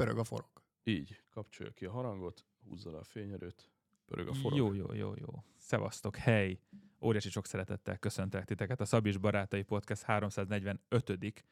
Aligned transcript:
Pörög 0.00 0.18
a 0.18 0.24
forog. 0.24 0.50
Így, 0.84 1.22
kapcsolja 1.30 1.72
ki 1.72 1.84
a 1.84 1.90
harangot, 1.90 2.44
húzza 2.68 2.90
le 2.90 2.98
a 2.98 3.04
fényerőt, 3.04 3.70
pörög 4.04 4.28
a 4.28 4.34
forog. 4.34 4.58
Jó, 4.58 4.72
jó, 4.72 4.92
jó, 4.92 5.14
jó. 5.16 5.44
Szevasztok, 5.56 6.16
hely! 6.16 6.60
Óriási 7.00 7.30
sok 7.30 7.46
szeretettel 7.46 7.98
köszöntelek 7.98 8.46
titeket 8.46 8.80
a 8.80 8.84
Szabis 8.84 9.16
Barátai 9.16 9.62
Podcast 9.62 10.02
345 10.02 11.44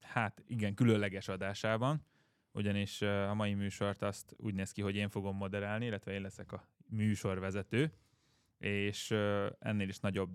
hát 0.00 0.42
igen, 0.46 0.74
különleges 0.74 1.28
adásában, 1.28 2.04
ugyanis 2.52 3.02
a 3.02 3.34
mai 3.34 3.54
műsort 3.54 4.02
azt 4.02 4.34
úgy 4.36 4.54
néz 4.54 4.72
ki, 4.72 4.82
hogy 4.82 4.94
én 4.94 5.08
fogom 5.08 5.36
moderálni, 5.36 5.86
illetve 5.86 6.12
én 6.12 6.20
leszek 6.20 6.52
a 6.52 6.68
műsorvezető, 6.86 7.92
és 8.58 9.10
ennél 9.58 9.88
is 9.88 9.98
nagyobb 9.98 10.30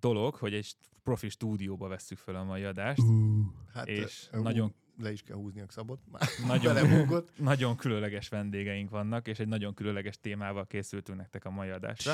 dolog, 0.00 0.34
hogy 0.34 0.54
egy 0.54 0.76
profi 1.02 1.28
stúdióba 1.28 1.88
vesszük 1.88 2.18
fel 2.18 2.34
a 2.34 2.44
mai 2.44 2.64
adást, 2.64 3.02
uh, 3.02 3.44
hát 3.72 3.88
és 3.88 4.28
uh, 4.32 4.40
nagyon 4.40 4.74
le 5.02 5.12
is 5.12 5.22
kell 5.22 5.36
húzni 5.36 5.60
a 5.60 5.64
szabot. 5.68 6.00
Nagyon, 6.46 6.76
nagyon 7.36 7.76
különleges 7.76 8.28
vendégeink 8.28 8.90
vannak, 8.90 9.28
és 9.28 9.38
egy 9.38 9.48
nagyon 9.48 9.74
különleges 9.74 10.20
témával 10.20 10.66
készültünk 10.66 11.18
nektek 11.18 11.44
a 11.44 11.50
mai 11.50 11.68
adásra. 11.68 12.12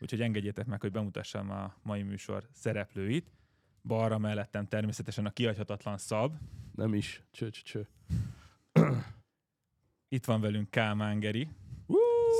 Úgyhogy 0.00 0.20
engedjétek 0.20 0.66
meg, 0.66 0.80
hogy 0.80 0.90
bemutassam 0.90 1.50
a 1.50 1.74
mai 1.82 2.02
műsor 2.02 2.48
szereplőit. 2.52 3.30
Balra 3.82 4.18
mellettem 4.18 4.66
természetesen 4.66 5.26
a 5.26 5.30
kiadhatatlan 5.30 5.98
szab. 5.98 6.36
Nem 6.74 6.94
is. 6.94 7.22
Cső, 7.30 7.50
cső, 7.50 7.62
cső. 7.64 7.88
Itt 10.08 10.24
van 10.24 10.40
velünk 10.40 10.70
Kálmán 10.70 11.18
Geri. 11.18 11.48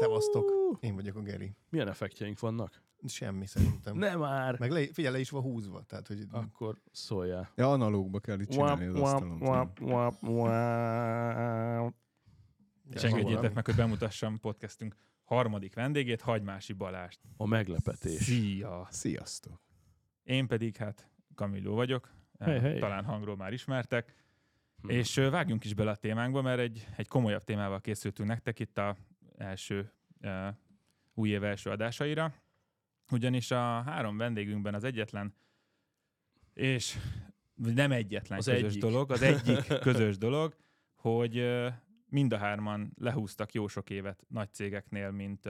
Szevasztok, 0.01 0.56
én 0.81 0.95
vagyok 0.95 1.17
a 1.17 1.21
Geri. 1.21 1.57
Milyen 1.69 1.89
effektjeink 1.89 2.41
vannak? 2.41 2.85
Semmi 3.05 3.47
szerintem. 3.47 3.97
Nem 3.97 4.19
már! 4.19 4.59
Meg 4.59 4.71
le, 4.71 4.87
figyelj, 4.93 5.15
le 5.15 5.21
is 5.21 5.31
van 5.31 5.43
húzva. 5.43 5.83
Tehát, 5.83 6.07
hogy... 6.07 6.27
Akkor 6.31 6.81
szóljál. 6.93 7.51
Ja, 7.55 7.71
analógba 7.71 8.21
kell 8.21 8.41
itt 8.41 8.49
csinálni 8.49 8.87
az 8.87 9.01
asztalon. 9.01 9.43
Wap, 9.43 9.81
wap, 9.81 10.23
wap. 10.23 11.95
És 12.91 13.03
engedjétek 13.03 13.55
meg, 13.55 13.65
hogy 13.65 13.75
bemutassam 13.75 14.41
podcastünk 14.41 14.97
harmadik 15.25 15.75
vendégét, 15.75 16.21
Hagymási 16.21 16.73
Balást. 16.73 17.21
A 17.37 17.47
meglepetés. 17.47 18.23
Szia! 18.23 18.89
Sziasztok! 18.91 19.61
Én 20.23 20.47
pedig 20.47 20.77
hát 20.77 21.11
Kamilló 21.35 21.75
vagyok, 21.75 22.15
hey, 22.39 22.59
hey. 22.59 22.79
talán 22.79 23.05
hangról 23.05 23.37
már 23.37 23.53
ismertek, 23.53 24.15
hmm. 24.81 24.91
és 24.91 25.15
vágjunk 25.15 25.65
is 25.65 25.75
bele 25.75 25.91
a 25.91 25.97
témánkba, 25.97 26.43
mert 26.43 26.61
egy, 26.61 26.87
egy 26.97 27.09
komolyabb 27.09 27.45
témával 27.45 27.81
készültünk 27.81 28.29
nektek 28.29 28.59
itt 28.59 28.79
a 28.79 28.97
első 29.37 29.93
új 31.17 31.29
év 31.29 31.45
első 31.45 31.71
adásaira, 31.71 32.35
ugyanis 33.11 33.51
a 33.51 33.83
három 33.83 34.17
vendégünkben 34.17 34.75
az 34.75 34.85
egyetlen, 34.85 35.35
és 36.55 36.99
nem 37.55 37.93
egyetlen 37.93 38.39
az 38.39 38.45
közös 38.45 38.63
egyik. 38.63 38.81
dolog, 38.81 39.11
az 39.11 39.23
egyik 39.23 39.79
közös 39.81 40.19
dolog, 40.19 40.57
hogy 40.95 41.63
mind 42.09 42.33
a 42.33 42.37
hárman 42.37 42.93
lehúztak 42.99 43.53
jó 43.53 43.67
sok 43.69 43.91
évet 43.91 44.25
nagy 44.29 44.53
cégeknél, 44.53 45.11
mint, 45.11 45.49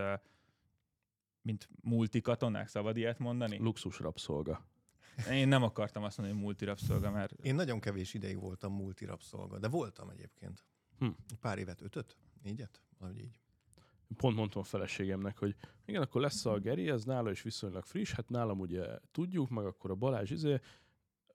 mint 1.43 1.69
multikatonák, 1.83 2.69
szabad 2.69 2.97
ilyet 2.97 3.19
mondani? 3.19 3.59
Luxus 3.59 3.99
rabszolga. 3.99 4.67
Én 5.31 5.49
nem 5.49 5.63
akartam 5.63 6.03
azt 6.03 6.17
mondani, 6.17 6.39
hogy 6.39 6.47
multirapszolga, 6.47 7.11
mert... 7.11 7.33
Én 7.33 7.55
nagyon 7.55 7.81
kevés 7.81 8.15
ideig 8.15 8.41
voltam 8.41 8.73
multirapszolga, 8.73 9.59
de 9.59 9.69
voltam 9.69 10.09
egyébként. 10.09 10.65
Hm. 10.99 11.09
Pár 11.41 11.59
évet, 11.59 11.81
ötöt, 11.81 12.17
négyet, 12.43 12.83
valahogy 12.99 13.21
így. 13.21 13.41
Pont 14.17 14.37
mondtam 14.37 14.61
a 14.61 14.65
feleségemnek, 14.65 15.39
hogy 15.39 15.57
igen, 15.85 16.03
akkor 16.03 16.21
lesz 16.21 16.47
a 16.47 16.59
Geri, 16.59 16.89
ez 16.89 17.05
nála 17.05 17.31
is 17.31 17.43
viszonylag 17.43 17.85
friss, 17.85 18.13
hát 18.13 18.29
nálam 18.29 18.61
ugye 18.61 18.85
tudjuk, 19.11 19.49
meg 19.49 19.65
akkor 19.65 19.91
a 19.91 19.95
Balázs 19.95 20.31
izé. 20.31 20.61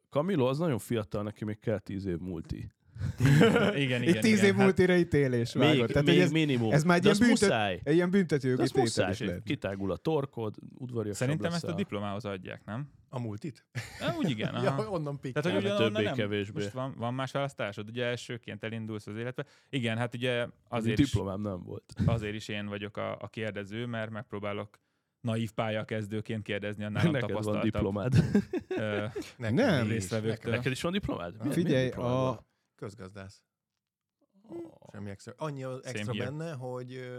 Kamilo 0.10 0.48
az 0.48 0.58
nagyon 0.58 0.80
fiatal, 0.80 1.24
neki 1.24 1.46
még 1.46 1.60
kell 1.60 1.80
tíz 1.80 2.06
év 2.06 2.18
multi. 2.18 2.72
Igen, 3.20 3.76
igen, 3.76 4.04
Itt 4.04 4.20
tíz 4.20 4.38
igen, 4.38 4.46
év 4.46 4.56
múltira 4.56 4.94
hát... 4.94 5.02
ítélés. 5.02 5.54
Még, 5.54 5.68
vágod. 5.68 5.88
Tehát, 5.88 6.08
még 6.08 6.20
ez, 6.20 6.32
minimum. 6.32 6.72
Ez 6.72 6.84
már 6.84 6.98
egy 6.98 7.04
ilyen, 7.04 7.18
büntet, 7.20 7.42
muszáj. 7.42 7.80
egy 7.84 7.94
ilyen 7.94 8.10
büntetőjogi 8.10 8.64
tétel 8.64 8.82
muszáj. 8.82 9.12
is 9.12 9.20
lehet. 9.20 9.44
Kitágul 9.44 9.92
a 9.92 9.98
torkod, 9.98 10.56
udvariasabb 10.78 11.28
Szerintem 11.28 11.54
ezt 11.54 11.64
a 11.64 11.74
diplomához 11.74 12.26
adják, 12.26 12.66
nem? 12.66 12.90
A 13.10 13.20
multit? 13.20 13.66
Na, 14.00 14.16
úgy 14.18 14.30
igen. 14.30 14.54
ja, 14.64 14.88
onnan 14.90 15.20
pikkel. 15.20 15.42
Tehát, 15.42 15.62
hogy 15.62 15.76
többé 15.76 16.04
nem, 16.04 16.14
kevésbé. 16.14 16.62
Most 16.62 16.74
van, 16.74 16.94
van 16.98 17.14
más 17.14 17.32
választásod, 17.32 17.90
ugye 17.90 18.06
elsőként 18.06 18.64
elindulsz 18.64 19.08
az 19.08 19.16
életbe. 19.16 19.46
Igen, 19.70 19.98
hát 19.98 20.16
ugye 20.16 20.48
azért 20.70 21.00
is, 21.00 21.12
diplomám 21.12 21.42
nem 21.42 21.64
volt. 21.64 21.94
Azért 22.06 22.36
is 22.36 22.48
én 22.48 22.68
vagyok 22.68 22.98
a, 22.98 23.18
a 23.20 23.28
kérdező, 23.28 23.86
mert 23.86 24.12
megpróbálok 24.12 24.80
naív 25.22 25.52
pályakezdőként 25.52 26.44
kérdezni 26.44 26.84
a 26.84 26.90
nálam 26.90 27.12
Neked 27.12 27.30
tapasztaltabb. 27.30 27.62
van 27.62 27.72
diplomád. 27.72 28.14
Ö, 28.68 29.06
nem. 29.38 29.88
résztvevőktől. 29.88 30.54
Neked 30.54 30.72
is 30.72 30.82
van 30.82 30.92
diplomád? 30.92 31.44
Mi, 31.44 31.52
Figyelj, 31.52 31.90
a... 31.90 32.46
Közgazdász. 32.82 33.44
Oh. 34.50 34.90
Semmi 34.92 35.10
extra. 35.10 35.34
Annyi 35.38 35.64
az 35.64 35.86
extra 35.86 36.14
benne, 36.14 36.54
hogy 36.54 37.12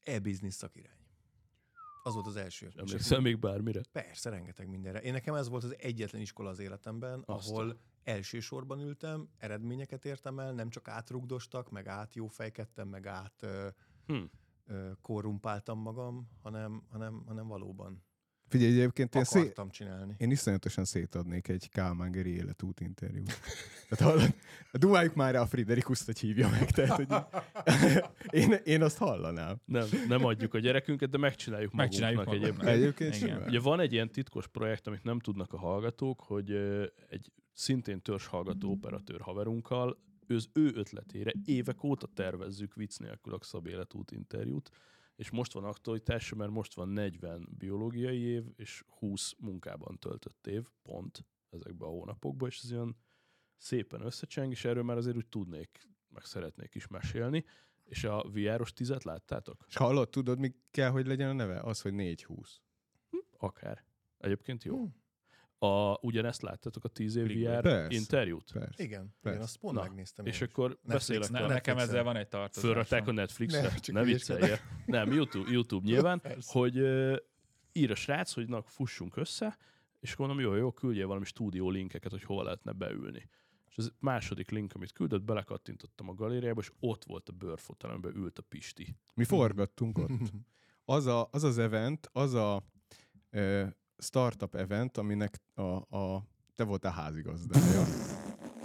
e-business 0.00 0.54
szakirány. 0.54 0.98
Az 2.02 2.14
volt 2.14 2.26
az 2.26 2.36
első. 2.36 2.72
Emlékszel 2.76 3.20
még 3.20 3.38
bármire? 3.38 3.80
Persze, 3.92 4.30
rengeteg 4.30 4.68
mindenre. 4.68 5.00
Én 5.00 5.12
nekem 5.12 5.34
ez 5.34 5.48
volt 5.48 5.64
az 5.64 5.76
egyetlen 5.78 6.20
iskola 6.20 6.48
az 6.48 6.58
életemben, 6.58 7.22
Aztán. 7.26 7.54
ahol 7.54 7.80
elsősorban 8.02 8.80
ültem, 8.80 9.28
eredményeket 9.38 10.04
értem 10.04 10.38
el, 10.38 10.52
nem 10.52 10.68
csak 10.68 10.88
átrugdostak, 10.88 11.70
meg 11.70 11.86
átjófejkedtem, 11.86 12.88
meg 12.88 13.06
át 13.06 13.46
hm. 14.06 14.22
korrumpáltam 15.02 15.78
magam, 15.78 16.28
hanem, 16.42 16.82
hanem, 16.88 17.22
hanem 17.26 17.46
valóban 17.46 18.04
Figyelj, 18.48 18.72
egyébként 18.72 19.14
én, 19.14 19.24
szé... 19.24 19.52
csinálni. 19.70 20.14
én 20.18 20.30
iszonyatosan 20.30 20.84
szétadnék 20.84 21.48
egy 21.48 21.68
Kálmán 21.68 22.10
Geri 22.10 22.34
életút 22.34 22.80
interjút. 22.80 23.40
tehát 23.88 24.14
hallod, 24.14 24.34
dumáljuk 24.72 25.14
már 25.14 25.32
rá 25.32 25.40
a 25.40 25.46
Friderikuszt, 25.46 26.06
hogy 26.06 26.18
hívja 26.18 26.48
meg. 26.48 26.70
Tehát, 26.70 26.96
hogy 26.96 27.08
én, 28.40 28.52
én 28.64 28.82
azt 28.82 28.98
hallanám. 28.98 29.60
Nem, 29.64 29.86
nem 30.08 30.24
adjuk 30.24 30.54
a 30.54 30.58
gyerekünket, 30.58 31.10
de 31.10 31.18
megcsináljuk 31.18 31.72
megcsináljuk 31.72 32.24
magunknak 32.24 32.68
egyébként. 32.68 33.08
Egyébként 33.08 33.14
Igen. 33.14 33.42
Ugye 33.48 33.60
van 33.60 33.80
egy 33.80 33.92
ilyen 33.92 34.10
titkos 34.10 34.46
projekt, 34.46 34.86
amit 34.86 35.02
nem 35.02 35.18
tudnak 35.18 35.52
a 35.52 35.58
hallgatók, 35.58 36.20
hogy 36.20 36.50
egy 37.08 37.32
szintén 37.52 38.02
törzs 38.02 38.26
hallgató 38.26 38.70
operatőr 38.70 39.20
haverunkkal, 39.20 39.98
ő 40.26 40.34
az 40.34 40.48
ő 40.52 40.72
ötletére 40.74 41.32
évek 41.44 41.82
óta 41.82 42.06
tervezzük 42.14 42.74
vicc 42.74 42.98
nélkül 42.98 43.34
a 43.34 43.38
Szab 43.40 43.66
életút 43.66 44.10
interjút, 44.10 44.70
és 45.18 45.30
most 45.30 45.52
van 45.52 45.64
aktualitás, 45.64 46.32
mert 46.32 46.50
most 46.50 46.74
van 46.74 46.88
40 46.88 47.48
biológiai 47.58 48.20
év, 48.20 48.44
és 48.56 48.84
20 48.86 49.34
munkában 49.38 49.98
töltött 49.98 50.46
év, 50.46 50.66
pont 50.82 51.24
ezekben 51.50 51.88
a 51.88 51.90
hónapokban, 51.90 52.48
és 52.48 52.60
ez 52.62 52.72
olyan 52.72 52.96
szépen 53.56 54.00
összecseng, 54.00 54.50
és 54.50 54.64
erről 54.64 54.82
már 54.82 54.96
azért 54.96 55.16
úgy 55.16 55.26
tudnék, 55.26 55.88
meg 56.08 56.24
szeretnék 56.24 56.74
is 56.74 56.86
mesélni. 56.86 57.44
És 57.84 58.04
a 58.04 58.22
VR-os 58.32 58.72
tizet 58.72 59.04
láttátok? 59.04 59.64
És 59.68 59.76
hallod, 59.76 60.08
tudod, 60.08 60.38
mi 60.38 60.54
kell, 60.70 60.90
hogy 60.90 61.06
legyen 61.06 61.28
a 61.28 61.32
neve? 61.32 61.60
Az, 61.60 61.80
hogy 61.80 61.94
420. 61.94 62.60
Hm, 63.10 63.16
akár. 63.36 63.84
Egyébként 64.18 64.64
jó. 64.64 64.84
Hm. 64.84 64.90
A, 65.60 65.98
ugyanezt 66.00 66.42
láttatok 66.42 66.84
a 66.84 66.88
10 66.88 67.16
év 67.16 67.26
VR 67.26 67.60
persze, 67.60 67.94
interjút? 67.94 68.52
Persze, 68.52 68.82
igen, 68.82 69.14
persze. 69.20 69.36
igen, 69.36 69.40
azt 69.40 69.56
pont 69.56 69.74
Na, 69.74 69.82
megnéztem. 69.82 70.26
És 70.26 70.40
akkor 70.40 70.78
Netflix, 70.82 71.20
beszélek. 71.20 71.30
Ne, 71.30 71.54
nekem 71.54 71.78
ezzel 71.78 72.02
van 72.02 72.16
egy 72.16 72.28
tartozás. 72.28 72.70
Fölrakták 72.70 73.06
a 73.08 73.12
Netflixre? 73.12 73.60
Ne, 73.60 74.00
ne 74.00 74.02
viccelje. 74.02 74.60
Nem, 74.86 75.12
YouTube, 75.12 75.50
YouTube 75.50 75.86
nyilván, 75.86 76.22
hogy 76.46 76.80
uh, 76.80 77.16
ír 77.72 77.90
a 77.90 77.94
srác, 77.94 78.32
hogy 78.32 78.48
na, 78.48 78.62
fussunk 78.62 79.16
össze, 79.16 79.56
és 80.00 80.12
akkor 80.12 80.26
mondom, 80.26 80.44
jó, 80.44 80.54
jó, 80.54 80.72
küldjél 80.72 81.06
valami 81.06 81.24
stúdió 81.24 81.70
linkeket, 81.70 82.10
hogy 82.10 82.22
hova 82.22 82.42
lehetne 82.42 82.72
beülni. 82.72 83.28
És 83.70 83.76
az 83.76 83.92
második 83.98 84.50
link, 84.50 84.72
amit 84.74 84.92
küldött, 84.92 85.22
belekattintottam 85.22 86.08
a 86.08 86.14
galériába, 86.14 86.60
és 86.60 86.70
ott 86.80 87.04
volt 87.04 87.28
a 87.28 87.32
bőrfotelemben 87.32 88.16
ült 88.16 88.38
a 88.38 88.42
Pisti. 88.42 88.96
Mi 89.14 89.24
forgattunk 89.24 89.98
ott. 89.98 90.10
Az 90.90 91.06
a, 91.06 91.28
az, 91.30 91.44
az 91.44 91.58
event, 91.58 92.08
az 92.12 92.34
a 92.34 92.64
startup 93.98 94.54
event, 94.54 94.96
aminek 94.96 95.40
a, 95.54 95.96
a 95.96 96.26
te 96.54 96.64
voltál 96.64 96.92
házigazdája. 96.92 97.84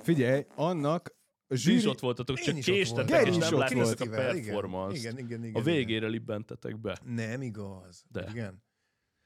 Figyelj, 0.01 0.45
annak 0.55 1.15
a 1.47 1.55
zsűri... 1.55 1.77
is 1.77 1.85
ott 1.85 1.99
voltatok, 1.99 2.37
csak 2.37 2.55
késtetek, 2.55 3.27
és 3.27 3.37
nem 3.37 3.57
láttátok 3.57 3.99
a 3.99 4.09
performance 4.09 4.97
igen, 4.97 5.17
igen, 5.17 5.43
igen, 5.43 5.61
A 5.61 5.63
végére 5.63 6.07
libbentetek 6.07 6.79
be. 6.79 6.99
Nem 7.05 7.41
igaz. 7.41 8.03
De. 8.11 8.27
Igen. 8.29 8.63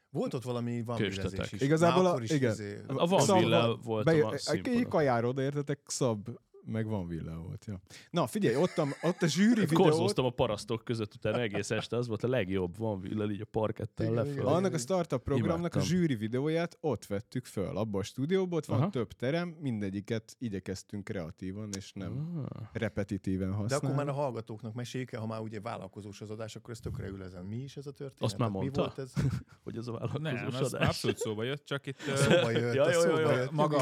Volt 0.09 0.33
ott 0.33 0.43
valami 0.43 0.83
van 0.83 1.03
is. 1.03 1.17
Igazából 1.51 2.05
a, 2.05 2.19
igen. 2.23 2.51
Izé... 2.51 2.79
A 2.87 3.07
van 3.07 3.39
villa 3.39 3.75
volt 3.75 4.05
be, 4.05 4.25
a 4.25 4.37
színpadon. 4.37 4.83
Kajáról 4.83 5.39
értetek, 5.39 5.79
szab 5.85 6.29
meg 6.67 6.87
van 6.87 7.07
villa 7.07 7.37
volt, 7.37 7.65
ja. 7.65 7.81
Na, 8.09 8.27
figyelj, 8.27 8.55
ott 8.55 8.77
a, 8.77 8.87
ott 9.01 9.21
a 9.21 9.27
zsűri 9.27 9.59
videót... 9.59 9.81
Korzóztam 9.81 10.25
a 10.25 10.29
parasztok 10.29 10.83
között 10.83 11.13
utána 11.13 11.39
egész 11.39 11.71
este, 11.71 11.97
az 11.97 12.07
volt 12.07 12.23
a 12.23 12.27
legjobb 12.27 12.77
van 12.77 12.99
villa, 12.99 13.31
így 13.31 13.41
a 13.41 13.45
parkettel 13.45 14.13
lefelé. 14.13 14.39
Annak 14.39 14.73
a 14.73 14.77
startup 14.77 15.23
programnak 15.23 15.57
Imádtam. 15.57 15.81
a 15.81 15.83
zsűri 15.83 16.15
videóját 16.15 16.77
ott 16.81 17.05
vettük 17.05 17.45
föl, 17.45 17.77
abban 17.77 18.01
a 18.01 18.03
stúdióban, 18.03 18.57
ott 18.57 18.65
van 18.65 18.79
Aha. 18.79 18.89
több 18.89 19.11
terem, 19.11 19.55
mindegyiket 19.59 20.35
igyekeztünk 20.39 21.03
kreatívan, 21.03 21.69
és 21.77 21.93
nem 21.93 22.43
ah. 22.49 22.59
repetitíven 22.73 23.53
használni. 23.53 23.67
De 23.67 23.75
akkor 23.75 23.95
már 23.95 24.07
a 24.07 24.13
hallgatóknak 24.13 24.73
meséljük 24.73 25.15
ha 25.15 25.25
már 25.25 25.39
ugye 25.39 25.59
vállalkozós 25.61 26.21
az 26.21 26.29
adás, 26.29 26.55
akkor 26.55 26.73
ez 26.73 26.79
tökre 26.79 27.07
ül 27.07 27.23
ezen. 27.23 27.45
Mi 27.45 27.57
is 27.57 27.77
ez 27.77 27.87
a 27.87 27.91
történet? 27.91 28.23
Azt 28.23 28.37
már 28.37 28.49
mondta, 28.49 28.81
mi 28.81 28.87
volt 28.87 28.99
ez? 28.99 29.13
hogy 29.63 29.77
ez 29.77 29.87
a 29.87 29.91
vállalkozós 29.91 30.21
nem, 30.21 30.63
adás. 30.63 30.87
abszolút 30.87 31.17
szóba 31.17 31.43
jött, 31.43 31.65
csak 31.65 31.85
itt... 31.85 31.99
Szóba 32.15 32.51
jött, 32.51 32.73
ja, 32.73 32.91
jó, 32.91 33.01
jó, 33.01 33.17
jó. 33.17 33.43
Maga, 33.51 33.77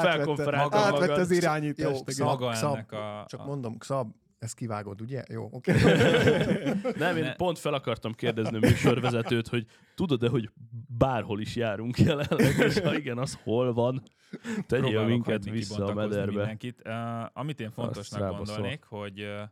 felkonferáltam 0.00 0.80
Átvette 0.80 1.20
az 1.20 1.30
irányítást 1.30 2.09
Maga 2.18 2.54
Szab, 2.54 2.74
ennek 2.74 2.92
a... 2.92 3.24
Csak 3.28 3.40
a... 3.40 3.44
mondom, 3.44 3.76
Szab, 3.80 4.12
ezt 4.40 4.54
kivágod, 4.54 5.00
ugye? 5.00 5.22
Jó, 5.28 5.48
oké. 5.50 5.72
Nem, 6.96 7.16
én 7.16 7.22
Ne. 7.22 7.34
pont 7.34 7.58
fel 7.58 7.74
akartam 7.74 8.12
kérdezni 8.12 8.56
a 8.56 8.60
műsorvezetőt, 8.60 9.48
hogy 9.48 9.66
tudod-e, 9.94 10.28
hogy 10.28 10.50
bárhol 10.98 11.40
is 11.40 11.56
járunk 11.56 11.98
jelenleg, 11.98 12.58
és 12.58 12.78
ha 12.78 12.94
igen, 12.94 13.18
az 13.18 13.38
hol 13.42 13.72
van? 13.72 14.02
Tegyél 14.66 14.88
próbálok 14.88 15.08
minket 15.08 15.44
vissza 15.44 15.84
a 15.84 15.94
mederbe. 15.94 16.36
Mindenkit. 16.36 16.82
Uh, 16.84 16.92
amit 17.32 17.60
én 17.60 17.70
fontosnak 17.70 18.20
rábaszol. 18.20 18.44
gondolnék, 18.44 18.82
hogy 18.84 19.20
uh, 19.20 19.42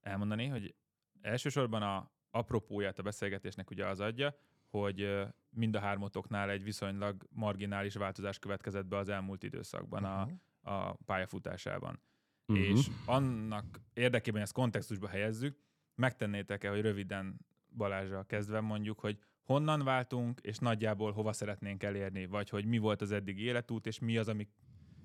elmondani, 0.00 0.46
hogy 0.46 0.74
elsősorban 1.20 1.82
a 1.82 2.10
apropóját 2.30 2.98
a 2.98 3.02
beszélgetésnek 3.02 3.70
ugye 3.70 3.86
az 3.86 4.00
adja, 4.00 4.34
hogy 4.70 5.02
uh, 5.02 5.20
mind 5.50 5.74
a 5.74 5.80
hármatoknál 5.80 6.50
egy 6.50 6.62
viszonylag 6.62 7.26
marginális 7.30 7.94
változás 7.94 8.38
következett 8.38 8.86
be 8.86 8.96
az 8.96 9.08
elmúlt 9.08 9.42
időszakban 9.42 10.04
a, 10.04 10.28
a 10.64 10.92
pályafutásában. 10.92 12.00
Mhm. 12.46 12.58
És 12.58 12.90
annak 13.06 13.80
érdekében, 13.92 14.32
hogy 14.32 14.42
ezt 14.42 14.52
kontextusba 14.52 15.08
helyezzük, 15.08 15.58
megtennétek-e, 15.94 16.68
hogy 16.70 16.80
röviden 16.80 17.40
Balázsral 17.76 18.26
kezdve 18.26 18.60
mondjuk, 18.60 19.00
hogy 19.00 19.18
honnan 19.42 19.84
váltunk, 19.84 20.40
és 20.40 20.58
nagyjából 20.58 21.12
hova 21.12 21.32
szeretnénk 21.32 21.82
elérni, 21.82 22.26
vagy 22.26 22.48
hogy 22.48 22.64
mi 22.64 22.78
volt 22.78 23.02
az 23.02 23.12
eddigi 23.12 23.42
életút, 23.42 23.86
és 23.86 23.98
mi 23.98 24.16
az, 24.16 24.28
ami 24.28 24.48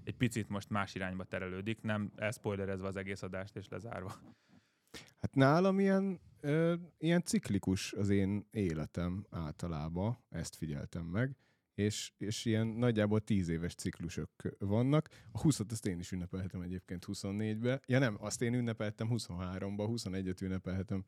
egy 0.04 0.16
picit 0.16 0.50
most 0.50 0.70
más 0.70 0.96
irányba 0.96 1.24
terelődik, 1.24 1.82
nem 1.82 2.12
elszpoilerezve 2.16 2.88
az 2.88 2.96
egész 2.96 3.22
adást 3.22 3.56
és 3.56 3.68
lezárva. 3.68 4.14
Hát 5.18 5.36
nálam 5.36 5.80
ilyen, 5.80 6.20
ö, 6.40 6.76
ilyen 6.98 7.24
ciklikus 7.24 7.94
az 7.94 8.10
én 8.10 8.48
életem 8.52 9.26
általában, 9.30 10.18
ezt 10.30 10.56
figyeltem 10.56 11.06
meg, 11.06 11.36
és, 11.80 12.12
és 12.18 12.46
ilyen 12.46 12.68
nagyjából 12.68 13.20
tíz 13.20 13.50
éves 13.50 13.76
ciklusok 13.76 14.30
vannak. 14.58 15.10
A 15.32 15.42
20-at 15.42 15.72
azt 15.72 15.86
én 15.86 16.00
is 16.00 16.12
ünnepelhetem 16.12 16.62
egyébként 16.62 17.06
24-be. 17.08 17.82
Ja 17.86 18.00
nem, 18.00 18.18
azt 18.20 18.42
én 18.42 18.54
ünnepeltem 18.54 19.08
23-ba, 19.12 19.90
21-et 19.92 20.42
ünnepelhetem 20.44 21.04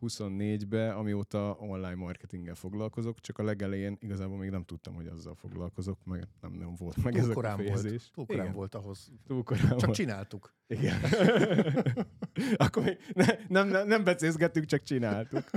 24-be, 0.00 0.92
amióta 0.92 1.56
online 1.58 1.94
marketinggel 1.94 2.54
foglalkozok, 2.54 3.20
csak 3.20 3.38
a 3.38 3.42
legelején 3.42 3.96
igazából 4.00 4.38
még 4.38 4.50
nem 4.50 4.64
tudtam, 4.64 4.94
hogy 4.94 5.06
azzal 5.06 5.34
foglalkozok, 5.34 6.04
meg 6.04 6.28
nem, 6.40 6.52
nem 6.52 6.74
volt 6.74 7.02
meg 7.02 7.16
ez 7.16 7.22
Túl 7.22 7.30
a 7.30 7.34
korán 7.34 7.56
volt. 7.56 7.68
kifejezés. 7.68 8.10
Túl 8.10 8.26
korán 8.26 8.42
Igen, 8.42 8.54
volt 8.56 8.74
ahhoz. 8.74 9.12
Túl 9.26 9.42
korán 9.42 9.68
Csak 9.68 9.80
volt. 9.80 9.94
csináltuk. 9.94 10.54
Igen. 10.66 11.00
Akkor 12.56 12.82
még 12.82 12.98
ne, 13.14 13.26
nem, 13.48 13.68
nem, 13.68 13.86
nem 13.86 14.04
becézgettük, 14.04 14.64
csak 14.64 14.82
csináltuk. 14.82 15.44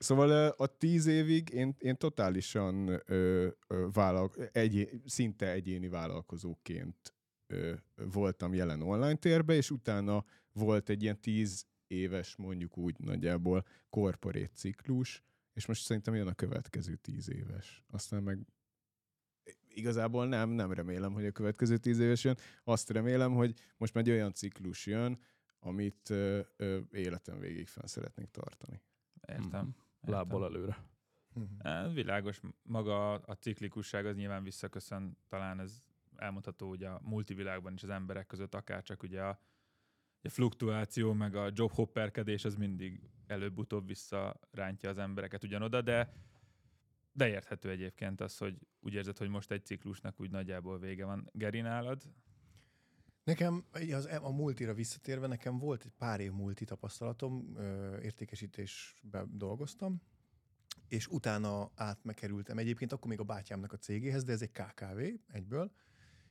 Szóval 0.00 0.48
a 0.48 0.66
tíz 0.66 1.06
évig 1.06 1.48
én, 1.48 1.74
én 1.78 1.96
totálisan 1.96 2.88
ö, 3.06 3.48
ö, 3.66 3.86
vállalk, 3.92 4.48
egy, 4.52 5.00
szinte 5.06 5.50
egyéni 5.50 5.88
vállalkozóként 5.88 7.14
ö, 7.46 7.74
voltam 7.94 8.54
jelen 8.54 8.82
online 8.82 9.14
térbe, 9.14 9.54
és 9.54 9.70
utána 9.70 10.24
volt 10.52 10.88
egy 10.88 11.02
ilyen 11.02 11.20
tíz 11.20 11.66
éves, 11.86 12.36
mondjuk 12.36 12.76
úgy 12.76 12.98
nagyjából 12.98 13.66
korporét 13.90 14.50
ciklus, 14.54 15.22
és 15.52 15.66
most 15.66 15.82
szerintem 15.82 16.14
jön 16.14 16.26
a 16.26 16.34
következő 16.34 16.94
tíz 16.94 17.30
éves. 17.30 17.84
Aztán 17.90 18.22
meg 18.22 18.38
igazából 19.68 20.26
nem, 20.26 20.50
nem 20.50 20.72
remélem, 20.72 21.12
hogy 21.12 21.26
a 21.26 21.32
következő 21.32 21.76
tíz 21.76 21.98
éves 21.98 22.24
jön. 22.24 22.36
Azt 22.64 22.90
remélem, 22.90 23.34
hogy 23.34 23.54
most 23.76 23.94
már 23.94 24.04
egy 24.04 24.10
olyan 24.10 24.34
ciklus 24.34 24.86
jön, 24.86 25.18
amit 25.58 26.10
ö, 26.10 26.40
ö, 26.56 26.78
életem 26.92 27.38
végig 27.38 27.68
fenn 27.68 27.86
szeretnék 27.86 28.30
tartani. 28.30 28.82
Értem. 29.28 29.64
Mhm. 29.66 29.88
Lábbal 30.00 30.44
előre. 30.44 30.84
Ez 31.58 31.92
világos, 31.92 32.40
maga 32.62 33.12
a 33.12 33.34
ciklikusság 33.34 34.06
az 34.06 34.16
nyilván 34.16 34.42
visszaköszön, 34.42 35.16
talán 35.28 35.60
ez 35.60 35.82
elmondható 36.16 36.68
ugye 36.68 36.88
a 36.88 37.00
multivilágban 37.02 37.72
is 37.72 37.82
az 37.82 37.88
emberek 37.88 38.26
között, 38.26 38.54
akár 38.54 38.82
csak 38.82 39.02
ugye 39.02 39.22
a, 39.22 39.40
a 40.22 40.28
fluktuáció, 40.28 41.12
meg 41.12 41.34
a 41.34 41.50
job 41.52 41.72
hopperkedés 41.72 42.44
az 42.44 42.54
mindig 42.54 43.00
előbb-utóbb 43.26 43.86
visszarántja 43.86 44.88
az 44.88 44.98
embereket 44.98 45.44
ugyanoda, 45.44 45.80
de 45.80 46.12
de 47.12 47.28
érthető 47.28 47.70
egyébként 47.70 48.20
az, 48.20 48.38
hogy 48.38 48.58
úgy 48.80 48.94
érzed, 48.94 49.18
hogy 49.18 49.28
most 49.28 49.50
egy 49.50 49.64
ciklusnak 49.64 50.20
úgy 50.20 50.30
nagyjából 50.30 50.78
vége 50.78 51.04
van. 51.04 51.28
Geri 51.32 51.60
nálad? 51.60 52.02
Nekem 53.24 53.64
az, 53.92 54.08
a 54.22 54.30
multira 54.30 54.74
visszatérve, 54.74 55.26
nekem 55.26 55.58
volt 55.58 55.84
egy 55.84 55.92
pár 55.98 56.20
év 56.20 56.32
multi 56.32 56.64
tapasztalatom, 56.64 57.56
értékesítésben 58.02 59.30
dolgoztam, 59.32 60.02
és 60.88 61.06
utána 61.06 61.70
átmekerültem 61.74 62.58
egyébként 62.58 62.92
akkor 62.92 63.08
még 63.08 63.20
a 63.20 63.24
bátyámnak 63.24 63.72
a 63.72 63.76
cégéhez, 63.76 64.24
de 64.24 64.32
ez 64.32 64.42
egy 64.42 64.50
KKV 64.50 64.98
egyből, 65.26 65.72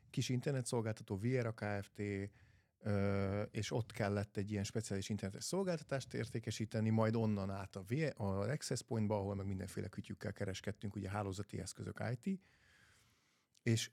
kis 0.09 0.29
internetszolgáltató, 0.29 1.17
Viera 1.17 1.53
Kft., 1.53 2.01
ö, 2.79 3.41
és 3.41 3.71
ott 3.71 3.91
kellett 3.91 4.37
egy 4.37 4.51
ilyen 4.51 4.63
speciális 4.63 5.09
internetes 5.09 5.43
szolgáltatást 5.43 6.13
értékesíteni, 6.13 6.89
majd 6.89 7.15
onnan 7.15 7.49
át 7.49 7.75
a, 7.75 7.83
V- 7.87 8.19
a 8.19 8.49
Access 8.49 8.81
Pointba, 8.81 9.17
ahol 9.17 9.35
meg 9.35 9.45
mindenféle 9.45 9.87
kütyükkel 9.87 10.33
kereskedtünk, 10.33 10.95
ugye 10.95 11.09
hálózati 11.09 11.59
eszközök 11.59 12.03
IT, 12.11 12.39
és 13.63 13.91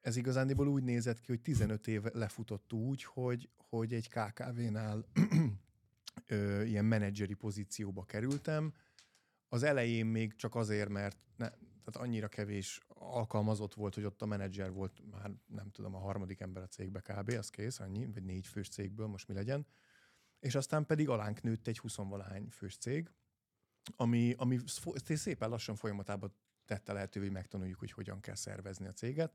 ez 0.00 0.16
igazándiból 0.16 0.68
úgy 0.68 0.82
nézett 0.82 1.20
ki, 1.20 1.26
hogy 1.26 1.40
15 1.40 1.86
év 1.86 2.02
lefutott 2.02 2.72
úgy, 2.72 3.04
hogy, 3.04 3.48
hogy 3.56 3.94
egy 3.94 4.08
KKV-nál 4.08 5.04
ö, 6.26 6.62
ilyen 6.62 6.84
menedzseri 6.84 7.34
pozícióba 7.34 8.04
kerültem. 8.04 8.72
Az 9.48 9.62
elején 9.62 10.06
még 10.06 10.34
csak 10.34 10.54
azért, 10.54 10.88
mert 10.88 11.18
ne, 11.36 11.48
tehát 11.48 12.08
annyira 12.08 12.28
kevés 12.28 12.80
alkalmazott 12.88 13.74
volt, 13.74 13.94
hogy 13.94 14.04
ott 14.04 14.22
a 14.22 14.26
menedzser 14.26 14.72
volt 14.72 15.02
már 15.10 15.30
nem 15.46 15.70
tudom, 15.70 15.94
a 15.94 15.98
harmadik 15.98 16.40
ember 16.40 16.62
a 16.62 16.66
cégbe 16.66 17.00
kb. 17.00 17.28
Az 17.38 17.50
kész, 17.50 17.80
annyi, 17.80 18.06
vagy 18.06 18.24
négy 18.24 18.46
fős 18.46 18.68
cégből, 18.68 19.06
most 19.06 19.28
mi 19.28 19.34
legyen. 19.34 19.66
És 20.40 20.54
aztán 20.54 20.86
pedig 20.86 21.08
alánk 21.08 21.42
nőtt 21.42 21.66
egy 21.66 21.78
20 21.78 21.96
valahány 21.96 22.48
fős 22.48 22.76
cég, 22.76 23.10
ami, 23.96 24.34
ami 24.36 24.58
szépen 24.94 25.48
lassan 25.48 25.74
folyamatában 25.74 26.34
tette 26.64 26.92
lehetővé, 26.92 27.24
hogy 27.24 27.34
megtanuljuk, 27.34 27.78
hogy 27.78 27.92
hogyan 27.92 28.20
kell 28.20 28.34
szervezni 28.34 28.86
a 28.86 28.92
céget. 28.92 29.34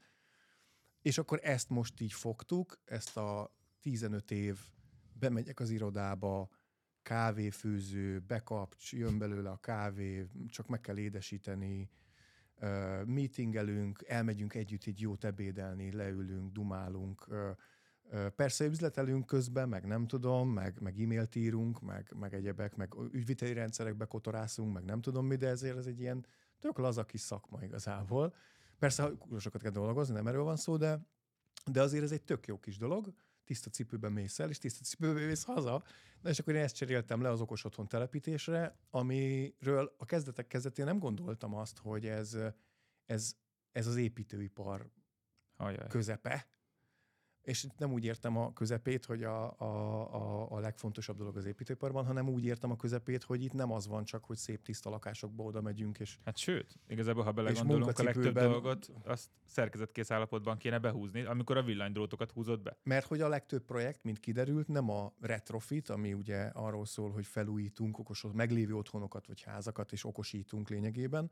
És 1.06 1.18
akkor 1.18 1.40
ezt 1.44 1.70
most 1.70 2.02
így 2.02 2.14
fogtuk, 2.14 2.80
ezt 2.86 3.18
a 3.18 3.56
15 3.82 4.32
év, 4.32 4.60
bemegyek 5.14 5.60
az 5.60 5.70
irodába, 5.70 6.50
kávéfőző, 7.02 8.20
bekapcs, 8.20 8.94
jön 8.94 9.18
belőle 9.18 9.50
a 9.50 9.58
kávé, 9.58 10.28
csak 10.48 10.68
meg 10.68 10.82
kell 10.82 10.98
édesíteni, 10.98 11.90
uh, 12.62 13.06
meetingelünk, 13.06 14.04
elmegyünk 14.08 14.54
együtt 14.54 14.84
egy 14.86 15.02
jót 15.02 15.24
ebédelni, 15.24 15.92
leülünk, 15.92 16.52
dumálunk, 16.52 17.28
uh, 17.28 18.28
persze 18.28 18.66
üzletelünk 18.66 19.26
közben, 19.26 19.70
meg 19.70 19.86
nem 19.86 20.08
tudom, 20.08 20.50
meg, 20.50 20.82
meg 20.82 21.00
e-mailt 21.00 21.36
írunk, 21.36 21.82
meg, 21.82 22.14
meg 22.20 22.34
egyebek, 22.34 22.76
meg 22.76 22.94
ügyviteli 23.12 23.54
rendszerekbe 23.54 24.06
kotorászunk, 24.06 24.74
meg 24.74 24.84
nem 24.84 25.02
tudom 25.02 25.26
mi, 25.26 25.36
de 25.36 25.48
ezért 25.48 25.78
ez 25.78 25.86
egy 25.86 26.00
ilyen 26.00 26.26
tök 26.60 26.78
laza 26.78 27.06
kis 27.06 27.22
szakma 27.22 27.64
igazából. 27.64 28.34
Persze, 28.80 29.12
sokat 29.40 29.62
kell 29.62 29.72
dolgozni, 29.72 30.14
nem 30.14 30.28
erről 30.28 30.44
van 30.44 30.56
szó, 30.56 30.78
de, 30.78 31.00
de 31.72 31.82
azért 31.82 32.04
ez 32.04 32.12
egy 32.12 32.24
tök 32.24 32.48
jó 32.48 32.60
kis 32.60 32.78
dolog, 32.78 33.14
tiszta 33.44 33.70
cipőben 33.70 34.12
mész 34.12 34.40
el, 34.40 34.50
és 34.50 34.58
tiszta 34.58 34.84
cipőben 34.84 35.24
mész 35.24 35.44
haza. 35.44 35.84
Na 36.22 36.30
és 36.30 36.40
akkor 36.40 36.56
én 36.56 36.64
ezt 36.64 36.76
cseréltem 36.76 37.22
le 37.22 37.30
az 37.30 37.42
okos 37.42 37.64
otthon 37.64 37.88
telepítésre, 37.88 38.80
amiről 38.90 39.96
a 39.98 40.06
kezdetek 40.06 40.48
kezdetén 40.48 40.86
nem 40.86 41.00
gondoltam 41.00 41.56
azt, 41.56 41.78
hogy 41.78 42.06
ez, 42.06 42.38
ez, 43.06 43.36
ez 43.72 43.88
az 43.88 43.96
építőipar 43.96 44.90
Ajaj. 45.58 45.88
közepe. 45.88 46.48
És 47.46 47.64
itt 47.64 47.78
nem 47.78 47.92
úgy 47.92 48.06
értem 48.06 48.38
a 48.38 48.54
közepét, 48.54 49.06
hogy 49.06 49.24
a, 49.24 49.60
a, 49.60 49.66
a, 50.14 50.52
a 50.52 50.60
legfontosabb 50.60 51.18
dolog 51.18 51.38
az 51.38 51.46
építőiparban, 51.46 52.06
hanem 52.06 52.30
úgy 52.30 52.46
értem 52.46 52.72
a 52.72 52.76
közepét, 52.76 53.24
hogy 53.24 53.44
itt 53.44 53.54
nem 53.54 53.72
az 53.72 53.88
van 53.88 54.04
csak, 54.04 54.26
hogy 54.26 54.38
szép 54.38 54.64
tiszta 54.64 54.90
lakásokba 54.90 55.44
oda 55.44 55.62
megyünk, 55.62 56.00
és 56.00 56.18
Hát 56.26 56.38
sőt, 56.38 56.80
igazából, 56.88 57.24
ha 57.24 57.32
belegondolunk, 57.32 58.00
a 58.00 58.04
legtöbb 58.04 58.34
dolgot 58.34 58.92
azt 59.04 59.30
szerkezetkész 59.46 60.12
állapotban 60.12 60.58
kéne 60.58 60.80
behúzni, 60.80 61.22
amikor 61.22 61.58
a 61.58 61.64
villanydrótokat 61.64 62.32
húzott 62.32 62.62
be. 62.62 62.78
Mert 62.84 63.06
hogy 63.06 63.22
a 63.22 63.28
legtöbb 63.28 63.66
projekt, 63.66 64.04
mint 64.04 64.20
kiderült, 64.20 64.68
nem 64.68 64.90
a 64.90 65.14
retrofit, 65.20 65.90
ami 65.90 66.14
ugye 66.14 66.42
arról 66.42 66.86
szól, 66.86 67.12
hogy 67.12 67.26
felújítunk 67.26 68.00
okos, 68.00 68.26
meglévő 68.34 68.76
otthonokat 68.76 69.28
vagy 69.28 69.42
házakat, 69.42 69.92
és 69.92 70.06
okosítunk 70.06 70.70
lényegében, 70.70 71.32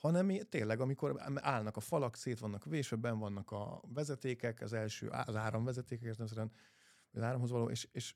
hanem 0.00 0.38
tényleg, 0.48 0.80
amikor 0.80 1.22
állnak 1.34 1.76
a 1.76 1.80
falak, 1.80 2.16
szét 2.16 2.38
vannak 2.38 2.64
vésve, 2.64 2.96
benn 2.96 3.18
vannak 3.18 3.50
a 3.50 3.80
vezetékek, 3.94 4.60
az 4.60 4.72
első, 4.72 5.08
az 5.08 5.36
áramvezetékek, 5.36 6.04
értelemszerűen, 6.04 6.52
az 7.12 7.22
áramhoz 7.22 7.50
való, 7.50 7.70
és, 7.70 7.88
és, 7.92 8.14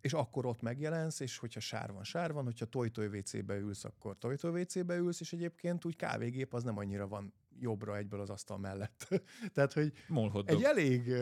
és 0.00 0.12
akkor 0.12 0.46
ott 0.46 0.62
megjelensz, 0.62 1.20
és 1.20 1.38
hogyha 1.38 1.60
sár 1.60 1.92
van, 1.92 2.04
sár 2.04 2.32
van, 2.32 2.44
hogyha 2.44 2.64
toj-toj 2.64 3.06
WC-be 3.06 3.56
ülsz, 3.56 3.84
akkor 3.84 4.18
toj-toj 4.18 4.60
WC-be 4.60 4.96
ülsz, 4.96 5.20
és 5.20 5.32
egyébként 5.32 5.84
úgy 5.84 5.96
kávégép 5.96 6.54
az 6.54 6.62
nem 6.62 6.78
annyira 6.78 7.08
van 7.08 7.32
jobbra 7.58 7.96
egyből 7.96 8.20
az 8.20 8.30
asztal 8.30 8.58
mellett. 8.58 9.08
Tehát, 9.54 9.72
hogy 9.72 9.92
Molhoddog. 10.08 10.56
egy 10.56 10.62
elég, 10.62 11.12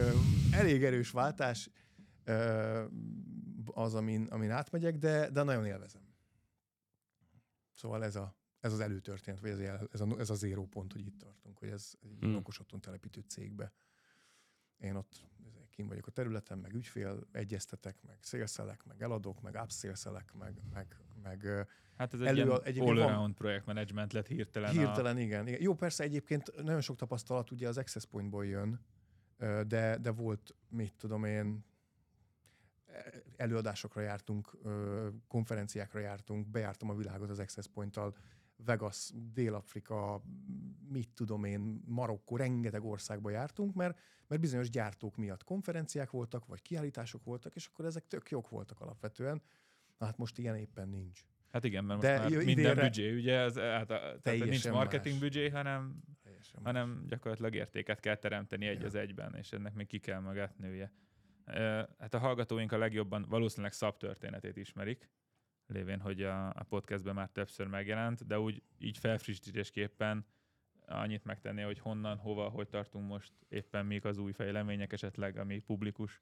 elég 0.53 0.85
erős 0.85 1.11
váltás 1.11 1.71
az, 3.65 3.95
amin, 3.95 4.27
amin 4.31 4.51
átmegyek, 4.51 4.97
de, 4.97 5.31
de 5.31 5.43
nagyon 5.43 5.67
élvezem. 5.67 6.03
Szóval 7.75 8.05
ez, 8.05 8.17
a, 8.17 8.37
ez 8.62 8.73
az 8.73 8.81
előtörténet, 8.81 9.40
vagy 9.40 9.50
ez, 9.50 9.59
a, 9.59 9.88
ez, 9.92 10.00
a, 10.00 10.19
ez 10.19 10.31
a 10.31 10.35
zéró 10.35 10.66
pont, 10.66 10.92
hogy 10.92 11.07
itt 11.07 11.19
tartunk, 11.19 11.59
hogy 11.59 11.69
ez 11.69 11.92
egy 12.02 12.16
Hmm. 12.21 12.35
okos 12.37 12.61
otthon 12.61 12.81
telepítő 12.81 13.21
cégbe. 13.28 13.73
Én 14.78 14.95
ott 14.95 15.25
kim 15.71 15.87
vagyok 15.87 16.07
a 16.07 16.11
területen, 16.11 16.59
meg 16.59 16.75
ügyfél, 16.75 17.26
egyeztetek, 17.33 18.02
meg 18.02 18.19
szélszelek, 18.21 18.85
meg 18.85 19.02
eladok, 19.02 19.40
meg 19.40 19.59
upszélszelek, 19.62 20.33
meg, 20.38 20.61
meg, 20.73 20.97
meg 21.23 21.66
Hát 21.97 22.14
ez 22.14 22.21
egy 22.21 22.26
Elő- 22.26 22.42
ilyen 22.45 22.62
egyébként 22.62 22.97
van- 22.99 22.99
all-around 23.07 23.35
projektmenedzsment 23.35 24.12
lett 24.12 24.26
hirtelen. 24.26 24.71
Hirtelen, 24.71 25.19
igen, 25.19 25.47
igen. 25.47 25.62
Jó, 25.62 25.75
persze 25.75 26.04
egyébként 26.04 26.62
nagyon 26.62 26.81
sok 26.81 26.97
tapasztalat 26.97 27.50
ugye 27.50 27.69
az 27.69 27.78
Access 27.78 28.04
Pointból 28.04 28.47
jön, 28.47 28.81
de, 29.66 29.99
de 29.99 30.11
volt, 30.11 30.54
mit 30.69 30.95
tudom 30.97 31.25
én, 31.25 31.64
előadásokra 33.37 34.00
jártunk, 34.00 34.57
konferenciákra 35.28 36.00
jártunk, 36.00 36.47
bejártam 36.49 36.90
a 36.90 36.95
világot 36.95 37.31
az 37.31 37.38
Access 37.38 37.66
Point-tal, 37.66 38.16
Vegas, 38.64 39.11
Dél-Afrika, 39.33 40.23
mit 40.88 41.11
tudom 41.14 41.45
én, 41.45 41.83
Marokkó, 41.87 42.37
rengeteg 42.37 42.85
országba 42.85 43.31
jártunk, 43.31 43.75
mert, 43.75 43.99
mert 44.26 44.40
bizonyos 44.40 44.71
gyártók 44.71 45.16
miatt 45.16 45.45
konferenciák 45.45 46.11
voltak, 46.11 46.47
vagy 46.47 46.62
kiállítások 46.62 47.25
voltak, 47.25 47.54
és 47.54 47.66
akkor 47.66 47.85
ezek 47.85 48.07
tök 48.07 48.31
jók 48.31 48.49
voltak 48.49 48.81
alapvetően. 48.81 49.42
Na 49.99 50.07
hát 50.07 50.19
most 50.19 50.38
ilyen 50.38 50.57
éppen 50.57 50.88
nincs. 50.88 51.21
Hát 51.52 51.64
igen, 51.64 51.85
mert 51.85 52.00
De 52.00 52.19
most 52.21 52.35
már 52.35 52.45
minden 52.45 52.76
büdzsé, 52.76 53.14
ugye, 53.14 53.40
az, 53.40 53.59
hát, 53.59 53.87
tehát 53.87 54.38
nincs 54.38 54.71
marketing 54.71 55.14
más. 55.14 55.23
büdzsé, 55.23 55.49
hanem, 55.49 56.02
Teljesen 56.23 56.61
hanem 56.64 57.04
gyakorlatilag 57.09 57.54
értéket 57.54 58.00
kell 58.00 58.16
teremteni 58.16 58.66
egy 58.66 58.81
Ja. 58.81 58.87
az 58.87 58.95
egyben, 58.95 59.35
és 59.35 59.52
ennek 59.52 59.75
még 59.75 59.87
ki 59.87 59.99
kell 59.99 60.21
magát 60.21 60.59
nője. 60.59 60.92
Hát 61.99 62.14
a 62.14 62.19
hallgatóink 62.19 62.73
a 62.73 62.78
legjobban 62.78 63.26
valószínűleg 63.28 63.73
szab 63.73 63.97
történetét 63.97 64.57
ismerik, 64.57 65.09
lévén, 65.66 66.00
hogy 66.00 66.23
a, 66.23 66.49
a 66.49 66.64
podcastben 66.69 67.14
már 67.14 67.28
többször 67.28 67.66
megjelent, 67.66 68.26
de 68.26 68.40
úgy 68.40 68.62
így 68.78 68.99
felfrissítésképpen 68.99 70.26
annyit 70.87 71.25
megtenni, 71.25 71.62
hogy 71.62 71.78
honnan, 71.78 72.16
hova, 72.16 72.49
hogy 72.49 72.69
tartunk 72.69 73.09
most, 73.09 73.33
éppen 73.49 73.87
még 73.87 74.07
az 74.07 74.19
új 74.19 74.33
fejlemények 74.33 74.92
esetleg, 74.92 75.37
ami 75.37 75.59
publikus. 75.59 76.21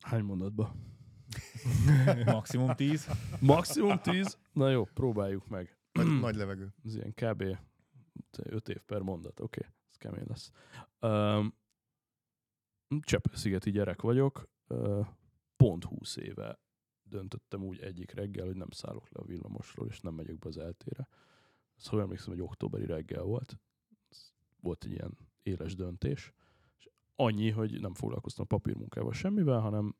Hány 0.00 0.22
mondatba? 0.22 0.74
Maximum 2.24 2.74
10. 2.74 3.08
Maximum 3.40 3.98
10? 3.98 4.38
Na 4.52 4.70
jó, 4.70 4.84
próbáljuk 4.84 5.48
meg. 5.48 5.76
Nagy, 5.92 6.20
nagy 6.20 6.34
levegő. 6.34 6.74
Ez 6.84 6.94
ilyen 6.94 7.12
kb. 7.12 7.44
5 8.42 8.68
év 8.68 8.80
per 8.82 9.00
mondat. 9.00 9.40
Oké, 9.40 9.60
okay, 9.60 9.72
ez 9.90 9.96
kemény 9.96 10.24
lesz. 10.28 10.50
Um, 11.00 11.54
Csepel-szigeti 13.00 13.70
gyerek 13.70 14.02
vagyok. 14.02 14.48
Uh, 14.68 15.06
pont 15.56 15.84
20 15.84 16.16
éve 16.16 16.58
döntöttem 17.10 17.62
úgy 17.62 17.80
egyik 17.80 18.10
reggel, 18.10 18.46
hogy 18.46 18.56
nem 18.56 18.70
szállok 18.70 19.10
le 19.10 19.20
a 19.20 19.26
villamosról, 19.26 19.86
és 19.86 20.00
nem 20.00 20.14
megyek 20.14 20.38
be 20.38 20.48
az 20.48 20.58
eltére. 20.58 21.08
Jól 21.90 22.00
emlékszem, 22.00 22.32
egy 22.32 22.40
októberi 22.40 22.86
reggel 22.86 23.22
volt. 23.22 23.58
Volt 24.60 24.84
egy 24.84 24.90
ilyen 24.90 25.18
éles 25.42 25.74
döntés. 25.74 26.32
És 26.78 26.88
annyi, 27.14 27.50
hogy 27.50 27.80
nem 27.80 27.94
foglalkoztam 27.94 28.44
a 28.44 28.54
papírmunkával 28.54 29.12
semmivel, 29.12 29.60
hanem 29.60 29.94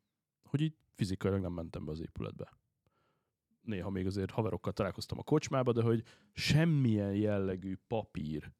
hogy 0.44 0.60
így 0.60 0.76
fizikailag 0.94 1.40
nem 1.40 1.52
mentem 1.52 1.84
be 1.84 1.90
az 1.90 2.00
épületbe. 2.00 2.58
Néha 3.60 3.90
még 3.90 4.06
azért 4.06 4.30
haverokkal 4.30 4.72
találkoztam 4.72 5.18
a 5.18 5.22
kocsmába, 5.22 5.72
de 5.72 5.82
hogy 5.82 6.04
semmilyen 6.32 7.14
jellegű 7.14 7.76
papír, 7.86 8.52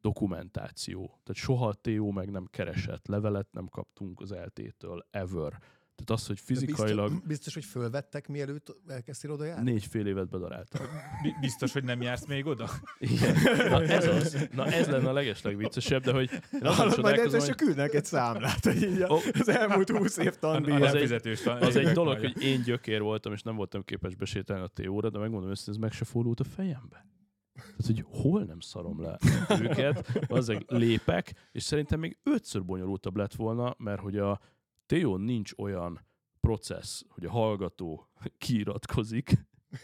dokumentáció, 0.00 1.04
tehát 1.06 1.42
soha 1.42 1.68
a 1.68 1.74
TO 1.74 2.10
meg 2.10 2.30
nem 2.30 2.46
keresett, 2.46 3.06
levelet 3.06 3.52
nem 3.52 3.66
kaptunk 3.66 4.20
az 4.20 4.30
LT-től, 4.30 5.06
ever. 5.10 5.62
Tehát 6.04 6.20
az, 6.22 6.26
hogy 6.26 6.40
fizikailag 6.40 7.08
Biztos, 7.10 7.26
biztos, 7.28 7.54
hogy 7.54 7.64
fölvettek, 7.64 8.28
mielőtt 8.28 8.76
elkezdtél 8.86 9.30
oda 9.30 9.44
járni? 9.44 9.70
négy 9.70 9.86
fél 9.86 10.06
évet 10.06 10.28
bedaráltak. 10.28 10.88
Bi- 11.22 11.34
Biztos, 11.40 11.72
hogy 11.72 11.84
nem 11.84 12.02
jársz 12.02 12.26
még 12.26 12.46
oda? 12.46 12.70
Igen. 12.98 13.36
Na 13.70 13.82
ez 13.82 14.06
az. 14.06 14.36
Na 14.54 14.66
ez 14.66 14.88
lenne 14.88 15.08
a 15.08 15.12
legeslegviccesebb, 15.12 16.02
de 16.02 16.12
hogy 16.12 16.30
Hallod, 16.62 17.00
majd 17.00 17.18
egyszer 17.18 17.40
hogy 17.40 17.54
küldnek 17.54 17.94
egy 17.94 18.04
számlát, 18.04 18.64
hogy 18.64 18.82
így 18.82 19.02
Ó. 19.02 19.16
az 19.38 19.48
elmúlt 19.48 19.90
húsz 19.90 20.16
év 20.16 20.34
tandíj. 20.34 20.74
az 20.74 20.94
egy- 20.94 21.38
az 21.60 21.76
egy 21.76 21.92
dolog, 21.92 22.18
hogy 22.18 22.42
én 22.42 22.62
gyökér 22.62 23.00
voltam, 23.00 23.32
és 23.32 23.42
nem 23.42 23.56
voltam 23.56 23.84
képes 23.84 24.14
besétálni 24.14 24.62
a 24.64 24.66
TO-ra, 24.66 25.10
de 25.10 25.18
megmondom 25.18 25.50
őszintén, 25.50 25.74
ez 25.74 25.80
meg 25.80 25.92
se 25.92 26.04
fordult 26.04 26.40
a 26.40 26.44
fejembe. 26.44 27.06
Tehát, 27.54 27.86
hogy 27.86 28.04
hol 28.06 28.44
nem 28.44 28.60
szarom 28.60 29.02
le 29.02 29.18
őket, 29.60 30.20
azok 30.28 30.62
lépek, 30.66 31.34
és 31.52 31.62
szerintem 31.62 32.00
még 32.00 32.18
ötször 32.22 32.64
bonyolultabb 32.64 33.16
lett 33.16 33.34
volna, 33.34 33.74
mert 33.78 34.00
hogy 34.00 34.16
a 34.18 34.40
TO 35.00 35.16
nincs 35.16 35.52
olyan 35.56 36.06
processz, 36.40 37.02
hogy 37.08 37.24
a 37.24 37.30
hallgató 37.30 38.08
kiiratkozik. 38.38 39.32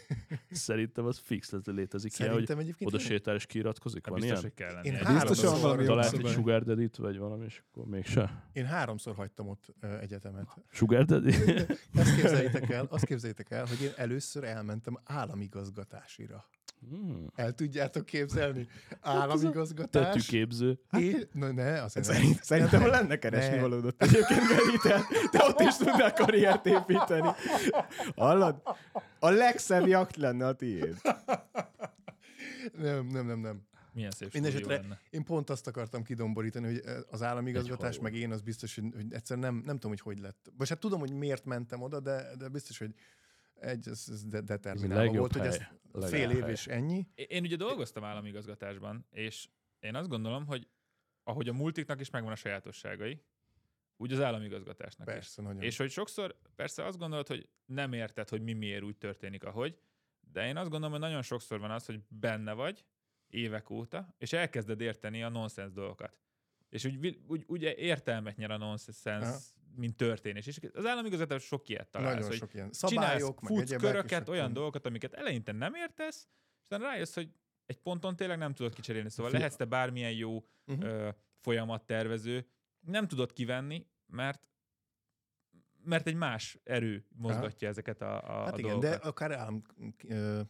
Szerintem 0.51 1.05
az 1.05 1.19
fix 1.19 1.51
lesz, 1.51 1.63
de 1.63 1.73
létezik 1.73 2.19
ilyen, 2.19 2.33
hogy 2.33 2.41
Szerintem 2.41 2.65
egyébként 2.65 2.91
oda 2.95 3.03
sétál 3.03 3.35
és 3.35 3.47
kiiratkozik. 3.47 4.07
Hát 4.07 4.19
Van 4.19 4.21
biztos, 4.21 4.39
ilyen? 4.39 4.53
hogy 4.57 4.65
kell 4.65 4.75
lenni. 4.75 5.09
Én 5.09 5.15
Biztosan 5.15 5.61
valami 5.61 5.85
Talált 5.85 6.13
egy 6.13 6.27
sugar 6.27 6.63
daddy 6.63 6.91
vagy 6.97 7.19
valami, 7.19 7.45
és 7.45 7.63
akkor 7.71 7.87
mégse. 7.87 8.49
Én 8.53 8.67
háromszor 8.67 9.15
hagytam 9.15 9.49
ott 9.49 9.75
egyetemet. 10.01 10.47
Sugar 10.71 11.05
daddy? 11.05 11.35
Azt 11.95 12.15
képzeljétek 12.15 12.71
el, 12.71 12.87
azt 12.91 13.05
képzeljétek 13.05 13.51
el, 13.51 13.67
hogy 13.67 13.83
én 13.83 13.93
először 13.97 14.45
elmentem 14.45 14.99
államigazgatásira. 15.05 16.49
Hmm. 16.89 17.27
El 17.35 17.53
tudjátok 17.53 18.05
képzelni? 18.05 18.69
Államigazgatás. 19.01 20.05
Tetűképző. 20.07 20.79
É, 20.91 21.29
na 21.33 21.53
ne, 21.53 21.83
azért 21.83 22.07
nem. 22.07 22.15
Szerint, 22.17 22.45
szerintem 22.45 22.87
lenne 22.87 23.17
keresni 23.17 23.55
Ne. 23.55 23.61
valódott 23.61 24.03
egyébként 24.03 24.41
Geritel. 24.49 25.07
Te 25.31 25.45
ott 25.45 25.61
is 25.61 25.77
tudnál 25.77 26.13
karriert 26.13 26.67
építeni. 26.67 27.29
Hallod? 28.17 28.63
A 29.19 29.31
legszebb 29.31 29.87
jakt 29.87 30.17
lenne 30.17 30.47
a 30.47 30.53
tiéd. 30.53 31.01
Nem, 32.79 33.07
nem, 33.07 33.27
nem, 33.27 33.39
nem. 33.39 33.67
Milyen 33.93 34.11
szép 34.11 34.33
Minden 34.33 34.51
stúdió 34.51 34.69
esetre 34.69 34.89
lenne. 34.89 35.01
Én 35.11 35.25
pont 35.25 35.51
azt 35.51 35.67
akartam 35.67 36.03
kidomborítani, 36.03 36.67
hogy 36.67 36.83
eh, 36.85 36.97
az 37.11 37.23
államigazgatás, 37.23 37.99
meg 37.99 38.15
én 38.15 38.33
az 38.33 38.41
biztos, 38.41 38.75
hogy, 38.75 38.85
hogy 38.95 39.13
egyszerűen 39.13 39.47
nem, 39.47 39.63
nem 39.65 39.75
tudom, 39.75 39.91
hogy 39.91 40.01
hogy 40.01 40.19
lett. 40.19 40.51
Vagy 40.57 40.69
hát 40.69 40.79
tudom, 40.79 41.01
hogy 41.01 41.13
miért 41.13 41.45
mentem 41.45 41.83
oda, 41.83 42.01
de, 42.01 42.27
de 42.39 42.49
biztos, 42.49 42.79
hogy 42.79 42.95
egy, 43.61 43.89
ez, 43.89 44.05
ez 44.11 44.25
de, 44.25 44.41
determinálva 44.41 45.19
volt, 45.19 45.33
hogy 45.33 45.41
hely. 45.41 45.51
ez 45.51 45.61
Legjobb 45.93 46.11
fél 46.11 46.31
év 46.31 46.43
hely. 46.43 46.51
és 46.51 46.67
ennyi. 46.67 47.07
Én- 47.15 47.43
ugye 47.43 47.57
dolgoztam 47.57 48.05
államigazgatásban, 48.05 49.07
és 49.11 49.49
én 49.81 49.95
azt 49.95 50.09
gondolom, 50.09 50.47
hogy 50.47 50.69
ahogy 51.23 51.49
a 51.49 51.53
multiknak 51.53 52.01
is 52.01 52.11
megvan 52.11 52.33
a 52.33 52.37
sajátosságai, 52.37 53.23
úgy 53.97 54.13
az 54.13 54.21
államigazgatásnak 54.21 55.09
is. 55.09 55.15
Persze, 55.15 55.43
nagyon. 55.43 55.63
És 55.63 55.77
hogy 55.77 55.91
sokszor 55.91 56.39
persze 56.57 56.85
azt 56.85 56.99
gondolod, 56.99 57.27
hogy 57.27 57.49
nem 57.65 57.93
érted, 57.93 58.29
hogy 58.29 58.43
mi 58.43 58.53
miért 58.53 58.83
úgy 58.83 58.97
történik, 58.97 59.45
ahogy, 59.45 59.79
de 60.21 60.47
én 60.47 60.57
azt 60.57 60.69
gondolom, 60.71 60.91
hogy 60.91 61.01
nagyon 61.01 61.23
sokszor 61.23 61.61
van 61.61 61.71
az, 61.71 61.87
hogy 61.87 62.01
benne 62.09 62.53
vagy 62.53 62.85
évek 63.27 63.71
óta, 63.71 64.15
és 64.19 64.33
elkezded 64.33 64.81
érteni 64.81 65.23
a 65.23 65.29
nonsens 65.29 65.73
dolgokat. 65.73 66.19
És 66.69 66.85
úgy, 66.85 67.19
úgy, 67.27 67.45
úgy 67.47 67.63
értelmet 67.63 68.37
nyer 68.37 68.51
a 68.51 68.55
Aha. 68.55 68.65
nonsens, 68.65 69.55
mint 69.75 69.97
történés. 69.97 70.47
És 70.47 70.59
az 70.73 70.87
államigazgatás 70.87 71.43
sok 71.43 71.69
ilyet 71.69 71.89
találsz, 71.89 72.13
nagyon 72.15 72.29
hogy 72.29 72.39
sok 72.39 72.55
ilyen 72.55 72.73
szabályok, 72.73 73.41
meg 73.41 73.53
egyebek. 73.59 73.91
köröket, 73.91 74.29
olyan 74.29 74.53
dolgokat, 74.53 74.87
amiket 74.87 75.13
eleinte 75.15 75.53
nem 75.53 75.75
értesz, 75.75 76.27
és 76.57 76.61
aztán 76.63 76.81
rájössz, 76.81 77.15
hogy 77.15 77.33
egy 77.67 77.79
ponton 77.79 78.17
tényleg 78.17 78.39
nem 78.39 78.55
tudod 78.55 78.75
kicserélni. 78.75 79.11
Szóval 79.11 79.31
Fia- 79.31 79.41
lehetsz 79.41 79.57
te 79.59 79.65
bármilyen 79.65 80.13
jó 80.13 80.45
Mhm. 80.65 80.83
ö, 80.83 81.09
folyamattervező, 81.41 82.47
nem 82.81 83.09
tudod 83.09 83.33
kivenni, 83.33 83.87
mert 84.07 84.47
mert 85.85 86.07
egy 86.07 86.15
más 86.15 86.59
erő 86.65 87.07
mozgatja 87.09 87.69
ezeket 87.69 88.03
a, 88.03 88.41
a, 88.41 88.45
Hát 88.45 88.59
igen, 88.59 88.71
dolgokat. 88.71 89.01
de 89.03 89.09
akár 89.09 89.33
állam... 89.33 89.63
Ö... 90.09 90.41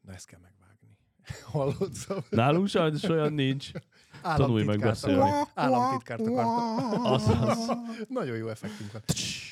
Na, 0.00 0.12
ezt 0.12 0.26
kell 0.26 0.40
megvágni. 0.40 0.55
Hallod? 1.44 1.92
Szóval 1.92 2.24
Nálunk 2.30 2.68
sajnos 2.68 3.02
olyan 3.02 3.32
nincs. 3.32 3.70
Tanulj 4.22 4.64
meg 4.64 4.80
államtitkárt 4.82 5.16
beszélni. 5.18 5.46
Államtitkárt 5.54 6.20
akartam. 6.20 7.04
Az, 7.04 7.28
az. 7.28 7.70
Nagyon 8.08 8.36
jó 8.36 8.48
effektünk 8.48 8.92
van. 8.92 9.02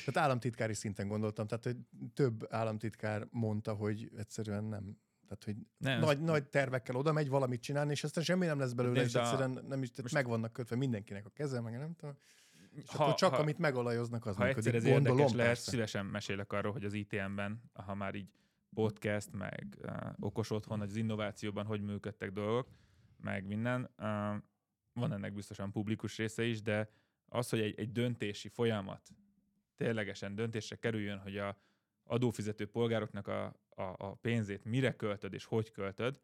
Tehát 0.05 0.17
államtitkári 0.27 0.73
szinten 0.73 1.07
gondoltam, 1.07 1.47
tehát 1.47 1.63
hogy 1.63 1.75
több 2.13 2.47
államtitkár 2.49 3.27
mondta, 3.31 3.73
hogy 3.73 4.11
egyszerűen 4.17 4.63
nem. 4.63 4.97
Tehát, 5.27 5.43
hogy 5.43 5.55
Nem, 5.77 5.99
nagy, 5.99 6.19
nagy 6.21 6.43
tervekkel 6.47 6.95
oda 6.95 7.11
megy 7.11 7.29
valamit 7.29 7.61
csinálni, 7.61 7.91
és 7.91 8.03
aztán 8.03 8.23
semmi 8.23 8.45
nem 8.45 8.59
lesz 8.59 8.71
belőle, 8.71 8.99
Nézd, 9.01 9.15
és 9.15 9.21
egyszerűen 9.21 9.65
nem 9.67 9.81
is, 9.83 9.91
tehát 9.91 10.11
meg 10.11 10.27
vannak 10.27 10.53
kötve 10.53 10.75
mindenkinek 10.75 11.25
a 11.25 11.29
keze, 11.29 11.61
meg 11.61 11.77
nem 11.77 11.93
tudom. 11.99 12.15
És 12.75 12.83
Ha- 12.89 13.03
akkor 13.03 13.15
csak 13.15 13.33
ha- 13.33 13.41
amit 13.41 13.57
megalajoznak, 13.57 14.25
az 14.25 14.35
ha 14.35 14.43
működik. 14.43 14.65
egyszer 14.73 14.75
ez 14.75 14.83
Gondolom, 14.93 15.17
érdekes 15.17 15.37
lehet, 15.37 15.53
persze. 15.53 15.71
szívesen 15.71 16.05
mesélek 16.05 16.53
arról, 16.53 16.71
hogy 16.71 16.83
az 16.83 16.93
ITM-ben, 16.93 17.61
ha 17.73 17.95
már 17.95 18.15
így 18.15 18.27
podcast, 18.75 19.31
meg 19.31 19.77
uh, 19.81 20.11
okos 20.19 20.51
otthon, 20.51 20.81
az 20.81 20.95
innovációban 20.95 21.65
hogy 21.65 21.81
működtek 21.81 22.31
dolgok, 22.31 22.67
meg 23.17 23.45
minden. 23.45 23.81
Uh, 23.81 24.35
van 24.93 25.11
ennek 25.11 25.33
biztosan 25.33 25.71
publikus 25.71 26.17
része 26.17 26.43
is, 26.43 26.61
de 26.61 26.89
az, 27.25 27.49
hogy 27.49 27.59
egy, 27.59 27.79
egy 27.79 27.91
döntési 27.91 28.47
folyamat 28.47 29.09
ténylegesen 29.75 30.35
döntésre 30.35 30.75
kerüljön, 30.75 31.19
hogy 31.19 31.37
a 31.37 31.57
adófizető 32.03 32.65
polgároknak 32.65 33.27
a, 33.27 33.45
a, 33.69 33.81
a 33.81 34.15
pénzét 34.15 34.65
mire 34.65 34.95
költöd 34.95 35.33
és 35.33 35.45
hogy 35.45 35.71
költöd, 35.71 36.21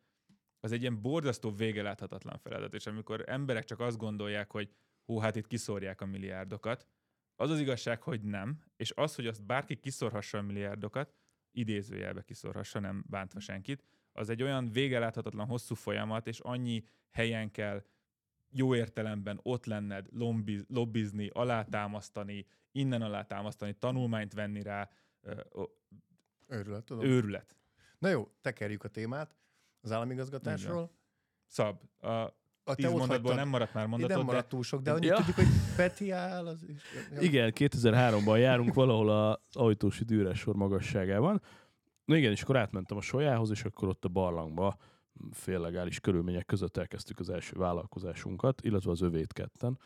az 0.60 0.72
egy 0.72 0.82
ilyen 0.82 1.02
borzasztó 1.02 1.52
vége 1.52 1.82
láthatatlan 1.82 2.38
feladat. 2.38 2.74
És 2.74 2.86
amikor 2.86 3.24
emberek 3.28 3.64
csak 3.64 3.80
azt 3.80 3.98
gondolják, 3.98 4.52
hogy 4.52 4.70
hú, 5.06 5.18
hát 5.18 5.36
itt 5.36 5.48
kiszórják 5.48 6.02
a 6.02 6.06
milliárdokat, 6.06 6.88
az 7.36 7.50
az 7.50 7.60
igazság, 7.60 8.02
hogy 8.02 8.22
nem, 8.22 8.64
és 8.76 8.92
az, 8.96 9.16
hogy 9.16 9.28
azt 9.28 9.46
bárki 9.46 9.76
kiszorhassa 9.76 10.38
a 10.38 10.42
milliárdokat, 10.42 11.14
idézőjelbe 11.52 12.22
kiszorhassa, 12.22 12.80
nem 12.80 13.04
bántva 13.10 13.40
senkit, 13.40 13.84
az 14.12 14.30
egy 14.30 14.44
olyan 14.44 14.72
vége 14.72 15.00
láthatatlan 15.00 15.48
hosszú 15.48 15.76
folyamat, 15.76 16.28
és 16.28 16.40
annyi 16.40 16.84
helyen 17.10 17.52
kell 17.52 17.84
jó 18.50 18.76
értelemben 18.76 19.40
ott 19.44 19.66
lenned, 19.66 20.08
lombi, 20.12 20.66
lobbizni, 20.68 21.28
alátámasztani, 21.28 22.46
innen 22.72 23.02
alátámasztani, 23.02 23.74
tanulmányt 23.74 24.34
venni 24.34 24.62
rá, 24.62 24.90
Őrület, 26.48 26.84
tudom. 26.84 27.06
őrület. 27.06 27.56
Na 27.98 28.10
jó, 28.10 28.32
tekerjük 28.42 28.84
a 28.84 28.88
témát 28.88 29.36
az 29.82 29.92
államigazgatásról. 29.92 30.92
Szab, 31.46 31.84
a 32.04 32.41
A 32.72 32.76
tíz 32.76 32.92
mondatból 32.92 33.34
nem 33.36 33.50
maradt 33.50 33.74
már 33.74 33.84
Itt 33.84 33.90
mondatod, 33.90 34.18
nem 34.18 34.26
maradt 34.26 34.50
túl 34.50 34.64
sok, 34.64 34.82
de 34.82 34.92
annyit 34.92 35.10
Ja. 35.10 35.16
tudjuk, 35.16 35.36
hogy 35.36 35.48
Peti 35.76 36.12
áll, 36.12 36.48
az 36.48 36.64
is. 36.68 36.82
Ja. 37.14 37.22
Igen, 37.22 37.52
2003-ban 37.56 38.40
járunk 38.40 38.74
valahol 38.74 39.10
az 39.10 39.56
ajtósi 39.56 40.04
dűres 40.04 40.40
sor 40.40 40.56
magasságában. 40.56 41.42
Na 42.06 42.16
igen, 42.16 42.32
és 42.32 42.42
akkor 42.42 42.58
átmentem 42.58 42.98
a 42.98 43.02
solyához, 43.02 43.50
és 43.50 43.64
akkor 43.64 43.88
ott 43.88 44.06
a 44.06 44.10
barlangba 44.10 44.78
féllegális 45.32 46.00
körülmények 46.00 46.46
között 46.46 46.78
elkezdtük 46.78 47.20
az 47.20 47.30
első 47.30 47.58
vállalkozásunkat, 47.58 48.62
illetve 48.62 48.92
az 48.92 49.02
övét 49.02 49.34
ketten. 49.34 49.80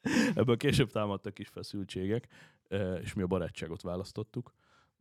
Ebből 0.34 0.56
később 0.56 0.90
támadtak 0.90 1.38
is 1.38 1.48
feszültségek, 1.48 2.28
eh, 2.68 2.98
és 3.02 3.14
mi 3.14 3.22
a 3.22 3.26
barátságot 3.26 3.82
választottuk. 3.82 4.52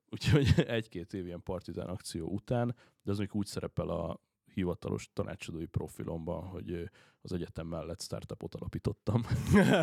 Úgyhogy 0.10 0.54
egy-két 0.68 1.13
év 1.13 1.25
ilyen 1.25 1.44
partizán 1.44 1.88
akció 1.88 2.27
után, 2.27 2.75
de 3.04 3.12
ez 3.12 3.18
még 3.18 3.30
úgy 3.34 3.46
szerepel 3.46 3.89
a 3.89 4.22
hivatalos 4.58 5.10
tanácsadói 5.14 5.66
profilomban, 5.66 6.48
hogy 6.48 6.90
az 7.22 7.32
egyetem 7.34 7.68
mellett 7.68 8.02
startupot 8.02 8.56
alapítottam. 8.56 9.24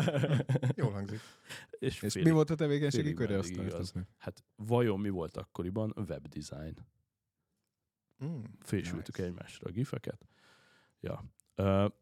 Jól 0.81 0.91
hangzik. 0.91 1.19
és 1.79 2.01
És 2.01 2.11
félig- 2.11 2.27
mi 2.27 2.33
volt 2.33 2.49
a 2.49 2.55
tevékenységi 2.55 3.13
köre? 3.13 3.37
Azt 3.37 3.49
igaz. 3.49 3.93
Hát 4.17 4.43
vajon 4.55 4.99
mi 4.99 5.09
volt 5.09 5.37
akkoriban? 5.37 5.93
Webdesign. 6.07 6.77
Mm. 8.25 8.43
Fésültük 8.59 9.15
Nice. 9.15 9.27
egymásra 9.27 9.67
a 9.67 9.71
gifeket. 9.71 10.25
Ja. 10.99 11.23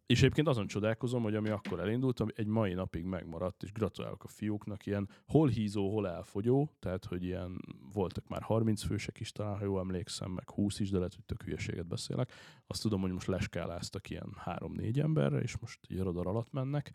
És 0.06 0.18
egyébként 0.18 0.48
azon 0.48 0.68
csodálkozom, 0.68 1.24
hogy 1.24 1.36
ami 1.36 1.50
akkor 1.50 1.80
elindult, 1.80 2.20
ami 2.20 2.32
egy 2.36 2.48
mai 2.48 2.74
napig 2.74 3.04
megmaradt, 3.04 3.64
és 3.64 3.72
gratulálok 3.72 4.24
a 4.24 4.28
fiúknak, 4.28 4.86
ilyen 4.86 5.10
hol 5.28 5.48
hízó, 5.48 5.92
hol 5.92 6.08
elfogyó, 6.08 6.70
tehát 6.80 7.06
hogy 7.06 7.24
ilyen 7.24 7.60
voltak 7.94 8.28
már 8.28 8.42
30 8.42 8.84
fősek 8.84 9.20
is 9.20 9.32
talán, 9.32 9.58
ha 9.58 9.64
jól 9.64 9.80
emlékszem, 9.80 10.32
meg 10.32 10.50
20 10.50 10.80
is, 10.80 10.90
de 10.90 10.98
lehet, 10.98 11.14
hogy 11.14 11.24
tök 11.26 11.44
hülyeséget 11.44 11.88
beszélek. 11.88 12.32
Azt 12.68 12.82
tudom, 12.82 13.02
hogy 13.02 13.12
most 13.12 13.28
leskáláztak 13.28 14.10
ilyen 14.10 14.38
3-4 14.46 14.98
emberre, 14.98 15.40
és 15.40 15.58
most 15.58 15.80
így 15.88 16.00
radar 16.00 16.28
alatt 16.28 16.52
mennek, 16.52 16.92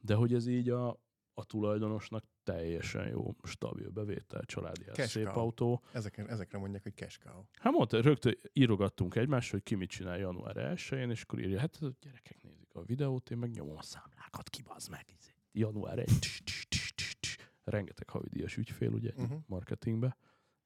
de 0.00 0.14
hogy 0.14 0.34
ez 0.34 0.46
így 0.46 0.68
a, 0.68 1.00
a 1.34 1.44
tulajdonosnak 1.44 2.24
teljesen 2.42 3.08
jó, 3.08 3.34
stabil 3.42 3.90
bevétel, 3.90 4.42
családi 4.44 4.84
ház, 4.96 5.10
szép 5.10 5.26
autó, 5.26 5.82
Ezekre, 5.92 6.26
ezekre 6.26 6.58
mondják, 6.58 6.82
hogy 6.82 6.94
cash 6.94 7.18
cow. 7.18 7.42
Hát 7.52 7.72
mondta, 7.72 8.00
rögtön 8.00 8.34
írogattunk 8.52 9.14
egymásra, 9.14 9.52
hogy 9.52 9.62
ki 9.62 9.74
mit 9.74 9.90
csinál 9.90 10.18
január 10.18 10.56
1-én, 10.74 11.10
és 11.10 11.22
akkor 11.22 11.38
írja, 11.40 11.60
hát 11.60 11.76
a 11.80 11.90
gyerekek 12.00 12.42
nézik 12.42 12.74
a 12.74 12.82
videót, 12.82 13.30
én 13.30 13.38
meg 13.38 13.50
nyomom 13.50 13.76
a 13.76 13.82
számlákat, 13.82 14.48
kibazd 14.48 14.90
meg. 14.90 15.04
izé. 15.20 15.30
Január 15.52 15.98
1, 15.98 16.06
tss, 16.20 16.42
tss, 16.44 16.94
tss, 16.94 17.36
rengeteg 17.64 18.08
havidíjas 18.10 18.56
ügyfél, 18.56 18.92
ugye, 18.92 19.12
uh-huh. 19.16 19.38
marketingbe, 19.46 20.16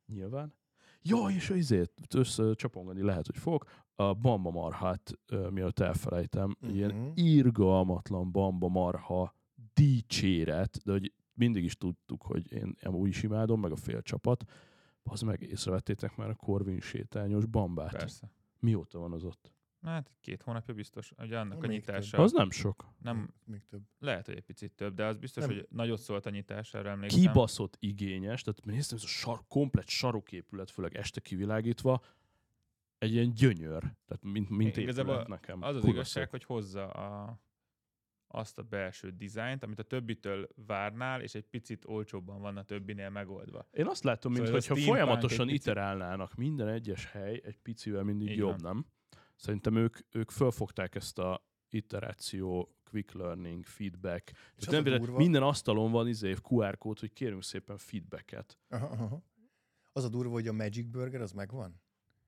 nyilván. 0.07 0.55
Ja, 1.03 1.27
és 1.29 1.51
azért 1.51 2.15
összecsapongani 2.15 3.03
lehet, 3.03 3.27
hogy 3.27 3.37
fog. 3.39 3.65
A 3.95 4.15
Bamba 4.15 4.51
Marhát, 4.51 5.13
mielőtt 5.51 5.79
elfelejtem, 5.79 6.57
uh-huh. 6.61 6.77
ilyen 6.77 6.95
Mhm. 6.95 7.11
irgalmatlan 7.15 8.33
Bamba 8.33 8.69
Marha 8.69 9.35
dicséret, 9.75 10.81
de 10.85 10.93
hogy 10.93 11.13
mindig 11.35 11.65
is 11.65 11.77
tudtuk, 11.77 12.23
hogy 12.23 12.53
én 12.53 12.77
úgy 12.83 13.09
is 13.09 13.23
imádom, 13.23 13.61
meg 13.61 13.73
a 13.73 13.77
fél 13.77 14.03
csapat. 14.03 14.45
Az 15.03 15.21
meg 15.21 15.43
észrevettétek 15.43 16.17
már 16.17 16.29
a 16.29 16.35
Corvin 16.35 16.81
sétányos 16.81 17.47
bambát. 17.47 17.93
persze. 17.97 18.31
Mióta 18.59 18.99
van 18.99 19.13
az 19.13 19.25
ott? 19.25 19.53
Hát 19.83 20.11
két 20.21 20.43
hónapja 20.43 20.75
biztos, 20.75 21.13
ugye 21.19 21.39
annak 21.39 21.63
a 21.63 21.67
Még 21.67 21.71
nyitása. 21.77 22.19
Az 22.19 22.33
nem 22.33 22.51
sok. 22.51 22.89
Nem, 22.99 23.35
Még 23.45 23.65
több. 23.67 23.83
lehet, 23.99 24.27
hogy 24.27 24.37
egy 24.37 24.45
picit 24.45 24.73
több, 24.73 24.95
de 24.95 25.05
az 25.05 25.19
biztos, 25.19 25.45
Nem. 25.45 25.55
hogy 25.55 25.67
nagyot 25.71 25.99
szólt 26.01 26.27
a 26.27 26.31
nyitására, 26.31 26.91
emlékszem. 26.91 27.21
Kibaszott 27.21 27.77
igényes, 27.79 28.43
tehát 28.43 28.65
néztem, 28.65 28.97
ez 28.99 29.05
a 29.05 29.07
sar, 29.07 29.41
komplet 29.49 29.89
saroképület, 29.89 30.71
főleg 30.71 30.97
este 30.97 31.21
kivilágítva, 31.21 32.03
egy 32.99 33.13
ilyen 33.13 33.35
gyönyör, 33.35 33.81
tehát 33.81 34.23
mint, 34.23 34.49
mint 34.51 34.77
Igazából 34.77 35.13
épület 35.13 35.29
nekem. 35.29 35.63
Az 35.63 35.75
az 35.75 35.81
Kurva 35.81 35.95
igazság, 35.97 36.31
hogy 36.31 36.45
hozza 36.45 36.91
a, 36.91 37.39
azt 38.27 38.59
a 38.59 38.63
belső 38.63 39.11
dizájnt, 39.11 39.63
amit 39.63 39.79
a 39.79 39.83
többitől 39.83 40.49
várnál, 40.67 41.21
és 41.23 41.35
egy 41.35 41.47
picit 41.47 41.85
olcsóbban 41.87 42.41
van 42.41 42.57
a 42.57 42.63
többinél 42.65 43.11
megoldva. 43.11 43.69
Én 43.73 43.87
azt 43.87 44.05
látom, 44.05 44.35
Szóval 44.35 44.51
mintha 44.53 44.75
folyamatosan 44.77 45.47
picit- 45.47 45.61
iterálnának 45.63 46.35
minden 46.35 46.69
egyes 46.69 47.11
hely 47.11 47.41
egy 47.45 47.59
picivel 47.59 48.03
mindig 48.03 48.29
Így 48.29 48.37
jobb, 48.37 48.63
nem? 48.63 48.87
Szerintem 49.37 49.77
ők, 49.77 49.99
ők 50.11 50.31
fölfogták 50.31 50.95
ezt 50.95 51.19
a 51.19 51.47
iteráció, 51.69 52.77
quick 52.91 53.13
learning, 53.13 53.65
feedback. 53.65 54.31
És 54.57 54.65
Tehát 54.65 54.85
nem 54.85 54.99
durva- 54.99 55.17
minden 55.19 55.43
asztalon 55.43 55.91
van 55.91 56.09
izé 56.09 56.35
QR 56.43 56.79
kód, 56.79 56.99
hogy 56.99 57.13
kérünk 57.13 57.43
szépen 57.43 57.77
feedbacket. 57.77 58.59
Aha, 58.69 58.87
aha. 58.87 59.23
Az 59.93 60.05
a 60.05 60.09
durva, 60.09 60.33
hogy 60.33 60.49
a 60.49 60.53
Magic 60.53 60.87
Burger 60.91 61.21
az 61.21 61.33
megvan? 61.33 61.83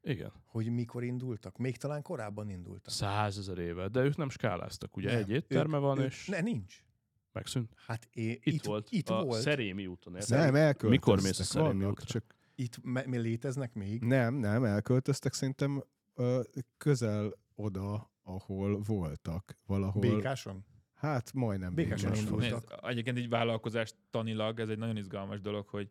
Igen. 0.06 0.32
Hogy 0.46 0.70
mikor 0.70 1.04
indultak? 1.04 1.56
Még 1.58 1.76
talán 1.76 2.02
korábban 2.02 2.50
indultak. 2.50 2.92
Százezer 2.92 3.58
éve, 3.58 3.88
de 3.88 4.00
ők 4.00 4.16
nem 4.16 4.28
skáláztak, 4.28 4.96
ugye? 4.96 5.10
Nem. 5.12 5.18
Egy 5.20 5.30
étterme 5.30 5.74
Ők- 5.76 5.82
van, 5.84 5.98
ők- 5.98 6.06
és 6.10 6.26
Ne, 6.26 6.40
nincs. 6.40 6.84
megszűnt. 7.32 7.72
Hát 7.86 8.08
é, 8.12 8.22
Itt, 8.30 8.44
itt, 8.46 8.64
volt. 8.64 8.88
Itt 8.90 9.08
a 9.08 9.24
volt. 9.24 9.40
Szerémi 9.40 9.86
úton. 9.86 10.14
érted? 10.14 10.38
Nem, 10.38 10.54
elköltöztek. 10.54 10.90
Mikor 10.90 11.22
mész 11.22 11.38
a 11.38 11.42
Szerémi 11.44 11.68
vannak, 11.72 11.90
útra? 11.90 12.04
csak 12.04 12.24
Itt 12.54 12.78
me, 12.82 13.02
mi 13.06 13.18
léteznek 13.18 13.74
még? 13.74 14.02
Nem, 14.02 14.34
nem, 14.34 14.64
elköltöztek 14.64 15.32
szerintem 15.32 15.82
ö, 16.14 16.40
közel 16.76 17.32
oda, 17.54 18.10
ahol 18.22 18.80
voltak. 18.82 19.58
Valahol. 19.66 20.00
Békáson? 20.00 20.64
Hát 20.94 21.32
majdnem 21.32 21.74
Békáson 21.74 22.10
Békáson. 22.10 22.38
Nézd, 22.38 22.64
egyébként 22.82 23.16
egy 23.16 23.28
vállalkozás 23.28 23.94
tanilag, 24.10 24.60
ez 24.60 24.68
egy 24.68 24.78
nagyon 24.78 24.96
izgalmas 24.96 25.40
dolog, 25.40 25.68
hogy 25.68 25.90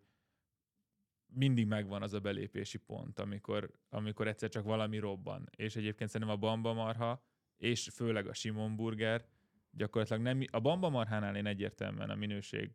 mindig 1.33 1.67
megvan 1.67 2.01
az 2.01 2.13
a 2.13 2.19
belépési 2.19 2.77
pont, 2.77 3.19
amikor, 3.19 3.71
amikor 3.89 4.27
egyszer 4.27 4.49
csak 4.49 4.63
valami 4.63 4.97
robban. 4.97 5.49
És 5.55 5.75
egyébként 5.75 6.09
szerintem 6.09 6.35
a 6.35 6.39
Bamba 6.39 6.73
Marha, 6.73 7.23
és 7.57 7.89
főleg 7.93 8.27
a 8.27 8.33
Simon 8.33 8.75
Burger, 8.75 9.25
gyakorlatilag 9.71 10.21
nem, 10.21 10.41
a 10.51 10.59
Bamba 10.59 10.89
Marhánál 10.89 11.35
én 11.35 11.45
egyértelműen 11.45 12.09
a 12.09 12.15
minőség 12.15 12.71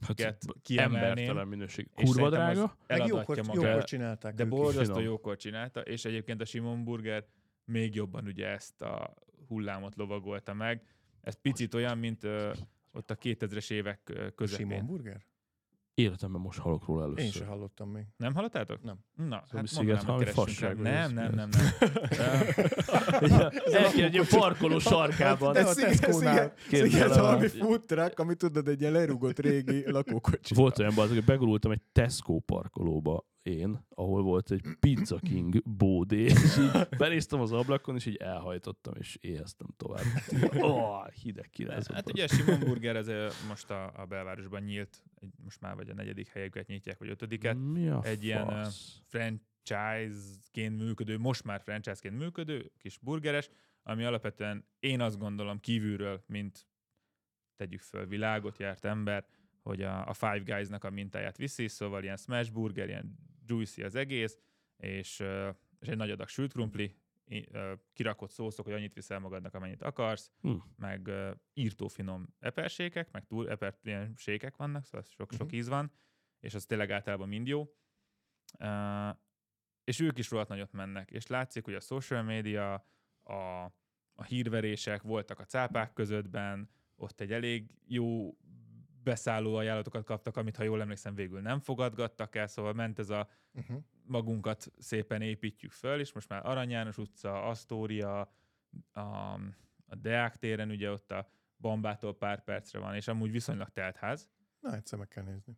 Hát, 0.00 0.38
kiemelném, 0.62 1.02
embertelen 1.04 1.48
minőség. 1.48 1.88
és 1.96 2.10
Kurva 2.10 2.30
drága. 2.30 2.76
Meg 2.86 3.06
jókor, 3.06 3.36
magát. 3.36 3.54
jókor 3.54 3.84
csinálták 3.84 4.34
De 4.34 4.44
borzasztó 4.44 5.00
jókor 5.00 5.36
csinálta, 5.36 5.80
és 5.80 6.04
egyébként 6.04 6.40
a 6.40 6.44
Simon 6.44 6.84
Burger 6.84 7.26
még 7.64 7.94
jobban 7.94 8.26
ugye 8.26 8.46
ezt 8.46 8.82
a 8.82 9.14
hullámot 9.48 9.96
lovagolta 9.96 10.54
meg. 10.54 10.82
Ez 11.20 11.34
picit 11.34 11.74
olyan, 11.74 11.98
mint 11.98 12.24
ö, 12.24 12.52
ott 12.92 13.10
a 13.10 13.16
2000-es 13.16 13.70
évek 13.70 14.00
ö, 14.04 14.12
Simon 14.14 14.34
közepén. 14.34 14.86
Burger? 14.86 15.24
Életemben 15.94 16.40
most 16.40 16.58
hallok 16.58 16.86
róla 16.86 17.02
először. 17.02 17.24
Én 17.24 17.30
sem 17.30 17.46
hallottam 17.46 17.90
még. 17.90 18.04
Nem 18.16 18.34
hallottátok? 18.34 18.82
Nem. 18.82 18.98
Na, 19.14 19.36
hát 19.36 19.46
Szóval 19.46 19.46
mondanám, 19.52 19.66
Sziget 19.66 19.96
hogy 19.96 20.06
valami 20.06 20.24
fasság, 20.24 20.76
Nem, 20.76 20.94
ez 20.94 21.10
nem, 21.10 21.32
nem, 21.34 21.48
nem. 21.52 23.50
Egy 23.94 24.00
egy 24.16 24.28
parkoló 24.28 24.78
sarkában. 24.78 25.56
A 25.56 25.74
Tesco-nál. 25.74 26.52
Képzeld 26.68 26.90
Sziget 26.90 27.10
el, 27.10 27.22
valami 27.22 27.48
food 27.48 27.84
truck, 27.84 28.18
ami 28.18 28.34
tudod, 28.34 28.68
egy 28.68 28.80
ilyen 28.80 28.92
lerugott 28.92 29.38
régi 29.38 29.90
lakókocsi. 29.90 30.54
Volt 30.54 30.78
olyan 30.78 30.94
bazd, 30.94 31.12
hogy 31.12 31.24
begurultam 31.24 31.70
egy 31.70 31.82
Tesco 31.92 32.38
parkolóba 32.38 33.24
én, 33.44 33.86
ahol 33.88 34.22
volt 34.22 34.50
egy 34.50 34.66
Pizza 34.80 35.18
King 35.18 35.62
bódé, 35.62 36.20
és 36.20 36.58
így 36.58 36.88
benéztem 36.98 37.40
az 37.40 37.52
ablakon, 37.52 37.94
és 37.94 38.06
így 38.06 38.16
elhajtottam, 38.16 38.94
és 38.98 39.18
éheztem 39.20 39.66
tovább. 39.76 40.04
Oh, 40.58 41.08
hideg 41.08 41.50
kirázott. 41.50 41.94
Hát 41.94 42.10
ugye 42.10 42.24
a 42.24 42.28
Simon 42.28 42.60
Burger 42.60 42.96
ez 42.96 43.34
most 43.48 43.70
a, 43.70 44.00
a 44.00 44.04
belvárosban 44.04 44.62
nyílt, 44.62 45.02
most 45.42 45.60
már 45.60 45.74
vagy 45.74 45.88
a 45.90 45.94
negyedik 45.94 46.28
helyüket 46.28 46.66
nyitják, 46.66 46.98
vagy 46.98 47.08
ötödiket. 47.08 47.56
Mi 47.58 47.88
a 47.88 48.02
egy 48.04 48.24
ilyen, 48.24 48.48
ö, 48.48 48.62
fasz? 48.62 49.00
franchise-ként 49.04 50.78
működő, 50.78 51.18
most 51.18 51.44
már 51.44 51.60
franchise-ként 51.60 52.18
működő, 52.18 52.72
kis 52.78 52.98
burgeres, 52.98 53.48
ami 53.82 54.04
alapvetően 54.04 54.66
én 54.78 55.00
azt 55.00 55.18
gondolom 55.18 55.60
kívülről, 55.60 56.24
mint 56.26 56.66
tegyük 57.56 57.80
föl 57.80 58.06
világot 58.06 58.58
járt 58.58 58.84
ember, 58.84 59.26
hogy 59.62 59.82
a, 59.82 60.08
a 60.08 60.12
Five 60.12 60.42
Guys-nak 60.44 60.84
a 60.84 60.90
mintáját 60.90 61.36
viszi, 61.36 61.68
szóval 61.68 62.02
ilyen 62.02 62.16
smash 62.16 62.52
burger, 62.52 62.88
ilyen 62.88 63.18
juicy 63.46 63.82
az 63.82 63.94
egész, 63.94 64.38
és, 64.76 65.20
és 65.80 65.88
egy 65.88 65.96
nagy 65.96 66.10
adag 66.10 66.28
sült 66.28 66.52
krumpli, 66.52 66.96
kirakott 67.92 68.30
szószok, 68.30 68.64
hogy 68.64 68.74
annyit 68.74 68.94
viszel 68.94 69.18
magadnak, 69.18 69.54
amennyit 69.54 69.82
akarsz, 69.82 70.30
Hm. 70.40 70.52
meg 70.76 71.10
írtó 71.54 71.88
finom 71.88 72.34
epersékek, 72.38 73.10
meg 73.10 73.26
túl 73.26 73.50
eper, 73.50 73.78
ilyen 73.82 74.14
sékek 74.16 74.56
vannak, 74.56 74.84
szóval 74.84 75.02
sok-sok 75.02 75.46
Mhm. 75.46 75.56
íz 75.56 75.68
van, 75.68 75.92
és 76.40 76.54
az 76.54 76.64
tényleg 76.66 76.90
általában 76.90 77.28
mind 77.28 77.46
jó. 77.46 77.74
És 79.84 80.00
ők 80.00 80.18
is 80.18 80.30
rohadt 80.30 80.48
nagyot 80.48 80.72
mennek, 80.72 81.10
és 81.10 81.26
látszik, 81.26 81.64
hogy 81.64 81.74
a 81.74 81.80
social 81.80 82.22
media, 82.22 82.74
a, 83.22 83.64
a 84.14 84.22
hírverések 84.26 85.02
voltak 85.02 85.38
a 85.38 85.44
cápák 85.44 85.92
közöttben, 85.92 86.70
ott 86.96 87.20
egy 87.20 87.32
elég 87.32 87.70
jó 87.86 88.36
beszálló 89.04 89.54
ajánlatokat 89.54 90.04
kaptak, 90.04 90.36
amit, 90.36 90.56
ha 90.56 90.62
jól 90.62 90.80
emlékszem, 90.80 91.14
végül 91.14 91.40
nem 91.40 91.60
fogadgattak 91.60 92.34
el, 92.36 92.46
szóval 92.46 92.72
ment 92.72 92.98
ez 92.98 93.10
a 93.10 93.28
Uh-huh. 93.56 93.82
magunkat 94.06 94.72
szépen 94.78 95.22
építjük 95.22 95.70
föl, 95.70 96.00
és 96.00 96.12
most 96.12 96.28
már 96.28 96.46
Arany 96.46 96.70
János 96.70 96.98
utca, 96.98 97.42
Asztória, 97.42 98.32
a, 98.92 99.00
a 99.86 99.94
Deák 100.00 100.36
téren 100.36 100.70
ugye 100.70 100.90
ott 100.90 101.12
a 101.12 101.28
Bambától 101.58 102.16
pár 102.16 102.44
percre 102.44 102.78
van, 102.78 102.94
és 102.94 103.08
amúgy 103.08 103.30
viszonylag 103.30 103.68
telt 103.68 103.96
ház. 103.96 104.28
Na, 104.60 104.74
egyszer 104.74 104.98
meg 104.98 105.08
kell 105.08 105.24
nézni. 105.24 105.56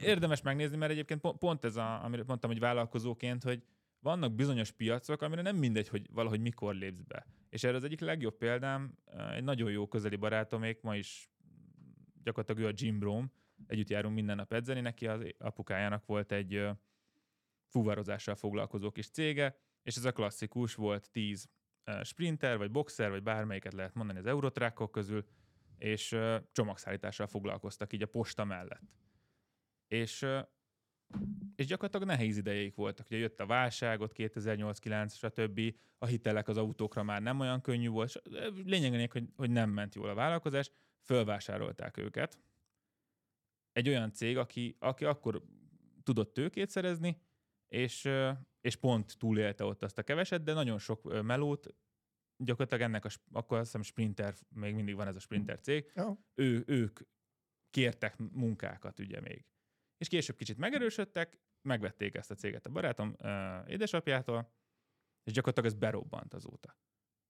Érdemes 0.00 0.42
megnézni, 0.42 0.76
mert 0.76 0.92
egyébként 0.92 1.20
pont- 1.20 1.38
pont 1.38 1.64
ez, 1.64 1.76
a, 1.76 2.04
amire 2.04 2.22
mondtam, 2.26 2.50
hogy 2.50 2.60
vállalkozóként, 2.60 3.42
hogy 3.42 3.64
vannak 4.00 4.34
bizonyos 4.34 4.70
piacok, 4.72 5.22
amire 5.22 5.42
nem 5.42 5.56
mindegy, 5.56 5.88
hogy 5.88 6.06
valahogy 6.12 6.40
mikor 6.40 6.74
lépsz 6.74 7.02
be. 7.02 7.26
És 7.48 7.64
erre 7.64 7.76
az 7.76 7.84
egyik 7.84 8.00
legjobb 8.00 8.36
példám, 8.36 8.98
egy 9.34 9.44
nagyon 9.44 9.70
jó 9.70 9.88
közeli 9.88 10.16
barátomék, 10.16 10.80
ma 10.80 10.96
is 10.96 11.30
gyakorlatilag 12.26 12.70
ő 12.70 12.72
a 12.72 12.76
Jim 12.76 12.98
Brom, 12.98 13.32
együtt 13.66 13.88
járunk 13.88 14.14
minden 14.14 14.36
nap 14.36 14.52
edzeni, 14.52 14.80
neki 14.80 15.06
az 15.06 15.24
apukájának 15.38 16.06
volt 16.06 16.32
egy 16.32 16.68
fuvarozással 17.66 18.34
foglalkozó 18.34 18.90
kis 18.90 19.10
cége, 19.10 19.58
és 19.82 19.96
ez 19.96 20.04
a 20.04 20.12
klasszikus, 20.12 20.74
volt 20.74 21.10
10 21.10 21.48
ö, 21.84 22.00
sprinter, 22.04 22.58
vagy 22.58 22.70
boxer, 22.70 23.10
vagy 23.10 23.22
bármelyiket 23.22 23.72
lehet 23.72 23.94
mondani 23.94 24.18
az 24.18 24.26
eurotrákok 24.26 24.90
közül, 24.90 25.24
és 25.78 26.16
csomagszállítással 26.52 27.26
foglalkoztak 27.26 27.92
így 27.92 28.02
a 28.02 28.06
posta 28.06 28.44
mellett. 28.44 28.82
És, 29.88 30.26
és 31.56 31.66
gyakorlatilag 31.66 32.06
nehéz 32.06 32.36
idejeik 32.36 32.74
voltak. 32.74 33.06
Ugye 33.06 33.18
jött 33.18 33.40
a 33.40 33.46
válságot, 33.46 34.12
2008-9, 34.16 35.14
stb. 35.14 35.60
A 35.98 36.06
hitelek 36.06 36.48
az 36.48 36.56
autókra 36.56 37.02
már 37.02 37.22
nem 37.22 37.40
olyan 37.40 37.60
könnyű 37.60 37.88
volt. 37.88 38.22
Lényeg, 38.64 39.12
hogy, 39.12 39.28
hogy 39.36 39.50
nem 39.50 39.70
ment 39.70 39.94
jól 39.94 40.08
a 40.08 40.14
vállalkozás, 40.14 40.70
fölvásárolták 41.06 41.96
őket. 41.96 42.38
Egy 43.72 43.88
olyan 43.88 44.12
cég, 44.12 44.36
aki, 44.36 44.76
aki 44.78 45.04
akkor 45.04 45.42
tudott 46.02 46.32
tőkét 46.32 46.70
szerezni, 46.70 47.22
és, 47.68 48.08
és 48.60 48.76
pont 48.76 49.18
túlélte 49.18 49.64
ott 49.64 49.82
azt 49.82 49.98
a 49.98 50.02
keveset, 50.02 50.42
de 50.42 50.52
nagyon 50.52 50.78
sok 50.78 51.22
melót, 51.22 51.74
gyakorlatilag 52.36 52.82
ennek 52.82 53.04
a, 53.04 53.08
akkor 53.32 53.58
azt 53.58 53.66
hiszem 53.66 53.82
Sprinter, 53.82 54.34
még 54.48 54.74
mindig 54.74 54.94
van 54.94 55.06
ez 55.06 55.16
a 55.16 55.20
Sprinter 55.20 55.60
cég, 55.60 55.92
ő, 56.34 56.64
ők 56.66 57.00
kértek 57.70 58.16
munkákat 58.16 58.98
ugye 58.98 59.20
még. 59.20 59.44
És 59.98 60.08
később 60.08 60.36
kicsit 60.36 60.58
megerősödtek, 60.58 61.38
megvették 61.62 62.14
ezt 62.14 62.30
a 62.30 62.34
céget 62.34 62.66
a 62.66 62.70
barátom 62.70 63.16
édesapjától, 63.66 64.52
és 65.22 65.32
gyakorlatilag 65.32 65.72
ez 65.72 65.78
berobbant 65.78 66.34
azóta. 66.34 66.78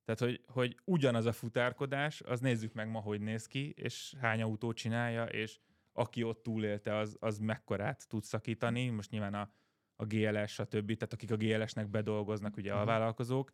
Tehát, 0.07 0.21
hogy, 0.21 0.41
hogy 0.47 0.79
ugyanaz 0.85 1.25
a 1.27 1.33
futárkodás, 1.33 2.21
az 2.21 2.41
nézzük 2.41 2.73
meg 2.73 2.89
ma, 2.89 3.01
hogy 3.01 3.21
néz 3.21 3.47
ki, 3.47 3.71
és 3.77 4.15
hány 4.21 4.43
autót 4.43 4.77
csinálja, 4.77 5.25
és 5.25 5.59
aki 5.93 6.23
ott 6.23 6.43
túlélte, 6.43 6.97
az, 6.97 7.17
az 7.21 7.39
mekkorát 7.39 8.09
tud 8.09 8.23
szakítani. 8.25 8.89
Most 8.89 9.11
nyilván 9.11 9.35
a, 9.35 9.51
a 9.97 10.05
GLS, 10.05 10.53
stb. 10.53 10.87
Tehát 10.97 11.13
akik 11.13 11.31
a 11.31 11.37
GLS-nek 11.37 11.89
bedolgoznak, 11.89 12.57
ugye 12.57 12.73
a 12.73 12.77
Mhm. 12.77 12.87
vállalkozók. 12.87 13.53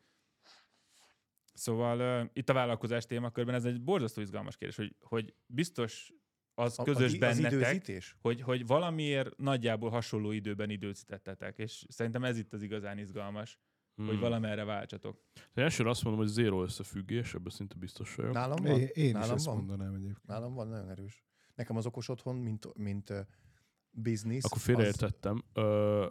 Szóval 1.54 2.22
uh, 2.22 2.30
itt 2.32 2.48
a 2.48 2.52
vállalkozás 2.52 3.06
témakörben 3.06 3.54
ez 3.54 3.64
egy 3.64 3.82
borzasztó 3.82 4.20
izgalmas 4.20 4.56
kérdés, 4.56 4.76
hogy, 4.76 4.96
hogy 5.00 5.34
biztos 5.46 6.12
az 6.54 6.78
A- 6.78 6.82
közös 6.82 7.14
a, 7.14 7.18
bennetek, 7.18 7.52
Az 7.52 7.52
időzítés? 7.52 8.16
hogy, 8.20 8.40
hogy 8.40 8.66
valamiért 8.66 9.36
nagyjából 9.36 9.90
hasonló 9.90 10.30
időben 10.30 10.70
időzítettetek, 10.70 11.58
és 11.58 11.84
szerintem 11.88 12.24
ez 12.24 12.38
itt 12.38 12.52
az 12.52 12.62
igazán 12.62 12.98
izgalmas, 12.98 13.58
hmm. 13.96 14.06
hogy 14.06 14.18
valamerre 14.18 14.64
váltsatok. 14.64 15.22
Elsőre 15.54 15.90
azt 15.90 16.02
mondom, 16.04 16.22
hogy 16.22 16.32
zéro 16.32 16.62
összefüggés, 16.62 17.34
ebben 17.34 17.50
szinte 17.52 17.74
biztos 17.78 18.14
vagyok. 18.14 18.32
Nálam 18.32 18.62
van? 18.62 18.80
Én, 18.80 18.88
én 18.92 19.06
is 19.06 19.12
Nálam 19.12 19.34
ezt 19.34 19.44
van? 19.46 19.56
mondanám 19.56 19.94
egyébként. 19.94 20.26
Nálam 20.26 20.54
van, 20.54 20.68
nagyon 20.68 20.90
erős. 20.90 21.24
Nekem 21.54 21.76
az 21.76 21.86
okos 21.86 22.08
otthon, 22.08 22.36
mint, 22.36 22.76
mint 22.76 23.10
uh, 23.10 23.18
business. 23.90 24.44
Akkor 24.44 24.56
az- 24.56 24.64
félreértettem. 24.64 25.44
Ö, 25.52 26.06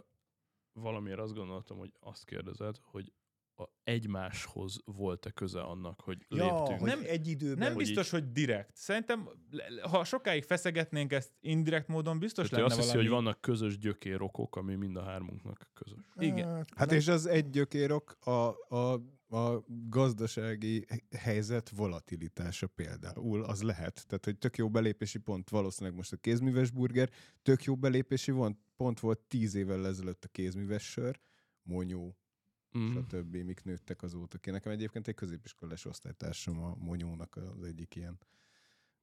valamiért 0.72 1.18
azt 1.18 1.34
gondoltam, 1.34 1.78
hogy 1.78 1.92
azt 2.00 2.24
kérdezed, 2.24 2.76
hogy 2.82 3.12
egymáshoz 3.84 4.78
volt-e 4.84 5.30
köze 5.30 5.60
annak, 5.60 6.00
hogy 6.00 6.18
Ja, 6.28 6.44
léptünk. 6.44 6.78
hogy 6.78 6.88
Nem- 6.88 7.02
egy 7.06 7.28
időben. 7.28 7.58
Nem 7.58 7.74
hogy 7.74 7.84
biztos, 7.84 8.10
hogy 8.10 8.32
direkt. 8.32 8.76
Szerintem, 8.76 9.28
ha 9.90 10.04
sokáig 10.04 10.44
feszegetnénk 10.44 11.12
ezt 11.12 11.32
indirekt 11.40 11.88
módon, 11.88 12.18
biztos 12.18 12.48
Tehát 12.48 12.64
lenne 12.64 12.74
azt 12.74 12.76
hiszi, 12.84 12.96
valami... 12.96 13.08
hogy 13.14 13.24
vannak 13.24 13.40
közös 13.40 13.78
gyökérokok, 13.78 14.56
ami 14.56 14.74
mind 14.74 14.96
a 14.96 15.02
hármunknak 15.02 15.70
közös. 15.74 15.98
igen. 16.16 16.66
Hát 16.76 16.88
nem- 16.88 16.98
és 16.98 17.08
az 17.08 17.26
egy 17.26 17.50
gyökérok 17.50 18.16
a, 18.20 18.30
a, 18.76 18.92
a 19.36 19.64
gazdasági 19.88 20.86
helyzet 21.18 21.68
volatilitása 21.70 22.66
például, 22.66 23.42
az 23.44 23.62
lehet. 23.62 24.04
Tehát, 24.06 24.24
hogy 24.24 24.38
tök 24.38 24.56
jó 24.56 24.70
belépési 24.70 25.18
pont 25.18 25.50
valószínűleg 25.50 25.96
most 25.96 26.12
a 26.12 26.16
kézműves 26.16 26.70
burger, 26.70 27.10
tök 27.42 27.64
jó 27.64 27.76
belépési 27.76 28.32
pont, 28.32 28.58
pont 28.76 29.00
volt 29.00 29.18
tíz 29.18 29.54
évvel 29.54 29.86
ezelőtt 29.86 30.24
a 30.24 30.28
kézműves 30.28 30.82
sör, 30.90 31.20
monyó, 31.62 32.16
Mm. 32.78 32.90
stb. 32.90 33.36
mik 33.36 33.64
nőttek 33.64 34.02
azóta 34.02 34.38
ki. 34.38 34.50
Nekem 34.50 34.72
egyébként 34.72 35.08
egy 35.08 35.14
középiskolás 35.14 35.84
osztálytársam 35.84 36.62
a 36.62 36.74
Monyónak 36.74 37.36
az 37.36 37.62
egyik 37.62 37.94
ilyen 37.94 38.18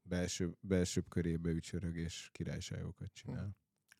belső, 0.02 0.58
belsőbb 0.62 1.08
körébe 1.08 1.50
ücsörög 1.50 1.96
és 1.96 2.30
királyságokat 2.32 3.14
csinál. 3.14 3.56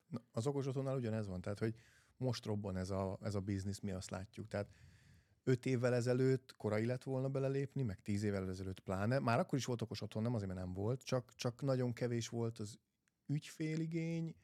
Na, 0.08 0.22
az 0.32 0.48
okos 0.48 0.66
otthonnál 0.66 0.96
ugyanez 0.96 1.28
van, 1.28 1.42
tehát 1.42 1.60
hogy 1.60 1.76
most 2.18 2.46
robban 2.46 2.78
ez 2.78 2.90
a, 2.90 3.18
ez 3.22 3.36
a 3.36 3.40
biznisz, 3.40 3.80
mi 3.80 3.92
azt 3.92 4.10
látjuk. 4.10 4.48
Tehát 4.48 4.70
öt 5.44 5.66
évvel 5.66 5.94
ezelőtt 5.94 6.56
korai 6.58 6.86
lett 6.86 7.04
volna 7.04 7.30
belelépni, 7.30 7.84
meg 7.84 8.02
tíz 8.02 8.24
évvel 8.24 8.50
ezelőtt 8.50 8.80
pláne. 8.80 9.20
Már 9.20 9.40
akkor 9.40 9.58
is 9.58 9.66
volt 9.66 9.82
okos 9.82 10.02
otthon, 10.02 10.24
nem 10.24 10.34
azért, 10.34 10.54
mert 10.54 10.66
nem 10.66 10.74
volt, 10.74 11.04
csak, 11.04 11.34
csak 11.36 11.62
nagyon 11.62 11.94
kevés 11.94 12.28
volt 12.28 12.60
az 12.60 12.80
ügyféligény, 13.26 14.36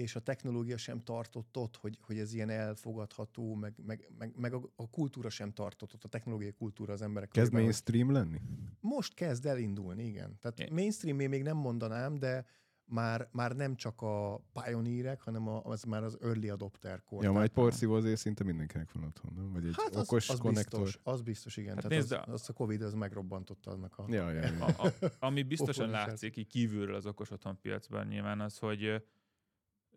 és 0.00 0.16
a 0.16 0.20
technológia 0.20 0.76
sem 0.76 1.00
tartott 1.02 1.56
ott, 1.56 1.76
hogy, 1.76 1.98
hogy 2.00 2.18
ez 2.18 2.32
ilyen 2.32 2.50
elfogadható, 2.50 3.54
meg, 3.54 3.74
meg, 3.86 4.08
meg, 4.18 4.32
meg 4.36 4.52
a, 4.52 4.60
a 4.76 4.90
kultúra 4.90 5.30
sem 5.30 5.52
tartott 5.52 5.94
ott, 5.94 6.04
a 6.04 6.08
technológiai 6.08 6.52
kultúra 6.52 6.92
az 6.92 7.02
emberek 7.02 7.28
Kezd 7.28 7.50
körében, 7.50 7.72
hogy- 7.72 7.84
mainstream 7.84 8.12
lenni? 8.12 8.40
most 8.80 9.14
kezd 9.14 9.46
elindulni, 9.46 10.04
igen. 10.04 10.36
Tehát 10.40 10.58
Igen. 10.58 10.72
mainstream 10.72 11.16
még 11.16 11.42
nem 11.42 11.56
mondanám, 11.56 12.18
de 12.18 12.44
már, 12.92 13.28
már 13.32 13.56
nem 13.56 13.74
csak 13.76 14.02
a 14.02 14.44
pioneerek, 14.52 15.20
hanem 15.20 15.48
a, 15.48 15.62
az 15.64 15.82
már 15.82 16.02
az 16.04 16.18
early 16.22 16.48
adopter 16.48 17.02
kor. 17.02 17.22
Ja, 17.22 17.32
majd 17.32 17.50
Tehát- 17.50 17.68
porszívó 17.68 17.94
azért 17.94 18.18
szinte 18.20 18.44
mindenkinek 18.44 18.92
van 18.92 19.04
otthon, 19.04 19.32
nem? 19.36 19.52
Vagy 19.52 19.66
egy 19.66 19.74
Hát 19.76 19.94
az, 19.94 20.02
okos 20.02 20.28
az 20.28 20.38
konnektor. 20.38 20.82
biztos, 20.82 21.00
az 21.12 21.20
biztos, 21.22 21.56
igen. 21.56 21.74
Hát 21.74 21.82
Hát 21.82 22.06
Tehát 22.08 22.28
az, 22.28 22.34
az, 22.34 22.48
a 22.48 22.52
Covid 22.52 22.82
az 22.82 22.94
megrobbantotta 22.94 23.70
annak 23.70 23.98
a... 23.98 24.04
Ja, 24.08 24.30
ja, 24.30 24.40
ja. 24.40 24.64
A, 24.64 24.86
a, 24.86 24.92
ami 25.18 25.42
biztosan 25.42 25.90
látszik 25.90 26.36
így 26.36 26.46
kívülről 26.46 26.94
az 26.94 27.06
okos 27.06 27.30
otthon 27.30 27.58
piacban 27.60 28.06
nyilván 28.06 28.40
az, 28.40 28.58
hogy 28.58 29.04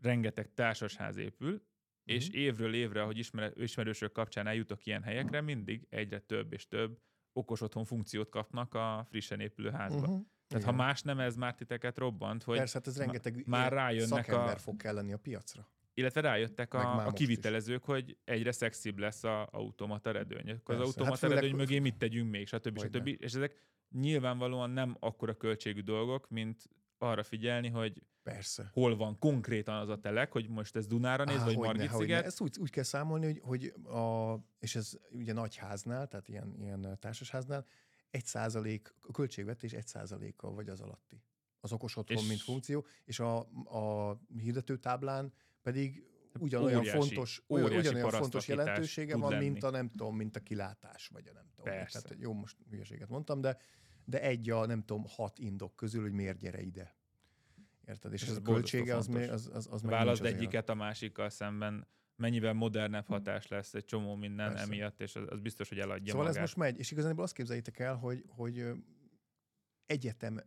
rengeteg 0.03 0.53
társasház 0.53 1.17
épül, 1.17 1.61
és 2.03 2.27
Mhm. 2.29 2.37
évről 2.37 2.73
évre, 2.73 3.01
ahogy 3.01 3.17
ismer, 3.17 3.51
ismerősök 3.55 4.11
kapcsán 4.11 4.47
eljutok 4.47 4.85
ilyen 4.85 5.03
helyekre, 5.03 5.41
mindig 5.41 5.87
egyre 5.89 6.19
több 6.19 6.53
és 6.53 6.67
több 6.67 6.99
okos 7.33 7.61
otthon 7.61 7.85
funkciót 7.85 8.29
kapnak 8.29 8.73
a 8.73 9.05
frissen 9.09 9.39
épülő 9.39 9.69
házba. 9.69 9.99
Uh-huh. 10.01 10.21
Tehát 10.47 10.65
ha 10.65 10.71
más 10.71 11.01
nem, 11.01 11.19
ez 11.19 11.35
már 11.35 11.55
titeket 11.55 11.97
robbant, 11.97 12.43
hogy 12.43 12.57
Persze, 12.57 12.77
hát 12.77 12.87
ez 12.87 12.97
rengeteg 12.97 13.43
már 13.47 13.71
rájönnek 13.71 14.25
szakember 14.25 14.55
a- 14.55 14.57
fog 14.59 14.75
kelleni 14.77 15.13
a 15.13 15.17
piacra. 15.17 15.67
illetve 15.93 16.21
rájöttek 16.21 16.73
a, 16.73 17.05
a 17.05 17.11
kivitelezők, 17.11 17.83
hogy 17.83 18.17
egyre 18.23 18.51
szexibb 18.51 18.97
lesz 18.97 19.23
a 19.23 19.47
automata 19.51 20.11
redőny. 20.11 20.49
Akkor 20.49 20.75
az 20.75 20.81
Persze. 20.81 20.83
automata 20.83 21.27
Hát 21.27 21.35
redőny 21.35 21.55
mögé 21.55 21.79
mit 21.79 21.97
tegyünk 21.97 22.29
még, 22.31 22.47
stb. 22.47 22.77
Hogyne. 22.79 22.97
stb. 22.99 23.07
És 23.23 23.33
ezek 23.33 23.61
nyilvánvalóan 23.91 24.69
nem 24.69 24.95
akkora 24.99 25.33
költségű 25.37 25.81
dolgok, 25.81 26.29
mint 26.29 26.69
arra 27.03 27.23
figyelni, 27.23 27.67
hogy 27.69 28.03
Persze. 28.23 28.69
hol 28.73 28.95
van 28.95 29.17
konkrétan 29.19 29.75
az 29.75 29.89
a 29.89 29.99
telek, 29.99 30.31
hogy 30.31 30.49
most 30.49 30.75
ez 30.75 30.87
Dunára 30.87 31.23
néz, 31.23 31.39
Á, 31.39 31.43
vagy 31.45 31.57
Margit 31.57 31.91
sziget. 31.93 32.25
Ezt 32.25 32.41
úgy, 32.41 32.57
úgy 32.59 32.69
kell 32.69 32.83
számolni, 32.83 33.25
hogy, 33.25 33.39
hogy 33.43 33.91
a, 33.95 34.35
és 34.59 34.75
ez 34.75 34.91
ugye 35.11 35.33
nagy 35.33 35.55
háznál, 35.55 36.07
tehát 36.07 36.27
ilyen, 36.27 36.55
ilyen 36.59 36.97
társasháznál, 36.99 37.65
egy 38.09 38.25
százalék, 38.25 38.95
a 39.01 39.11
költségvetés 39.11 39.71
egy 39.71 39.87
százaléka 39.87 40.51
vagy 40.51 40.69
az 40.69 40.81
alatti. 40.81 41.23
Az 41.59 41.71
okos 41.71 41.95
otthon, 41.97 42.17
És- 42.17 42.27
mint 42.27 42.41
funkció, 42.41 42.85
és 43.05 43.19
a, 43.19 43.37
a 43.63 44.19
hirdetőtáblán 44.37 45.33
pedig 45.61 46.03
ugyanolyan 46.39 46.79
Óriási- 46.79 46.97
fontos, 46.97 47.43
óriási 47.49 47.77
ugyanolyan 47.77 48.09
fontos 48.09 48.47
jelentősége 48.47 49.17
van, 49.17 49.31
lenni. 49.31 49.49
mint 49.49 49.63
a 49.63 49.69
nem 49.69 49.89
tudom, 49.89 50.15
mint 50.15 50.35
a 50.35 50.39
kilátás, 50.39 51.07
vagy 51.07 51.27
a 51.27 51.33
nem 51.33 51.45
tudom. 51.55 51.73
Persze. 51.73 52.01
Tehát 52.01 52.19
jó, 52.21 52.33
most 52.33 52.57
hülyeséget 52.69 53.09
mondtam, 53.09 53.41
de, 53.41 53.57
de 54.05 54.21
egy 54.21 54.49
a 54.49 54.65
nem 54.65 54.81
tudom, 54.81 55.03
hat 55.07 55.39
indok 55.39 55.75
közül, 55.75 56.01
hogy 56.01 56.11
miért 56.11 56.37
gyere 56.37 56.61
ide. 56.61 56.95
Érted? 57.87 58.13
És, 58.13 58.21
És 58.21 58.27
ez 58.27 58.35
a 58.35 58.41
költsége 58.41 58.95
az, 58.95 59.07
még, 59.07 59.29
az, 59.29 59.49
az, 59.53 59.67
az 59.71 59.81
Válaszd 59.81 60.25
egyiket 60.25 60.69
a 60.69 60.73
másikkal 60.73 61.29
szemben, 61.29 61.87
mennyivel 62.15 62.53
modernebb 62.53 63.07
hatás 63.07 63.47
lesz 63.47 63.73
egy 63.73 63.85
csomó 63.85 64.15
minden 64.15 64.47
Persze. 64.47 64.63
emiatt, 64.63 65.01
és 65.01 65.15
az, 65.15 65.23
az 65.29 65.39
biztos, 65.39 65.69
hogy 65.69 65.79
eladja 65.79 66.11
Szóval 66.11 66.27
magát. 66.27 66.35
ez 66.35 66.41
most 66.41 66.55
megy, 66.55 66.79
és 66.79 66.91
igazából 66.91 67.23
azt 67.23 67.33
képzeljétek 67.33 67.79
el, 67.79 67.95
hogy, 67.95 68.23
hogy 68.27 68.65
egyetem, 69.85 70.43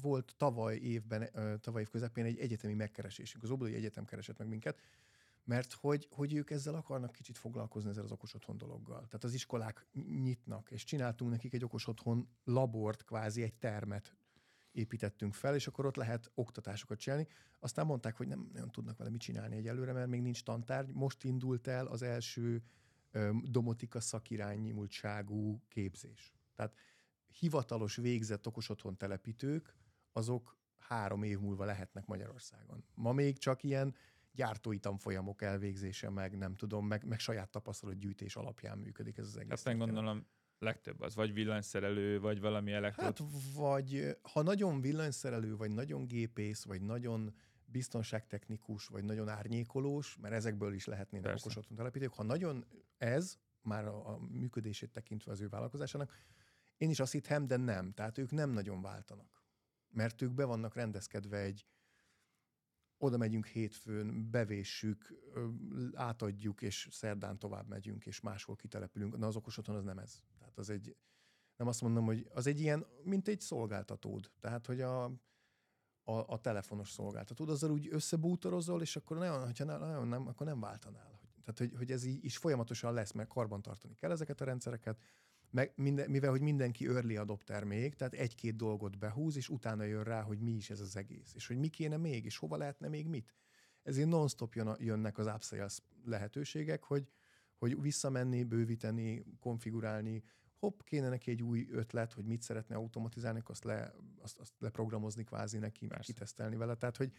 volt 0.00 0.34
tavaly 0.36 0.76
évben, 0.76 1.30
tavaly 1.60 1.80
év 1.80 1.88
közepén 1.88 2.24
egy 2.24 2.38
egyetemi 2.38 2.74
megkeresésünk. 2.74 3.42
Az 3.42 3.50
Oblói 3.50 3.74
Egyetem 3.74 4.04
keresett 4.04 4.38
meg 4.38 4.48
minket, 4.48 4.80
mert 5.44 5.72
hogy, 5.72 6.08
hogy 6.10 6.34
ők 6.34 6.50
ezzel 6.50 6.74
akarnak 6.74 7.12
kicsit 7.12 7.38
foglalkozni 7.38 7.90
ezzel 7.90 8.04
az 8.04 8.12
okos 8.12 8.34
otthon 8.34 8.58
dologgal. 8.58 8.96
Tehát 8.96 9.24
az 9.24 9.34
iskolák 9.34 9.86
nyitnak, 10.22 10.70
és 10.70 10.84
csináltunk 10.84 11.30
nekik 11.30 11.54
egy 11.54 11.64
okos 11.64 11.86
otthon 11.86 12.28
labort, 12.44 13.04
kvázi 13.04 13.42
egy 13.42 13.54
termet 13.54 14.16
építettünk 14.72 15.34
fel, 15.34 15.54
és 15.54 15.66
akkor 15.66 15.86
ott 15.86 15.96
lehet 15.96 16.30
oktatásokat 16.34 16.98
csinálni. 16.98 17.26
Aztán 17.58 17.86
mondták, 17.86 18.16
hogy 18.16 18.26
nem 18.26 18.50
nagyon 18.52 18.70
tudnak 18.70 18.96
vele 18.96 19.10
mit 19.10 19.20
csinálni 19.20 19.56
egyelőre, 19.56 19.92
mert 19.92 20.08
még 20.08 20.22
nincs 20.22 20.42
tantárgy. 20.42 20.92
Most 20.92 21.24
indult 21.24 21.66
el 21.66 21.86
az 21.86 22.02
első 22.02 22.62
domotika 23.42 24.00
szakirányultságú 24.00 25.62
képzés. 25.68 26.34
Tehát 26.54 26.74
hivatalos 27.38 27.96
végzett 27.96 28.46
okosotthon 28.46 28.96
telepítők, 28.96 29.74
azok 30.12 30.56
három 30.78 31.22
év 31.22 31.38
múlva 31.38 31.64
lehetnek 31.64 32.06
Magyarországon. 32.06 32.84
Ma 32.94 33.12
még 33.12 33.38
csak 33.38 33.62
ilyen 33.62 33.94
gyártói 34.32 34.78
tanfolyamok 34.78 35.42
elvégzése, 35.42 36.10
meg 36.10 36.36
nem 36.36 36.54
tudom, 36.54 36.86
meg, 36.86 37.04
meg 37.04 37.18
saját 37.18 37.50
tapasztalatgyűjtés 37.50 38.36
alapján 38.36 38.78
működik 38.78 39.18
ez 39.18 39.26
az 39.26 39.36
egész. 39.36 39.50
Ezt 39.50 39.64
meg 39.64 39.78
gondolom 39.78 40.26
legtöbb 40.58 41.00
az, 41.00 41.14
vagy 41.14 41.32
villanyszerelő, 41.32 42.20
vagy 42.20 42.40
valami 42.40 42.72
elektro... 42.72 43.04
Hát 43.04 43.18
vagy 43.54 44.16
ha 44.22 44.42
nagyon 44.42 44.80
villanyszerelő, 44.80 45.56
vagy 45.56 45.70
nagyon 45.70 46.06
gépész, 46.06 46.64
vagy 46.64 46.82
nagyon 46.82 47.34
biztonságtechnikus, 47.64 48.86
vagy 48.86 49.04
nagyon 49.04 49.28
árnyékolós, 49.28 50.16
mert 50.20 50.34
ezekből 50.34 50.74
is 50.74 50.86
lehetnének 50.86 51.26
Persze. 51.26 51.44
okos 51.44 51.56
otthon 51.56 51.76
telepítők. 51.76 52.14
Ha 52.14 52.22
nagyon 52.22 52.66
ez, 52.98 53.38
már 53.62 53.86
a, 53.86 54.08
a 54.08 54.18
működését 54.18 54.92
tekintve 54.92 55.32
az 55.32 55.40
ő 55.40 55.48
vállalkozásának, 55.48 56.12
én 56.76 56.90
is 56.90 57.00
azt 57.00 57.12
hittem, 57.12 57.46
de 57.46 57.56
nem. 57.56 57.92
Tehát 57.92 58.18
ők 58.18 58.30
nem 58.30 58.50
nagyon 58.50 58.82
váltanak. 58.82 59.42
Mert 59.88 60.22
ők 60.22 60.32
be 60.32 60.44
vannak 60.44 60.74
rendezkedve 60.74 61.38
egy, 61.38 61.66
oda 63.02 63.16
megyünk 63.16 63.46
hétfőn, 63.46 64.30
bevéssük, 64.30 65.14
átadjuk, 65.94 66.62
és 66.62 66.88
szerdán 66.90 67.38
tovább 67.38 67.68
megyünk, 67.68 68.06
és 68.06 68.20
máshol 68.20 68.56
kitelepülünk. 68.56 69.16
Na 69.16 69.26
az 69.26 69.36
okos 69.36 69.58
otthon 69.58 69.76
az 69.76 69.84
nem 69.84 69.98
ez. 69.98 70.22
Tehát 70.38 70.58
az 70.58 70.70
egy, 70.70 70.96
nem 71.56 71.66
azt 71.66 71.80
mondom, 71.80 72.04
hogy 72.04 72.26
az 72.34 72.46
egy 72.46 72.60
ilyen, 72.60 72.86
mint 73.02 73.28
egy 73.28 73.40
szolgáltatód. 73.40 74.30
Tehát, 74.40 74.66
hogy 74.66 74.80
a, 74.80 75.04
a, 75.04 76.12
a 76.26 76.40
telefonos 76.40 76.90
szolgáltatód, 76.90 77.48
azzal 77.48 77.70
úgy 77.70 77.88
összebútorozol, 77.90 78.80
és 78.80 78.96
akkor 78.96 79.16
nagyon, 79.16 79.44
hogyha 79.44 79.64
ne, 79.64 79.76
nagyon 79.76 80.08
nem, 80.08 80.26
akkor 80.26 80.46
nem 80.46 80.60
váltanál. 80.60 81.20
Tehát, 81.44 81.58
hogy, 81.58 81.72
hogy 81.76 81.90
ez 81.90 82.04
így 82.04 82.24
is 82.24 82.36
folyamatosan 82.36 82.92
lesz, 82.92 83.12
mert 83.12 83.28
karbantartani 83.28 83.94
kell 83.94 84.10
ezeket 84.10 84.40
a 84.40 84.44
rendszereket, 84.44 85.00
meg 85.52 85.72
minden, 85.76 86.10
mivel 86.10 86.30
hogy 86.30 86.40
mindenki 86.40 86.86
early 86.86 87.16
adopter 87.16 87.64
még, 87.64 87.94
tehát 87.94 88.14
egy-két 88.14 88.56
dolgot 88.56 88.98
behúz, 88.98 89.36
és 89.36 89.48
utána 89.48 89.84
jön 89.84 90.04
rá, 90.04 90.22
hogy 90.22 90.38
mi 90.38 90.52
is 90.52 90.70
ez 90.70 90.80
az 90.80 90.96
egész, 90.96 91.34
és 91.34 91.46
hogy 91.46 91.58
mi 91.58 91.68
kéne 91.68 91.96
még, 91.96 92.24
és 92.24 92.36
hova 92.36 92.56
lehetne 92.56 92.88
még 92.88 93.06
mit. 93.06 93.34
Ezért 93.82 94.08
non-stop 94.08 94.54
jön, 94.54 94.76
jönnek 94.78 95.18
az 95.18 95.26
upsales 95.26 95.78
lehetőségek, 96.04 96.84
hogy, 96.84 97.08
hogy 97.56 97.80
visszamenni, 97.80 98.44
bővíteni, 98.44 99.24
konfigurálni, 99.40 100.22
hopp, 100.58 100.80
kéne 100.82 101.08
neki 101.08 101.30
egy 101.30 101.42
új 101.42 101.68
ötlet, 101.70 102.12
hogy 102.12 102.24
mit 102.24 102.42
szeretne 102.42 102.76
automatizálni, 102.76 103.42
azt, 103.44 103.64
le, 103.64 103.94
azt, 104.20 104.38
azt 104.38 104.52
leprogramozni 104.58 105.24
kvázi 105.24 105.58
neki, 105.58 105.86
Persze. 105.86 106.12
kitesztelni 106.12 106.56
vele. 106.56 106.74
Tehát, 106.74 106.96
hogy 106.96 107.12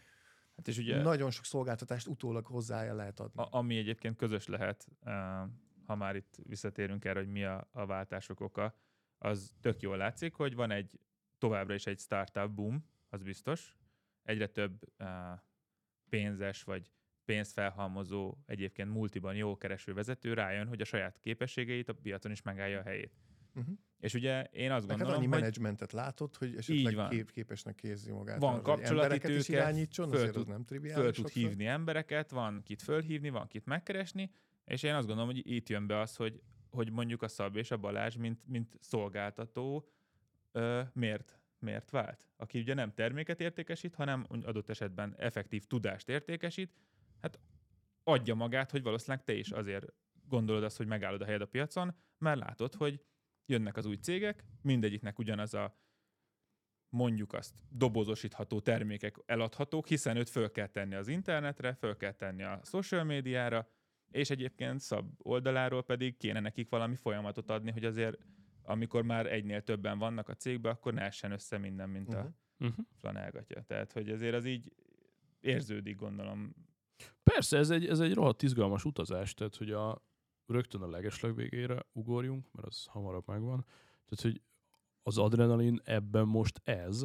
hát 0.56 0.68
és 0.68 0.78
ugye 0.78 1.02
nagyon 1.02 1.30
sok 1.30 1.44
szolgáltatást 1.44 2.06
utólag 2.06 2.46
hozzá 2.46 2.92
lehet 2.92 3.20
adni. 3.20 3.42
A, 3.42 3.48
ami 3.50 3.76
egyébként 3.76 4.16
közös 4.16 4.46
lehet, 4.46 4.86
ha 5.86 5.94
már 5.94 6.16
itt 6.16 6.38
visszatérünk 6.42 7.04
erre, 7.04 7.18
hogy 7.18 7.28
mi 7.28 7.44
a, 7.44 7.68
a 7.72 7.86
váltások 7.86 8.40
oka, 8.40 8.78
az 9.18 9.54
tök 9.60 9.80
jól 9.80 9.96
látszik, 9.96 10.34
hogy 10.34 10.54
van 10.54 10.70
egy 10.70 11.00
továbbra 11.38 11.74
is 11.74 11.86
egy 11.86 11.98
startup 11.98 12.50
boom, 12.50 12.84
az 13.08 13.22
biztos. 13.22 13.76
Egyre 14.22 14.46
több 14.46 14.80
uh, 14.98 15.08
pénzes 16.08 16.62
vagy 16.62 16.92
pénzfelhalmozó, 17.24 18.36
egyébként 18.46 18.90
multiban 18.92 19.34
jó 19.34 19.56
kereső 19.56 19.94
vezető 19.94 20.34
rájön, 20.34 20.66
hogy 20.66 20.80
a 20.80 20.84
saját 20.84 21.18
képességeit 21.18 21.88
a 21.88 21.92
piacon 21.92 22.32
is 22.32 22.42
megállja 22.42 22.78
a 22.78 22.82
helyét. 22.82 23.12
Uh-huh. 23.54 23.74
És 24.00 24.14
ugye 24.14 24.44
én 24.44 24.70
azt 24.70 24.86
gondolom, 24.86 25.12
Neked 25.12 25.22
annyi 25.22 25.30
hogy... 25.30 25.40
menedzsmentet 25.40 25.92
látod, 25.92 26.36
hogy 26.36 26.56
esetleg 26.56 26.94
van. 26.94 27.08
Kép, 27.08 27.30
képesnek 27.30 27.82
érzi 27.82 28.12
magát. 28.12 28.38
Van 28.38 28.62
kapcsolati 28.62 29.18
tőke, 29.18 29.72
föl, 29.94 30.30
tud, 30.30 30.48
nem 30.48 30.64
föl 30.92 31.12
tud 31.12 31.28
hívni 31.28 31.66
embereket, 31.66 32.30
van 32.30 32.62
kit 32.62 32.82
fölhívni, 32.82 33.30
van 33.30 33.46
kit 33.46 33.64
megkeresni, 33.64 34.30
és 34.64 34.82
én 34.82 34.94
azt 34.94 35.06
gondolom, 35.06 35.30
hogy 35.30 35.50
itt 35.50 35.68
jön 35.68 35.86
be 35.86 35.98
az, 35.98 36.16
hogy, 36.16 36.42
hogy 36.70 36.90
mondjuk 36.90 37.22
a 37.22 37.28
Szab 37.28 37.56
és 37.56 37.70
a 37.70 37.76
Balázs, 37.76 38.16
mint, 38.16 38.46
mint 38.46 38.76
szolgáltató, 38.80 39.88
ö, 40.52 40.82
miért, 40.92 41.38
miért 41.58 41.90
vált? 41.90 42.28
Aki 42.36 42.58
ugye 42.58 42.74
nem 42.74 42.94
terméket 42.94 43.40
értékesít, 43.40 43.94
hanem 43.94 44.26
adott 44.28 44.68
esetben 44.68 45.14
effektív 45.18 45.66
tudást 45.66 46.08
értékesít, 46.08 46.74
hát 47.20 47.38
adja 48.04 48.34
magát, 48.34 48.70
hogy 48.70 48.82
valószínűleg 48.82 49.24
te 49.24 49.32
is 49.32 49.50
azért 49.50 49.86
gondolod 50.28 50.64
azt, 50.64 50.76
hogy 50.76 50.86
megállod 50.86 51.20
a 51.20 51.24
helyed 51.24 51.40
a 51.40 51.46
piacon, 51.46 51.94
mert 52.18 52.38
látod, 52.38 52.74
hogy 52.74 53.04
jönnek 53.46 53.76
az 53.76 53.86
új 53.86 53.96
cégek, 53.96 54.44
mindegyiknek 54.62 55.18
ugyanaz 55.18 55.54
a 55.54 55.78
mondjuk 56.88 57.32
azt 57.32 57.62
dobozosítható 57.68 58.60
termékek 58.60 59.16
eladhatók, 59.26 59.86
hiszen 59.86 60.16
őt 60.16 60.28
föl 60.28 60.50
kell 60.50 60.66
tenni 60.66 60.94
az 60.94 61.08
internetre, 61.08 61.74
föl 61.74 61.96
kell 61.96 62.12
tenni 62.12 62.42
a 62.42 62.60
social 62.64 63.04
médiára, 63.04 63.68
és 64.14 64.30
egyébként 64.30 64.80
szab 64.80 65.06
oldaláról 65.18 65.82
pedig 65.82 66.16
kéne 66.16 66.40
nekik 66.40 66.68
valami 66.68 66.96
folyamatot 66.96 67.50
adni, 67.50 67.70
hogy 67.70 67.84
azért 67.84 68.18
amikor 68.62 69.02
már 69.02 69.32
egynél 69.32 69.62
többen 69.62 69.98
vannak 69.98 70.28
a 70.28 70.34
cégben, 70.34 70.72
akkor 70.72 70.94
ne 70.94 71.02
essen 71.02 71.32
össze 71.32 71.58
minden, 71.58 71.88
mint 71.88 72.08
uh-huh. 72.08 72.24
a 72.24 72.64
uh-huh. 72.64 72.84
flanelgatja. 73.00 73.62
Tehát, 73.62 73.92
hogy 73.92 74.10
azért 74.10 74.34
az 74.34 74.44
így 74.44 74.72
érződik, 75.40 75.96
gondolom. 75.96 76.54
Persze, 77.22 77.58
ez 77.58 77.70
egy, 77.70 77.86
ez 77.86 78.00
egy 78.00 78.14
rohadt 78.14 78.42
izgalmas 78.42 78.84
utazás, 78.84 79.34
tehát, 79.34 79.56
hogy 79.56 79.70
a, 79.70 80.02
rögtön 80.46 80.82
a 80.82 80.88
legesleg 80.88 81.34
végére 81.34 81.86
ugorjunk, 81.92 82.52
mert 82.52 82.66
az 82.66 82.84
hamarabb 82.84 83.26
megvan. 83.26 83.64
Tehát, 84.08 84.20
hogy 84.20 84.42
az 85.02 85.18
adrenalin 85.18 85.80
ebben 85.84 86.26
most 86.26 86.60
ez, 86.64 87.04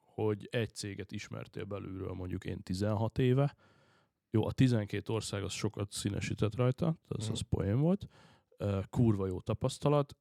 hogy 0.00 0.48
egy 0.50 0.74
céget 0.74 1.12
ismertél 1.12 1.64
belülről 1.64 2.12
mondjuk 2.12 2.44
én 2.44 2.62
16 2.62 3.18
éve, 3.18 3.54
jó, 4.30 4.46
a 4.46 4.52
12 4.52 5.12
ország 5.12 5.42
az 5.42 5.52
sokat 5.52 5.92
színesített 5.92 6.54
rajta, 6.54 6.98
az, 7.08 7.28
az 7.30 7.40
mhm. 7.40 7.48
poén 7.48 7.80
volt, 7.80 8.08
kurva 8.90 9.26
jó 9.26 9.40
tapasztalat, 9.40 10.16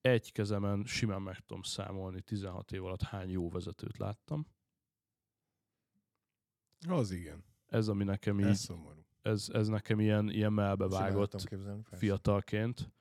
egy 0.00 0.32
kezemen 0.32 0.84
simán 0.84 1.22
meg 1.22 1.38
tudom 1.38 1.62
számolni 1.62 2.20
16 2.20 2.72
év 2.72 2.84
alatt 2.84 3.02
hány 3.02 3.30
jó 3.30 3.48
vezetőt 3.48 3.98
láttam. 3.98 4.46
Az 6.88 7.10
igen. 7.10 7.44
Ez, 7.66 7.88
ami 7.88 8.04
nekem 8.04 8.40
így... 8.40 8.46
Ez 8.46 8.58
szomorú 8.58 9.04
ez, 9.24 9.48
ez 9.52 9.68
nekem 9.68 10.00
ilyen, 10.00 10.30
ilyen 10.30 10.52
melbevágott 10.52 11.34
fiatalként, 11.90 12.92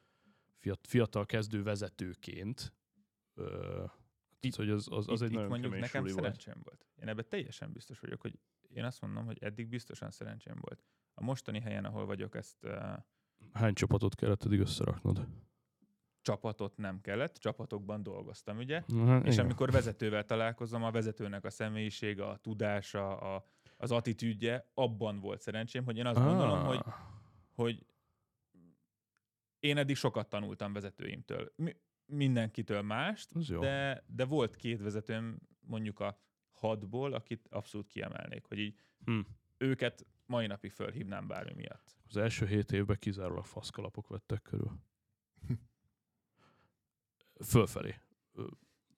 fiatal, 0.60 0.84
fiatal 0.90 1.26
kezdő 1.26 1.64
vezetőként. 1.64 2.74
Ö, 3.34 3.84
itt, 4.44 4.56
hogy 4.56 4.70
az, 4.70 4.88
az, 4.92 5.08
az 5.08 5.22
itt, 5.22 5.28
egy 5.28 5.32
itt 5.32 5.36
nagyon 5.36 5.50
mondjuk 5.50 5.80
nekem 5.80 6.08
szerencsém 6.08 6.54
volt. 6.54 6.66
volt. 6.66 6.86
Én 7.02 7.08
ebben 7.08 7.26
teljesen 7.30 7.72
biztos 7.72 8.00
vagyok, 8.00 8.22
hogy 8.22 8.40
én 8.74 8.84
azt 8.84 9.02
mondom, 9.02 9.26
hogy 9.26 9.38
eddig 9.42 9.68
biztosan 9.68 10.12
szerencsém 10.12 10.56
volt. 10.60 10.84
A 11.14 11.24
mostani 11.24 11.60
helyen, 11.60 11.86
ahol 11.86 12.06
vagyok, 12.06 12.36
ezt... 12.36 12.66
Uh, 12.66 12.98
Hány 13.54 13.74
csapatot 13.74 14.16
kellett 14.16 14.44
eddig 14.44 14.60
összeraknod? 14.60 15.28
Csapatot 16.22 16.78
nem 16.78 17.02
kellett, 17.02 17.38
csapatokban 17.38 18.04
dolgoztam, 18.04 18.58
ugye? 18.58 18.84
Uh-huh, 18.88 19.26
és 19.26 19.34
igen. 19.34 19.46
amikor 19.46 19.72
vezetővel 19.72 20.26
találkozom, 20.26 20.84
a 20.84 20.92
vezetőnek 20.92 21.46
a 21.46 21.50
személyisége, 21.50 22.26
a 22.26 22.38
tudása, 22.38 23.18
a, 23.18 23.46
az 23.78 23.92
attitűdje, 23.92 24.72
abban 24.74 25.20
volt 25.20 25.42
szerencsém, 25.42 25.84
hogy 25.84 25.98
én 25.98 26.06
azt 26.06 26.20
ah. 26.20 26.26
gondolom, 26.26 26.64
hogy, 26.64 26.82
hogy 27.56 27.86
én 29.60 29.78
eddig 29.78 29.96
sokat 29.96 30.30
tanultam 30.30 30.74
vezetőimtől. 30.74 31.54
Mi, 31.56 31.76
mindenkitől 32.16 32.82
mást, 32.82 33.58
de, 33.60 34.04
de 34.08 34.26
volt 34.26 34.56
két 34.56 34.82
vezetőm 34.82 35.40
mondjuk 35.60 36.00
a 36.00 36.20
hatból, 36.52 37.14
akit 37.14 37.48
abszolút 37.50 37.88
kiemelnék, 37.88 38.46
hogy 38.46 38.60
így 38.60 38.76
hm. 39.06 39.20
őket 39.58 40.06
mai 40.26 40.48
napig 40.48 40.72
fölhívnám 40.72 41.28
bármi 41.28 41.54
miatt. 41.56 41.98
Az 42.08 42.18
első 42.18 42.46
hét 42.46 42.72
évben 42.72 42.98
kizárólag 43.00 43.46
faszkalapok 43.46 44.08
vettek 44.08 44.42
körül. 44.42 44.80
Fölfelé. 47.52 47.96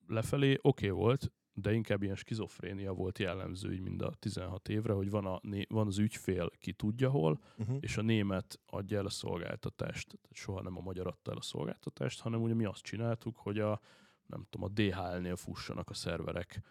Lefelé 0.07 0.51
oké 0.51 0.61
okay 0.61 0.89
volt, 0.89 1.31
de 1.57 1.73
inkább 1.73 2.03
ilyen 2.03 2.15
skizofrénia 2.15 2.93
volt 2.93 3.19
jellemző 3.19 3.73
így 3.73 3.81
mind 3.81 4.01
a 4.01 4.13
16 4.13 4.69
évre, 4.69 4.93
hogy 4.93 5.09
van, 5.09 5.25
a, 5.25 5.41
van 5.67 5.87
az 5.87 5.97
ügyfél, 5.97 6.49
ki 6.59 6.73
tudja 6.73 7.09
hol, 7.09 7.39
uh-huh. 7.57 7.77
és 7.79 7.97
a 7.97 8.01
német 8.01 8.59
adja 8.65 8.97
el 8.97 9.05
a 9.05 9.09
szolgáltatást. 9.09 10.07
Tehát 10.07 10.29
soha 10.31 10.61
nem 10.61 10.77
a 10.77 10.81
magyar 10.81 11.07
adta 11.07 11.31
el 11.31 11.37
a 11.37 11.41
szolgáltatást, 11.41 12.21
hanem 12.21 12.41
ugye 12.41 12.53
mi 12.53 12.65
azt 12.65 12.81
csináltuk, 12.81 13.37
hogy 13.37 13.59
a, 13.59 13.79
nem 14.25 14.45
tudom, 14.49 14.67
a 14.67 14.73
DHL-nél 14.73 15.35
fussanak 15.35 15.89
a 15.89 15.93
szerverek 15.93 16.61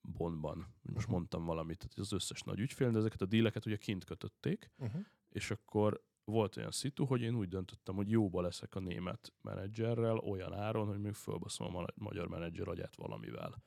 Bondban. 0.00 0.56
Most 0.56 0.96
uh-huh. 0.96 1.10
mondtam 1.10 1.44
valamit, 1.44 1.78
tehát 1.78 1.98
az 1.98 2.12
összes 2.12 2.42
nagy 2.42 2.60
ügyfél, 2.60 2.90
de 2.90 2.98
ezeket 2.98 3.22
a 3.22 3.26
díleket 3.26 3.66
ugye 3.66 3.76
kint 3.76 4.04
kötötték, 4.04 4.70
uh-huh. 4.78 5.00
és 5.28 5.50
akkor 5.50 6.02
volt 6.24 6.56
olyan 6.56 6.70
szitu, 6.70 7.04
hogy 7.04 7.20
én 7.20 7.34
úgy 7.34 7.48
döntöttem, 7.48 7.94
hogy 7.94 8.10
jóba 8.10 8.40
leszek 8.40 8.74
a 8.74 8.80
német 8.80 9.32
menedzserrel 9.40 10.16
olyan 10.16 10.52
áron, 10.52 10.86
hogy 10.86 11.00
még 11.00 11.14
fölbaszom 11.14 11.76
a 11.76 11.86
magyar 11.94 12.28
menedzser 12.28 12.68
agyát 12.68 12.96
valamivel. 12.96 13.62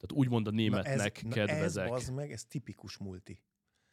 Tehát 0.00 0.24
úgymond 0.24 0.46
a 0.46 0.50
németnek 0.50 1.22
na 1.22 1.28
ez, 1.28 1.34
kedvezek. 1.34 1.88
Na 1.88 1.96
ez 1.96 2.02
az 2.02 2.08
meg, 2.08 2.32
ez 2.32 2.44
tipikus 2.44 2.96
multi. 2.96 3.42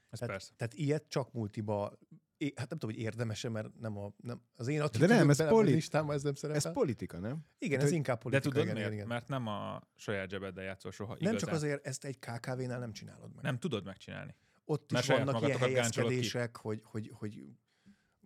Ez 0.09 0.19
tehát, 0.19 0.33
persze. 0.33 0.53
Tehát 0.55 0.73
ilyet 0.73 1.05
csak 1.07 1.33
multiba 1.33 1.97
hát 2.39 2.69
nem 2.69 2.77
tudom, 2.79 2.95
hogy 2.95 3.03
érdemese, 3.03 3.49
mert 3.49 3.79
nem 3.79 3.97
a, 3.97 4.13
nem, 4.17 4.41
az 4.55 4.67
én 4.67 4.83
De 4.99 5.07
nem, 5.07 5.29
ez, 5.29 5.47
poli- 5.47 5.75
ez 5.91 6.23
nem 6.23 6.35
szerepel. 6.35 6.55
Ez 6.55 6.71
politika, 6.71 7.19
nem? 7.19 7.45
Igen, 7.59 7.79
ez 7.79 7.91
inkább 7.91 8.21
politika. 8.21 8.43
De 8.43 8.49
tudod 8.49 8.63
igen, 8.63 8.75
miért? 8.75 8.93
Igen. 8.93 9.07
Mert 9.07 9.27
nem 9.27 9.47
a 9.47 9.81
saját 9.95 10.29
zsebeddel 10.29 10.63
játszol 10.63 10.91
soha 10.91 11.09
Nem 11.09 11.19
igazán. 11.19 11.39
csak 11.39 11.51
azért, 11.51 11.85
ezt 11.85 12.05
egy 12.05 12.19
KKV-nál 12.19 12.79
nem 12.79 12.91
csinálod 12.91 13.33
meg. 13.35 13.43
Nem 13.43 13.59
tudod 13.59 13.85
megcsinálni. 13.85 14.35
Ott 14.65 14.91
mert 14.91 15.03
is 15.03 15.15
vannak 15.15 15.41
ilyen 15.41 15.57
helyezkedések, 15.57 16.57
hogy, 16.57 16.81
hogy, 16.83 17.11
hogy 17.13 17.43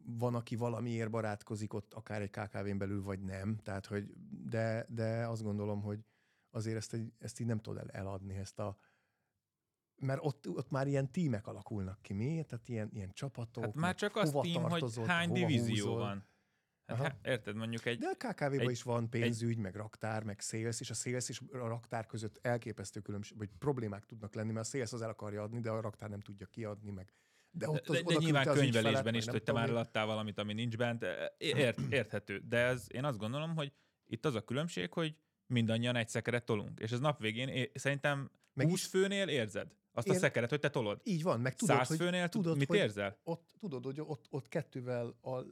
van, 0.04 0.36
aki 0.36 0.56
valamiért 0.56 1.10
barátkozik 1.10 1.74
ott, 1.74 1.94
akár 1.94 2.22
egy 2.22 2.30
KKV-n 2.30 2.78
belül, 2.78 3.04
vagy 3.04 3.20
nem. 3.20 3.58
Tehát, 3.64 3.86
hogy, 3.86 4.14
de, 4.50 4.86
de 4.90 5.28
azt 5.28 5.44
gondolom, 5.44 5.82
hogy 5.82 6.00
azért 6.52 6.78
ezt, 6.78 6.94
egy, 6.94 7.14
ezt 7.18 7.40
így 7.40 7.48
nem 7.48 7.60
tudod 7.60 7.80
el, 7.80 7.90
eladni, 7.90 8.36
ezt 8.36 8.60
a 8.60 8.78
mert 9.96 10.20
ott, 10.24 10.50
ott 10.50 10.70
már 10.70 10.88
ilyen 10.88 11.12
tímek 11.12 11.48
alakulnak 11.48 12.02
ki, 12.02 12.14
mi? 12.14 12.44
Tehát 12.48 12.70
ilyen, 12.70 12.90
ilyen 12.94 13.14
csapatok. 13.14 13.64
Hát 13.64 13.74
már 13.74 13.96
csak 13.96 14.16
az 14.16 14.38
tím, 14.42 14.62
hogy 14.62 14.96
hány 15.06 15.32
divízió 15.32 15.86
húzol. 15.86 15.98
van. 15.98 16.30
Hát, 16.86 16.98
hát, 16.98 17.28
érted, 17.28 17.56
mondjuk 17.56 17.86
egy... 17.86 17.98
De 17.98 18.08
a 18.08 18.16
KKV-ban 18.16 18.60
egy, 18.60 18.70
is 18.70 18.84
van 18.84 19.10
pénzügy, 19.10 19.50
egy, 19.50 19.58
meg 19.58 19.76
raktár, 19.76 20.24
meg 20.24 20.40
szélsz, 20.40 20.80
és 20.80 20.90
a 20.90 20.94
szélsz 20.94 21.30
és 21.30 21.42
a 21.52 21.68
raktár 21.68 22.06
között 22.06 22.40
elképesztő 22.42 23.00
különbség, 23.00 23.38
vagy 23.38 23.50
problémák 23.60 24.06
tudnak 24.06 24.34
lenni, 24.34 24.52
mert 24.52 24.66
a 24.66 24.70
szélsz 24.70 24.94
az 24.94 25.02
el 25.02 25.10
akarja 25.10 25.44
adni, 25.44 25.60
de 25.60 25.70
a 25.70 25.82
raktár 25.82 26.10
nem 26.10 26.20
tudja 26.20 26.46
kiadni, 26.46 26.92
meg 26.92 27.14
de, 27.52 27.70
ott 27.70 27.90
az, 27.90 27.96
de, 27.96 28.02
de 28.02 28.16
nyilván 28.20 28.46
könyvelésben 28.46 29.16
is, 29.16 29.28
hogy 29.28 29.44
te 29.44 29.52
már 29.52 29.70
eladtál 29.70 30.06
valamit, 30.06 30.38
ami 30.38 30.54
nincs 30.54 30.78
bent, 30.78 31.06
ért, 31.38 31.80
érthető. 31.90 32.40
De 32.40 32.58
ez, 32.58 32.86
én 32.88 33.04
azt 33.04 33.18
gondolom, 33.18 33.56
hogy 33.56 33.74
itt 34.06 34.26
az 34.26 34.36
a 34.36 34.42
különbség, 34.42 34.94
hogy 34.94 35.16
mindannyian 35.52 35.96
egy 35.96 36.10
szekeret 36.10 36.46
tolunk. 36.46 36.80
És 36.80 36.92
ez 36.92 37.00
nap 37.00 37.20
végén 37.20 37.48
é, 37.48 37.72
szerintem 37.74 38.32
meg 38.54 38.68
20 38.68 38.86
főnél 38.88 39.28
érzed. 39.28 39.68
Azt 39.94 40.08
Én... 40.08 40.16
a 40.16 40.18
szekeret, 40.18 40.50
hogy 40.50 40.60
te 40.60 40.70
tolod. 40.70 41.02
Így 41.04 41.24
van, 41.24 41.40
meg 41.40 41.56
tudod, 41.56 41.78
hogy, 41.78 41.98
főnél 41.98 42.30
tudod, 42.30 42.58
mit 42.58 42.68
hogy 42.68 42.78
érzel? 42.78 43.18
Ott, 43.24 43.56
tudod, 43.60 43.86
hogy 43.86 44.02
ott, 44.02 44.26
ott 44.30 44.48
kettővel, 44.48 45.18
a, 45.22 45.44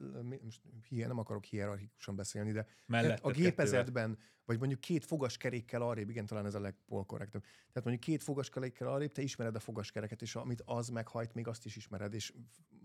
most 0.42 0.60
hier, 0.88 1.06
nem 1.06 1.18
akarok 1.18 1.44
hierarchikusan 1.44 2.16
beszélni, 2.16 2.52
de 2.52 2.66
Mellett 2.86 3.20
a 3.20 3.30
gépezetben, 3.30 4.08
kettővel. 4.08 4.28
vagy 4.44 4.58
mondjuk 4.58 4.80
két 4.80 5.04
fogaskerékkel 5.04 5.82
arrébb, 5.82 6.10
igen, 6.10 6.26
talán 6.26 6.46
ez 6.46 6.54
a 6.54 6.60
legpolkorrektebb. 6.60 7.42
Tehát 7.42 7.88
mondjuk 7.88 8.00
két 8.00 8.22
fogaskerékkel 8.22 8.88
arrébb, 8.88 9.12
te 9.12 9.22
ismered 9.22 9.54
a 9.54 9.60
fogaskereket, 9.60 10.22
és 10.22 10.34
amit 10.34 10.62
az 10.64 10.88
meghajt, 10.88 11.34
még 11.34 11.46
azt 11.46 11.64
is 11.64 11.76
ismered, 11.76 12.14
és 12.14 12.32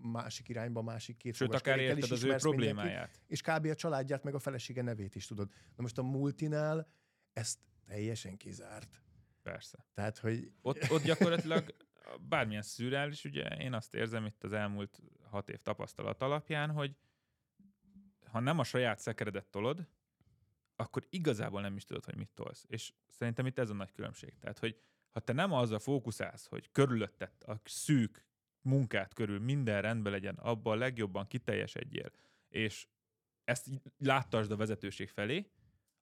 másik 0.01 0.49
irányba 0.49 0.81
másik 0.81 1.17
két 1.17 1.35
Sőt, 1.35 1.53
akár 1.53 1.79
érted 1.79 2.11
az 2.11 2.23
ő 2.23 2.35
problémáját. 2.35 3.19
és 3.27 3.41
kb. 3.41 3.65
a 3.65 3.75
családját, 3.75 4.23
meg 4.23 4.33
a 4.33 4.39
felesége 4.39 4.81
nevét 4.81 5.15
is 5.15 5.25
tudod. 5.25 5.49
Na 5.75 5.81
most 5.81 5.97
a 5.97 6.03
multinál 6.03 6.87
ezt 7.35 7.59
teljesen 7.85 8.37
kizárt. 8.37 9.01
Persze. 9.41 9.85
Tehát, 9.93 10.17
hogy... 10.17 10.51
Ott, 10.61 10.89
ott 10.89 11.03
gyakorlatilag 11.03 11.75
bármilyen 12.19 12.61
szürreális, 12.61 13.23
ugye 13.23 13.43
én 13.43 13.73
azt 13.73 13.93
érzem 13.93 14.25
itt 14.25 14.43
az 14.43 14.53
elmúlt 14.53 15.01
hat 15.29 15.49
év 15.49 15.61
tapasztalat 15.61 16.21
alapján, 16.21 16.71
hogy 16.71 16.95
ha 18.31 18.39
nem 18.39 18.59
a 18.59 18.63
saját 18.63 18.99
szekeredet 18.99 19.45
tolod, 19.45 19.87
akkor 20.75 21.05
igazából 21.09 21.61
nem 21.61 21.75
is 21.75 21.85
tudod, 21.85 22.05
hogy 22.05 22.15
mit 22.15 22.29
tolsz. 22.33 22.65
És 22.67 22.93
szerintem 23.07 23.45
itt 23.45 23.59
ez 23.59 23.69
a 23.69 23.73
nagy 23.73 23.91
különbség. 23.91 24.37
Tehát, 24.39 24.59
hogy 24.59 24.81
ha 25.11 25.19
te 25.19 25.33
nem 25.33 25.51
azzal 25.51 25.79
fókuszálsz, 25.79 26.45
hogy 26.45 26.71
körülötted 26.71 27.31
a 27.39 27.53
szűk 27.63 28.25
munkát 28.61 29.13
körül 29.13 29.39
minden 29.39 29.81
rendben 29.81 30.11
legyen, 30.11 30.35
abban 30.35 30.73
a 30.73 30.79
legjobban 30.79 31.27
kiteljesedjél, 31.27 32.11
és 32.49 32.87
ezt 33.43 33.67
láttasd 33.97 34.51
a 34.51 34.55
vezetőség 34.55 35.09
felé, 35.09 35.51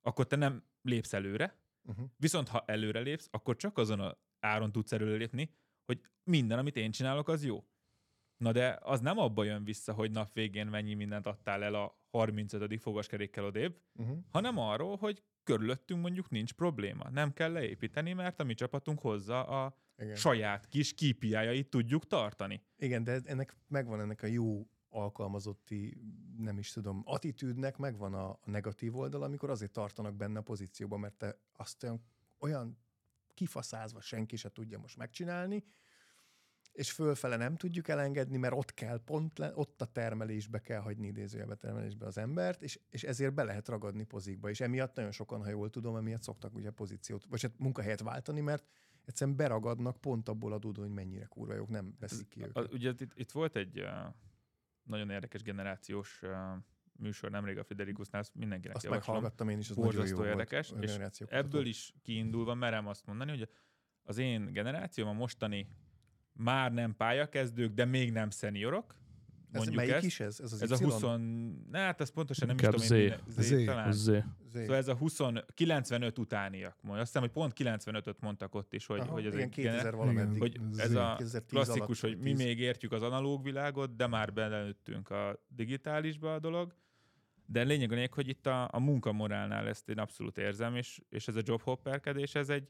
akkor 0.04 0.28
te 0.28 0.36
nem 0.36 0.63
lépsz 0.82 1.13
előre, 1.13 1.63
Uh-huh. 1.88 2.06
Viszont 2.18 2.48
ha 2.48 2.63
előre 2.68 3.00
lépsz, 3.00 3.28
akkor 3.32 3.56
csak 3.56 3.78
azon 3.78 4.00
a 4.00 4.18
áron 4.39 4.72
tudsz 4.72 4.92
előre 4.92 5.18
lépni, 5.18 5.50
hogy 5.86 6.02
minden, 6.24 6.60
amit 6.60 6.76
én 6.76 6.92
csinálok, 6.92 7.28
az 7.28 7.46
jó. 7.46 7.63
Na 8.38 8.52
de 8.52 8.78
az 8.82 9.00
nem 9.00 9.18
abba 9.18 9.44
jön 9.44 9.63
vissza, 9.63 9.94
hogy 9.94 10.12
nap 10.12 10.34
végén 10.34 10.68
mennyi 10.68 10.94
mindent 10.94 11.28
adtál 11.28 11.63
el 11.63 11.74
a 11.74 12.02
35. 12.12 12.82
fogaskerékkel 12.82 13.46
odébb, 13.46 13.80
uh-huh. 13.96 14.18
hanem 14.30 14.58
arról, 14.58 14.96
hogy 14.96 15.24
körülöttünk 15.44 16.02
mondjuk 16.02 16.30
nincs 16.30 16.54
probléma. 16.54 17.10
Nem 17.10 17.34
kell 17.34 17.52
leépíteni, 17.52 18.13
mert 18.13 18.39
a 18.39 18.44
mi 18.44 18.54
csapatunk 18.54 19.00
hozza 19.00 19.44
a 19.46 19.78
Igen. 19.98 20.16
saját 20.16 20.68
kis 20.68 20.94
kpi 20.94 21.68
tudjuk 21.70 22.08
tartani. 22.08 22.63
Igen, 22.78 23.04
de 23.04 23.20
ennek 23.26 23.56
megvan 23.68 24.00
ennek 24.00 24.24
a 24.24 24.28
jó 24.28 24.68
alkalmazotti, 24.93 25.97
nem 26.38 26.58
is 26.58 26.71
tudom, 26.71 27.01
attitűdnek 27.06 27.77
megvan 27.77 28.13
a, 28.13 28.29
a 28.29 28.39
negatív 28.45 28.95
oldal, 28.95 29.23
amikor 29.23 29.49
azért 29.49 29.71
tartanak 29.71 30.15
benne 30.15 30.39
a 30.39 30.41
pozícióban, 30.41 30.99
mert 30.99 31.13
te 31.13 31.39
azt 31.51 31.84
olyan, 31.84 32.01
olyan 32.39 32.77
kifaszázva 33.34 34.01
senki 34.01 34.36
se 34.36 34.51
tudja 34.51 34.79
most 34.79 34.97
megcsinálni, 34.97 35.63
és 36.71 36.91
fölfele 36.91 37.36
nem 37.36 37.56
tudjuk 37.56 37.88
elengedni, 37.88 38.38
mert 38.38 38.53
ott 38.53 38.73
kell 38.73 39.03
pont, 39.03 39.38
le, 39.38 39.51
ott 39.56 39.82
a 39.82 39.86
termelésbe 39.86 40.60
kell 40.60 40.79
hagyni 40.79 41.08
idézőjelbe 41.08 41.56
termelésbe 41.56 42.06
az 42.06 42.17
embert, 42.17 42.62
és, 42.62 42.79
és 42.89 43.03
ezért 43.03 43.34
be 43.34 43.43
lehet 43.43 43.67
ragadni 43.67 44.03
pozikba, 44.03 44.49
és 44.49 44.62
emiatt 44.62 44.95
nagyon 44.95 45.12
sokan, 45.12 45.43
ha 45.43 45.49
jól 45.49 45.69
tudom, 45.69 45.95
emiatt 45.95 46.21
szoktak 46.21 46.56
ugye 46.56 46.69
pozíciót, 46.69 47.25
vagy 47.29 47.41
hát 47.41 47.58
munkahelyet 47.58 48.01
váltani, 48.01 48.41
mert 48.41 48.67
egyszerűen 49.06 49.36
beragadnak 49.36 50.01
pont 50.01 50.29
abból 50.29 50.53
adódó, 50.53 50.82
hogy 50.82 50.91
mennyire 50.91 51.25
kurva 51.25 51.53
jók, 51.53 51.69
nem 51.69 51.95
veszik 51.99 52.27
ki 52.27 52.43
őket. 52.43 52.73
Ugye 52.73 52.89
itt, 52.89 53.13
itt 53.15 53.32
volt 53.32 53.56
egy 53.56 53.79
uh 53.79 54.13
nagyon 54.84 55.10
érdekes 55.10 55.41
generációs 55.41 56.22
műsor 56.96 57.30
nemrég 57.30 57.58
a 57.58 57.63
Friderikusnál, 57.63 58.22
azt 58.22 58.36
mindenkinek 58.36 58.76
azt 58.76 58.86
javaslom. 58.86 59.15
meghallgattam 59.15 59.50
én 59.50 59.60
is, 59.60 59.69
az 59.69 59.76
nagyon 59.76 60.08
jó 60.08 60.26
érdekes, 60.26 60.69
volt, 60.69 60.84
és 60.84 60.98
ebből 61.28 61.65
is 61.65 61.93
kiindulva 62.02 62.54
merem 62.54 62.88
azt 62.88 63.06
mondani, 63.06 63.30
hogy 63.30 63.50
az 64.04 64.17
én 64.17 64.54
generációm 64.54 65.08
a 65.08 65.13
mostani 65.13 65.67
már 66.34 66.72
nem 66.72 66.96
pályakezdők, 66.96 67.74
de 67.74 67.86
még 67.86 68.12
nem 68.12 68.30
szeniorok, 68.30 68.96
ez 69.62 69.68
melyik 69.68 69.92
ezt. 69.92 70.06
is 70.06 70.20
ez? 70.20 70.39
Ez, 70.39 70.54
az 70.54 70.62
ez 70.62 70.72
a 70.72 70.78
20... 70.78 71.02
Ne, 71.72 71.80
hát 71.80 72.02
ez 72.02 72.10
pontosan 72.10 72.48
nem 72.48 72.56
Inkább 72.58 72.74
is 72.74 72.88
tudom 72.88 73.02
én. 73.02 73.18
Z. 73.28 73.42
Z. 73.42 73.66
Talán. 73.66 73.92
Z. 73.92 74.06
Z. 74.06 74.58
Szóval 74.60 74.76
ez 74.76 74.88
a 74.88 74.96
20, 74.96 75.20
95 75.54 76.20
utániak. 76.20 76.78
Majd 76.82 77.00
azt 77.00 77.06
hiszem, 77.06 77.22
hogy 77.22 77.32
pont 77.32 77.54
95-öt 77.58 78.20
mondtak 78.20 78.56
ott 78.56 78.74
is, 78.74 78.86
hogy, 78.86 79.00
Aha, 79.00 79.12
hogy 79.12 79.26
ez 79.26 79.34
igen, 79.34 79.50
2000 79.50 79.96
valameddig. 79.96 80.39
Hogy 80.39 80.60
ez 80.76 80.96
a 80.96 81.20
klasszikus, 81.48 82.02
hogy 82.02 82.18
mi 82.18 82.34
még 82.34 82.60
értjük 82.60 82.92
az 82.92 83.02
analóg 83.02 83.44
világot, 83.44 83.96
de 83.96 84.08
már 84.08 84.34
belőttünk 84.34 85.10
a 85.10 85.44
digitálisba 85.48 86.34
a 86.34 86.39
dolog. 86.39 86.76
De 87.46 87.63
lényeg 87.63 87.92
a 87.92 87.94
lényeg, 87.94 88.13
hogy 88.13 88.28
itt 88.28 88.48
a, 88.48 88.68
a 88.72 88.80
munkamorálnál 88.80 89.68
ezt 89.68 89.89
én 89.89 90.00
abszolút 90.00 90.38
érzem, 90.38 90.76
és, 90.76 91.02
és 91.10 91.28
ez 91.28 91.36
a 91.36 91.42
jobhopperkedés, 91.46 92.36
ez 92.36 92.50
egy 92.50 92.70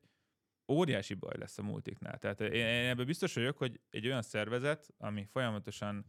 óriási 0.68 1.14
baj 1.14 1.38
lesz 1.38 1.58
a 1.58 1.64
multiknál. 1.64 2.18
Tehát 2.18 2.42
én, 2.42 2.52
én 2.52 2.90
ebben 2.90 3.06
biztos 3.06 3.34
vagyok, 3.34 3.58
hogy 3.58 3.80
egy 3.90 4.06
olyan 4.06 4.22
szervezet, 4.22 4.94
ami 4.98 5.26
folyamatosan 5.32 6.06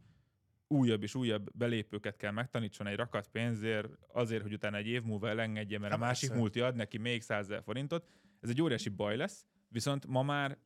újabb 0.67 1.03
és 1.03 1.15
újabb 1.15 1.57
belépőket 1.57 2.17
kell 2.17 2.31
megtanítson 2.31 2.87
egy 2.87 2.95
rakat 2.95 3.27
pénzért, 3.27 3.89
azért, 4.07 4.41
hogy 4.41 4.53
utána 4.53 4.77
egy 4.77 4.87
év 4.87 5.01
múlva 5.01 5.29
elengedje, 5.29 5.79
mert 5.79 5.93
a 5.93 5.97
hát 5.97 6.05
másik 6.05 6.33
multi 6.33 6.59
ad 6.59 6.75
neki 6.75 6.97
még 6.97 7.21
100 7.21 7.47
forintot. 7.63 8.07
Ez 8.41 8.49
egy 8.49 8.61
óriási 8.61 8.89
baj 8.89 9.15
lesz, 9.15 9.45
viszont 9.67 10.07
ma 10.07 10.23
már 10.23 10.57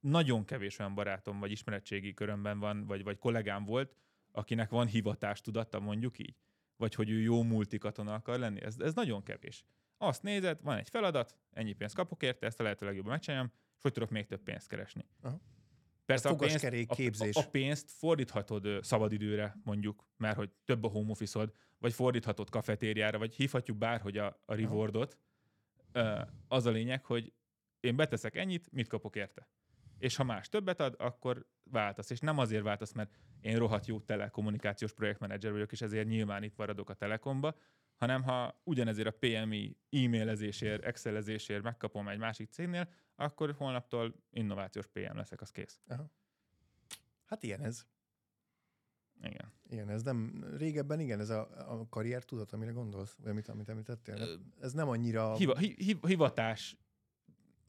nagyon 0.00 0.44
kevés 0.44 0.78
olyan 0.78 0.94
barátom 0.94 1.38
vagy 1.38 1.50
ismeretségi 1.50 2.14
körömben 2.14 2.58
van, 2.58 2.86
vagy, 2.86 3.02
vagy 3.02 3.18
kollégám 3.18 3.64
volt, 3.64 3.96
akinek 4.32 4.70
van 4.70 4.86
hivatástudata, 4.86 5.80
mondjuk 5.80 6.18
így. 6.18 6.36
Vagy 6.76 6.94
hogy 6.94 7.10
ő 7.10 7.20
jó 7.20 7.42
multikatona 7.42 8.14
akar 8.14 8.38
lenni. 8.38 8.62
Ez, 8.62 8.78
ez 8.78 8.94
nagyon 8.94 9.22
kevés. 9.22 9.64
Azt 9.98 10.22
nézed, 10.22 10.58
van 10.62 10.76
egy 10.76 10.88
feladat, 10.88 11.36
ennyi 11.52 11.72
pénzt 11.72 11.94
kapok 11.94 12.22
érte, 12.22 12.46
ezt 12.46 12.60
a 12.60 12.62
lehető 12.62 12.86
legjobban 12.86 13.12
megcsináljam, 13.12 13.52
és 13.76 13.82
hogy 13.82 13.92
tudok 13.92 14.10
még 14.10 14.26
több 14.26 14.42
pénzt 14.42 14.68
keresni. 14.68 15.04
Aha. 15.20 15.40
Persze 16.10 16.28
a, 16.28 16.32
a, 16.32 16.36
pénzt, 16.36 16.94
képzés. 16.94 17.36
A, 17.36 17.40
a 17.40 17.48
pénzt 17.50 17.90
fordíthatod 17.90 18.84
szabadidőre, 18.84 19.56
mondjuk, 19.64 20.04
mert 20.16 20.36
hogy 20.36 20.50
több 20.64 20.84
a 20.84 20.88
home 20.88 21.10
office 21.10 21.52
vagy 21.78 21.92
fordíthatod 21.92 22.50
kafetériára, 22.50 23.18
vagy 23.18 23.34
hívhatjuk 23.34 23.76
bárhogy 23.76 24.18
a, 24.18 24.42
a 24.44 24.54
rewardot. 24.54 25.18
Az 26.48 26.66
a 26.66 26.70
lényeg, 26.70 27.04
hogy 27.04 27.32
én 27.80 27.96
beteszek 27.96 28.36
ennyit, 28.36 28.72
mit 28.72 28.88
kapok 28.88 29.16
érte. 29.16 29.48
És 29.98 30.16
ha 30.16 30.24
más 30.24 30.48
többet 30.48 30.80
ad, 30.80 30.94
akkor 30.98 31.46
váltasz. 31.64 32.10
És 32.10 32.20
nem 32.20 32.38
azért 32.38 32.62
váltasz, 32.62 32.92
mert 32.92 33.18
én 33.40 33.58
rohadt 33.58 33.86
jó 33.86 34.00
telekommunikációs 34.00 34.92
projektmenedzser 34.92 35.52
vagyok, 35.52 35.72
és 35.72 35.80
ezért 35.80 36.08
nyilván 36.08 36.42
itt 36.42 36.56
maradok 36.56 36.90
a 36.90 36.94
Telekomba, 36.94 37.54
hanem 38.00 38.22
ha 38.22 38.60
ugyanezért 38.64 39.08
a 39.08 39.18
PMI 39.18 39.76
e-mailezésért, 39.90 40.84
excelezésért 40.84 41.62
megkapom 41.62 42.08
egy 42.08 42.18
másik 42.18 42.50
cégnél, 42.50 42.88
akkor 43.14 43.54
holnaptól 43.54 44.14
innovációs 44.30 44.86
PM 44.86 45.16
leszek, 45.16 45.40
az 45.40 45.50
kész. 45.50 45.80
Aha. 45.86 46.10
Hát 47.24 47.42
ilyen 47.42 47.60
ez. 47.60 47.86
Igen. 49.22 49.52
Igen, 49.68 49.88
ez 49.88 50.02
nem, 50.02 50.44
régebben 50.56 51.00
igen, 51.00 51.20
ez 51.20 51.30
a, 51.30 51.72
a 51.72 51.88
karrier 51.88 52.24
tudat, 52.24 52.52
amire 52.52 52.70
gondolsz, 52.70 53.14
vagy 53.14 53.30
amit, 53.30 53.48
amit 53.48 53.68
említettél. 53.68 54.40
Ez 54.60 54.72
nem 54.72 54.88
annyira... 54.88 55.36
Hiva, 55.36 55.58
hi, 55.58 55.74
hi, 55.78 55.98
hivatás 56.06 56.76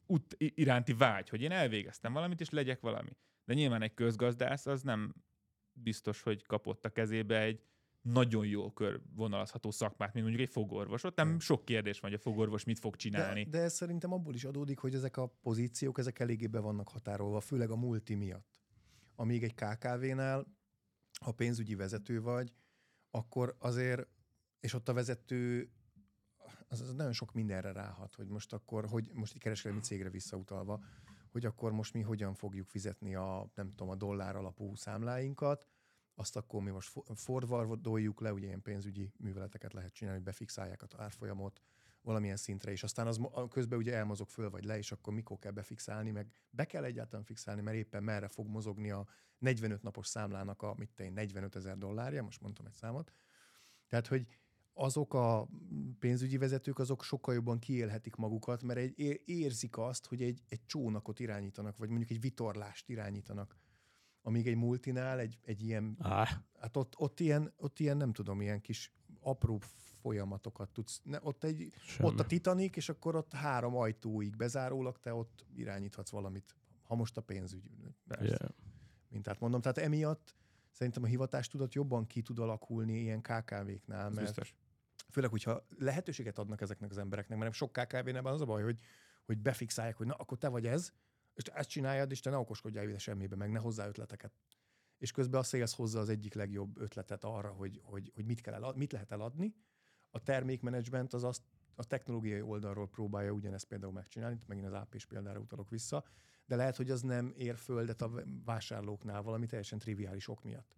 út 0.06 0.36
iránti 0.38 0.92
vágy, 0.92 1.28
hogy 1.28 1.42
én 1.42 1.52
elvégeztem 1.52 2.12
valamit, 2.12 2.40
és 2.40 2.50
legyek 2.50 2.80
valami. 2.80 3.16
De 3.44 3.54
nyilván 3.54 3.82
egy 3.82 3.94
közgazdász 3.94 4.66
az 4.66 4.82
nem 4.82 5.14
biztos, 5.72 6.22
hogy 6.22 6.46
kapott 6.46 6.84
a 6.84 6.90
kezébe 6.90 7.40
egy 7.40 7.62
nagyon 8.02 8.46
jól 8.46 8.72
körvonalazható 8.72 9.70
szakmát, 9.70 10.12
mint 10.12 10.26
mondjuk 10.26 10.48
egy 10.48 10.54
fogorvos. 10.54 11.04
Ott 11.04 11.16
nem 11.16 11.40
sok 11.40 11.64
kérdés 11.64 12.00
van, 12.00 12.10
hogy 12.10 12.18
a 12.18 12.22
fogorvos 12.22 12.64
mit 12.64 12.78
fog 12.78 12.96
csinálni. 12.96 13.44
De, 13.44 13.50
de 13.50 13.64
ez 13.64 13.74
szerintem 13.74 14.12
abból 14.12 14.34
is 14.34 14.44
adódik, 14.44 14.78
hogy 14.78 14.94
ezek 14.94 15.16
a 15.16 15.26
pozíciók, 15.26 15.98
ezek 15.98 16.18
eléggé 16.18 16.46
be 16.46 16.58
vannak 16.58 16.88
határolva, 16.88 17.40
főleg 17.40 17.70
a 17.70 17.76
multi 17.76 18.14
miatt. 18.14 18.60
Amíg 19.16 19.42
egy 19.42 19.54
KKV-nál, 19.54 20.46
ha 21.20 21.32
pénzügyi 21.32 21.74
vezető 21.74 22.20
vagy, 22.20 22.52
akkor 23.10 23.56
azért, 23.58 24.08
és 24.60 24.74
ott 24.74 24.88
a 24.88 24.92
vezető 24.92 25.70
az, 26.68 26.80
az 26.80 26.94
nagyon 26.94 27.12
sok 27.12 27.32
mindenre 27.32 27.72
ráhat, 27.72 28.14
hogy 28.14 28.28
most 28.28 28.52
akkor, 28.52 28.86
hogy 28.86 29.10
most 29.14 29.34
egy 29.34 29.40
kereskedelmi 29.40 29.82
cégre 29.82 30.10
visszautalva, 30.10 30.80
hogy 31.30 31.46
akkor 31.46 31.72
most 31.72 31.92
mi 31.92 32.00
hogyan 32.00 32.34
fogjuk 32.34 32.68
fizetni 32.68 33.14
a, 33.14 33.50
nem 33.54 33.70
tudom, 33.70 33.88
a 33.88 33.94
dollár 33.94 34.36
alapú 34.36 34.74
számláinkat, 34.74 35.66
azt 36.22 36.36
akkor 36.36 36.62
mi 36.62 36.70
most 36.70 36.92
forvardoljuk 37.14 38.20
le, 38.20 38.32
ugye 38.32 38.46
ilyen 38.46 38.62
pénzügyi 38.62 39.12
műveleteket 39.16 39.72
lehet 39.72 39.92
csinálni, 39.92 40.18
hogy 40.18 40.28
befixálják 40.28 40.82
az 40.82 40.88
árfolyamot, 40.96 41.60
valamilyen 42.02 42.36
szintre, 42.36 42.70
és 42.70 42.82
aztán 42.82 43.06
az 43.06 43.20
közben 43.50 43.78
ugye 43.78 43.94
elmozog 43.94 44.28
föl 44.28 44.50
vagy 44.50 44.64
le, 44.64 44.78
és 44.78 44.92
akkor 44.92 45.12
mikor 45.12 45.38
kell 45.38 45.52
befixálni, 45.52 46.10
meg 46.10 46.26
be 46.50 46.64
kell 46.64 46.84
egyáltalán 46.84 47.24
fixálni, 47.24 47.60
mert 47.60 47.76
éppen 47.76 48.02
merre 48.02 48.28
fog 48.28 48.46
mozogni 48.46 48.90
a 48.90 49.06
45 49.38 49.82
napos 49.82 50.06
számlának 50.06 50.62
a, 50.62 50.74
mit 50.76 50.90
te 50.94 51.04
én, 51.04 51.12
45 51.12 51.56
ezer 51.56 51.78
dollárja, 51.78 52.22
most 52.22 52.40
mondtam 52.40 52.66
egy 52.66 52.72
számot. 52.72 53.12
Tehát, 53.86 54.06
hogy 54.06 54.26
azok 54.72 55.14
a 55.14 55.48
pénzügyi 55.98 56.36
vezetők, 56.36 56.78
azok 56.78 57.02
sokkal 57.02 57.34
jobban 57.34 57.58
kiélhetik 57.58 58.14
magukat, 58.14 58.62
mert 58.62 58.78
egy, 58.78 59.20
érzik 59.24 59.78
azt, 59.78 60.06
hogy 60.06 60.22
egy, 60.22 60.42
egy 60.48 60.66
csónakot 60.66 61.20
irányítanak, 61.20 61.76
vagy 61.76 61.88
mondjuk 61.88 62.10
egy 62.10 62.20
vitorlást 62.20 62.88
irányítanak. 62.88 63.56
Amíg 64.22 64.46
egy 64.46 64.56
multinál 64.56 65.18
egy, 65.18 65.38
egy 65.44 65.62
ilyen 65.62 65.96
Á, 66.00 66.28
Hát 66.60 66.76
ott, 66.76 66.98
ott, 66.98 67.20
ilyen, 67.20 67.52
ott 67.56 67.78
ilyen, 67.78 67.96
nem 67.96 68.12
tudom, 68.12 68.40
ilyen 68.40 68.60
kis 68.60 68.92
apró 69.20 69.58
folyamatokat 70.00 70.70
tudsz. 70.70 71.00
Ne, 71.04 71.18
ott, 71.22 71.44
egy, 71.44 71.72
semmi. 71.84 72.08
ott 72.08 72.20
a 72.20 72.26
Titanic, 72.26 72.76
és 72.76 72.88
akkor 72.88 73.16
ott 73.16 73.32
három 73.32 73.76
ajtóig 73.76 74.36
bezárólag 74.36 74.98
te 74.98 75.14
ott 75.14 75.46
irányíthatsz 75.54 76.10
valamit. 76.10 76.56
Ha 76.82 76.94
most 76.94 77.16
a 77.16 77.20
pénzügy 77.20 77.62
Yeah. 78.20 78.50
mintát 79.08 79.40
mondom. 79.40 79.60
Tehát 79.60 79.78
emiatt 79.78 80.36
szerintem 80.70 81.02
a 81.02 81.06
hivatástudat 81.06 81.74
jobban 81.74 82.06
ki 82.06 82.22
tud 82.22 82.38
alakulni 82.38 83.00
ilyen 83.00 83.20
KKV-knál, 83.20 84.06
Ez 84.06 84.14
mert 84.14 84.26
biztos. 84.26 84.54
főleg, 85.10 85.30
hogyha 85.30 85.66
lehetőséget 85.78 86.38
adnak 86.38 86.60
ezeknek 86.60 86.90
az 86.90 86.98
embereknek, 86.98 87.38
mert 87.38 87.58
nem 87.58 87.68
sok 87.68 87.72
KKV-nál 87.72 88.22
van 88.22 88.32
az 88.32 88.40
a 88.40 88.44
baj, 88.44 88.62
hogy, 88.62 88.78
hogy 89.24 89.38
befixálják, 89.38 89.96
hogy 89.96 90.06
na, 90.06 90.14
akkor 90.14 90.38
te 90.38 90.48
vagy 90.48 90.66
ez, 90.66 90.92
és 91.34 91.42
te 91.42 91.52
ezt 91.52 91.68
csináljad, 91.68 92.10
és 92.10 92.20
te 92.20 92.30
ne 92.30 92.36
okoskodjál 92.36 92.88
ide 92.88 92.98
semmibe, 92.98 93.36
meg 93.36 93.50
ne 93.50 93.58
hozzá 93.58 93.86
ötleteket. 93.86 94.32
És 94.98 95.10
közben 95.10 95.40
a 95.40 95.42
sales 95.42 95.74
hozza 95.74 96.00
az 96.00 96.08
egyik 96.08 96.34
legjobb 96.34 96.80
ötletet 96.80 97.24
arra, 97.24 97.50
hogy, 97.50 97.80
hogy, 97.82 98.12
hogy 98.14 98.24
mit, 98.24 98.40
kell 98.40 98.54
elad, 98.54 98.76
mit 98.76 98.92
lehet 98.92 99.12
eladni. 99.12 99.54
A 100.10 100.22
termékmenedzsment 100.22 101.12
az 101.12 101.24
azt 101.24 101.42
a 101.74 101.84
technológiai 101.84 102.40
oldalról 102.40 102.88
próbálja 102.88 103.30
ugyanezt 103.30 103.64
például 103.64 103.92
megcsinálni, 103.92 104.34
itt 104.34 104.46
megint 104.46 104.66
az 104.66 104.72
AP-s 104.72 105.06
példára 105.06 105.40
utalok 105.40 105.70
vissza, 105.70 106.04
de 106.46 106.56
lehet, 106.56 106.76
hogy 106.76 106.90
az 106.90 107.02
nem 107.02 107.32
ér 107.36 107.56
földet 107.56 108.02
a 108.02 108.24
vásárlóknál 108.44 109.22
valami 109.22 109.46
teljesen 109.46 109.78
triviális 109.78 110.28
ok 110.28 110.42
miatt. 110.42 110.76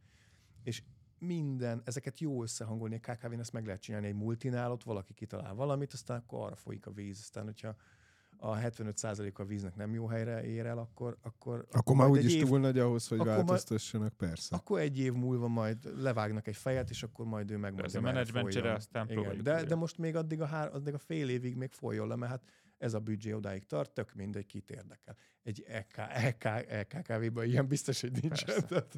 És 0.62 0.82
minden, 1.18 1.82
ezeket 1.84 2.20
jó 2.20 2.42
összehangolni, 2.42 3.00
a 3.02 3.12
KKV-n 3.12 3.38
ezt 3.38 3.52
meg 3.52 3.66
lehet 3.66 3.80
csinálni 3.80 4.06
egy 4.06 4.14
multinál, 4.14 4.72
ott 4.72 4.82
valaki 4.82 5.14
kitalál 5.14 5.54
valamit, 5.54 5.92
aztán 5.92 6.18
akkor 6.18 6.46
arra 6.46 6.56
folyik 6.56 6.86
a 6.86 6.92
víz, 6.92 7.18
aztán 7.18 7.44
hogyha 7.44 7.76
a 8.44 8.56
75% 8.58 9.32
a 9.34 9.44
víznek 9.44 9.76
nem 9.76 9.94
jó 9.94 10.06
helyre 10.06 10.44
ér 10.44 10.66
el, 10.66 10.78
akkor 10.78 11.16
akkor, 11.22 11.66
Akkor 11.72 11.96
már 11.96 12.08
majd 12.08 12.18
egy 12.20 12.24
úgyis 12.26 12.38
év- 12.38 12.46
túl 12.48 12.58
nagy 12.60 12.78
ahhoz, 12.78 13.08
hogy 13.08 13.18
akkor 13.18 13.32
majd- 13.32 13.46
változtassanak, 13.46 14.12
persze. 14.12 14.56
akkor 14.56 14.80
egy 14.80 14.98
év 14.98 15.12
múlva 15.12 15.48
majd 15.48 16.00
levágnak 16.02 16.46
egy 16.46 16.56
fejet, 16.56 16.90
és 16.90 17.02
akkor 17.02 17.26
majd 17.26 17.50
ő 17.50 17.54
megmondja, 17.56 17.82
Persze, 17.82 18.00
merre 18.00 18.12
menedzsment 18.12 18.50
csere, 18.50 18.72
aztán 18.72 19.10
Igen, 19.10 19.42
de, 19.42 19.64
de 19.64 19.74
most 19.74 19.98
még 19.98 20.16
addig 20.16 20.40
a, 20.40 20.46
hár, 20.46 20.74
addig 20.74 20.94
a 20.94 20.98
fél 20.98 21.28
évig 21.28 21.56
még 21.56 21.70
folyjon 21.72 22.08
le, 22.08 22.16
mert 22.16 22.30
hát 22.30 22.42
ez 22.78 22.94
a 22.94 22.98
büdzsé 23.00 23.32
odáig 23.32 23.64
tart, 23.64 23.90
tök 23.90 24.14
mindegy, 24.14 24.46
kit 24.46 24.70
érdekel. 24.70 25.16
Egy 25.42 25.64
EK, 25.68 25.96
EK, 26.08 26.44
EKKV-ban 26.68 27.44
ilyen 27.44 27.68
biztos, 27.68 28.00
hogy 28.00 28.12
nincsen. 28.12 28.46
Persze. 28.46 28.66
Tehát, 28.66 28.94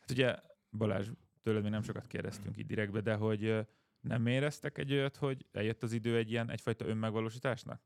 Hát 0.00 0.10
ugye, 0.10 0.36
Balázs, 0.70 1.08
tőled 1.42 1.62
még 1.62 1.70
nem 1.70 1.82
sokat 1.82 2.06
kérdeztünk 2.06 2.56
így 2.58 2.66
direktbe, 2.66 3.00
de 3.00 3.14
hogy 3.14 3.66
nem 4.00 4.26
éreztek 4.26 4.78
egy 4.78 4.92
olyat, 4.92 5.16
hogy 5.16 5.46
eljött 5.52 5.82
az 5.82 5.92
idő 5.92 6.16
egy 6.16 6.30
ilyen 6.30 6.50
egyfajta 6.50 6.86
önmegvalósításnak? 6.86 7.82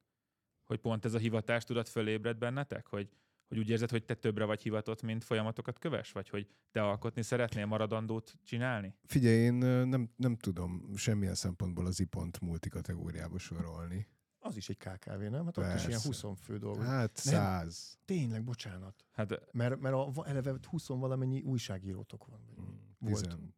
Hogy 0.70 0.80
pont 0.80 1.04
ez 1.04 1.14
a 1.14 1.18
hivatástudat 1.18 1.88
fölébred 1.88 2.38
bennetek? 2.38 2.86
Hogy, 2.86 3.08
hogy 3.48 3.58
úgy 3.58 3.68
érzed, 3.68 3.90
hogy 3.90 4.04
te 4.04 4.14
többre 4.14 4.44
vagy 4.44 4.62
hivatott, 4.62 5.02
mint 5.02 5.24
folyamatokat 5.24 5.78
köves? 5.78 6.12
Vagy 6.12 6.28
hogy 6.28 6.48
te 6.72 6.82
alkotni 6.82 7.22
szeretnél 7.22 7.66
maradandót 7.66 8.38
csinálni? 8.44 8.94
Figyelj, 9.06 9.36
én 9.36 9.54
nem, 9.54 10.10
nem 10.16 10.36
tudom 10.36 10.96
semmilyen 10.96 11.34
szempontból 11.34 11.86
az 11.86 12.00
ipont 12.00 12.40
multikategóriába 12.40 13.38
sorolni. 13.38 14.06
az 14.38 14.56
is 14.56 14.68
egy 14.68 14.76
KKV, 14.76 15.18
nem? 15.20 15.44
Hát 15.44 15.58
ott 15.58 15.64
is 15.74 15.86
ilyen 15.86 16.00
Persze. 16.00 16.26
20 16.26 16.40
fő 16.40 16.58
dolgozik. 16.58 16.88
Hát 16.90 17.16
száz. 17.16 17.98
Tényleg, 18.04 18.44
bocsánat. 18.44 19.04
Hát 19.12 19.52
Mert, 19.52 19.80
mert 19.80 19.94
a, 19.94 20.12
eleve 20.26 20.54
20 20.62 20.86
valamennyi 20.86 21.40
újságírótok 21.42 22.26
van. 22.26 22.40
vagy 22.46 23.10
Volt. 23.10 23.22
Tizen. 23.24 23.54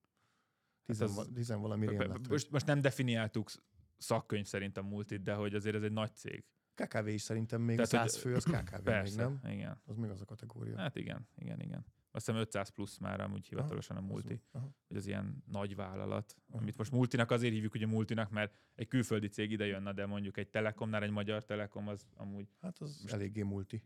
Tizen, 0.85 1.09
az- 1.09 1.15
val- 1.15 1.33
tizen 1.33 1.61
valami 1.61 1.89
most, 2.29 2.51
most 2.51 2.67
nem 2.67 2.81
definiáltuk 2.81 3.51
sz- 3.51 3.63
szakkönyv 3.97 4.47
szerint 4.47 4.77
a 4.77 4.83
multit, 4.83 5.23
de 5.23 5.35
hogy 5.35 5.55
azért 5.55 5.77
ez 5.77 5.83
egy 5.83 5.93
nagy 5.93 6.15
cég. 6.15 6.45
KKV 6.75 7.07
is 7.07 7.23
szerintem 7.23 7.61
még 7.61 7.77
Tehát, 7.77 7.93
a 7.93 7.99
hogy- 8.01 8.09
100 8.09 8.21
fő, 8.21 8.35
az 8.35 8.45
KKV 8.45 8.83
Persze, 8.83 9.27
még, 9.29 9.39
nem? 9.43 9.53
igen. 9.53 9.81
Az 9.85 9.97
még 9.97 10.11
az 10.11 10.21
a 10.21 10.25
kategória. 10.25 10.77
Hát 10.77 10.97
igen, 10.97 11.27
igen, 11.37 11.61
igen. 11.61 11.85
Azt 12.15 12.27
hiszem 12.27 12.41
500 12.41 12.69
plusz 12.69 12.99
már 12.99 13.21
amúgy 13.21 13.47
hivatalosan 13.47 13.97
a 13.97 14.01
Az- 14.01 14.07
multi. 14.07 14.41
aha. 14.53 14.75
hogy 14.89 14.97
az 14.97 15.07
ilyen 15.07 15.43
nagy 15.47 15.77
vállalat, 15.77 16.37
Aha. 16.51 16.59
amit 16.61 16.77
most 16.77 16.91
multinak 16.93 17.31
azért 17.31 17.53
hívjuk 17.53 17.75
ugye 17.75 17.87
multinak, 17.87 18.31
mert 18.31 18.55
egy 18.75 18.89
külföldi 18.89 19.29
cég 19.29 19.51
ide 19.51 19.67
jönne, 19.67 19.93
de 19.93 20.07
mondjuk 20.07 20.37
egy 20.37 20.49
Telekomnál 20.49 21.03
egy 21.03 21.11
magyar 21.11 21.45
Telekom 21.45 21.89
az 21.89 22.07
amúgy 22.17 22.49
Hát 22.61 22.79
az 22.79 23.05
eléggé 23.13 23.43
multi. 23.43 23.83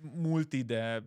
multi, 0.00 0.62
de 0.62 1.02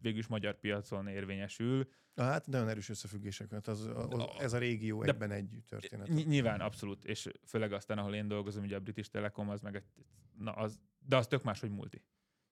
végülis 0.00 0.26
magyar 0.26 0.58
piacon 0.60 1.06
érvényesül. 1.08 1.88
Na, 2.14 2.22
hát 2.24 2.46
nagyon 2.46 2.68
erős 2.68 2.88
összefüggések, 2.88 3.50
hát 3.50 3.68
az, 3.68 3.90
az, 3.94 4.26
ez 4.40 4.52
a 4.52 4.58
régió 4.58 5.02
De- 5.02 5.10
egyben 5.12 5.30
egy 5.30 5.62
történet. 5.68 6.08
Ny- 6.08 6.26
nyilván 6.26 6.60
abszolút, 6.60 7.04
és 7.04 7.28
főleg 7.46 7.72
aztán, 7.72 7.98
ahol 7.98 8.14
én 8.14 8.28
dolgozom, 8.28 8.62
ugye 8.64 8.76
a 8.76 8.80
British 8.80 9.10
Telekom, 9.10 9.48
az 9.48 9.60
meg 9.60 9.74
egy, 9.76 9.84
na 10.38 10.52
az, 10.52 10.80
de 10.98 11.16
az 11.16 11.26
tök 11.26 11.42
más, 11.42 11.60
hogy 11.60 11.70
multi. 11.70 12.02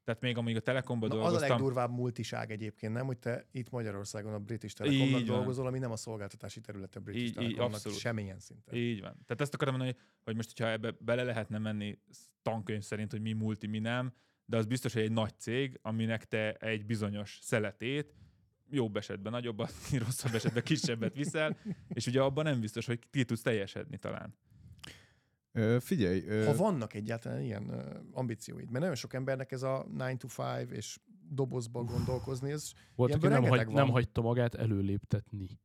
Tehát 0.05 0.20
még 0.20 0.37
amíg 0.37 0.57
a 0.57 0.61
Telekomban 0.61 1.09
Na, 1.09 1.14
az 1.14 1.20
a 1.20 1.24
dolgoztam, 1.24 1.51
legdurvább 1.57 1.91
multiság 1.91 2.51
egyébként, 2.51 2.93
nem? 2.93 3.07
Hogy 3.07 3.18
te 3.18 3.47
itt 3.51 3.70
Magyarországon 3.70 4.32
a 4.32 4.39
British 4.39 4.74
Telekomnak 4.74 5.07
Így 5.20 5.26
van. 5.26 5.37
dolgozol, 5.37 5.66
ami 5.66 5.78
nem 5.78 5.91
a 5.91 5.97
szolgáltatási 5.97 6.61
területe 6.61 6.99
a 6.99 7.03
British 7.03 7.24
Így- 7.24 7.30
így, 7.30 7.35
Telekomnak 7.37 7.74
abszolút. 7.74 7.99
semmilyen 7.99 8.39
szinten. 8.39 8.74
Így 8.74 9.01
van. 9.01 9.12
Tehát 9.12 9.41
ezt 9.41 9.55
akarom 9.55 9.74
mondani, 9.76 9.97
hogy 10.24 10.37
most, 10.37 10.49
hogyha 10.57 10.72
ebbe 10.72 10.95
bele 10.99 11.22
lehetne 11.22 11.59
menni 11.59 11.99
tankönyv 12.43 12.82
szerint, 12.82 13.11
hogy 13.11 13.20
mi 13.20 13.32
multi, 13.32 13.66
mi 13.66 13.78
nem, 13.78 14.12
de 14.45 14.57
az 14.57 14.66
biztos, 14.66 14.93
hogy 14.93 15.03
egy 15.03 15.12
nagy 15.12 15.39
cég, 15.39 15.78
aminek 15.82 16.24
te 16.24 16.53
egy 16.53 16.87
bizonyos 16.87 17.39
szeletét, 17.43 18.14
jobb 18.70 18.97
esetben 18.97 19.32
nagyobbat, 19.32 19.72
rosszabb 20.05 20.35
esetben 20.35 20.62
kisebbet 20.62 21.14
viszel, 21.14 21.57
és 21.89 22.07
ugye 22.07 22.20
abban 22.22 22.45
nem 22.45 22.61
biztos, 22.61 22.87
hogy 22.87 22.99
ki 23.11 23.24
tudsz 23.24 23.43
teljesedni 23.43 23.99
talán. 23.99 24.35
Ö, 25.57 25.77
figyelj, 25.81 26.25
ö, 26.27 26.45
Ha 26.45 26.55
vannak 26.57 26.95
egyáltalán 26.95 27.41
ilyen 27.41 27.69
ö, 27.69 27.99
ambícióid, 28.13 28.71
mert 28.71 28.81
nagyon 28.81 28.95
sok 28.95 29.13
embernek 29.15 29.53
ez 29.53 29.63
a 29.63 29.87
9 29.91 30.21
to 30.21 30.43
5 30.43 30.71
és 30.71 30.99
dobozba 31.29 31.85
gondolkozni, 31.85 32.51
ez 32.51 32.73
Volt, 32.95 33.15
aki 33.15 33.27
nem, 33.27 33.45
hagy, 33.45 33.67
nem 33.69 33.89
hagyta 33.89 34.21
magát 34.21 34.55
előléptetni. 34.55 35.61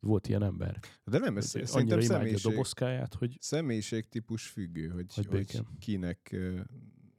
Volt 0.00 0.28
ilyen 0.28 0.42
ember. 0.42 0.80
de 1.04 1.18
nem, 1.18 1.36
ez 1.36 1.52
hogy 1.52 1.66
szerintem 1.66 1.96
annyira 1.96 1.96
imádja 1.96 2.14
a 2.14 2.18
személyiség, 2.18 2.50
dobozkáját, 2.50 3.14
hogy 3.14 3.36
személyiségtípus 3.40 4.48
függő, 4.48 4.88
hogy, 4.88 5.26
Hogy 5.28 5.60
kinek 5.78 6.36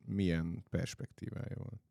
milyen 0.06 0.64
perspektívája 0.70 1.56
van, 1.58 1.82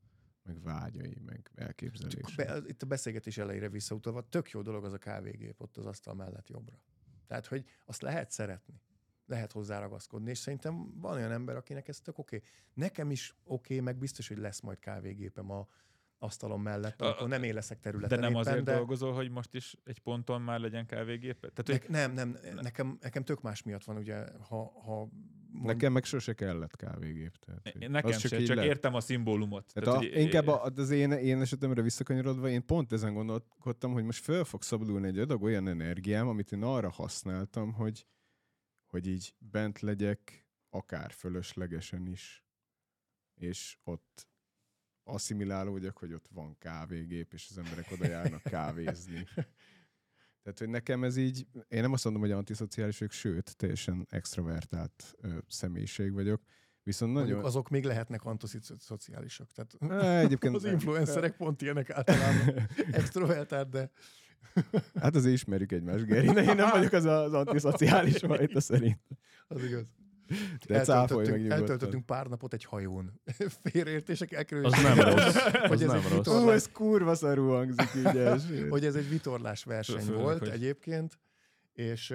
meg 0.42 0.62
vágyai, 0.62 1.18
meg 1.24 1.50
elképzelései. 1.54 2.22
be, 2.36 2.60
itt 2.66 2.82
a 2.82 2.86
beszélgetés 2.86 3.38
elejére 3.38 3.68
visszautalva, 3.68 4.28
tök 4.28 4.50
jó 4.50 4.62
dolog 4.62 4.84
az 4.84 4.92
a 4.92 4.98
kávégép 4.98 5.60
ott 5.60 5.76
az 5.76 5.86
asztal 5.86 6.14
mellett 6.14 6.48
jobbra. 6.48 6.80
Tehát, 7.26 7.46
hogy 7.46 7.64
azt 7.84 8.02
lehet 8.02 8.30
szeretni, 8.30 8.80
lehet 9.26 9.52
hozzá 9.52 9.78
ragaszkodni, 9.78 10.30
és 10.30 10.38
szerintem 10.38 11.00
van 11.00 11.16
olyan 11.16 11.30
ember, 11.30 11.56
akinek 11.56 11.88
ez 11.88 12.00
tök 12.00 12.18
oké. 12.18 12.36
Okay. 12.36 12.48
Nekem 12.74 13.10
is 13.10 13.34
oké, 13.44 13.72
okay, 13.74 13.84
meg 13.84 13.98
biztos, 13.98 14.28
hogy 14.28 14.38
lesz 14.38 14.60
majd 14.60 14.78
kávégépem 14.78 15.50
a 15.50 15.66
asztalom 16.18 16.62
mellett, 16.62 17.00
A- 17.00 17.06
amikor 17.06 17.28
nem 17.28 17.42
éleszek 17.42 17.76
De 17.76 17.82
területen 17.82 18.18
nem 18.18 18.30
éppen, 18.30 18.40
azért 18.40 18.64
de 18.64 18.74
dolgozol, 18.74 19.12
hogy 19.12 19.30
most 19.30 19.54
is 19.54 19.76
egy 19.84 19.98
ponton 19.98 20.42
már 20.42 20.60
legyen 20.60 20.86
kávégépet? 20.86 21.52
Tehát, 21.52 21.82
hogy 21.82 21.90
ne, 21.90 22.06
nem, 22.06 22.38
nem, 22.42 22.58
nekem, 22.62 22.98
nekem 23.00 23.24
tök 23.24 23.42
más 23.42 23.62
miatt 23.62 23.84
van, 23.84 23.96
ugye, 23.96 24.24
ha, 24.48 24.72
ha 24.84 25.08
mond, 25.50 25.66
Nekem 25.66 25.92
meg 25.92 26.04
sose 26.04 26.32
kellett 26.32 26.76
kávégép. 26.76 27.36
Tehát, 27.36 27.72
hogy 27.72 27.90
nekem 27.90 28.10
az 28.10 28.18
sem, 28.18 28.40
így 28.40 28.46
csak 28.46 28.56
lett. 28.56 28.64
értem 28.64 28.94
a 28.94 29.00
szimbólumot. 29.00 29.72
Tehát 29.72 30.02
a, 30.02 30.04
inkább 30.04 30.46
a, 30.46 30.62
az 30.62 30.90
én, 30.90 31.12
én 31.12 31.40
esetemre 31.40 31.82
visszakanyarodva, 31.82 32.48
én 32.48 32.66
pont 32.66 32.92
ezen 32.92 33.14
gondolkodtam, 33.14 33.92
hogy 33.92 34.04
most 34.04 34.22
föl 34.22 34.44
fog 34.44 34.62
szabadulni 34.62 35.06
egy 35.06 35.18
adag 35.18 35.42
olyan 35.42 35.68
energiám, 35.68 36.28
amit 36.28 36.52
én 36.52 36.62
arra 36.62 36.90
használtam, 36.90 37.72
hogy, 37.72 38.06
hogy 38.96 39.06
így 39.06 39.34
bent 39.38 39.80
legyek, 39.80 40.46
akár 40.70 41.12
fölöslegesen 41.12 42.06
is, 42.06 42.44
és 43.34 43.78
ott 43.84 44.28
asszimilálódjak, 45.04 45.98
hogy 45.98 46.12
ott 46.12 46.28
van 46.30 46.58
kávégép, 46.58 47.32
és 47.32 47.46
az 47.50 47.58
emberek 47.58 47.90
oda 47.90 48.06
járnak 48.06 48.42
kávézni. 48.56 49.24
Tehát, 50.42 50.58
hogy 50.58 50.68
nekem 50.68 51.04
ez 51.04 51.16
így, 51.16 51.46
én 51.68 51.80
nem 51.80 51.92
azt 51.92 52.04
mondom, 52.04 52.22
hogy 52.22 52.30
antiszociális 52.30 52.98
vagyok, 52.98 53.12
sőt, 53.12 53.56
teljesen 53.56 54.06
extrovertált 54.10 55.14
ö, 55.20 55.38
személyiség 55.48 56.12
vagyok, 56.12 56.42
viszont 56.82 57.12
nagyon... 57.12 57.26
mondjuk 57.28 57.48
azok 57.48 57.68
még 57.68 57.84
lehetnek 57.84 58.24
antiszociálisak. 58.24 59.52
Tehát 59.52 60.02
Á, 60.04 60.18
egyébként 60.18 60.54
az 60.60 60.64
influencerek 60.64 61.36
pont 61.36 61.62
ilyenek 61.62 61.90
általában 61.90 62.68
extrovertált, 63.00 63.68
de 63.68 63.90
Hát 65.00 65.14
azért 65.16 65.34
ismerjük 65.34 65.72
egymást, 65.72 66.04
Geri. 66.06 66.26
Ne, 66.30 66.42
Én 66.42 66.54
nem 66.54 66.70
vagyok 66.70 66.92
az 66.92 67.04
az 67.04 67.32
antiszociális 67.32 68.16
fajta 68.26 68.60
szerint. 68.60 68.98
az 69.48 69.64
igaz. 69.64 69.86
De 70.66 70.80
cáfolj 70.80 70.84
meg 70.84 70.86
eltöltöttünk, 70.86 71.36
nyugodtan. 71.36 71.58
eltöltöttünk 71.60 72.06
pár 72.06 72.26
napot 72.26 72.52
egy 72.52 72.64
hajón. 72.64 73.20
Félreértések 73.62 74.28
az 74.30 74.36
elkerülése. 74.36 74.82
nem 74.94 74.98
rossz. 75.00 75.34
Hogy 75.68 75.70
Az 75.72 75.80
ez 75.82 75.86
nem 75.88 75.96
egy 75.96 76.02
rossz. 76.02 76.12
vitorlás. 76.16 76.44
Ó, 76.44 76.50
ez 76.52 76.68
kurva 76.72 77.14
szarú 77.14 77.48
hangzik 77.48 77.94
így 77.96 78.04
első. 78.16 78.68
hogy 78.68 78.84
ez 78.84 78.94
egy 78.94 79.08
vitorlás 79.08 79.64
verseny 79.64 80.00
Főleg, 80.00 80.22
volt 80.22 80.38
hogy- 80.38 80.48
egyébként, 80.48 81.18
és, 81.72 82.14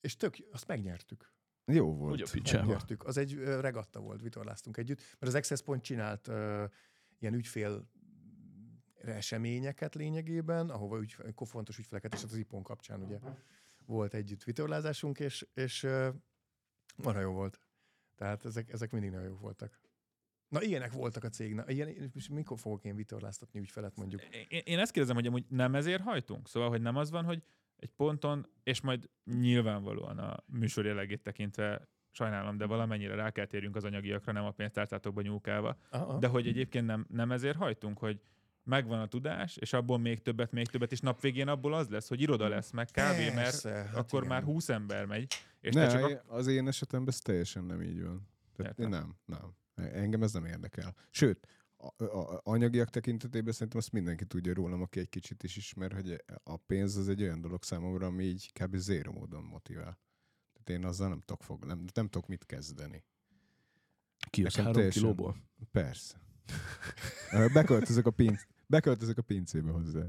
és 0.00 0.16
tök, 0.16 0.34
azt 0.52 0.66
megnyertük. 0.66 1.32
Jó 1.66 1.94
volt. 1.94 2.34
Megnyertük. 2.52 3.04
Az 3.04 3.16
egy 3.16 3.38
regatta 3.60 4.00
volt, 4.00 4.22
vitorláztunk 4.22 4.76
együtt, 4.76 4.98
mert 5.18 5.32
az 5.32 5.34
Access 5.34 5.62
Point 5.62 5.82
csinált 5.82 6.28
ilyen 7.18 7.34
ügyfél 7.34 7.88
eseményeket 9.06 9.94
lényegében, 9.94 10.70
ahova 10.70 11.00
ügy, 11.00 11.16
fontos 11.36 11.78
ügyfeleket, 11.78 12.14
és 12.14 12.22
az 12.22 12.36
IPON 12.36 12.62
kapcsán 12.62 13.02
ugye 13.02 13.18
volt 13.86 14.14
együtt 14.14 14.44
vitorlázásunk, 14.44 15.18
és, 15.18 15.46
és 15.54 15.86
marha 16.96 17.20
jó 17.20 17.32
volt. 17.32 17.60
Tehát 18.16 18.44
ezek, 18.44 18.72
ezek 18.72 18.90
mindig 18.90 19.10
nagyon 19.10 19.26
jók 19.26 19.40
voltak. 19.40 19.80
Na, 20.48 20.62
ilyenek 20.62 20.92
voltak 20.92 21.24
a 21.24 21.28
cégnek. 21.28 21.70
Ilyen, 21.70 21.88
és 22.14 22.28
mikor 22.28 22.58
fogok 22.58 22.84
én 22.84 22.94
vitorláztatni 22.94 23.60
ügyfelet 23.60 23.96
mondjuk? 23.96 24.22
Én, 24.48 24.60
én 24.64 24.78
ezt 24.78 24.92
kérdezem, 24.92 25.16
hogy 25.16 25.26
amúgy 25.26 25.44
nem 25.48 25.74
ezért 25.74 26.02
hajtunk? 26.02 26.48
Szóval, 26.48 26.68
hogy 26.68 26.82
nem 26.82 26.96
az 26.96 27.10
van, 27.10 27.24
hogy 27.24 27.42
egy 27.76 27.90
ponton, 27.90 28.46
és 28.62 28.80
majd 28.80 29.10
nyilvánvalóan 29.24 30.18
a 30.18 30.44
műsor 30.46 30.84
jellegét 30.84 31.22
tekintve 31.22 31.88
sajnálom, 32.10 32.56
de 32.56 32.66
valamennyire 32.66 33.14
rá 33.14 33.30
kell 33.30 33.46
térjünk 33.46 33.76
az 33.76 33.84
anyagiakra, 33.84 34.32
nem 34.32 34.44
a 34.44 34.50
pénztárcátokba 34.50 35.22
nyúlkálva. 35.22 35.76
Aha. 35.90 36.18
De 36.18 36.26
hogy 36.26 36.46
egyébként 36.46 36.86
nem, 36.86 37.06
nem 37.08 37.32
ezért 37.32 37.56
hajtunk, 37.56 37.98
hogy 37.98 38.20
megvan 38.64 39.00
a 39.00 39.06
tudás, 39.06 39.56
és 39.56 39.72
abból 39.72 39.98
még 39.98 40.22
többet, 40.22 40.52
még 40.52 40.66
többet, 40.66 40.92
és 40.92 41.00
nap 41.00 41.20
végén 41.20 41.48
abból 41.48 41.74
az 41.74 41.88
lesz, 41.88 42.08
hogy 42.08 42.20
iroda 42.20 42.48
lesz, 42.48 42.70
meg 42.70 42.90
kávé, 42.90 43.24
mert 43.24 43.34
Persze, 43.34 43.70
hát 43.70 43.94
akkor 43.96 44.22
igen. 44.22 44.34
már 44.34 44.42
20 44.42 44.68
ember 44.68 45.06
megy, 45.06 45.32
és 45.60 45.74
ne, 45.74 45.86
te 45.86 45.98
csak 45.98 46.24
a... 46.28 46.34
az 46.34 46.46
én 46.46 46.68
esetemben 46.68 47.08
ez 47.08 47.20
teljesen 47.20 47.64
nem 47.64 47.82
így 47.82 48.02
van. 48.02 48.28
Tehát 48.56 48.78
Értem. 48.78 48.90
nem, 48.90 49.16
nem. 49.24 49.54
Engem 49.92 50.22
ez 50.22 50.32
nem 50.32 50.44
érdekel. 50.44 50.94
Sőt, 51.10 51.46
a, 51.76 52.04
a, 52.04 52.34
a 52.34 52.40
anyagiak 52.44 52.90
tekintetében 52.90 53.52
szerintem 53.52 53.78
azt 53.78 53.92
mindenki 53.92 54.24
tudja 54.24 54.54
rólam, 54.54 54.82
aki 54.82 55.00
egy 55.00 55.08
kicsit 55.08 55.42
is 55.42 55.56
ismer, 55.56 55.92
hogy 55.92 56.24
a 56.44 56.56
pénz 56.56 56.96
az 56.96 57.08
egy 57.08 57.22
olyan 57.22 57.40
dolog 57.40 57.62
számomra, 57.62 58.06
ami 58.06 58.24
így 58.24 58.52
kb. 58.52 58.76
zéro 58.76 59.12
módon 59.12 59.44
motivál. 59.44 59.98
Tehát 60.52 60.80
én 60.80 60.88
azzal 60.88 61.08
nem 61.08 61.20
tudok, 61.20 61.42
fog, 61.42 61.64
nem, 61.64 61.84
nem 61.94 62.08
tudok 62.08 62.28
mit 62.28 62.46
kezdeni. 62.46 63.04
Ki 64.30 64.44
az 64.44 64.56
három 64.56 64.72
teljesen- 64.72 65.02
kilóból? 65.02 65.36
Persze. 65.72 66.22
Beköltözök 67.52 68.06
a, 68.06 68.10
pinc, 68.10 68.42
beköltözök 68.66 69.18
a 69.18 69.22
pincébe 69.22 69.70
hozzá. 69.70 70.04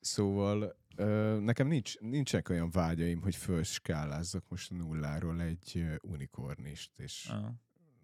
Szóval 0.00 0.76
ö, 0.96 1.38
nekem 1.40 1.66
nincs, 1.66 1.98
nincsenek 1.98 2.48
olyan 2.48 2.70
vágyaim, 2.70 3.20
hogy 3.20 3.36
felskálázzak 3.36 4.48
most 4.48 4.70
a 4.70 4.74
nulláról 4.74 5.40
egy 5.40 5.84
unikornist, 6.02 6.98
és 6.98 7.28
Ah. 7.30 7.50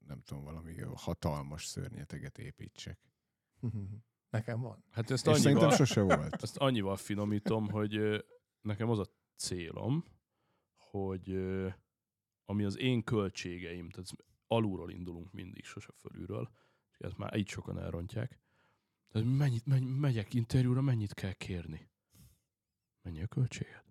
nem 0.07 0.20
tudom, 0.22 0.45
valami 0.45 0.74
hatalmas 0.95 1.64
szörnyeteget 1.66 2.39
építsek. 2.39 2.99
Nekem 4.30 4.61
van. 4.61 4.84
Hát 4.91 5.11
ezt 5.11 5.26
És 5.26 5.36
szerintem 5.36 5.57
annyival, 5.68 5.86
sose 5.86 6.03
volt. 6.03 6.34
ezt 6.43 6.57
annyival 6.57 6.97
finomítom, 6.97 7.70
hogy 7.70 8.24
nekem 8.61 8.91
az 8.91 8.99
a 8.99 9.07
célom, 9.36 10.05
hogy 10.76 11.36
ami 12.45 12.64
az 12.64 12.78
én 12.78 13.05
költségeim, 13.05 13.91
tehát 13.91 14.11
alulról 14.47 14.91
indulunk 14.91 15.32
mindig, 15.32 15.64
sose 15.64 15.93
fölülről, 15.93 16.51
ezt 16.99 17.16
már 17.18 17.36
így 17.36 17.49
sokan 17.49 17.78
elrontják. 17.78 18.38
Tehát 19.09 19.28
mennyit, 19.36 19.66
menny, 19.66 19.84
megyek 19.84 20.34
interjúra, 20.34 20.80
mennyit 20.80 21.14
kell 21.14 21.32
kérni? 21.32 21.90
Mennyi 23.03 23.22
a 23.22 23.26
költséged? 23.26 23.82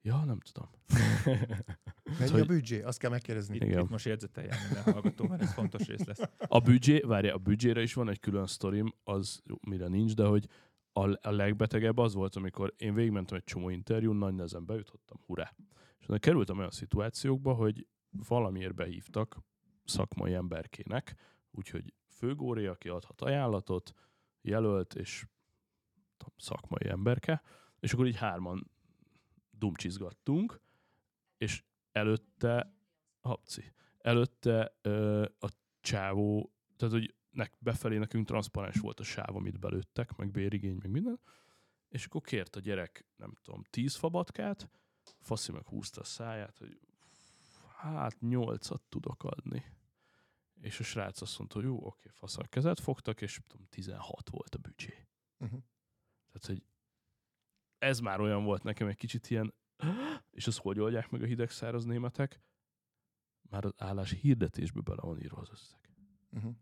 Ja, 0.00 0.24
nem 0.24 0.40
tudom. 0.40 0.70
Mennyi 2.18 2.30
hogy- 2.30 2.40
a 2.40 2.44
büdzsé? 2.44 2.82
Azt 2.82 2.98
kell 2.98 3.10
megkérdezni. 3.10 3.54
Itt, 3.56 3.62
Igen. 3.62 3.80
itt 3.82 3.88
most 3.88 4.04
jegyzeteljen 4.04 4.56
minden 4.64 4.92
hallgató, 4.92 5.26
mert 5.26 5.42
ez 5.42 5.52
fontos 5.52 5.86
rész 5.86 6.04
lesz. 6.04 6.20
A 6.38 6.60
büdzsé, 6.60 6.98
várja, 7.00 7.34
a 7.34 7.38
büdzsére 7.38 7.82
is 7.82 7.94
van 7.94 8.08
egy 8.08 8.20
külön 8.20 8.46
sztorim, 8.46 8.92
az 9.04 9.40
jó, 9.44 9.56
mire 9.68 9.88
nincs, 9.88 10.14
de 10.14 10.24
hogy 10.24 10.46
a, 10.92 11.28
a 11.28 11.30
legbetegebb 11.30 11.98
az 11.98 12.14
volt, 12.14 12.36
amikor 12.36 12.74
én 12.76 12.94
végigmentem 12.94 13.36
egy 13.36 13.44
csomó 13.44 13.68
interjún, 13.68 14.16
nagy 14.16 14.34
nehezen 14.34 14.66
bejutottam, 14.66 15.20
hurrá. 15.26 15.54
És 15.98 16.06
kerültem 16.18 16.58
olyan 16.58 16.70
szituációkba, 16.70 17.52
hogy 17.52 17.86
valamiért 18.28 18.74
behívtak 18.74 19.38
szakmai 19.84 20.34
emberkének, 20.34 21.14
úgyhogy 21.58 21.94
főgóré, 22.06 22.66
aki 22.66 22.88
adhat 22.88 23.20
ajánlatot, 23.20 23.94
jelölt 24.40 24.94
és 24.94 25.26
szakmai 26.36 26.88
emberke, 26.88 27.42
és 27.80 27.92
akkor 27.92 28.06
így 28.06 28.16
hárman 28.16 28.70
dumcsizgattunk, 29.50 30.60
és 31.36 31.64
előtte, 31.92 32.74
hapci, 33.20 33.72
előtte 33.98 34.78
ö, 34.82 35.24
a 35.38 35.48
csávó, 35.80 36.52
tehát 36.76 36.94
hogy 36.94 37.14
nek, 37.30 37.56
befelé 37.58 37.98
nekünk 37.98 38.26
transzparens 38.26 38.80
volt 38.80 39.00
a 39.00 39.04
sáv, 39.04 39.36
amit 39.36 39.58
belőttek, 39.58 40.16
meg 40.16 40.30
bérigény, 40.30 40.76
meg 40.76 40.90
minden, 40.90 41.20
és 41.88 42.04
akkor 42.04 42.20
kért 42.20 42.56
a 42.56 42.60
gyerek, 42.60 43.06
nem 43.16 43.34
tudom, 43.42 43.62
tíz 43.70 43.96
fabatkát, 43.96 44.70
faszi 45.20 45.52
meg 45.52 45.66
húzta 45.66 46.00
a 46.00 46.04
száját, 46.04 46.58
hogy 46.58 46.80
hát 47.76 48.20
nyolcat 48.20 48.82
tudok 48.88 49.24
adni. 49.24 49.64
És 50.60 50.80
a 50.80 50.82
srác 50.82 51.20
azt 51.20 51.38
mondta, 51.38 51.56
hogy 51.56 51.66
jó, 51.66 51.86
oké, 51.86 52.08
fasz 52.12 52.38
a 52.38 52.42
kezet 52.42 52.80
fogtak, 52.80 53.20
és 53.20 53.40
tudom, 53.46 53.66
16 53.66 54.28
volt 54.28 54.54
a 54.54 54.58
büdzsé. 54.58 55.06
Uh-huh. 55.38 55.62
Tehát, 56.26 56.46
hogy 56.46 56.62
ez 57.78 58.00
már 58.00 58.20
olyan 58.20 58.44
volt 58.44 58.62
nekem 58.62 58.88
egy 58.88 58.96
kicsit 58.96 59.30
ilyen, 59.30 59.54
és 60.30 60.46
azt 60.46 60.58
hogy 60.58 60.80
oldják 60.80 61.10
meg 61.10 61.22
a 61.22 61.26
hidegszáraz 61.26 61.84
németek? 61.84 62.40
Már 63.50 63.64
az 63.64 63.72
állás 63.76 64.10
hirdetésbe 64.10 64.80
bele 64.80 65.00
van 65.00 65.20
írva 65.20 65.40
az 65.40 65.50
összeg. 65.50 65.90
Uh-huh. 66.30 66.54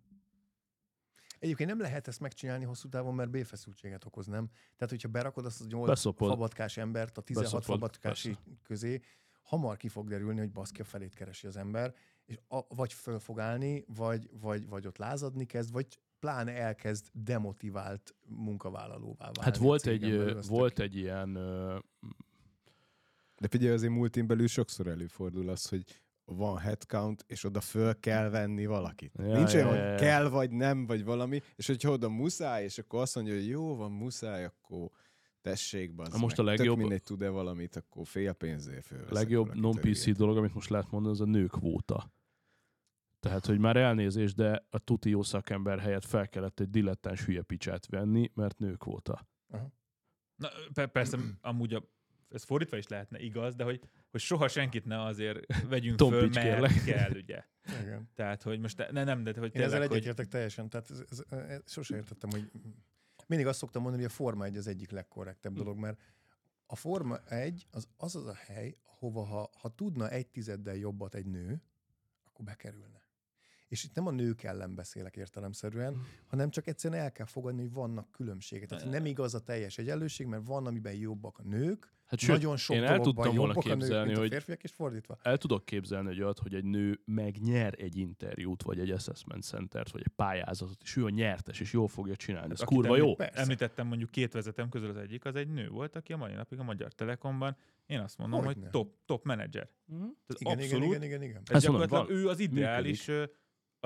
Egyébként 1.38 1.68
nem 1.68 1.80
lehet 1.80 2.08
ezt 2.08 2.20
megcsinálni 2.20 2.64
hosszú 2.64 2.88
távon, 2.88 3.14
mert 3.14 3.30
béfeszültséget 3.30 4.04
okoz, 4.04 4.26
nem? 4.26 4.46
Tehát, 4.48 4.90
hogyha 4.90 5.08
berakod 5.08 5.44
azt 5.44 5.60
a 5.60 5.64
8 5.68 5.86
Beszopod. 5.86 6.28
fabatkás 6.28 6.76
embert 6.76 7.18
a 7.18 7.20
16 7.22 7.52
Beszopod, 7.52 7.78
fabatkási 7.78 8.36
közé, 8.62 9.00
hamar 9.42 9.76
ki 9.76 9.88
fog 9.88 10.08
derülni, 10.08 10.38
hogy 10.38 10.52
baszki 10.52 10.80
a 10.80 10.84
felét 10.84 11.14
keresi 11.14 11.46
az 11.46 11.56
ember, 11.56 11.94
és 12.26 12.38
a, 12.48 12.74
vagy 12.74 12.92
föl 12.92 13.18
fog 13.18 13.38
állni, 13.40 13.84
vagy, 13.96 14.28
vagy, 14.40 14.68
vagy 14.68 14.86
ott 14.86 14.98
lázadni 14.98 15.44
kezd, 15.44 15.72
vagy 15.72 15.86
pláne 16.18 16.52
elkezd 16.52 17.06
demotivált 17.12 18.14
munkavállalóvá 18.28 19.24
válni. 19.24 19.40
Hát 19.40 19.56
volt 19.56 19.86
egy, 19.86 20.00
belül, 20.00 20.40
volt 20.48 20.74
tök- 20.74 20.88
egy 20.88 20.96
ilyen, 20.96 21.34
ö, 21.34 21.78
De 23.38 23.48
figyelj, 23.48 23.72
azért 23.74 23.92
multin 23.92 24.26
belül 24.26 24.46
sokszor 24.46 24.86
előfordul 24.86 25.48
az, 25.48 25.68
hogy 25.68 25.84
van 26.24 26.58
headcount, 26.58 27.24
és 27.26 27.44
oda 27.44 27.60
föl 27.60 28.00
kell 28.00 28.28
venni 28.28 28.66
valakit. 28.66 29.12
Ja, 29.18 29.24
Nincs 29.36 29.52
ja, 29.52 29.64
olyan, 29.66 29.76
ja, 29.76 29.82
hogy 29.82 29.90
ja. 29.92 29.96
kell 30.06 30.28
vagy 30.28 30.50
nem, 30.50 30.86
vagy 30.86 31.04
valami, 31.04 31.40
és 31.56 31.66
hogyha 31.66 31.90
oda 31.90 32.08
muszáj, 32.08 32.64
és 32.64 32.78
akkor 32.78 33.00
azt 33.00 33.14
mondja, 33.14 33.34
hogy 33.34 33.48
jó 33.48 33.76
van, 33.76 33.92
muszáj, 33.92 34.44
akkor 34.44 34.90
tessék, 35.40 35.94
bazd 35.94 36.20
most 36.20 36.36
meg. 36.36 36.46
a 36.46 36.48
legjobb- 36.48 36.68
Tök 36.68 36.78
mindegy 36.78 37.02
tud-e 37.02 37.28
valamit, 37.28 37.76
akkor 37.76 38.06
fél 38.06 38.32
pénzért 38.32 38.86
föl. 38.86 39.04
a 39.10 39.12
legjobb 39.12 39.54
non-PC 39.54 40.16
dolog, 40.16 40.36
amit 40.36 40.54
most 40.54 40.68
lehet 40.70 40.90
mondani, 40.90 41.14
az 41.14 41.20
a 41.20 41.24
nők 41.24 41.56
vóta. 41.56 42.10
Tehát, 43.20 43.46
hogy 43.46 43.58
már 43.58 43.76
elnézés, 43.76 44.34
de 44.34 44.66
a 44.70 44.78
tuti 44.78 45.10
jó 45.10 45.22
szakember 45.22 45.78
helyett 45.78 46.04
fel 46.04 46.28
kellett 46.28 46.60
egy 46.60 46.70
dilettáns 46.70 47.24
hülye 47.24 47.42
picsát 47.42 47.86
venni, 47.86 48.30
mert 48.34 48.58
nők 48.58 48.84
volta. 48.84 49.26
Na, 50.36 50.48
per- 50.74 50.90
persze, 50.90 51.18
amúgy 51.40 51.74
a, 51.74 51.82
ez 52.28 52.42
fordítva 52.42 52.76
is 52.76 52.86
lehetne 52.86 53.18
igaz, 53.18 53.54
de 53.54 53.64
hogy, 53.64 53.80
hogy 54.10 54.20
soha 54.20 54.48
senkit 54.48 54.84
ne 54.84 55.02
azért 55.02 55.38
vegyünk 55.68 55.98
föl, 55.98 56.10
Tompics, 56.10 56.34
mert 56.34 56.46
kérlek. 56.46 56.84
kell, 56.84 57.10
ugye. 57.10 57.44
Igen. 57.82 58.10
Tehát, 58.14 58.42
hogy 58.42 58.60
most 58.60 58.90
ne, 58.90 59.04
nem, 59.04 59.22
de 59.22 59.38
hogy 59.38 59.54
Én 59.54 59.62
ezzel 59.62 59.68
tényleg, 59.70 59.88
hogy 59.88 59.96
egyetértek 59.96 60.26
teljesen. 60.28 60.68
Tehát 60.68 60.90
ez, 60.90 61.02
ez, 61.10 61.24
ez, 61.30 61.72
sose 61.72 61.96
értettem, 61.96 62.30
hogy 62.30 62.50
mindig 63.26 63.46
azt 63.46 63.58
szoktam 63.58 63.82
mondani, 63.82 64.02
hogy 64.02 64.12
a 64.12 64.14
Forma 64.14 64.44
1 64.44 64.56
az 64.56 64.66
egyik 64.66 64.90
legkorrektebb 64.90 65.52
Hm. 65.52 65.58
dolog, 65.58 65.78
mert 65.78 66.00
a 66.66 66.76
Forma 66.76 67.18
1 67.18 67.66
az 67.70 67.88
az, 67.96 68.16
az 68.16 68.26
a 68.26 68.34
hely, 68.34 68.76
hova 68.82 69.24
ha, 69.24 69.50
ha 69.58 69.68
tudna 69.68 70.10
egy 70.10 70.26
tizeddel 70.26 70.76
jobbat 70.76 71.14
egy 71.14 71.26
nő, 71.26 71.62
akkor 72.24 72.44
bekerülne. 72.44 73.05
És 73.68 73.84
itt 73.84 73.94
nem 73.94 74.06
a 74.06 74.10
nők 74.10 74.42
ellen 74.42 74.74
beszélek 74.74 75.16
értelemszerűen, 75.16 76.02
hanem 76.26 76.50
csak 76.50 76.66
egyszerűen 76.66 77.00
el 77.00 77.12
kell 77.12 77.26
fogadni, 77.26 77.60
hogy 77.60 77.72
vannak 77.72 78.10
különbségek. 78.10 78.68
Tehát 78.68 78.90
nem 78.90 79.06
igaz 79.06 79.34
a 79.34 79.40
teljes 79.40 79.78
egyenlőség, 79.78 80.26
mert 80.26 80.46
van, 80.46 80.66
amiben 80.66 80.94
jobbak 80.94 81.38
a 81.38 81.42
nők, 81.42 81.94
Hát 82.06 82.18
sőt, 82.18 82.36
nagyon 82.36 82.56
sok 82.56 82.76
én 82.76 82.82
el 82.84 83.00
tudtam 83.00 83.34
volna 83.36 83.52
jobbak 83.52 83.64
a 83.64 83.68
nők, 83.68 83.78
képzelni, 83.78 84.04
mint 84.06 84.16
a 84.16 84.20
hogy 84.20 84.30
férfiak, 84.30 84.62
és 84.62 84.72
fordítva. 84.72 85.18
el 85.22 85.36
tudok 85.38 85.64
képzelni 85.64 86.10
egy 86.10 86.22
olyat, 86.22 86.38
hogy 86.38 86.54
egy 86.54 86.64
nő 86.64 87.00
megnyer 87.04 87.74
egy 87.78 87.96
interjút, 87.96 88.62
vagy 88.62 88.78
egy 88.78 88.90
assessment 88.90 89.42
centert, 89.42 89.90
vagy 89.90 90.00
egy 90.04 90.12
pályázatot, 90.16 90.82
és 90.82 90.96
ő 90.96 91.04
a 91.04 91.08
nyertes, 91.08 91.60
és 91.60 91.72
jól 91.72 91.88
fogja 91.88 92.16
csinálni. 92.16 92.52
Ez 92.52 92.60
akit 92.60 92.76
kurva 92.76 92.96
jó. 92.96 93.14
Persze. 93.14 93.40
Említettem 93.40 93.86
mondjuk 93.86 94.10
két 94.10 94.32
vezetem 94.32 94.68
közül 94.68 94.88
az 94.88 94.96
egyik, 94.96 95.24
az 95.24 95.34
egy 95.34 95.48
nő 95.48 95.68
volt, 95.68 95.96
aki 95.96 96.12
a 96.12 96.16
mai 96.16 96.32
napig 96.32 96.58
a 96.58 96.62
Magyar 96.62 96.92
Telekomban, 96.92 97.56
én 97.86 97.98
azt 98.00 98.18
mondom, 98.18 98.44
Hogyne. 98.44 98.62
hogy 98.62 98.70
top, 98.70 98.94
top 99.06 99.24
menedzser. 99.24 99.68
Tehát 99.88 100.40
Igen, 100.40 100.52
abszolút, 100.52 100.86
igen, 100.86 101.02
igen, 101.02 101.02
igen, 101.02 101.22
igen. 101.22 101.42
Ez 101.46 101.62
gyakorlatilag 101.62 102.06
van. 102.06 102.16
ő 102.16 102.28
az 102.28 102.38
ideális, 102.38 103.08
ö, 103.08 103.24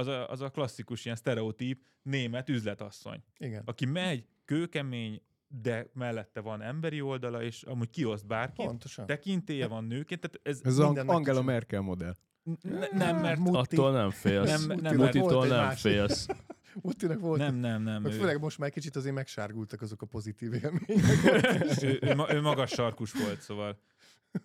az 0.00 0.06
a, 0.06 0.28
az 0.30 0.40
a 0.40 0.48
klasszikus 0.48 1.04
ilyen 1.04 1.16
sztereotíp 1.16 1.84
német 2.02 2.48
üzletasszony, 2.48 3.22
igen. 3.36 3.62
aki 3.64 3.86
megy, 3.86 4.24
kőkemény, 4.44 5.22
de 5.62 5.86
mellette 5.94 6.40
van 6.40 6.62
emberi 6.62 7.00
oldala, 7.00 7.42
és 7.42 7.62
amúgy 7.62 7.90
kioszt 7.90 8.26
bárkit, 8.26 8.66
Pontosan. 8.66 9.06
tekintélye 9.06 9.66
van 9.66 9.84
nőként, 9.84 10.20
tehát 10.20 10.40
ez 10.42 10.60
Ez 10.64 10.76
meg 10.78 11.08
Angela. 11.08 11.42
Merkel 11.42 11.80
modell. 11.80 12.14
n- 12.62 12.90
nem, 12.92 13.20
mert 13.20 13.38
Muti. 13.38 13.76
Attól 13.76 13.92
nem 13.92 14.10
félsz. 14.10 14.66
Nem- 14.66 14.66
Nem, 14.80 14.80
nem, 14.80 14.96
Mutitól 14.96 15.46
nem 15.46 15.56
másik. 15.58 15.90
félsz. 15.92 16.26
Mutinek 16.82 17.18
volt. 17.18 17.38
Nem, 17.40 17.54
nem, 17.54 17.82
nem. 17.82 18.02
Meg 18.02 18.12
Ő, 18.12 18.16
főleg 18.16 18.40
most 18.40 18.58
már 18.58 18.70
kicsit 18.70 18.96
azért 18.96 19.14
megsárgultak 19.14 19.80
azok 19.82 20.02
a 20.02 20.06
pozitív 20.06 20.52
élmények. 20.52 21.04
ő, 21.82 21.98
ő, 22.00 22.14
ma- 22.14 22.32
ő 22.32 22.40
magas 22.40 22.70
sarkus 22.70 23.12
volt, 23.12 23.40
szóval 23.40 23.78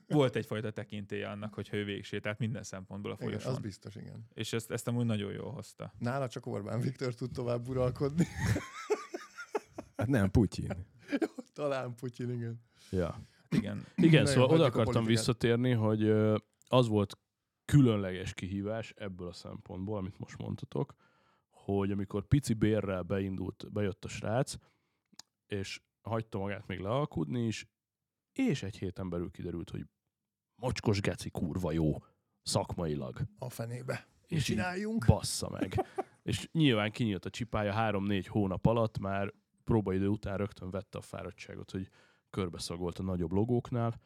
volt 0.08 0.36
egyfajta 0.36 0.72
tekintélye 0.72 1.30
annak, 1.30 1.54
hogyha 1.54 1.78
ő 1.78 1.84
végsétált 1.84 2.40
minden 2.40 2.64
szempontból 2.64 3.12
a 3.12 3.16
igen, 3.16 3.28
folyosón. 3.28 3.52
az 3.52 3.60
biztos, 3.60 3.96
igen. 3.96 4.28
És 4.34 4.54
ezt, 4.54 4.72
ezt 4.72 4.88
amúgy 4.88 5.06
nagyon 5.06 5.32
jól 5.32 5.52
hozta. 5.52 5.94
Nála 6.00 6.28
csak 6.28 6.46
Orbán 6.46 6.80
Viktor 6.80 7.14
tud 7.14 7.32
tovább 7.32 7.68
uralkodni. 7.68 8.26
Hát 9.98 10.08
nem, 10.08 10.32
Putyin. 10.32 10.88
Talán 11.54 11.96
Putyin, 11.96 12.32
igen. 12.32 12.62
Ja. 12.90 13.28
Igen. 13.50 13.86
Igen, 14.08 14.26
szóval 14.26 14.50
oda 14.50 14.66
akartam 14.66 15.06
visszatérni, 15.06 15.72
hogy 15.72 16.10
az 16.68 16.88
volt 16.88 17.18
különleges 17.66 18.34
kihívás 18.34 18.94
ebből 18.98 19.28
a 19.28 19.34
szempontból, 19.34 19.98
amit 19.98 20.20
most 20.20 20.38
mondtatok, 20.38 20.96
hogy 21.50 21.92
amikor 21.92 22.28
pici 22.28 22.54
bérrel 22.54 23.02
beindult, 23.02 23.72
bejött 23.72 24.06
a 24.06 24.08
srác, 24.08 24.56
és 25.48 25.82
hagyta 26.02 26.38
magát 26.38 26.68
még 26.68 26.80
lealkudni 26.80 27.46
is, 27.46 27.68
és 28.38 28.64
egy 28.64 28.78
héten 28.78 29.10
belül 29.10 29.32
kiderült, 29.32 29.70
hogy 29.70 29.86
mocskos 30.56 31.02
geci 31.02 31.30
kurva 31.30 31.72
jó 31.72 32.04
szakmailag. 32.42 33.22
A 33.38 33.50
fenébe. 33.50 34.08
És 34.28 34.44
csináljunk? 34.44 35.06
bassza 35.06 35.50
meg. 35.50 35.86
és 36.24 36.50
nyilván 36.52 36.92
kinyílt 36.92 37.26
a 37.26 37.30
csipája 37.30 37.74
három-négy 37.74 38.28
hónap 38.28 38.66
alatt, 38.66 38.98
már 38.98 39.34
próbaidő 39.64 40.08
után 40.08 40.38
rögtön 40.38 40.70
vette 40.70 40.98
a 40.98 41.02
fáradtságot, 41.02 41.72
hogy 41.72 41.90
körbeszagolt 42.30 43.00
a 43.00 43.04
nagyobb 43.04 43.32
logóknál, 43.32 44.02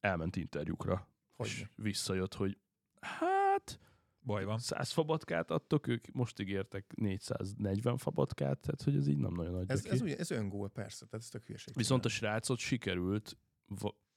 elment 0.00 0.36
interjúkra, 0.36 1.08
és 1.36 1.58
Hogy 1.58 1.70
visszajött, 1.74 2.34
hogy 2.34 2.58
hát 3.00 3.78
Baj 4.26 4.44
van. 4.44 4.58
100 4.58 4.92
fabatkát 4.92 5.50
adtok, 5.50 5.86
ők 5.86 6.12
most 6.12 6.40
ígértek 6.40 6.92
440 6.96 7.96
fabatkát, 7.96 8.60
tehát 8.60 8.82
hogy 8.82 8.96
ez 8.96 9.06
így 9.06 9.18
nem 9.18 9.34
nagyon 9.34 9.54
adja 9.54 9.74
ez, 9.74 9.84
ez, 9.84 10.00
ugye, 10.00 10.16
ez 10.16 10.30
öngól, 10.30 10.68
persze, 10.68 11.06
tehát 11.06 11.24
ez 11.24 11.30
tök 11.30 11.46
hülyeség. 11.46 11.74
Viszont 11.74 12.04
a 12.04 12.08
srácot 12.08 12.58
sikerült, 12.58 13.38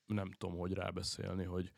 nem 0.06 0.32
tudom, 0.32 0.58
hogy 0.58 0.74
rábeszélni, 0.74 1.44
hogy 1.44 1.72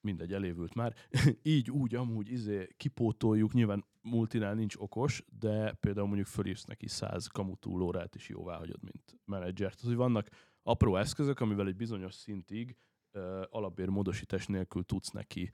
mindegy, 0.00 0.32
elévült 0.32 0.74
már. 0.74 0.94
Így, 1.42 1.70
úgy, 1.70 1.94
amúgy, 1.94 2.30
izé, 2.30 2.68
kipótoljuk, 2.76 3.52
nyilván 3.52 3.84
multinál 4.02 4.54
nincs 4.54 4.76
okos, 4.76 5.24
de 5.38 5.72
például 5.72 6.06
mondjuk 6.06 6.26
fölírsz 6.26 6.64
neki 6.64 6.88
100 6.88 7.26
kamutúlórát 7.26 8.14
is 8.14 8.28
jóvá 8.28 8.56
hagyod, 8.56 8.82
mint 8.82 9.18
menedzser. 9.24 9.74
Tehát, 9.74 9.86
hogy 9.86 9.94
vannak 9.94 10.28
apró 10.62 10.96
eszközök, 10.96 11.40
amivel 11.40 11.66
egy 11.66 11.76
bizonyos 11.76 12.14
szintig 12.14 12.76
uh, 13.12 13.42
alapbérmódosítás 13.50 14.46
nélkül 14.46 14.84
tudsz 14.84 15.10
neki 15.10 15.50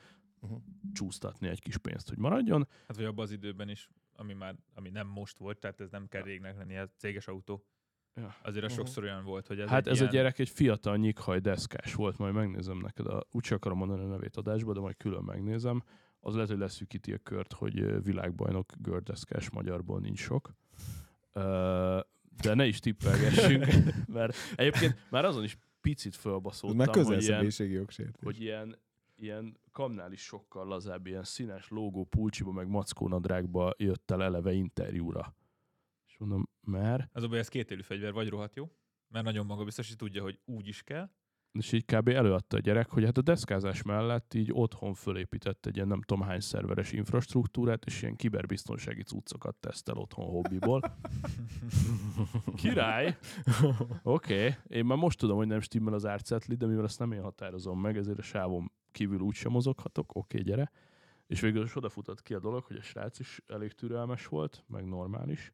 Uh-huh. 0.47 0.63
csúsztatni 0.93 1.49
egy 1.49 1.61
kis 1.61 1.77
pénzt, 1.77 2.09
hogy 2.09 2.19
maradjon. 2.19 2.69
Hát 2.87 2.97
vagy 2.97 3.05
abban 3.05 3.25
az 3.25 3.31
időben 3.31 3.69
is, 3.69 3.89
ami 4.13 4.33
már 4.33 4.55
ami 4.75 4.91
nem 4.91 5.07
most 5.07 5.39
volt, 5.39 5.59
tehát 5.59 5.81
ez 5.81 5.91
nem 5.91 6.07
kell 6.09 6.23
régnek 6.23 6.57
lenni, 6.57 6.75
ez 6.75 6.89
céges 6.97 7.27
autó. 7.29 7.65
Ja. 8.15 8.35
Azért 8.43 8.65
a 8.65 8.67
Mhm. 8.67 8.77
sokszor 8.77 9.03
olyan 9.03 9.25
volt, 9.25 9.47
hogy 9.47 9.61
ez 9.61 9.69
hát 9.69 9.87
egy 9.87 9.93
ez 9.93 9.99
ilyen... 9.99 10.09
a 10.09 10.13
gyerek 10.13 10.39
egy 10.39 10.49
fiatal 10.49 10.97
nyikhaj 10.97 11.39
deszkás 11.41 11.95
volt, 11.95 12.19
majd 12.19 12.35
megnézem 12.35 12.79
neked, 12.79 13.07
a, 13.07 13.27
úgy 13.31 13.45
sem 13.45 13.57
akarom 13.57 13.79
mondani 13.79 14.03
a 14.03 14.07
nevét 14.07 14.37
adásba, 14.37 14.73
de 14.73 14.81
majd 14.81 14.97
külön 14.97 15.23
megnézem. 15.23 15.83
Az 16.21 16.35
lehet, 16.35 16.49
hogy 16.49 16.59
leszűkíti 16.59 17.13
a 17.13 17.19
kört, 17.19 17.53
hogy 17.53 18.03
világbajnok 18.03 18.73
gördeszkás 18.79 19.51
magyarból 19.51 20.01
nincs 20.01 20.19
sok. 20.21 20.53
De 22.43 22.55
ne 22.55 22.67
is 22.67 22.79
tippelgessünk, 22.81 23.67
mert 24.19 24.37
egyébként 24.57 24.97
már 25.11 25.25
azon 25.25 25.45
is 25.45 25.59
picit 25.81 26.15
Ez 26.15 26.21
fölbaszoltam, 26.21 26.77
már 26.79 26.89
hogy 26.89 27.23
ilyen, 27.23 27.43
jogsértés. 27.71 28.23
hogy 28.23 28.41
ilyen, 28.41 28.79
ilyen 29.17 29.61
kamnál 29.71 30.13
is 30.13 30.23
sokkal 30.23 30.67
lazább, 30.67 31.07
ilyen 31.07 31.25
színes 31.25 31.69
logó 31.69 32.05
pulcsiba, 32.05 32.53
meg 32.53 32.69
mackó 32.69 33.09
nadrágba 33.09 33.75
jött 33.77 34.11
el 34.11 34.23
eleve 34.23 34.53
interjúra. 34.53 35.35
És 36.07 36.19
mondom, 36.19 36.49
mert 36.61 37.09
Az 37.13 37.23
a 37.23 37.29
baj, 37.29 37.39
ez 37.39 37.49
kétélű 37.49 37.83
fegyver, 37.83 38.13
vagy 38.13 38.29
rohadt 38.29 38.55
jó, 38.55 38.71
mert 39.09 39.25
nagyon 39.25 39.47
magabiztos, 39.47 39.89
hogy 39.89 39.97
tudja, 39.97 40.23
hogy 40.23 40.41
úgy 40.45 40.69
is 40.69 40.83
kell, 40.83 41.11
és 41.59 41.73
így 41.73 41.85
kb. 41.85 42.09
előadta 42.09 42.57
a 42.57 42.61
gyerek, 42.61 42.91
hogy 42.91 43.05
hát 43.05 43.19
a 43.19 43.23
deszkázás 43.23 43.83
mellett 43.83 44.35
így 44.35 44.51
otthon 44.53 44.95
fölépített 44.95 45.67
egy 45.67 45.77
ilyen 45.77 45.89
nem 45.89 46.03
tudom 46.03 46.25
hány 46.25 46.41
szerveres 46.41 46.93
infrastruktúrát, 46.93 47.85
és 47.85 48.03
ilyen 48.03 48.17
kiberbiztonsági 48.17 49.03
cuccokat 49.03 49.57
tesztel 49.57 49.97
otthon 49.97 50.25
hobbiból. 50.25 50.81
Király! 52.55 53.17
Oké, 54.03 54.35
okay. 54.35 54.55
én 54.67 54.85
már 54.85 54.99
most 54.99 55.19
tudom, 55.19 55.37
hogy 55.37 55.47
nem 55.47 55.61
stimmel 55.61 55.95
az 55.95 56.07
árcetli, 56.07 56.55
de 56.55 56.67
mivel 56.67 56.85
ezt 56.85 56.99
nem 56.99 57.13
én 57.13 57.23
határozom 57.23 57.81
meg, 57.81 57.97
ezért 57.97 58.19
a 58.19 58.23
sávom 58.23 58.73
kívül 58.97 59.21
úgy 59.21 59.35
sem 59.35 59.53
mozoghatok, 59.53 60.15
oké, 60.15 60.39
okay, 60.41 60.51
gyere. 60.51 60.71
És 61.27 61.41
végül 61.41 61.65
is 61.65 61.77
odafutott 61.77 62.23
ki 62.23 62.35
a 62.35 62.39
dolog, 62.39 62.65
hogy 62.65 62.77
a 62.77 62.83
srác 62.83 63.19
is 63.19 63.41
elég 63.47 63.73
türelmes 63.73 64.27
volt, 64.27 64.65
meg 64.67 64.85
normális, 64.85 65.53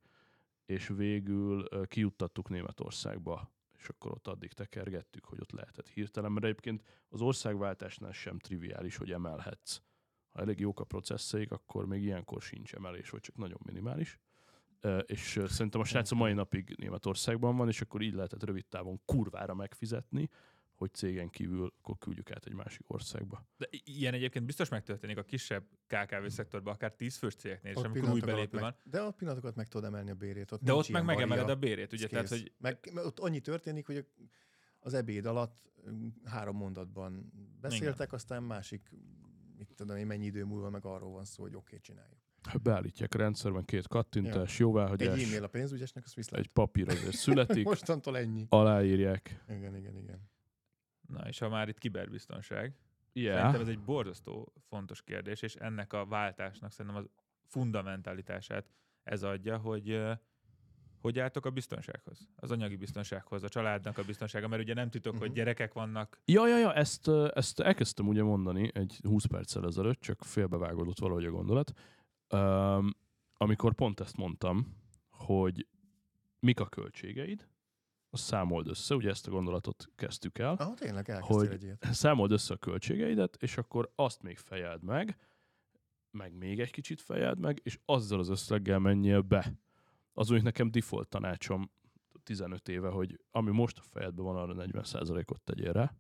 és 0.67 0.89
végül 0.89 1.69
kijuttattuk 1.87 2.49
Németországba 2.49 3.51
és 3.83 3.89
akkor 3.89 4.11
ott 4.11 4.27
addig 4.27 4.53
tekergettük, 4.53 5.25
hogy 5.25 5.41
ott 5.41 5.53
lehetett 5.53 5.89
hirtelen, 5.89 6.33
mert 6.33 6.45
egyébként 6.45 6.83
az 7.09 7.21
országváltásnál 7.21 8.13
sem 8.13 8.39
triviális, 8.39 8.97
hogy 8.97 9.13
emelhetsz. 9.13 9.81
Ha 10.31 10.41
elég 10.41 10.61
jók 10.61 10.81
a 10.81 10.85
processzeik, 10.85 11.53
akkor 11.53 11.87
még 11.87 12.03
ilyenkor 12.03 12.43
sincs 12.43 12.75
emelés, 12.75 13.11
vagy 13.11 13.21
csak 13.21 13.37
nagyon 13.37 13.59
minimális. 13.65 14.19
És 15.07 15.41
szerintem 15.47 15.81
a 15.81 15.85
srác 15.85 16.11
a 16.11 16.15
mai 16.15 16.33
napig 16.33 16.75
Németországban 16.79 17.57
van, 17.57 17.69
és 17.69 17.81
akkor 17.81 18.03
így 18.03 18.15
lehetett 18.15 18.45
rövid 18.45 18.67
távon 18.67 19.01
kurvára 19.05 19.55
megfizetni, 19.55 20.29
hogy 20.83 20.95
cégen 20.95 21.29
kívül 21.29 21.73
akkor 21.79 21.99
küldjük 21.99 22.31
át 22.31 22.47
egy 22.47 22.55
másik 22.55 22.91
országba. 22.91 23.47
De 23.57 23.69
ilyen 23.85 24.15
egyébként 24.15 24.45
biztos 24.45 24.69
megtörténik 24.69 25.17
a 25.19 25.23
kisebb 25.23 25.65
KKV 25.87 26.27
szektorban, 26.27 26.75
akár 26.75 26.93
10 26.93 27.17
fős 27.17 27.35
cégeknél, 27.35 27.73
és 27.73 27.83
amikor 27.83 28.09
új 28.09 28.21
belépő 28.21 28.61
meg, 28.61 28.63
van. 28.63 28.77
De 28.85 29.03
ott 29.03 29.17
pillanatokat 29.17 29.55
meg 29.55 29.69
tudod 29.69 29.87
emelni 29.87 30.11
a 30.11 30.15
bérét. 30.15 30.53
Ott 30.53 30.63
De 30.63 30.73
ott 30.73 30.89
meg 30.89 31.05
megemeled 31.05 31.49
a 31.49 31.57
bérét, 31.57 31.93
ugye? 31.93 32.07
Tehát, 32.07 32.29
hogy 32.29 32.53
meg, 32.59 32.79
mert 32.93 33.07
ott 33.07 33.19
annyi 33.19 33.41
történik, 33.41 33.87
hogy 33.87 34.07
az 34.79 34.95
ebéd 34.95 35.27
alatt 35.27 35.73
mm, 35.91 36.09
három 36.25 36.57
mondatban 36.57 37.33
beszéltek, 37.61 38.13
aztán 38.13 38.43
másik, 38.43 38.91
mit 39.57 39.75
tudom 39.75 39.97
én, 39.97 40.07
mennyi 40.07 40.27
idő 40.27 40.45
múlva 40.45 40.71
meg 40.71 40.85
arról 40.85 41.13
van 41.13 41.25
szó, 41.25 41.43
hogy 41.43 41.55
oké, 41.55 41.65
okay, 41.67 41.81
csináljuk. 41.81 42.21
Ha 42.43 42.59
beállítják 42.59 43.15
a 43.15 43.19
rendszerben 43.19 43.65
két 43.65 43.89
kattintás, 43.89 44.53
Egy 44.53 44.61
jóváhagyás, 44.61 45.23
e-mail 45.23 45.45
a 45.45 45.49
pénzügyesnek, 45.49 46.05
azt 46.05 46.15
viszlát. 46.15 46.41
egy 46.41 46.49
papír 46.49 46.89
azért 46.89 47.17
születik, 47.17 47.65
Mostantól 47.73 48.19
ennyi. 48.19 48.47
aláírják. 48.49 49.45
Igen, 49.49 49.77
igen, 49.77 49.97
igen. 49.97 50.31
Na, 51.13 51.29
és 51.29 51.39
ha 51.39 51.49
már 51.49 51.69
itt 51.69 51.79
kiberbiztonság, 51.79 52.75
Yeah. 53.15 53.37
Szerintem 53.37 53.61
ez 53.61 53.69
egy 53.69 53.81
borzasztó 53.81 54.53
fontos 54.69 55.03
kérdés, 55.03 55.43
és 55.43 55.55
ennek 55.55 55.93
a 55.93 56.07
váltásnak 56.07 56.73
szerintem 56.73 57.03
az 57.03 57.09
fundamentalitását 57.47 58.67
ez 59.03 59.23
adja, 59.23 59.57
hogy 59.59 60.03
hogy 61.01 61.19
álltok 61.19 61.47
a 61.47 61.51
biztonsághoz? 61.51 62.29
Az 62.37 62.51
anyagi 62.51 62.77
biztonsághoz, 62.77 63.43
a 63.43 63.49
családnak 63.49 63.99
a 63.99 64.05
biztonsága, 64.05 64.49
mert 64.49 64.63
ugye 64.63 64.75
nem 64.75 64.91
titok, 64.91 65.17
hogy 65.19 65.27
Mhm. 65.29 65.37
gyerekek 65.37 65.73
vannak. 65.73 66.21
Ja, 66.25 66.47
ja, 66.49 66.59
ja, 66.59 66.75
ezt, 66.75 67.09
ezt 67.35 67.61
elkezdtem 67.61 68.09
ugye 68.09 68.23
mondani 68.23 68.71
egy 68.75 68.99
20 69.03 69.25
perccel 69.25 69.67
ezelőtt, 69.67 70.01
csak 70.01 70.25
félbevágódott 70.25 70.99
valahogy 70.99 71.25
a 71.25 71.31
gondolat, 71.31 71.73
um, 72.31 72.91
amikor 73.37 73.75
pont 73.75 74.01
ezt 74.01 74.17
mondtam, 74.17 74.77
hogy 75.11 75.67
mik 76.41 76.61
a 76.61 76.67
költségeid, 76.67 77.49
azt 78.15 78.25
számold 78.25 78.69
össze, 78.69 78.95
ugye 78.95 79.11
ezt 79.11 79.27
a 79.27 79.31
gondolatot 79.31 79.91
kezdtük 79.97 80.39
el, 80.39 80.55
Ah, 80.55 80.75
tényleg 80.75 81.11
Hogy- 81.21 81.49
egy 81.49 81.63
ilyet. 81.63 81.87
számold 81.93 82.31
össze 82.33 82.55
a 82.55 82.57
költségeidet, 82.57 83.37
és 83.41 83.57
akkor 83.57 83.93
azt 83.95 84.23
még 84.23 84.39
fejeld 84.39 84.83
meg, 84.83 85.17
meg 86.11 86.35
még 86.35 86.61
egy 86.61 86.71
kicsit 86.71 87.01
fejeld 87.01 87.39
meg, 87.39 87.61
és 87.63 87.79
azzal 87.85 88.19
az 88.19 88.29
összeggel 88.29 88.79
menjél 88.79 89.21
be. 89.21 89.53
Az 90.13 90.31
úgy 90.31 90.43
nekem 90.43 90.71
default 90.71 91.09
tanácsom 91.09 91.71
15 92.23 92.69
éve, 92.69 92.89
hogy 92.89 93.21
ami 93.31 93.51
most 93.51 93.79
a 93.79 93.83
fejedben 93.83 94.25
van, 94.25 94.37
arra 94.37 94.55
40%-ot 94.55 95.41
tegyél 95.41 95.73
rá. 95.73 95.95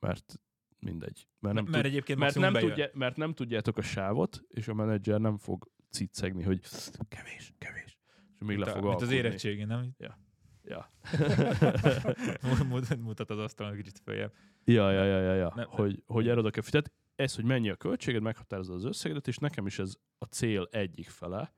Mert 0.00 0.40
mindegy. 0.78 1.28
Mert 1.38 1.54
nem, 1.54 1.64
mert 1.64 1.76
tud, 1.76 1.84
egyébként 1.84 2.18
mert, 2.18 2.34
nem 2.34 2.52
bejön. 2.52 2.68
tudja, 2.68 2.90
mert 2.92 3.16
nem 3.16 3.34
tudjátok 3.34 3.76
a 3.76 3.82
sávot, 3.82 4.42
és 4.48 4.68
a 4.68 4.74
menedzser 4.74 5.20
nem 5.20 5.38
fog 5.38 5.70
cicegni, 5.90 6.42
hogy 6.42 6.60
kevés, 7.08 7.54
kevés. 7.58 7.97
És 8.40 8.46
még 8.46 8.56
Mint 8.56 8.68
le 8.68 8.72
a- 8.74 8.80
Mint 8.88 9.00
az 9.02 9.10
érettségi, 9.10 9.64
nem? 9.64 9.94
Ja. 9.98 10.90
Mutat- 12.68 12.98
Mutat 13.00 13.30
az 13.30 13.38
asztalon 13.38 13.76
kicsit 13.76 13.98
följebb. 13.98 14.32
Ja, 14.64 14.90
ja, 14.90 15.04
ja, 15.04 15.20
ja, 15.20 15.34
ja. 15.34 15.52
Nem- 15.54 15.68
hogy, 15.68 16.02
hogy 16.06 16.28
erre 16.28 16.38
oda 16.38 16.50
kell. 16.50 16.62
Tehát 16.62 16.92
ez, 17.16 17.34
hogy 17.34 17.44
mennyi 17.44 17.68
a 17.70 17.76
költséged, 17.76 18.22
meghatározza 18.22 18.74
az 18.74 18.84
összegedet, 18.84 19.28
és 19.28 19.36
nekem 19.36 19.66
is 19.66 19.78
ez 19.78 19.94
a 20.18 20.24
cél 20.24 20.68
egyik 20.70 21.08
fele, 21.08 21.54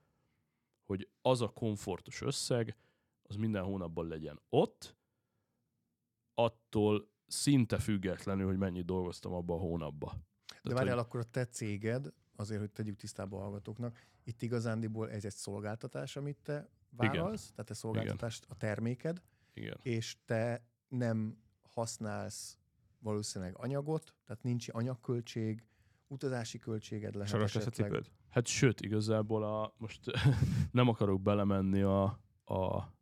hogy 0.85 1.09
az 1.21 1.41
a 1.41 1.47
komfortos 1.49 2.21
összeg, 2.21 2.77
az 3.23 3.35
minden 3.35 3.63
hónapban 3.63 4.07
legyen 4.07 4.39
ott, 4.49 4.95
attól 6.33 7.09
szinte 7.27 7.79
függetlenül, 7.79 8.45
hogy 8.45 8.57
mennyit 8.57 8.85
dolgoztam 8.85 9.33
abban 9.33 9.57
a 9.57 9.61
hónapban. 9.61 10.27
De 10.63 10.73
várjál, 10.73 10.95
hogy- 10.95 11.05
akkor 11.05 11.19
a 11.19 11.23
te 11.23 11.45
céged, 11.45 12.13
azért, 12.41 12.59
hogy 12.59 12.71
tegyük 12.71 12.95
tisztába 12.95 13.37
a 13.37 13.41
hallgatóknak, 13.41 13.99
itt 14.23 14.41
igazándiból 14.41 15.11
ez 15.11 15.25
egy 15.25 15.33
szolgáltatás, 15.33 16.15
amit 16.15 16.37
te 16.43 16.69
vállalsz, 16.89 17.49
tehát 17.49 17.65
te 17.65 17.73
szolgáltatást 17.73 18.45
a 18.49 18.55
terméked, 18.55 19.21
Igen. 19.53 19.77
és 19.81 20.17
te 20.25 20.65
nem 20.87 21.37
használsz 21.61 22.57
valószínűleg 22.99 23.55
anyagot, 23.57 24.15
tehát 24.25 24.43
nincs 24.43 24.67
anyagköltség, 24.71 25.63
utazási 26.07 26.59
költséged 26.59 27.15
lehet 27.15 27.33
a 27.33 27.41
esetleg. 27.41 27.73
cipőd? 27.73 28.11
Hát 28.29 28.47
sőt, 28.47 28.81
igazából 28.81 29.43
a, 29.43 29.73
most 29.77 29.99
nem 30.71 30.87
akarok 30.87 31.21
belemenni 31.21 31.81
a, 31.81 32.03
a 32.45 32.93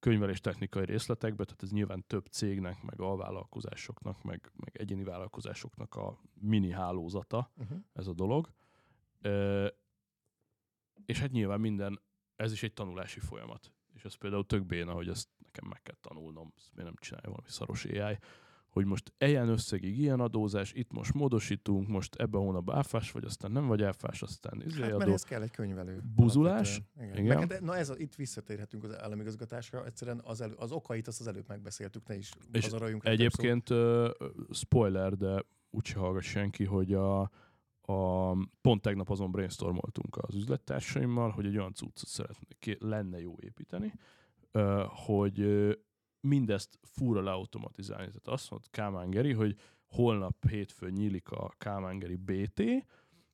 könyvelés 0.00 0.40
technikai 0.40 0.84
részletekbe, 0.84 1.44
tehát 1.44 1.62
ez 1.62 1.70
nyilván 1.70 2.04
több 2.06 2.26
cégnek, 2.26 2.82
meg 2.82 3.00
alvállalkozásoknak, 3.00 4.22
meg, 4.22 4.52
meg 4.56 4.76
egyéni 4.76 5.04
vállalkozásoknak 5.04 5.94
a 5.94 6.20
mini 6.40 6.70
hálózata 6.70 7.50
Uh-huh. 7.56 7.78
ez 7.92 8.06
a 8.06 8.12
dolog. 8.12 8.50
Ö, 9.20 9.66
és 11.06 11.20
hát 11.20 11.30
nyilván 11.30 11.60
minden, 11.60 12.00
ez 12.36 12.52
is 12.52 12.62
egy 12.62 12.72
tanulási 12.72 13.20
folyamat. 13.20 13.72
És 13.94 14.04
ez 14.04 14.14
például 14.14 14.46
tök 14.46 14.66
béna, 14.66 14.92
hogy 14.92 15.08
ezt 15.08 15.28
nekem 15.38 15.68
meg 15.68 15.82
kell 15.82 15.96
tanulnom, 16.00 16.52
ezt 16.56 16.70
miért 16.74 16.90
nem 16.90 16.98
csinálja 17.00 17.28
valami 17.28 17.48
szaros 17.48 17.84
AI, 17.84 18.18
hogy 18.70 18.84
most 18.84 19.12
ilyen 19.18 19.48
összegig 19.48 19.98
ilyen 19.98 20.20
adózás, 20.20 20.72
itt 20.72 20.92
most 20.92 21.14
módosítunk, 21.14 21.88
most 21.88 22.14
ebben 22.14 22.40
a 22.40 22.44
hónapban 22.44 22.76
áfás 22.76 23.12
vagy, 23.12 23.24
aztán 23.24 23.52
nem 23.52 23.66
vagy 23.66 23.82
áfás, 23.82 24.22
aztán 24.22 24.62
izé 24.66 24.80
Hát, 24.80 24.90
mert 24.90 25.02
adó. 25.02 25.12
ez 25.12 25.22
kell 25.22 25.42
egy 25.42 25.50
könyvelő. 25.50 26.00
Buzulás? 26.14 26.68
alapvetően. 26.76 27.24
Igen. 27.24 27.24
Igen. 27.24 27.48
Meg, 27.48 27.62
na 27.62 27.76
ez 27.76 27.90
a, 27.90 27.96
itt 27.96 28.14
visszatérhetünk 28.14 28.84
az 28.84 28.98
államigazgatásra. 28.98 29.84
Egyszerűen 29.84 30.20
az, 30.24 30.40
elő, 30.40 30.54
az 30.56 30.72
okait 30.72 31.06
azt 31.08 31.20
az 31.20 31.26
előbb 31.26 31.48
megbeszéltük, 31.48 32.06
ne 32.06 32.14
is 32.14 32.30
És 32.52 32.70
rá 32.70 32.86
Egyébként 33.00 33.70
ö, 33.70 34.10
spoiler, 34.52 35.16
de 35.16 35.44
úgyse 35.70 35.98
hallgat 35.98 36.22
senki, 36.22 36.64
hogy 36.64 36.94
a, 36.94 37.30
a, 37.90 38.36
pont 38.60 38.82
tegnap 38.82 39.10
azon 39.10 39.30
brainstormoltunk 39.30 40.16
az 40.16 40.34
üzlettársaimmal, 40.34 41.30
hogy 41.30 41.46
egy 41.46 41.56
olyan 41.56 41.74
cuccot 41.74 42.08
szeretnék, 42.08 42.76
lenne 42.80 43.20
jó 43.20 43.34
építeni, 43.40 43.92
hogy 44.88 45.46
mindezt 46.20 46.78
fúra 46.82 47.22
leautomatizálni. 47.22 48.06
Tehát 48.06 48.28
azt 48.28 48.50
mondta 48.50 48.68
Kálmán 48.70 49.10
Geri, 49.10 49.32
hogy 49.32 49.56
holnap 49.86 50.48
hétfőn 50.48 50.92
nyílik 50.92 51.30
a 51.30 51.54
Kálmán 51.58 51.98
Geri 51.98 52.16
BT, 52.16 52.62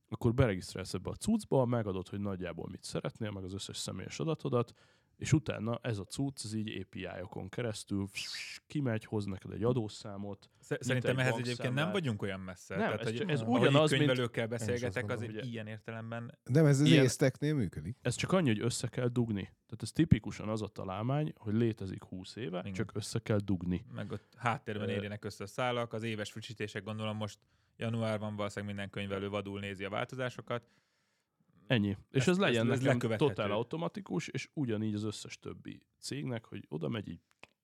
akkor 0.08 0.34
beregisztrálsz 0.34 0.94
ebbe 0.94 1.10
a 1.10 1.14
cuccba, 1.14 1.64
megadod, 1.64 2.08
hogy 2.08 2.20
nagyjából 2.20 2.68
mit 2.70 2.82
szeretnél, 2.82 3.30
meg 3.30 3.44
az 3.44 3.54
összes 3.54 3.76
személyes 3.76 4.20
adatodat, 4.20 4.72
és 5.16 5.32
utána 5.32 5.78
ez 5.82 5.98
a 5.98 6.04
cucc, 6.04 6.44
ez 6.44 6.54
így 6.54 6.80
API-okon 6.86 7.48
keresztül 7.48 8.06
kimegy, 8.66 9.04
hoz 9.04 9.24
neked 9.24 9.50
egy 9.52 9.62
adószámot. 9.64 10.50
Sz- 10.60 10.82
Szerintem 10.82 11.18
egy 11.18 11.22
ehhez 11.26 11.38
egyébként 11.38 11.74
nem 11.74 11.90
vagyunk 11.92 12.22
olyan 12.22 12.40
messze. 12.40 12.76
Nem, 12.76 12.84
Tehát, 12.84 13.00
ez 13.00 13.06
hogy 13.18 13.30
ez 13.30 13.42
ugyanaz, 13.42 13.90
mint- 13.90 14.04
könyvelőkkel 14.04 14.46
beszélgetek, 14.46 15.10
az 15.10 15.22
egy 15.22 15.46
ilyen 15.46 15.66
értelemben 15.66 16.38
Nem, 16.44 16.66
ez 16.66 16.80
az 16.80 16.86
Ilyen- 16.86 17.04
észteknél 17.04 17.54
működik. 17.54 17.96
Ez 18.02 18.14
csak 18.14 18.32
annyi, 18.32 18.48
hogy 18.48 18.60
össze 18.60 18.88
kell 18.88 19.08
dugni. 19.08 19.42
Tehát 19.42 19.82
ez 19.82 19.92
tipikusan 19.92 20.48
az 20.48 20.62
a 20.62 20.68
találmány, 20.68 21.32
hogy 21.36 21.54
létezik 21.54 22.04
20 22.04 22.36
éve, 22.36 22.58
Igen. 22.58 22.72
csak 22.72 22.90
össze 22.94 23.18
kell 23.18 23.38
dugni. 23.38 23.84
meg 23.94 24.12
ott 24.12 24.34
háttérben 24.36 24.88
érjenek 24.88 25.24
össze 25.24 25.44
a 25.44 25.46
szálak, 25.46 25.92
az 25.92 26.02
éves 26.02 26.30
frissítések 26.32 26.84
gondolom 26.84 27.16
most 27.16 27.38
januárban 27.76 28.36
valószínűleg 28.36 28.74
minden 28.74 28.90
könyvelő 28.90 29.28
vadul 29.28 29.60
nézi 29.60 29.84
a 29.84 29.88
változásokat. 29.90 30.62
Ennyi. 31.66 31.96
És 32.10 32.20
Ez- 32.20 32.28
ez, 32.28 32.38
legyen 32.38 32.66
ez- 32.66 32.72
ez 32.72 32.84
nekem 32.84 33.16
totál 33.16 33.50
automatikus, 33.52 34.28
és 34.28 34.48
ugyanígy 34.52 34.94
az 34.94 35.02
összes 35.02 35.38
többi 35.38 35.82
cégnek, 35.98 36.44
hogy 36.44 36.64
oda 36.68 36.88
megy, 36.88 37.08
így 37.08 37.20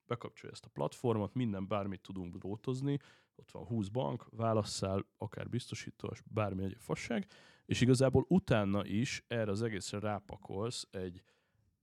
bekapcsolja 0.06 0.54
ezt 0.54 0.64
a 0.64 0.68
platformot, 0.72 1.34
minden 1.34 1.66
bármit 1.68 2.00
tudunk 2.00 2.36
drótozni, 2.36 2.98
ott 3.34 3.50
van 3.50 3.64
20 3.64 3.88
bank, 3.88 4.26
válasszál, 4.30 5.06
akár 5.18 5.48
biztosítós, 5.48 6.22
bármi 6.30 6.64
egy 6.64 6.76
fasság, 6.78 7.26
és 7.66 7.80
igazából 7.80 8.24
utána 8.28 8.86
is 8.86 9.24
erre 9.26 9.50
az 9.50 9.62
egészre 9.62 9.98
rápakolsz 9.98 10.88
egy 10.90 11.22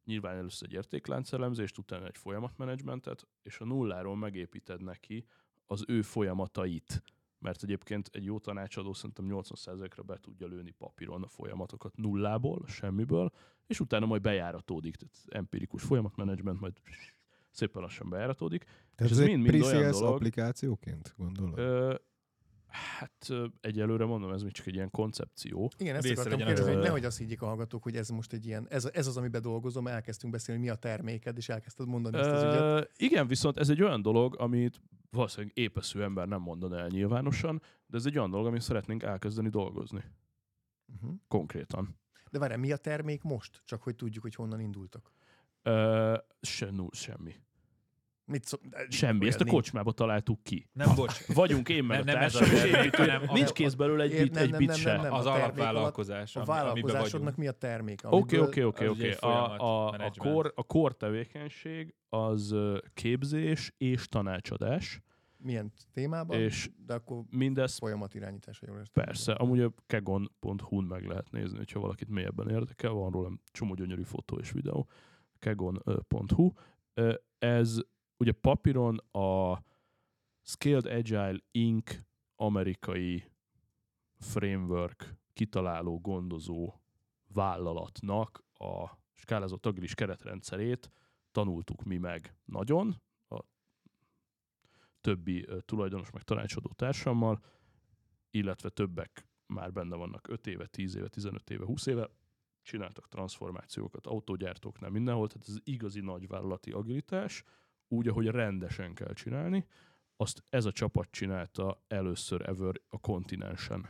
nyilván 0.03 0.35
először 0.37 0.67
egy 0.67 0.73
értékláncelemzést, 0.73 1.77
utána 1.77 2.05
egy 2.07 2.17
folyamatmenedzsmentet, 2.17 3.27
és 3.41 3.59
a 3.59 3.65
nulláról 3.65 4.15
megépíted 4.17 4.81
neki 4.81 5.25
az 5.65 5.83
ő 5.87 6.01
folyamatait. 6.01 7.03
Mert 7.39 7.63
egyébként 7.63 8.09
egy 8.13 8.23
jó 8.23 8.39
tanácsadó 8.39 8.93
szerintem 8.93 9.25
80%-ra 9.29 10.03
be 10.03 10.17
tudja 10.17 10.47
lőni 10.47 10.71
papíron 10.71 11.23
a 11.23 11.27
folyamatokat 11.27 11.97
nullából, 11.97 12.63
semmiből, 12.67 13.31
és 13.67 13.79
utána 13.79 14.05
majd 14.05 14.21
bejáratódik. 14.21 14.95
Tehát 14.95 15.15
empirikus 15.27 15.83
folyamatmenedzsment, 15.83 16.59
majd 16.59 16.73
szépen 17.51 17.81
lassan 17.81 18.09
bejáratódik. 18.09 18.63
Tehát 18.95 19.11
ez 19.11 19.19
ez 19.19 19.19
egy 19.19 19.27
mind-mind 19.27 19.63
olyan 19.63 19.91
dolog. 19.91 20.13
applikációként 20.13 21.13
gondolod? 21.17 21.57
Ö, 21.57 21.95
hát 22.69 23.27
egyelőre 23.61 24.05
mondom, 24.05 24.31
ez 24.31 24.41
még 24.41 24.51
csak 24.51 24.67
egy 24.67 24.73
ilyen 24.75 24.89
koncepció. 24.91 25.71
Igen, 25.77 25.95
ezt 25.95 26.05
Része 26.05 26.19
akartam 26.21 26.39
kérdezni, 26.39 26.69
hogy 26.69 26.79
az- 26.79 26.85
nehogy 26.85 27.05
azt 27.05 27.17
higgyék 27.17 27.41
a 27.41 27.45
hallgatók, 27.45 27.83
hogy 27.83 27.95
ez 27.95 28.09
most 28.09 28.33
egy 28.33 28.45
ilyen, 28.45 28.67
ez, 28.69 28.85
ez 28.93 29.07
az, 29.07 29.17
amiben 29.17 29.41
dolgozom, 29.41 29.87
elkezdtünk 29.87 30.33
beszélni, 30.33 30.61
mi 30.61 30.69
a 30.69 30.75
terméked, 30.75 31.37
és 31.37 31.49
elkezdted 31.49 31.87
mondani 31.87 32.17
ezt 32.17 32.29
az 32.29 32.43
ügyet. 32.43 32.91
Igen, 32.97 33.27
viszont 33.27 33.57
ez 33.57 33.69
egy 33.69 33.81
olyan 33.81 34.01
dolog, 34.01 34.35
amit 34.39 34.81
valószínűleg 35.09 35.57
épeszű 35.57 35.99
ember 36.01 36.27
nem 36.27 36.41
mondaná 36.41 36.77
el 36.77 36.87
nyilvánosan, 36.87 37.61
de 37.85 37.97
ez 37.97 38.05
egy 38.05 38.17
olyan 38.17 38.29
dolog, 38.29 38.45
amit 38.45 38.61
szeretnénk 38.61 39.03
elkezdeni 39.03 39.49
dolgozni. 39.49 40.03
Uh-huh. 40.95 41.11
Konkrétan. 41.27 41.99
De 42.31 42.39
várj, 42.39 42.55
mi 42.55 42.71
a 42.71 42.77
termék 42.77 43.21
most? 43.23 43.61
Csak 43.65 43.83
hogy 43.83 43.95
tudjuk, 43.95 44.23
hogy 44.23 44.35
honnan 44.35 44.59
indultak. 44.59 45.11
Ö, 45.63 46.17
se, 46.41 46.71
null, 46.71 46.89
semmi. 46.91 47.35
Mit 48.29 48.45
szó... 48.45 48.57
Semmi. 48.89 49.27
Ezt 49.27 49.39
a 49.39 49.43
Nincs. 49.43 49.55
kocsmába 49.55 49.91
találtuk 49.91 50.43
ki. 50.43 50.69
Nem, 50.73 50.95
bocs, 50.95 51.25
Vagyunk 51.33 51.69
én 51.69 51.83
meg 51.83 52.03
Nem- 52.05 52.15
a 52.15 52.19
nem 52.19 52.29
társam, 52.29 52.83
és 52.85 52.89
hanem 52.95 53.23
a- 53.27 53.33
Nincs 53.33 53.51
kész 53.51 53.73
belőle 53.73 54.03
egy 54.03 54.21
bit, 54.21 54.33
nem, 54.33 54.43
egy 54.43 54.49
nem, 54.49 54.59
bit 54.59 54.67
nem, 54.67 54.77
se. 54.77 54.91
nem, 54.91 55.01
nem. 55.01 55.13
az 55.13 55.25
alapvállalkozás, 55.25 56.35
A 56.35 56.43
vállalkozásodnak 56.43 57.35
mi 57.35 57.47
a 57.47 57.51
termék? 57.51 58.01
Oké, 58.03 58.37
oké, 58.37 58.63
oké, 58.63 58.87
oké. 58.87 59.11
A, 59.11 59.15
folyamat, 59.17 60.51
a, 60.55 60.63
core 60.63 60.91
tevékenység 60.93 61.95
az 62.09 62.55
képzés 62.93 63.73
és 63.77 64.07
tanácsadás, 64.07 65.01
Milyen 65.37 65.71
témában? 65.93 66.37
és 66.39 66.69
De 66.85 66.93
akkor 66.93 67.23
mindez 67.29 67.77
folyamat 67.77 68.13
irányítása, 68.13 68.65
jól 68.67 68.77
értem. 68.77 69.03
Persze, 69.03 69.31
amúgy 69.33 69.59
a 69.59 69.73
kegon.hu-n 69.87 70.83
meg 70.83 71.05
lehet 71.05 71.31
nézni, 71.31 71.57
hogyha 71.57 71.79
valakit 71.79 72.09
mélyebben 72.09 72.49
érdekel, 72.49 72.91
van 72.91 73.11
róla 73.11 73.31
csomó 73.51 73.73
gyönyörű 73.73 74.03
fotó 74.03 74.37
és 74.37 74.51
videó, 74.51 74.87
kegon.hu. 75.39 76.51
Ez 77.39 77.77
ugye 78.19 78.31
papíron 78.31 78.97
a 78.97 79.61
Scaled 80.41 80.85
Agile 80.85 81.39
Inc. 81.51 81.95
amerikai 82.35 83.31
framework 84.17 85.15
kitaláló, 85.33 85.99
gondozó 85.99 86.73
vállalatnak 87.27 88.43
a 88.53 88.97
skálázott 89.13 89.65
agilis 89.65 89.93
keretrendszerét 89.93 90.91
tanultuk 91.31 91.83
mi 91.83 91.97
meg 91.97 92.35
nagyon, 92.45 93.01
a 93.29 93.43
többi 95.01 95.47
tulajdonos 95.65 96.11
meg 96.11 96.23
tanácsadó 96.23 96.71
társammal, 96.75 97.43
illetve 98.29 98.69
többek 98.69 99.27
már 99.45 99.71
benne 99.71 99.95
vannak 99.95 100.27
5 100.27 100.47
éve, 100.47 100.65
10 100.65 100.95
éve, 100.95 101.07
15 101.07 101.49
éve, 101.49 101.65
20 101.65 101.85
éve, 101.85 102.09
csináltak 102.61 103.07
transformációkat 103.07 104.07
autógyártóknál 104.07 104.89
mindenhol, 104.89 105.27
tehát 105.27 105.47
ez 105.47 105.57
igazi 105.63 105.99
nagyvállalati 105.99 106.71
agilitás, 106.71 107.43
úgy, 107.89 108.07
ahogy 108.07 108.27
rendesen 108.27 108.93
kell 108.93 109.13
csinálni, 109.13 109.65
azt 110.17 110.43
ez 110.49 110.65
a 110.65 110.71
csapat 110.71 111.07
csinálta 111.11 111.83
először 111.87 112.49
ever 112.49 112.81
a 112.89 112.99
kontinensen. 112.99 113.87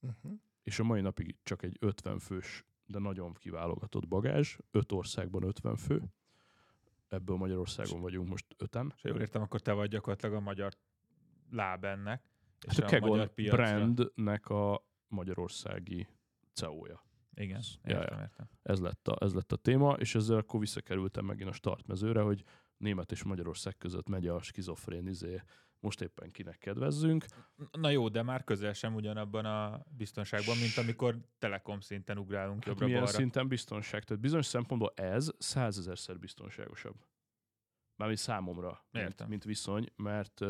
Uh-huh. 0.00 0.32
És 0.62 0.78
a 0.78 0.84
mai 0.84 1.00
napig 1.00 1.36
csak 1.42 1.62
egy 1.62 1.76
50 1.80 2.18
fős, 2.18 2.64
de 2.86 2.98
nagyon 2.98 3.34
kiválogatott 3.34 4.08
bagázs, 4.08 4.56
5 4.70 4.92
országban 4.92 5.42
50 5.42 5.76
fő, 5.76 6.02
ebből 7.08 7.36
Magyarországon 7.36 8.00
vagyunk 8.00 8.28
most 8.28 8.46
öten. 8.58 8.92
És 8.96 9.02
jól 9.04 9.20
értem, 9.20 9.42
akkor 9.42 9.60
te 9.60 9.72
vagy 9.72 9.88
gyakorlatilag 9.90 10.34
a 10.34 10.40
magyar 10.40 10.72
láb 11.50 11.84
ennek. 11.84 12.22
És 12.66 12.76
Hát 12.76 12.86
a 12.86 12.90
Kegon 12.90 13.08
magyar 13.08 13.28
piacra- 13.28 13.56
brandnek 13.66 14.48
a 14.48 14.84
magyarországi 15.08 16.08
CEO-ja. 16.52 17.02
Igen, 17.34 17.62
Ja, 17.84 17.98
értem, 17.98 18.16
ja. 18.18 18.22
értem. 18.24 18.48
Ez 18.62 18.80
lett, 18.80 19.08
a, 19.08 19.24
ez 19.24 19.34
lett 19.34 19.52
a 19.52 19.56
téma, 19.56 19.92
és 19.92 20.14
ezzel 20.14 20.36
akkor 20.36 20.60
visszakerültem 20.60 21.24
megint 21.24 21.48
a 21.48 21.52
startmezőre, 21.52 22.20
hogy 22.20 22.44
Német 22.84 23.12
és 23.12 23.22
Magyarország 23.22 23.76
között 23.76 24.08
megy 24.08 24.26
a 24.26 24.42
skizofrén 24.42 25.06
izé, 25.06 25.42
most 25.80 26.00
éppen 26.00 26.30
kinek 26.30 26.58
kedvezzünk. 26.58 27.24
Na 27.72 27.90
jó, 27.90 28.08
de 28.08 28.22
már 28.22 28.44
közel 28.44 28.72
sem 28.72 28.94
ugyanabban 28.94 29.44
a 29.44 29.84
biztonságban, 29.96 30.56
mint 30.56 30.76
amikor 30.76 31.16
telekom 31.38 31.80
szinten 31.80 32.18
ugrálunk 32.18 32.56
Hát 32.58 32.66
jobbra-balra. 32.66 33.00
milyen 33.00 33.12
szinten 33.14 33.48
biztonság? 33.48 34.04
Tehát 34.04 34.22
bizonyos 34.22 34.46
szempontból 34.46 34.92
ez 34.96 35.30
százezerszer 35.38 36.18
biztonságosabb. 36.18 37.06
Mármint 37.96 38.20
számomra, 38.20 38.86
mint, 38.90 39.04
Értem. 39.04 39.28
mint 39.28 39.44
viszony, 39.44 39.88
mert 39.96 40.40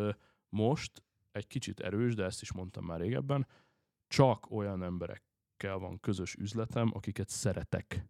most 0.49 1.03
egy 1.33 1.47
kicsit 1.47 1.81
erős, 1.81 2.15
de 2.15 2.25
ezt 2.25 2.43
is 2.43 2.53
mondtam 2.53 2.85
már 2.85 3.01
régebben, 3.01 3.47
csak 4.07 4.51
olyan 4.51 4.83
emberekkel 4.83 5.79
van 5.79 6.01
közös 6.01 6.35
üzletem, 6.35 6.91
akiket 6.95 7.29
szeretek. 7.29 8.07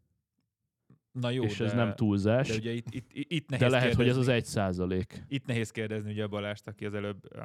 Na 1.20 1.30
jó, 1.30 1.44
és 1.44 1.56
de, 1.56 1.64
ez 1.64 1.72
nem 1.72 1.94
túlzás, 1.94 2.48
De 2.48 2.54
ugye 2.54 2.70
itt, 2.72 2.86
itt, 2.90 3.12
itt, 3.12 3.30
itt 3.32 3.48
de 3.48 3.56
nehéz 3.56 3.72
lehet, 3.72 3.94
hogy 3.94 4.08
ez 4.08 4.16
az 4.16 4.24
kérdezni- 4.26 4.34
egy 4.34 4.44
százalék. 4.44 5.24
Itt 5.28 5.46
nehéz 5.46 5.70
kérdezni 5.70 6.10
ugye 6.10 6.22
a 6.22 6.28
Balást, 6.28 6.66
aki 6.66 6.84
az 6.84 6.94
előbb 6.94 7.34
uh, 7.36 7.42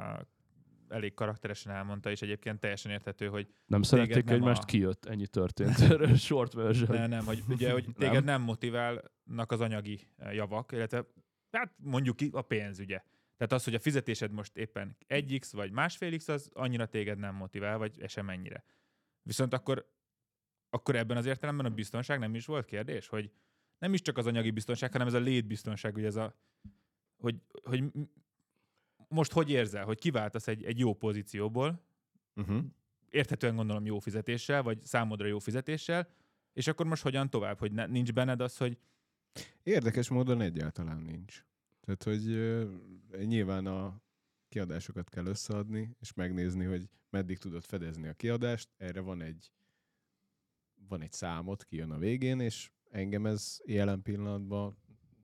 elég 0.88 1.14
karakteresen 1.14 1.72
elmondta, 1.72 2.10
és 2.10 2.22
egyébként 2.22 2.60
teljesen 2.60 2.92
érthető, 2.92 3.26
hogy 3.26 3.48
Nem 3.66 3.82
szerették 3.82 4.24
nem 4.24 4.34
egymást, 4.34 4.62
a- 4.62 4.64
kijött, 4.64 5.04
ennyi 5.04 5.26
történt. 5.26 5.76
Short 6.18 6.52
version. 6.52 6.96
ne, 6.96 7.06
nem, 7.06 7.24
hogy 7.24 7.42
ugye, 7.48 7.72
hogy 7.72 7.86
téged 7.98 8.24
nem 8.24 8.42
motiválnak 8.42 9.46
az 9.52 9.60
anyagi 9.60 10.00
eh, 10.16 10.34
javak, 10.34 10.72
illetve 10.72 11.06
hát 11.50 11.74
mondjuk 11.76 12.16
ki 12.16 12.30
a 12.32 12.42
pénz, 12.42 12.78
ugye. 12.78 13.02
Tehát 13.36 13.52
az, 13.52 13.64
hogy 13.64 13.74
a 13.74 13.78
fizetésed 13.80 14.32
most 14.32 14.56
éppen 14.56 14.96
1x 15.08 15.48
vagy 15.52 15.70
másfél 15.70 16.16
x, 16.16 16.28
az 16.28 16.50
annyira 16.52 16.86
téged 16.86 17.18
nem 17.18 17.34
motivál, 17.34 17.78
vagy 17.78 18.08
sem 18.08 18.28
ennyire. 18.28 18.64
Viszont 19.22 19.52
akkor 19.54 19.98
akkor 20.70 20.96
ebben 20.96 21.16
az 21.16 21.26
értelemben 21.26 21.66
a 21.66 21.70
biztonság 21.70 22.18
nem 22.18 22.34
is 22.34 22.46
volt 22.46 22.64
kérdés, 22.64 23.08
hogy 23.08 23.30
nem 23.80 23.92
is 23.92 24.00
csak 24.00 24.18
az 24.18 24.26
anyagi 24.26 24.50
biztonság, 24.50 24.92
hanem 24.92 25.06
ez 25.06 25.14
a 25.14 25.18
létbiztonság, 25.18 25.92
hogy 25.92 26.04
ez 26.04 26.16
a, 26.16 26.34
hogy, 27.16 27.40
hogy 27.62 27.84
most 29.08 29.32
hogy 29.32 29.50
érzel, 29.50 29.84
hogy 29.84 29.98
kiváltasz 29.98 30.48
egy, 30.48 30.64
egy 30.64 30.78
jó 30.78 30.94
pozícióból, 30.94 31.88
Uh-huh. 32.34 32.64
érthetően 33.10 33.56
gondolom 33.56 33.86
jó 33.86 33.98
fizetéssel, 33.98 34.62
vagy 34.62 34.84
számodra 34.84 35.26
jó 35.26 35.38
fizetéssel, 35.38 36.08
és 36.52 36.66
akkor 36.66 36.86
most 36.86 37.02
hogyan 37.02 37.30
tovább, 37.30 37.58
hogy 37.58 37.72
ne, 37.72 37.86
nincs 37.86 38.12
benned 38.12 38.40
az, 38.40 38.56
hogy 38.56 38.78
Érdekes 39.62 40.08
módon 40.08 40.40
egyáltalán 40.40 41.00
nincs. 41.00 41.44
Tehát, 41.80 42.02
hogy 42.02 42.28
ö, 42.30 42.70
nyilván 43.24 43.66
a 43.66 44.02
kiadásokat 44.48 45.08
kell 45.08 45.26
összeadni, 45.26 45.96
és 46.00 46.12
megnézni, 46.14 46.64
hogy 46.64 46.88
meddig 47.10 47.38
tudod 47.38 47.64
fedezni 47.64 48.08
a 48.08 48.14
kiadást. 48.14 48.68
Erre 48.76 49.00
van 49.00 49.22
egy, 49.22 49.52
van 50.88 51.00
egy 51.02 51.12
számot, 51.12 51.64
kijön 51.64 51.90
a 51.90 51.98
végén, 51.98 52.40
és 52.40 52.70
engem 52.90 53.26
ez 53.26 53.58
jelen 53.64 54.02
pillanatban 54.02 54.76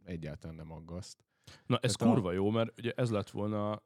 egyáltalán 0.05 0.57
nem 0.57 0.73
aggaszt. 0.73 1.25
Na, 1.67 1.79
ez 1.79 1.93
Tehát 1.93 2.13
a- 2.13 2.17
kurva 2.17 2.33
jó, 2.33 2.51
mert 2.51 2.79
ugye 2.79 2.93
ez 2.97 3.11
lett 3.11 3.31
volna 3.31 3.83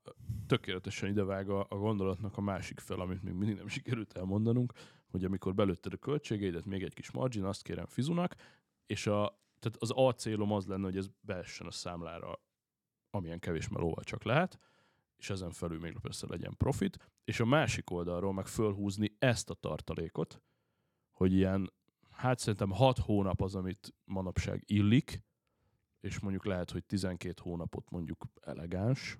tökéletesen 0.47 1.09
idevág 1.09 1.49
a, 1.49 1.67
a 1.69 1.77
gondolatnak 1.77 2.37
a 2.37 2.41
másik 2.41 2.81
fel, 2.81 3.01
amit 3.01 3.23
még 3.23 3.35
mindig 3.35 3.57
nem 3.57 3.69
sikerült 3.79 4.17
elmondanunk, 4.17 4.73
hogy 5.11 5.25
amikor 5.25 5.55
belőtted 5.55 5.93
a 5.93 5.97
költségeidet, 5.97 6.65
még 6.65 6.83
egy 6.83 6.95
kis 6.95 7.11
margin, 7.11 7.45
azt 7.45 7.63
kérem 7.63 7.87
Fizunak, 7.87 8.35
és 8.87 9.07
a, 9.07 9.41
tehát 9.59 9.77
az 9.79 9.91
A 9.95 10.13
célom 10.13 10.53
az 10.53 10.67
lenne, 10.67 10.85
hogy 10.85 10.97
ez 10.97 11.09
beessen 11.21 11.67
a 11.67 11.71
számlára, 11.71 12.41
amilyen 13.11 13.39
kevés 13.39 13.69
melóval 13.69 14.05
csak 14.05 14.23
lehet, 14.25 14.59
és 15.17 15.31
ezen 15.31 15.51
felül 15.51 15.79
még 15.79 15.99
persze 15.99 16.27
legyen 16.29 16.57
profit, 16.57 17.11
és 17.25 17.41
a 17.41 17.45
másik 17.45 17.91
oldalról 17.91 18.33
meg 18.33 18.47
fölhúzni 18.47 19.17
ezt 19.19 19.51
a 19.51 19.55
tartalékot, 19.55 20.43
hogy 21.11 21.33
ilyen, 21.33 21.73
hát 22.21 22.39
szerintem 22.39 22.71
6 22.71 22.99
hónap 22.99 23.43
az, 23.43 23.55
amit 23.55 23.95
manapság 24.05 24.63
illik, 24.67 25.23
és 26.01 26.19
mondjuk 26.19 26.45
lehet, 26.45 26.71
hogy 26.71 26.85
12 26.85 27.41
hónapot 27.43 27.91
mondjuk 27.91 28.27
elegáns, 28.41 29.19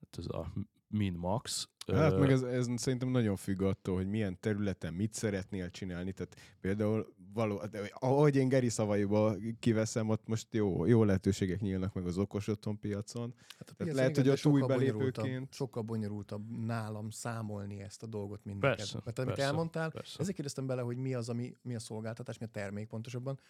hát 0.00 0.18
ez 0.18 0.26
a 0.26 0.52
min 0.88 1.12
max. 1.12 1.68
Hát 1.92 2.18
meg 2.18 2.30
ez, 2.30 2.42
ez 2.42 2.66
szerintem 2.76 3.08
nagyon 3.08 3.36
függ 3.36 3.62
attól, 3.62 3.96
hogy 3.96 4.06
milyen 4.08 4.40
területen 4.40 4.94
mit 4.94 5.12
szeretnél 5.12 5.70
csinálni. 5.70 6.12
Tehát 6.12 6.36
például 6.60 7.14
való, 7.32 7.62
de 7.70 7.90
ahogy 7.98 8.36
én 8.36 8.48
Geri 8.48 8.68
szavaiból 8.68 9.38
kiveszem, 9.58 10.08
ott 10.08 10.26
most 10.26 10.54
jó, 10.54 10.84
jó 10.86 11.04
lehetőségek 11.04 11.60
nyílnak 11.60 11.94
meg 11.94 12.06
az 12.06 12.18
okos 12.18 12.48
otthon 12.48 12.78
piacon. 12.78 13.34
Hát 13.36 13.70
a 13.70 13.74
Tehát 13.74 13.76
piac 13.76 13.94
lehet, 13.94 14.16
hogy 14.16 14.28
ott 14.28 14.46
új 14.46 14.60
belépőként- 14.60 15.52
Sokkal 15.54 15.82
bonyolultabb 15.82 16.50
nálam 16.50 17.10
számolni 17.10 17.80
ezt 17.80 18.02
a 18.02 18.06
dolgot, 18.06 18.44
mint 18.44 18.60
Persze, 18.60 18.82
neked. 18.82 19.04
Mert 19.04 19.18
amit 19.18 19.34
persze, 19.34 19.46
elmondtál, 19.50 19.90
persze. 19.90 20.16
ezért 20.18 20.34
kérdeztem 20.34 20.66
bele, 20.66 20.82
hogy 20.82 20.96
mi 20.96 21.14
az, 21.14 21.28
ami, 21.28 21.56
mi 21.62 21.74
a 21.74 21.78
szolgáltatás, 21.80 22.38
mi 22.38 22.44
a 22.44 22.48
termék 22.48 22.88
pontosabban, 22.88 23.40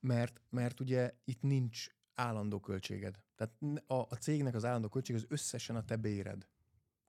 mert, 0.00 0.40
mert 0.50 0.80
ugye 0.80 1.12
itt 1.24 1.42
nincs 1.42 1.86
állandó 2.14 2.60
költséged. 2.60 3.18
Tehát 3.36 3.82
a, 3.86 3.94
a 3.94 4.16
cégnek 4.20 4.54
az 4.54 4.64
állandó 4.64 4.88
költség 4.88 5.16
az 5.16 5.24
összesen 5.28 5.76
a 5.76 5.84
te 5.84 5.96
béred. 5.96 6.46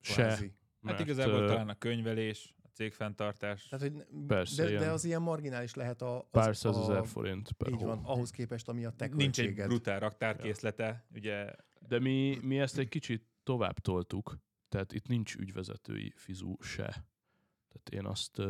Se. 0.04 0.24
kvázi. 0.24 0.46
hát 0.46 0.56
Mert, 0.82 1.00
igazából 1.00 1.42
ö, 1.42 1.48
talán 1.48 1.70
a 1.70 1.76
könyvelés, 1.78 2.54
a 2.64 2.68
cégfenntartás, 2.74 3.68
Tehát, 3.68 3.90
hogy 3.90 4.06
Persze, 4.28 4.64
de, 4.64 4.70
de 4.70 4.78
ilyen 4.78 4.90
az 4.92 5.06
ilyen 5.06 5.22
marginális 5.22 5.74
lehet 5.74 6.02
a, 6.02 6.18
az, 6.18 6.24
Pár 6.32 6.56
százezer 6.56 6.98
a, 6.98 7.04
forint 7.04 7.52
per 7.52 7.72
így 7.72 7.82
hó. 7.82 7.88
van, 7.88 8.02
ahhoz 8.04 8.30
képest, 8.30 8.70
ami 8.70 8.86
a 8.86 8.92
te 8.92 9.08
nincs 9.08 9.40
egy 9.40 9.54
brutál 9.54 10.00
raktárkészlete, 10.00 11.06
ugye 11.14 11.54
De 11.88 12.00
mi, 12.00 12.38
mi 12.42 12.60
ezt 12.60 12.78
egy 12.78 12.88
kicsit 12.88 13.28
tovább 13.44 13.80
toltuk, 13.80 14.38
tehát 14.70 14.94
itt 14.94 15.08
nincs 15.08 15.36
ügyvezetői 15.36 16.14
fizu 16.16 16.56
se. 16.62 16.86
Tehát 17.68 17.90
én 17.90 18.06
azt 18.06 18.42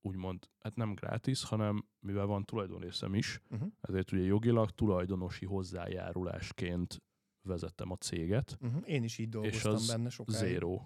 úgymond, 0.00 0.48
hát 0.58 0.76
nem 0.76 0.94
gratis, 0.94 1.44
hanem 1.44 1.88
mivel 2.00 2.26
van 2.26 2.44
tulajdonrészem 2.44 3.14
is, 3.14 3.40
Uh-huh. 3.50 3.68
ezért 3.80 4.12
ugye 4.12 4.22
jogilag 4.22 4.70
tulajdonosi 4.70 5.44
hozzájárulásként 5.46 7.02
vezettem 7.44 7.90
a 7.90 7.96
céget. 7.96 8.58
Uh-huh. 8.60 8.82
Én 8.86 9.02
is 9.02 9.18
így 9.18 9.28
dolgoztam 9.28 9.72
az 9.72 9.86
benne 9.86 10.08
sokáig. 10.08 10.38
Zero. 10.38 10.80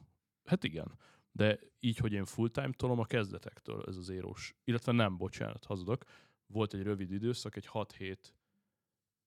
Hát 0.45 0.65
igen. 0.65 0.99
De 1.33 1.59
így, 1.81 1.97
hogy 1.97 2.13
én 2.13 2.25
full-time 2.25 2.73
tolom 2.73 2.99
a 2.99 3.05
kezdetektől, 3.05 3.85
ez 3.87 3.97
az 3.97 4.05
zérós. 4.05 4.55
Illetve 4.65 4.93
nem, 4.93 5.17
bocsánat, 5.17 5.65
hazudok. 5.65 6.05
Volt 6.47 6.75
egy 6.75 6.83
rövid 6.83 7.13
időszak, 7.13 7.57
egy 7.57 7.69
6-7 7.73 8.17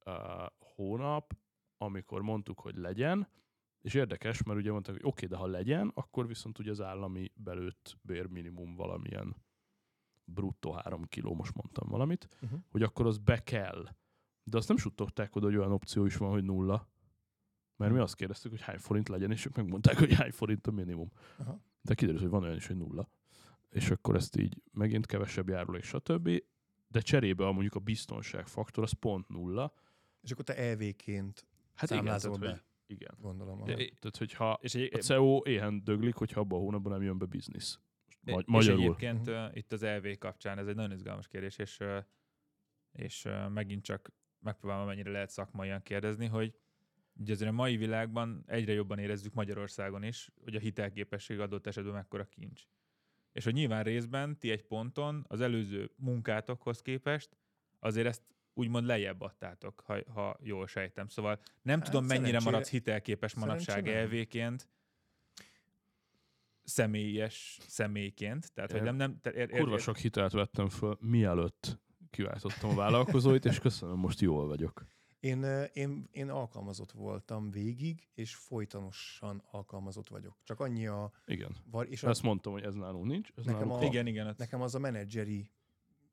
uh, 0.06 0.14
hónap, 0.60 1.38
amikor 1.78 2.22
mondtuk, 2.22 2.60
hogy 2.60 2.76
legyen, 2.76 3.28
és 3.82 3.94
érdekes, 3.94 4.44
mert 4.44 4.60
ugye 4.60 4.72
mondták, 4.72 4.96
hogy 4.96 5.06
oké, 5.06 5.26
okay, 5.26 5.38
de 5.38 5.44
ha 5.44 5.48
legyen, 5.52 5.92
akkor 5.94 6.28
viszont 6.28 6.60
ugye 6.60 6.72
az 6.72 6.82
állami 6.82 7.32
belőtt 7.36 7.98
bérminimum 8.02 8.76
valamilyen 8.76 9.36
bruttó 10.24 10.72
3 10.72 11.04
kiló, 11.04 11.34
most 11.34 11.54
mondtam 11.54 11.88
valamit, 11.90 12.28
Uh-huh. 12.42 12.60
hogy 12.70 12.84
akkor 12.84 13.06
az 13.06 13.18
be 13.18 13.44
kell. 13.44 13.88
De 14.44 14.58
azt 14.58 14.68
nem 14.68 14.78
suttogták 14.78 15.36
oda, 15.36 15.46
hogy 15.46 15.56
olyan 15.56 15.72
opció 15.72 16.06
is 16.06 16.18
van, 16.18 16.30
hogy 16.30 16.44
nulla. 16.44 16.90
Mert 17.82 17.94
mi 17.94 18.00
azt 18.00 18.16
kérdeztük, 18.16 18.52
hogy 18.52 18.62
hány 18.62 18.78
forint 18.78 19.10
legyen, 19.10 19.32
és 19.32 19.46
ők 19.46 19.56
megmondták, 19.56 19.98
hogy 19.98 20.14
hány 20.14 20.32
forint 20.32 20.68
a 20.68 20.72
minimum. 20.72 21.12
Aha. 21.38 21.62
De 21.82 21.94
kiderült, 21.94 22.22
hogy 22.22 22.32
van 22.32 22.44
olyan 22.44 22.56
is, 22.56 22.68
hogy 22.68 22.78
nulla. 22.78 23.10
És 23.70 23.90
akkor 23.90 24.16
ezt 24.16 24.36
így 24.36 24.62
megint 24.72 25.06
kevesebb 25.06 25.50
járulék, 25.50 25.84
stb. 25.84 26.30
De 26.88 27.00
cserébe 27.00 27.48
a 27.48 27.52
mondjuk 27.52 27.76
a 27.76 27.80
biztonság 27.80 28.48
faktor 28.48 28.84
az 28.84 28.92
pont 28.92 29.28
nulla. 29.28 29.74
És 30.22 30.32
akkor 30.32 30.44
te 30.44 30.56
EV-ként 30.56 31.48
Hát 31.76 31.90
Számlázol 31.90 32.36
igen, 32.36 32.40
be. 32.42 32.46
tehát, 32.46 32.66
hogy, 32.88 32.96
igen. 32.98 33.16
gondolom. 33.20 33.64
De- 33.64 33.74
aha. 33.74 33.84
Tehát, 34.00 34.18
hogyha 34.18 34.60
és, 34.62 34.76
egy, 34.76 34.94
a 34.94 34.98
CEO 34.98 35.42
éhen 35.44 35.84
döglik, 35.84 36.16
hogyha 36.16 36.40
abban 36.40 36.60
a 36.60 36.62
hónapban 36.62 36.92
nem 36.92 37.02
jön 37.02 37.18
be 37.18 37.26
biznisz. 37.26 37.80
Magy- 38.22 38.40
és 38.40 38.52
magyarul. 38.52 38.82
egyébként 38.82 39.28
uh, 39.28 39.36
itt 39.54 39.72
az 39.72 39.82
LV 39.84 40.08
kapcsán 40.20 40.58
ez 40.58 40.68
egy 40.68 40.76
nagyon 40.76 40.92
izgalmas 40.92 41.28
kérdés, 41.28 41.58
és, 41.58 41.80
uh, 41.80 41.98
és 42.92 43.26
uh, 43.26 43.50
megint 43.50 43.84
csak 43.84 44.12
megpróbálom 44.40 44.84
amennyire 44.84 45.12
lehet 45.12 45.30
szakmaian 45.30 45.82
kérdezni, 45.82 46.26
hogy 46.26 46.56
ugye 47.14 47.34
azért 47.34 47.50
a 47.50 47.54
mai 47.54 47.78
világban 47.78 48.44
egyre 48.48 48.74
jobban 48.74 49.00
érezzük 49.00 49.34
Magyarországon 49.34 50.04
is, 50.04 50.30
hogy 50.44 50.56
a 50.56 50.60
hitelképesség 50.60 51.40
adott 51.40 51.68
esetben 51.68 51.94
mekkora 51.94 52.26
kincs. 52.26 52.62
És 53.32 53.44
hogy 53.44 53.54
nyilván 53.54 53.84
részben 53.84 54.38
ti 54.38 54.52
egy 54.52 54.64
ponton 54.64 55.26
az 55.28 55.42
előző 55.42 55.92
munkátokhoz 55.96 56.82
képest 56.82 57.38
azért 57.80 58.08
ezt 58.08 58.22
úgymond 58.54 58.86
lejjebb 58.86 59.22
adtátok, 59.22 59.84
ha, 59.86 60.12
ha 60.14 60.38
jól 60.42 60.68
sejtem. 60.68 61.08
Szóval 61.08 61.40
nem 61.62 61.80
Hát 61.80 61.90
tudom, 61.90 62.06
mennyire 62.06 62.40
maradsz 62.40 62.70
hitelképes 62.70 63.34
manapság 63.34 63.88
elvéként, 63.88 64.70
személyes 66.64 67.58
személyként. 67.68 68.54
Tehát, 68.54 68.72
hogy 68.72 68.82
nem, 68.82 68.96
nem, 68.96 69.20
te, 69.22 69.32
ér, 69.32 69.50
ér, 69.50 69.60
Kurva 69.60 69.78
sok 69.78 69.98
hitelt 69.98 70.32
vettem 70.32 70.70
föl, 70.70 70.98
mielőtt 71.00 71.80
kiváltottam 72.10 72.70
a 72.70 72.76
vállalkozóit, 72.76 73.46
és 73.46 73.60
köszönöm, 73.60 73.98
most 73.98 74.20
jól 74.20 74.48
vagyok. 74.48 74.86
Én, 75.22 75.44
én, 75.74 76.08
én 76.12 76.30
alkalmazott 76.30 76.92
voltam 76.92 77.52
végig, 77.52 78.08
és 78.14 78.36
folytonosan 78.36 79.44
alkalmazott 79.52 80.08
vagyok. 80.10 80.38
Csak 80.44 80.60
annyi 80.60 80.88
a... 80.88 81.12
Igen. 81.26 81.56
Var, 81.72 81.88
és 81.90 82.04
a 82.04 82.10
Ezt 82.10 82.22
mondtam, 82.24 82.52
hogy 82.54 82.64
ez 82.64 82.74
nálunk 82.74 83.06
nincs. 83.06 83.30
Ez 83.36 83.46
Nekem 83.46 83.60
nálunk 83.68 83.82
a-. 83.84 83.86
Igen, 83.86 84.08
igen. 84.08 84.34
nekem 84.38 84.62
az 84.62 84.76
a 84.76 84.80
menedzseri, 84.80 85.52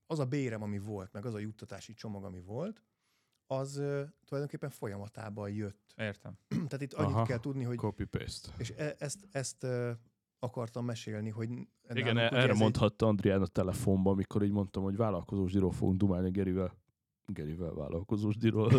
az 0.07 0.19
a 0.19 0.25
bérem, 0.27 0.63
ami 0.63 0.79
volt, 0.79 1.13
meg 1.13 1.25
az 1.27 1.35
a 1.35 1.39
juttatási 1.39 1.95
csomag, 1.95 2.25
ami 2.25 2.41
volt, 2.41 2.83
az 3.47 3.73
tulajdonképpen 4.25 4.71
folyamatában 4.71 5.51
jött. 5.51 5.93
Értem. 5.97 6.39
Tehát 6.69 6.81
itt 6.81 6.93
annyit 6.93 7.15
Aha. 7.15 7.25
kell 7.25 7.41
tudni, 7.41 7.65
hogy... 7.65 7.77
Copy-paste. 7.77 8.49
És 8.59 8.71
e- 8.77 8.95
ezt, 8.99 9.29
ezt 9.31 9.67
akartam 10.39 10.85
mesélni, 10.85 11.29
hogy 11.31 11.49
Igen, 11.51 11.69
nálunk 12.15 12.15
ugye 12.15 12.21
erre 12.21 12.49
ez 12.49 12.55
egy- 12.55 12.61
mondhatta 12.61 13.07
Andrián 13.07 13.43
a 13.43 13.47
telefonban, 13.47 14.13
amikor 14.13 14.43
így 14.43 14.51
mondtam, 14.53 14.83
hogy 14.83 14.97
vállalkozós 14.97 15.53
díról 15.53 15.73
fogunk 15.73 15.99
dumálni 15.99 16.31
Gerivel. 16.31 16.78
Gerivel 17.33 17.73
vállalkozós 17.75 18.37
díról. 18.37 18.73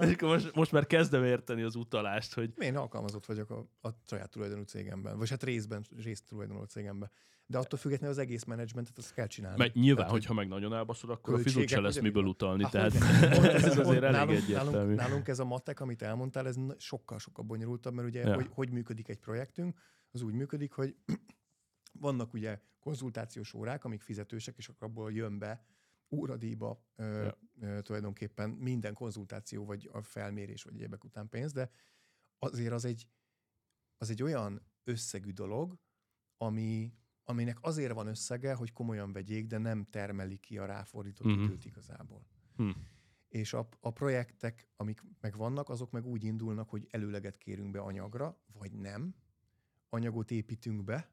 És 0.00 0.12
akkor 0.12 0.28
most, 0.28 0.54
most 0.54 0.72
már 0.72 0.86
kezdem 0.86 1.24
érteni 1.24 1.62
az 1.62 1.74
utalást, 1.74 2.34
hogy 2.34 2.52
Én 2.58 2.76
alkalmazott 2.76 3.26
vagyok 3.26 3.50
a, 3.50 3.68
a 3.80 3.88
saját 4.06 4.30
tulajdonú 4.30 4.62
cégemben, 4.62 5.18
vagy 5.18 5.30
hát 5.30 5.42
részben, 5.42 5.84
részt 6.02 6.26
tulajdonú 6.26 6.62
cégemben. 6.62 7.10
De 7.46 7.58
attól 7.58 7.78
függetlenül 7.78 8.14
az 8.16 8.20
egész 8.22 8.44
menedzsmentet 8.44 8.98
azt 8.98 9.14
kell 9.14 9.26
csinálni. 9.26 9.58
mert 9.58 9.74
nyilván, 9.74 9.96
Tehát, 9.96 10.10
hogyha 10.10 10.34
meg 10.34 10.48
nagyon 10.48 10.74
elbaszod, 10.74 11.10
akkor 11.10 11.34
a 11.34 11.38
fizut 11.38 11.68
se 11.68 11.80
lesz 11.80 12.00
miből 12.00 12.24
utalni. 12.24 12.62
Ah, 12.64 12.70
Tehát 12.70 12.92
hogy- 12.92 13.46
ez 13.54 13.62
pont 13.74 13.78
azért 13.78 14.02
elég 14.02 14.16
nálunk, 14.16 14.36
egyértelmű. 14.36 14.70
Nálunk, 14.76 14.96
nálunk 14.96 15.28
ez 15.28 15.38
a 15.38 15.44
matek, 15.44 15.80
amit 15.80 16.02
elmondtál, 16.02 16.46
ez 16.46 16.56
sokkal-sokkal 16.78 17.44
bonyolultabb, 17.44 17.94
mert 17.94 18.08
ugye 18.08 18.20
Ja. 18.20 18.28
ja. 18.28 18.34
hogy, 18.34 18.48
hogy 18.50 18.70
működik 18.70 19.08
egy 19.08 19.18
projektünk, 19.18 19.78
az 20.10 20.22
úgy 20.22 20.34
működik, 20.34 20.72
hogy 20.72 20.96
vannak 22.06 22.32
ugye 22.32 22.60
konzultációs 22.80 23.54
órák, 23.54 23.84
amik 23.84 24.02
fizetősek, 24.02 24.56
és 24.56 24.68
akkor 24.68 24.88
abból 24.88 25.12
jön 25.12 25.38
be 25.38 25.64
óradíjba 26.10 26.84
ö, 26.94 27.22
Ja. 27.24 27.38
ö, 27.60 27.82
tulajdonképpen 27.82 28.50
minden 28.50 28.94
konzultáció, 28.94 29.64
vagy 29.64 29.88
a 29.92 30.02
felmérés, 30.02 30.62
vagy 30.62 30.74
egyébek 30.74 31.04
után 31.04 31.28
pénz, 31.28 31.52
de 31.52 31.70
azért 32.38 32.72
az 32.72 32.84
egy, 32.84 33.08
az 33.98 34.10
egy 34.10 34.22
olyan 34.22 34.66
összegű 34.84 35.30
dolog, 35.30 35.78
ami, 36.36 36.94
aminek 37.24 37.58
azért 37.62 37.92
van 37.92 38.06
összege, 38.06 38.54
hogy 38.54 38.72
komolyan 38.72 39.12
vegyék, 39.12 39.46
de 39.46 39.58
nem 39.58 39.84
termeli 39.84 40.38
ki 40.38 40.58
a 40.58 40.64
ráfordított 40.66 41.26
Mhm. 41.26 41.34
uh-huh. 41.34 41.48
időt 41.50 41.64
igazából. 41.64 42.26
Hm. 42.56 42.70
És 43.28 43.52
a, 43.52 43.68
a 43.80 43.90
projektek, 43.90 44.68
amik 44.76 45.02
meg 45.20 45.36
vannak, 45.36 45.68
azok 45.68 45.90
meg 45.90 46.06
úgy 46.06 46.24
indulnak, 46.24 46.68
hogy 46.70 46.86
előleget 46.90 47.38
kérünk 47.38 47.70
be 47.70 47.80
anyagra, 47.80 48.40
vagy 48.52 48.72
nem. 48.72 49.14
Anyagot 49.88 50.30
építünk 50.30 50.84
be. 50.84 51.10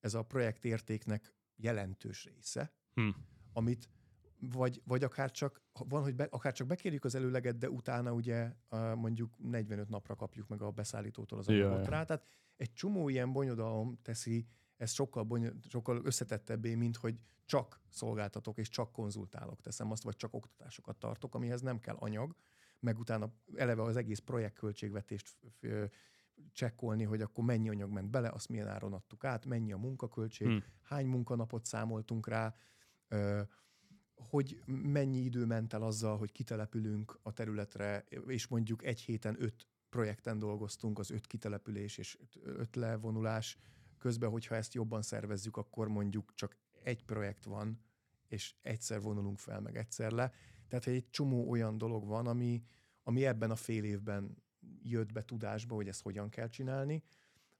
Ez 0.00 0.14
a 0.14 0.22
projekt 0.22 0.64
értéknek 0.64 1.34
jelentős 1.56 2.24
része. 2.24 2.72
Hm. 2.94 3.08
amit 3.52 3.88
vagy, 4.40 4.82
vagy 4.84 5.04
akár 5.04 5.30
csak, 5.30 5.62
van, 5.72 6.02
hogy 6.02 6.14
be, 6.14 6.24
akár 6.30 6.52
csak 6.52 6.66
bekérjük 6.66 7.04
az 7.04 7.14
előleget, 7.14 7.58
de 7.58 7.70
utána 7.70 8.12
ugye 8.12 8.52
mondjuk 8.94 9.34
45 9.38 9.88
napra 9.88 10.14
kapjuk 10.14 10.48
meg 10.48 10.62
a 10.62 10.70
beszállítótól 10.70 11.38
az 11.38 11.48
anyagot 11.48 11.86
rá. 11.88 12.04
Tehát 12.04 12.26
egy 12.56 12.72
csomó 12.72 13.08
ilyen 13.08 13.32
bonyodalom 13.32 13.98
teszi 14.02 14.46
ezt 14.76 14.94
sokkal, 14.94 15.22
bonyol, 15.22 15.52
sokkal 15.68 16.00
összetettebbé, 16.04 16.74
mint 16.74 16.96
hogy 16.96 17.18
csak 17.44 17.80
szolgáltatok 17.88 18.58
és 18.58 18.68
csak 18.68 18.92
konzultálok, 18.92 19.60
teszem 19.60 19.90
azt, 19.90 20.02
vagy 20.02 20.16
csak 20.16 20.34
oktatásokat 20.34 20.96
tartok, 20.96 21.34
amihez 21.34 21.60
nem 21.60 21.78
kell 21.78 21.96
anyag, 21.98 22.36
meg 22.80 22.98
utána 22.98 23.32
eleve 23.54 23.82
az 23.82 23.96
egész 23.96 24.18
projektköltségvetést 24.18 25.36
csekkolni, 26.52 27.04
hogy 27.04 27.20
akkor 27.20 27.44
mennyi 27.44 27.68
anyag 27.68 27.90
ment 27.90 28.10
bele, 28.10 28.28
azt 28.28 28.48
milyen 28.48 28.68
áron 28.68 28.92
adtuk 28.92 29.24
át, 29.24 29.46
mennyi 29.46 29.72
a 29.72 29.76
munkaköltség, 29.76 30.48
Hm. 30.48 30.56
hány 30.82 31.06
munkanapot 31.06 31.64
számoltunk 31.64 32.28
rá, 32.28 32.54
ö, 33.08 33.42
hogy 34.16 34.62
mennyi 34.66 35.18
idő 35.18 35.44
ment 35.44 35.72
el 35.72 35.82
azzal, 35.82 36.18
hogy 36.18 36.32
kitelepülünk 36.32 37.18
a 37.22 37.32
területre, 37.32 38.04
és 38.26 38.46
mondjuk 38.46 38.84
egy 38.84 39.00
héten 39.00 39.36
öt 39.38 39.66
projekten 39.88 40.38
dolgoztunk, 40.38 40.98
az 40.98 41.10
öt 41.10 41.26
kitelepülés 41.26 41.98
és 41.98 42.18
öt- 42.42 42.76
levonulás. 42.76 43.56
Közben, 43.98 44.30
hogyha 44.30 44.54
ezt 44.54 44.74
jobban 44.74 45.02
szervezzük, 45.02 45.56
akkor 45.56 45.88
mondjuk 45.88 46.32
csak 46.34 46.56
egy 46.82 47.04
projekt 47.04 47.44
van, 47.44 47.80
és 48.28 48.54
egyszer 48.62 49.00
vonulunk 49.00 49.38
fel, 49.38 49.60
meg 49.60 49.76
egyszer 49.76 50.12
le. 50.12 50.32
Tehát 50.68 50.84
hogy 50.84 50.94
egy 50.94 51.10
csomó 51.10 51.50
olyan 51.50 51.78
dolog 51.78 52.06
van, 52.06 52.26
ami, 52.26 52.62
ami 53.02 53.24
ebben 53.24 53.50
a 53.50 53.56
fél 53.56 53.84
évben 53.84 54.42
jött 54.82 55.12
be 55.12 55.22
tudásba, 55.22 55.74
hogy 55.74 55.88
ezt 55.88 56.02
hogyan 56.02 56.28
kell 56.28 56.48
csinálni. 56.48 57.02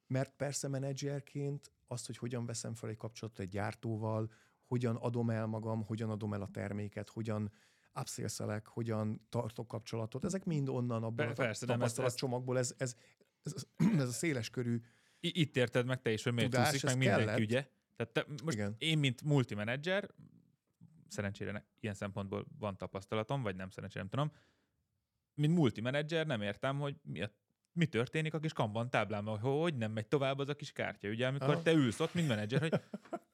Mert 0.07 0.37
persze 0.37 0.69
menedzserként 0.69 1.73
azt, 1.87 2.07
hogy 2.07 2.17
hogyan 2.17 2.47
veszem 2.47 2.75
fel 2.75 2.89
egy 2.89 2.97
kapcsolatot 2.97 3.41
egy 3.41 3.49
gyártóval, 3.49 4.31
hogyan 4.67 4.97
adom 4.97 5.31
el 5.31 5.47
magam, 5.47 5.85
hogyan 5.85 6.11
adom 6.11 6.33
el 6.35 6.43
a 6.43 6.49
terméket, 6.49 7.09
hogyan 7.09 7.53
upsales 8.01 8.62
hogyan 8.64 9.27
tartok 9.29 9.69
kapcsolatot, 9.69 10.25
ezek 10.25 10.45
mind 10.45 10.69
onnan 10.69 11.03
abból 11.03 11.27
Per- 11.27 11.39
a 11.39 11.43
persze, 11.43 11.67
ez- 11.67 11.73
tapasztalatcsomagból, 11.73 12.59
ez, 12.59 12.75
ez, 12.79 12.97
ez, 13.43 13.55
ez 13.77 14.09
a 14.09 14.12
széles 14.12 14.51
körű 14.51 14.81
itt 15.21 15.57
érted 15.57 15.87
meg 15.87 16.03
te 16.03 16.12
is, 16.12 16.23
hogy 16.23 16.33
miért 16.33 16.51
Tudás, 16.51 16.69
úszik, 16.69 16.83
ez 16.83 16.91
meg 16.91 16.99
mindenki, 16.99 17.25
kellett. 17.25 17.41
ugye? 17.41 17.69
Tehát 17.97 18.12
te, 18.12 18.25
most 18.45 18.57
Igen. 18.57 18.75
én, 18.79 18.99
mint 18.99 19.23
multimenedzser, 19.23 20.11
szerencsére 21.09 21.67
ilyen 21.81 21.95
szempontból 21.95 22.47
van 22.59 22.77
tapasztalatom, 22.77 23.43
vagy 23.43 23.57
nem 23.57 23.71
szerencsére, 23.71 24.01
nem 24.01 24.11
tudom, 24.11 24.43
mint 25.35 25.55
multimenedzser 25.55 26.27
nem 26.27 26.43
értem, 26.43 26.79
hogy 26.79 26.97
mi, 27.03 27.23
a, 27.23 27.31
mi 27.73 27.87
történik 27.87 28.35
a 28.35 28.39
kis 28.39 28.53
kanban 28.53 28.91
táblában, 28.91 29.39
hogy 29.39 29.61
hogy 29.61 29.77
nem 29.77 29.93
megy 29.93 30.07
tovább 30.07 30.39
az 30.39 30.49
a 30.49 30.55
kis 30.55 30.73
kártya, 30.73 31.09
ugye, 31.09 31.27
amikor 31.27 31.51
Aha. 31.55 31.62
te 31.62 31.73
ülsz 31.73 32.01
ott, 32.01 32.14
mint 32.14 32.29
menedzser, 32.29 32.61
hogy 32.61 32.81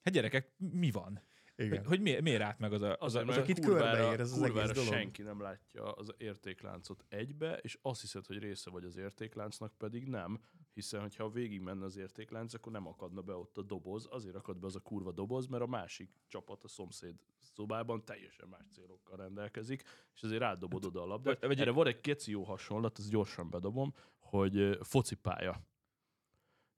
hát 0.02 0.14
gyerekek, 0.14 0.54
mi 0.56 0.90
van? 0.90 1.22
Igen. 1.56 1.78
Hogy, 1.78 1.86
hogy 1.86 2.00
miért, 2.00 2.22
miért 2.22 2.42
állt 2.42 2.58
meg 2.58 2.72
az 2.72 2.82
a, 2.82 2.96
az 2.98 3.14
az 3.14 3.24
mert 3.24 3.38
a 3.38 3.40
akit 3.40 3.60
körbeér 3.60 4.20
ez 4.20 4.32
az 4.32 4.42
egész 4.42 4.70
dolog. 4.70 4.92
senki 4.92 5.22
nem 5.22 5.40
látja 5.40 5.92
az 5.92 6.14
értékláncot 6.16 7.04
egybe, 7.08 7.56
és 7.56 7.78
azt 7.82 8.00
hiszed, 8.00 8.26
hogy 8.26 8.38
része 8.38 8.70
vagy 8.70 8.84
az 8.84 8.96
értékláncnak, 8.96 9.72
pedig 9.78 10.08
nem, 10.08 10.40
hiszen 10.74 11.00
hogyha 11.00 11.30
végig 11.30 11.60
menne 11.60 11.84
az 11.84 11.96
értéklánc, 11.96 12.54
akkor 12.54 12.72
nem 12.72 12.86
akadna 12.86 13.20
be 13.20 13.34
ott 13.34 13.56
a 13.58 13.62
doboz, 13.62 14.06
azért 14.10 14.36
akad 14.36 14.58
be 14.58 14.66
az 14.66 14.76
a 14.76 14.80
kurva 14.80 15.12
doboz, 15.12 15.46
mert 15.46 15.62
a 15.62 15.66
másik 15.66 16.10
csapat 16.28 16.64
a 16.64 16.68
szomszéd 16.68 17.14
szobában 17.40 18.04
teljesen 18.04 18.48
más 18.48 18.66
célokkal 18.70 19.16
rendelkezik, 19.16 19.82
és 20.14 20.22
azért 20.22 20.40
rádobod 20.40 20.84
oda 20.84 21.02
a 21.02 21.06
labdát. 21.06 21.44
Erre 21.44 21.70
van 21.70 21.86
egy 21.86 22.00
keci 22.00 22.30
jó 22.30 22.42
hasonlat, 22.42 22.98
ezt 22.98 23.10
gyorsan 23.10 23.50
bedobom, 23.50 23.94
hogy 24.18 24.78
focipálya. 24.80 25.62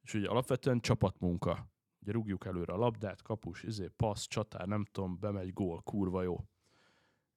És 0.03 0.15
ugye 0.15 0.29
alapvetően 0.29 0.81
csapatmunka. 0.81 1.73
Ugye 2.05 2.13
rúgjuk 2.13 2.45
előre 2.45 2.73
a 2.73 2.77
labdát, 2.77 3.23
kapus, 3.23 3.63
izé, 3.63 3.89
passz, 3.89 4.27
csatár, 4.27 4.67
nem 4.67 4.85
tudom, 4.85 5.19
bemegy 5.19 5.53
gól, 5.53 5.83
kurva 5.83 6.23
jó. 6.23 6.45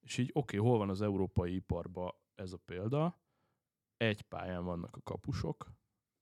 És 0.00 0.18
így 0.18 0.30
oké, 0.32 0.56
okay, 0.58 0.68
hol 0.68 0.78
van 0.78 0.88
az 0.88 1.02
európai 1.02 1.54
iparba 1.54 2.20
ez 2.34 2.52
a 2.52 2.56
példa? 2.56 3.20
Egy 3.96 4.22
pályán 4.22 4.64
vannak 4.64 4.96
a 4.96 5.02
kapusok, 5.02 5.72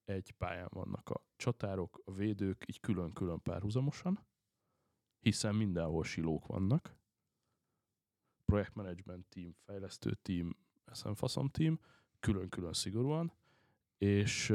egy 0.05 0.31
pályán 0.31 0.69
vannak 0.71 1.11
a 1.11 1.25
csatárok, 1.37 2.03
a 2.05 2.13
védők, 2.13 2.65
így 2.69 2.81
külön-külön 2.81 3.43
párhuzamosan, 3.43 4.27
hiszen 5.21 5.55
mindenhol 5.55 6.05
silók 6.05 6.47
vannak. 6.47 6.97
Projektmanagement 8.45 9.27
team, 9.27 9.53
fejlesztő 9.65 10.15
team, 10.15 10.57
eszemfaszom 10.85 11.49
team, 11.49 11.81
külön-külön 12.21 12.73
szigorúan, 12.73 13.33
és 13.99 14.55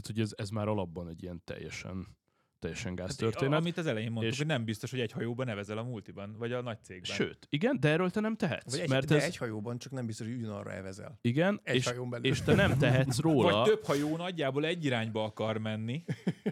tehát, 0.00 0.06
hogy 0.06 0.20
ez, 0.20 0.32
ez 0.36 0.50
már 0.50 0.68
alapban 0.68 1.08
egy 1.08 1.22
ilyen 1.22 1.40
teljesen, 1.44 2.16
teljesen 2.58 2.96
Hát, 2.98 3.16
történet. 3.16 3.58
Amit 3.60 3.76
az 3.78 3.86
elején 3.86 4.10
mondtuk, 4.10 4.32
És- 4.32 4.38
hogy 4.38 4.46
nem 4.46 4.64
biztos, 4.64 4.90
hogy 4.90 5.00
egy 5.00 5.12
hajóban 5.12 5.46
nevezel 5.46 5.78
a 5.78 5.82
multiban, 5.82 6.34
vagy 6.38 6.52
a 6.52 6.60
nagy 6.62 6.78
cégben. 6.82 7.16
Sőt, 7.16 7.46
igen, 7.50 7.80
de 7.80 7.88
erről 7.88 8.10
te 8.10 8.20
nem 8.20 8.36
tehetsz. 8.36 8.70
Vagy 8.70 8.80
egy, 8.80 8.88
mert 8.88 9.06
de 9.06 9.16
ez, 9.16 9.22
egy 9.22 9.36
hajóban 9.36 9.78
csak 9.78 9.92
nem 9.92 10.06
biztos, 10.06 10.26
hogy 10.26 10.36
ugyanarra 10.36 10.72
evezel. 10.72 11.18
igen, 11.20 11.60
Egy 11.62 11.74
és, 11.76 11.86
hajón 11.86 12.10
belül. 12.10 12.26
és 12.30 12.42
te 12.42 12.54
nem 12.54 12.78
tehetsz 12.78 13.18
róla, 13.18 13.52
Vagy 13.52 13.62
több 13.70 13.84
hajó 13.84 14.16
nagyjából 14.16 14.64
egy 14.64 14.84
irányba 14.84 15.24
akar 15.24 15.58
menni, 15.58 16.04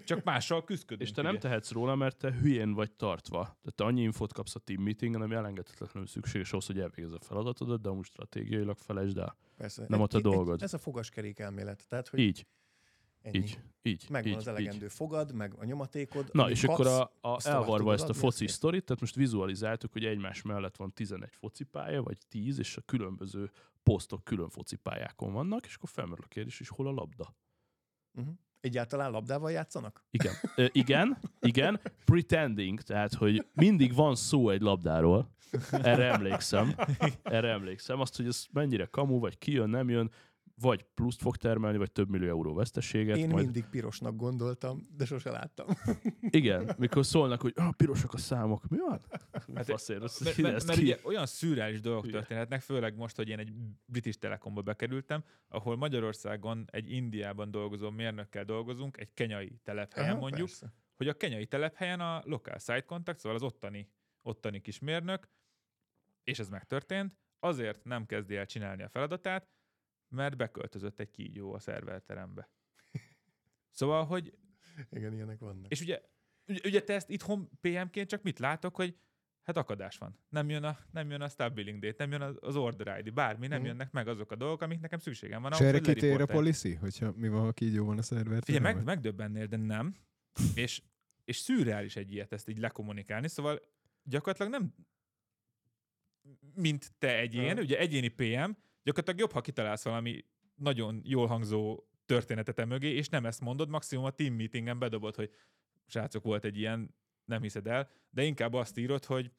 csak 0.05 0.25
mással 0.25 0.65
küzdködünk. 0.65 1.09
és 1.09 1.15
te 1.15 1.23
nem 1.23 1.31
ugye? 1.31 1.41
tehetsz 1.41 1.71
róla, 1.73 1.95
mert 1.95 2.17
te 2.17 2.33
hülyén 2.33 2.73
vagy 2.73 2.93
tartva. 2.93 3.43
Tehát 3.43 3.75
te 3.75 3.85
annyi 3.85 4.03
infót 4.03 4.33
kapsz 4.33 4.55
a 4.55 4.59
team 4.59 4.83
meetingen, 4.83 5.21
ami 5.23 5.35
elengedhetetlenül 5.35 6.09
szükséges 6.09 6.51
ahhoz, 6.53 6.67
hogy 6.67 6.79
elvégezz 6.81 7.13
a 7.13 7.19
feladatodat, 7.21 7.81
de 7.81 7.89
amúgy 7.89 8.05
stratégiailag 8.05 8.79
felejtsd 8.79 9.19
el. 9.19 9.37
Persze. 9.57 9.85
Nem 9.89 10.01
ott 10.01 10.15
a 10.15 10.17
Egy- 10.17 10.23
dolgod. 10.23 10.55
Egy, 10.55 10.63
ez 10.63 10.75
a 10.75 10.79
fogaskerék 10.79 11.39
elmélet. 11.39 11.85
Tehát, 11.89 12.09
hogy 12.09 12.19
Így, 12.21 12.47
ennyi. 13.27 13.39
így, 13.39 13.59
így. 13.83 14.07
Megvan 14.11 14.33
így, 14.33 14.39
az 14.39 14.47
elegendő 14.47 14.89
fogad, 14.89 15.35
meg 15.35 15.55
a 15.59 15.65
nyomatékod. 15.65 16.29
Na, 16.33 16.51
és 16.51 16.65
akkor 16.65 16.85
kapsz, 16.85 16.99
a, 17.21 17.33
a 17.33 17.37
tovább 17.37 17.61
elvarva 17.61 17.93
ezt 17.93 18.09
a 18.09 18.13
foci 18.13 18.47
sztorit, 18.47 18.85
tehát 18.85 19.01
most 19.01 19.15
vizualizáltuk, 19.15 19.93
hogy 19.93 20.05
egymás 20.05 20.43
mellett 20.43 20.77
van 20.77 20.93
11 20.93 21.31
focipálya, 21.33 22.03
vagy 22.03 22.19
10, 22.29 22.59
és 22.59 22.77
a 22.77 22.83
különböző 22.87 23.51
posztok 23.83 24.25
külön 24.25 24.49
focipályákon 24.49 25.33
vannak, 25.33 25.67
és 25.67 25.75
akkor 25.75 25.89
felmerül 25.89 26.25
a 26.25 26.29
kérdés, 26.29 26.61
és 26.61 26.69
hol 26.69 26.87
a 26.87 26.93
labda? 26.93 27.37
Uh-huh. 28.15 28.35
Egyáltalán 28.61 29.11
labdával 29.11 29.51
játszanak? 29.51 30.05
Igen. 30.11 30.35
Ö, 30.57 30.67
igen, 30.83 31.19
igen, 31.41 31.81
pretending, 32.05 32.81
tehát, 32.81 33.15
hogy 33.15 33.47
mindig 33.53 33.95
van 33.95 34.15
szó 34.15 34.51
egy 34.51 34.61
labdáról, 34.61 35.31
erre 35.71 36.13
emlékszem, 36.13 36.75
erre 37.23 37.51
emlékszem, 37.51 38.01
azt, 38.01 38.17
hogy 38.17 38.27
ez 38.27 38.47
mennyire 38.53 38.85
kamu, 38.85 39.19
vagy 39.19 39.39
kijön, 39.39 39.69
nem 39.69 39.89
jön, 39.89 40.11
vagy 40.61 40.85
pluszt 40.95 41.21
fog 41.21 41.37
termelni, 41.37 41.79
vagy 41.79 41.93
több 41.93 42.09
millió 42.09 42.29
euró 42.29 42.55
veszteséget. 42.55 43.17
Én 43.17 43.29
majd... 43.29 43.45
mindig 43.45 43.65
pirosnak 43.71 44.17
gondoltam, 44.17 44.81
de 44.97 45.05
sose 45.05 45.31
láttam. 45.31 45.67
Igen, 46.21 46.75
mikor 46.79 47.07
szólnak, 47.07 47.41
hogy 47.41 47.53
ah, 47.57 47.73
pirosak 47.73 48.15
a 48.15 48.17
számok, 48.17 48.69
mi 48.69 48.79
van? 48.79 49.01
Hát, 49.55 49.65
Faszér, 49.65 50.03
ezt 50.03 50.25
Mert, 50.25 50.37
mert, 50.37 50.67
mert 50.67 50.79
ugye 50.79 50.99
olyan 51.03 51.27
szürreális 51.27 51.81
dolgok 51.81 52.05
Hülye. 52.05 52.19
történhetnek, 52.19 52.61
főleg 52.61 52.97
most, 52.97 53.17
hogy 53.17 53.29
én 53.29 53.39
egy 53.39 53.53
British 53.85 54.19
Telekomba 54.19 54.63
bekerültem, 54.63 55.25
ahol 55.49 55.77
Magyarországon 55.77 56.65
egy 56.71 56.91
Indiában 56.91 57.51
dolgozó 57.51 57.91
mérnökkel 57.91 58.45
dolgozunk, 58.45 58.97
egy 58.97 59.15
kenyai 59.15 59.61
telephelyen 59.63 60.11
Aha, 60.11 60.21
mondjuk, 60.21 60.47
persze. 60.47 60.73
hogy 60.97 61.09
a 61.09 61.15
kenyai 61.15 61.47
telephelyen 61.47 62.01
a 62.01 62.23
local 62.25 62.59
site 62.59 62.85
contact, 62.85 63.19
szóval 63.19 63.37
az 63.37 63.43
ottani, 63.43 63.89
ottani 64.23 64.61
kis 64.61 64.79
mérnök, 64.79 65.29
és 66.25 66.39
ez 66.39 66.49
megtörtént, 66.49 67.19
azért 67.39 67.85
nem 67.85 68.07
kezdi 68.07 68.37
el 68.37 68.47
csinálni 68.47 68.83
a 68.83 68.89
feladatát, 68.89 69.56
mert 70.09 70.37
beköltözött 70.37 71.01
egy 71.01 71.11
kígyó 71.11 71.53
a 71.55 71.59
szerverterembe. 71.59 72.51
Szóval, 73.71 74.05
hogy 74.05 74.35
Igen, 74.91 75.13
ilyenek 75.13 75.39
vannak. 75.39 75.71
és 75.71 75.81
ugye, 75.81 76.01
ugye, 76.47 76.61
ugye 76.65 76.83
te 76.83 76.95
ezt 76.95 77.11
itthon 77.11 77.51
PM-ként 77.61 78.09
csak 78.09 78.23
mit 78.23 78.39
látok, 78.39 78.77
hogy 78.77 78.97
hát 79.43 79.57
akadás 79.57 79.99
van. 79.99 80.19
Nem 80.29 80.49
jön 80.49 80.63
a, 80.65 80.79
nem 80.93 81.11
jön 81.11 81.21
a 81.21 81.29
stub 81.29 81.55
billing 81.55 81.83
date, 81.83 82.07
nem 82.07 82.21
jön 82.21 82.37
az- 82.41 82.57
order 82.57 82.99
ID, 82.99 83.13
bármi, 83.13 83.47
nem 83.47 83.59
Mhm. 83.59 83.67
jönnek 83.67 83.93
meg 83.93 84.09
azok 84.09 84.31
a 84.31 84.37
dolgok, 84.37 84.61
amik 84.61 84.81
nekem 84.81 84.99
szükségem 84.99 85.43
van. 85.43 85.53
És 85.53 85.59
erre 85.61 85.81
kitér 85.81 86.21
a 86.21 86.27
policy, 86.27 86.75
hogyha 86.75 87.13
mi 87.17 87.29
van, 87.29 87.41
ha 87.45 87.53
kígyó 87.53 87.85
van 87.85 87.99
a 87.99 88.03
szerver? 88.03 88.43
Figyelj, 88.45 88.63
meg, 88.63 88.85
megdöbbennél, 88.85 89.47
de 89.47 89.57
nem. 89.57 89.97
És, 90.55 90.83
és 91.25 91.37
szürreális 91.37 91.97
egy 91.97 92.13
ilyet 92.13 92.33
ezt 92.33 92.49
így 92.49 92.59
lekommunikálni, 92.59 93.29
szóval 93.29 93.61
gyakorlatilag 94.03 94.51
nem 94.53 94.75
mint 96.55 96.93
te 96.99 97.19
egyén, 97.19 97.51
Aha. 97.51 97.61
ugye 97.61 97.79
egyéni 97.79 98.09
PM, 98.09 98.51
gyakorlatilag 98.87 99.19
jobb, 99.19 99.33
ha 99.33 99.41
kitalálsz 99.41 99.85
valami 99.85 100.25
nagyon 100.55 101.01
jól 101.05 101.27
hangzó 101.27 101.85
történetet 102.05 102.59
e 102.59 102.65
mögé, 102.65 102.89
és 102.95 103.09
nem 103.09 103.27
ezt 103.27 103.41
mondod, 103.41 103.69
maximum 103.69 104.05
a 104.05 104.11
team 104.11 104.35
meetingen 104.35 104.79
bedobod, 104.79 105.15
hogy 105.15 105.31
srácok, 105.87 106.25
volt 106.25 106.45
egy 106.45 106.59
ilyen, 106.59 106.95
nem 107.25 107.43
hiszed 107.43 107.67
el, 107.67 107.91
de 108.11 108.23
inkább 108.23 108.55
azt 108.55 108.79
írod, 108.79 109.05
hogy 109.05 109.33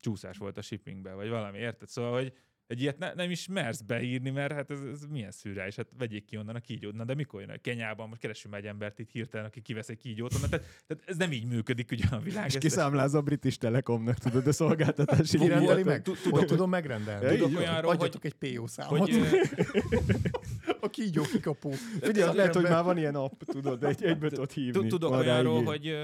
csúszás 0.00 0.38
volt 0.38 0.56
a 0.56 0.62
shippingbe, 0.62 1.12
vagy 1.12 1.28
valami, 1.28 1.58
érted? 1.58 1.88
Szóval, 1.88 2.12
hogy 2.12 2.32
egy 2.66 2.80
ilyet 2.80 2.98
ne, 2.98 3.12
nem 3.14 3.30
is 3.30 3.46
mersz 3.48 3.80
beírni, 3.80 4.30
mert 4.30 4.52
hát 4.52 4.70
ez, 4.70 4.80
ez 4.80 5.06
milyen 5.06 5.30
szürreális, 5.30 5.76
hát 5.76 5.88
vegyék 5.98 6.24
ki 6.24 6.36
onnan 6.36 6.54
a 6.54 6.60
kígyót. 6.60 6.94
Na, 6.94 7.04
de 7.04 7.14
mikor 7.14 7.40
jön? 7.40 7.58
Kenyában 7.62 8.08
most 8.08 8.20
keresünk 8.20 8.54
egy 8.54 8.66
embert 8.66 8.98
itt 8.98 9.10
hirtelen, 9.10 9.46
aki 9.46 9.60
kivesz 9.60 9.88
egy 9.88 9.98
kígyót 9.98 10.34
onnan. 10.34 10.50
Tehát, 10.50 10.66
tehát 10.86 11.02
ez 11.06 11.16
nem 11.16 11.32
így 11.32 11.46
működik 11.46 11.90
ugye 11.90 12.04
a 12.10 12.18
világ. 12.18 12.46
És 12.46 12.58
kiszámláz 12.58 13.14
a 13.14 13.22
British 13.22 13.58
Telekomnak, 13.58 14.18
tudod, 14.18 14.46
a 14.46 14.52
szolgáltatási 14.52 15.38
Ki 15.38 15.46
rendeli 15.48 15.82
meg? 15.82 16.02
Tud- 16.02 16.16
Hogy 16.18 16.46
tudom 16.46 16.70
megrendelni? 16.70 17.32
Így 17.32 17.38
Tudok 17.38 17.58
olyanról, 17.58 17.94
hogy, 17.96 18.18
egy 18.20 18.34
PO 18.34 18.66
számot. 18.66 19.10
a 20.80 20.90
kígyó 20.90 21.22
kikapó. 21.22 21.70
Figyelj, 22.00 22.36
lehet, 22.36 22.54
hogy 22.54 22.62
már 22.62 22.84
van 22.84 22.96
ilyen 22.98 23.14
app, 23.14 23.42
tudod, 23.42 23.84
egy, 23.84 24.04
egybe 24.04 24.28
tudod 24.28 24.50
hívni. 24.50 24.72
Tud- 24.72 24.88
Tudok 24.88 25.12
olyanról, 25.12 25.64
hogy, 25.64 25.94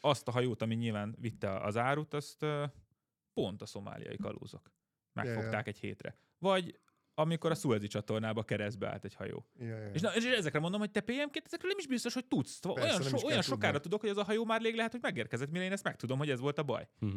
azt 0.00 0.28
a 0.28 0.30
hajót, 0.30 0.62
ami 0.62 0.74
nyilván 0.74 1.16
vitte 1.20 1.58
az 1.60 1.76
árut, 1.76 2.14
azt 2.14 2.46
pont 3.32 3.62
a 3.62 3.66
szomáliai 3.66 4.16
kalózok 4.16 4.70
megfogták 5.12 5.66
egy 5.66 5.78
hétre. 5.78 6.16
Vagy 6.38 6.80
amikor 7.14 7.50
a 7.50 7.54
Suezi 7.54 7.86
csatornába 7.86 8.42
keresztbe 8.42 8.88
állt 8.88 9.04
egy 9.04 9.14
hajó. 9.14 9.46
Ja, 9.58 9.66
ja. 9.66 9.90
És, 9.90 10.00
na, 10.00 10.14
és 10.14 10.24
ezekre 10.24 10.58
mondom, 10.58 10.80
hogy 10.80 10.90
te 10.90 11.00
PM-ként 11.00 11.44
ezekről 11.44 11.70
nem 11.70 11.78
is 11.78 11.86
biztos, 11.86 12.14
hogy 12.14 12.26
tudsz. 12.26 12.58
Persze, 12.60 12.80
olyan 12.98 13.02
so, 13.18 13.26
olyan 13.26 13.42
sokára 13.42 13.80
tudok, 13.80 14.00
hogy 14.00 14.10
az 14.10 14.16
a 14.16 14.24
hajó 14.24 14.44
már 14.44 14.60
rég 14.60 14.74
lehet, 14.74 14.92
hogy 14.92 15.00
megérkezett, 15.02 15.50
mire 15.50 15.64
én 15.64 15.72
ezt 15.72 15.84
megtudom, 15.84 16.18
hogy 16.18 16.30
ez 16.30 16.40
volt 16.40 16.58
a 16.58 16.62
baj. 16.62 16.88
Mhm. 16.98 17.16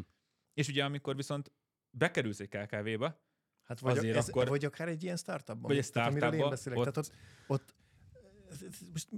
És 0.53 0.67
ugye 0.67 0.83
amikor 0.83 1.15
viszont 1.15 1.51
bekerülsz 1.89 2.39
egy 2.39 2.49
KKV-ba, 2.49 3.23
Hát 3.63 3.79
vagy, 3.79 3.97
Azért 3.97 4.15
ez, 4.17 4.29
akkor- 4.29 4.47
vagy 4.47 4.65
akár 4.65 4.87
egy 4.87 5.03
ilyen 5.03 5.15
startupban. 5.17 5.61
Vagy 5.61 5.77
egy 5.77 5.91
Tehát 5.91 6.09
amiről 6.09 6.33
én 6.33 6.39
startupban, 6.39 6.49
beszélek. 6.49 6.77
ott- 6.79 6.93
Tehát 6.93 7.11
ott, 7.47 7.73
ott 8.67 8.89
most 8.91 9.09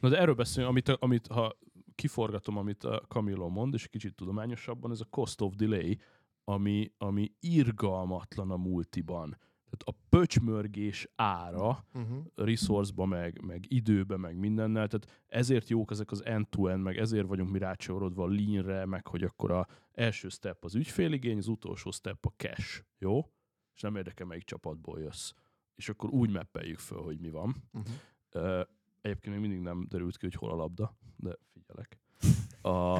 Na 0.00 0.08
de 0.08 0.18
erről 0.18 0.34
beszélünk, 0.34 0.70
amit, 0.70 0.88
amit 0.88 1.26
ha 1.26 1.58
kiforgatom, 1.94 2.56
amit 2.56 2.84
a 2.84 3.02
Camilo 3.08 3.48
mond, 3.48 3.74
és 3.74 3.88
kicsit 3.88 4.14
tudományosabban, 4.14 4.90
ez 4.90 5.00
a 5.00 5.04
cost 5.04 5.40
of 5.40 5.54
delay, 5.54 5.98
ami, 6.44 6.92
ami 6.98 7.32
irgalmatlan 7.40 8.50
a 8.50 8.56
multiban. 8.56 9.38
Tehát 9.72 9.98
a 9.98 10.06
pöcsmörgés 10.08 11.08
ára, 11.14 11.84
uh-huh. 11.94 12.24
resource-ba, 12.34 13.04
meg, 13.04 13.42
meg 13.44 13.64
időbe, 13.68 14.16
meg 14.16 14.36
mindennel, 14.36 14.88
tehát 14.88 15.24
ezért 15.26 15.68
jók 15.68 15.90
ezek 15.90 16.10
az 16.10 16.24
end-to-end, 16.24 16.82
meg 16.82 16.96
ezért 16.96 17.26
vagyunk 17.26 17.50
mi 17.50 17.58
rácsorodva 17.58 18.24
a 18.24 18.28
lean-re, 18.28 18.86
meg 18.86 19.06
hogy 19.06 19.22
akkor 19.22 19.50
a 19.50 19.66
első 19.92 20.28
step 20.28 20.64
az 20.64 20.74
ügyféligény, 20.74 21.36
az 21.36 21.48
utolsó 21.48 21.90
step 21.90 22.26
a 22.26 22.32
cash, 22.36 22.84
jó? 22.98 23.32
És 23.74 23.80
nem 23.80 23.96
érdekel, 23.96 24.26
melyik 24.26 24.44
csapatból 24.44 25.00
jössz. 25.00 25.32
És 25.74 25.88
akkor 25.88 26.10
úgy 26.10 26.30
mappeljük 26.30 26.78
föl, 26.78 27.02
hogy 27.02 27.20
mi 27.20 27.30
van. 27.30 27.54
Uh-huh. 27.72 28.66
Egyébként 29.00 29.34
még 29.34 29.48
mindig 29.48 29.60
nem 29.60 29.86
derült 29.88 30.16
ki, 30.16 30.26
hogy 30.26 30.34
hol 30.34 30.50
a 30.50 30.54
labda, 30.54 30.96
de 31.16 31.36
figyelek. 31.52 32.01
A... 32.62 32.98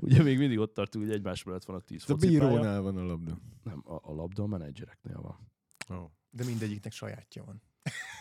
Ugye 0.00 0.22
még 0.22 0.38
mindig 0.38 0.58
ott 0.58 0.74
tartunk, 0.74 1.04
hogy 1.04 1.14
egymás 1.14 1.42
mellett 1.42 1.64
van 1.64 1.76
a 1.76 1.80
tíz 1.80 2.02
A 2.02 2.06
focipálya. 2.06 2.48
bírónál 2.48 2.80
van 2.80 2.96
a 2.96 3.02
labda. 3.02 3.38
Nem, 3.62 3.82
a, 3.84 3.94
a 3.94 4.14
labda 4.14 4.42
a 4.42 4.46
menedzsereknél 4.46 5.20
van. 5.20 5.52
Oh. 5.98 6.10
De 6.30 6.44
mindegyiknek 6.44 6.92
sajátja 6.92 7.44
van. 7.44 7.62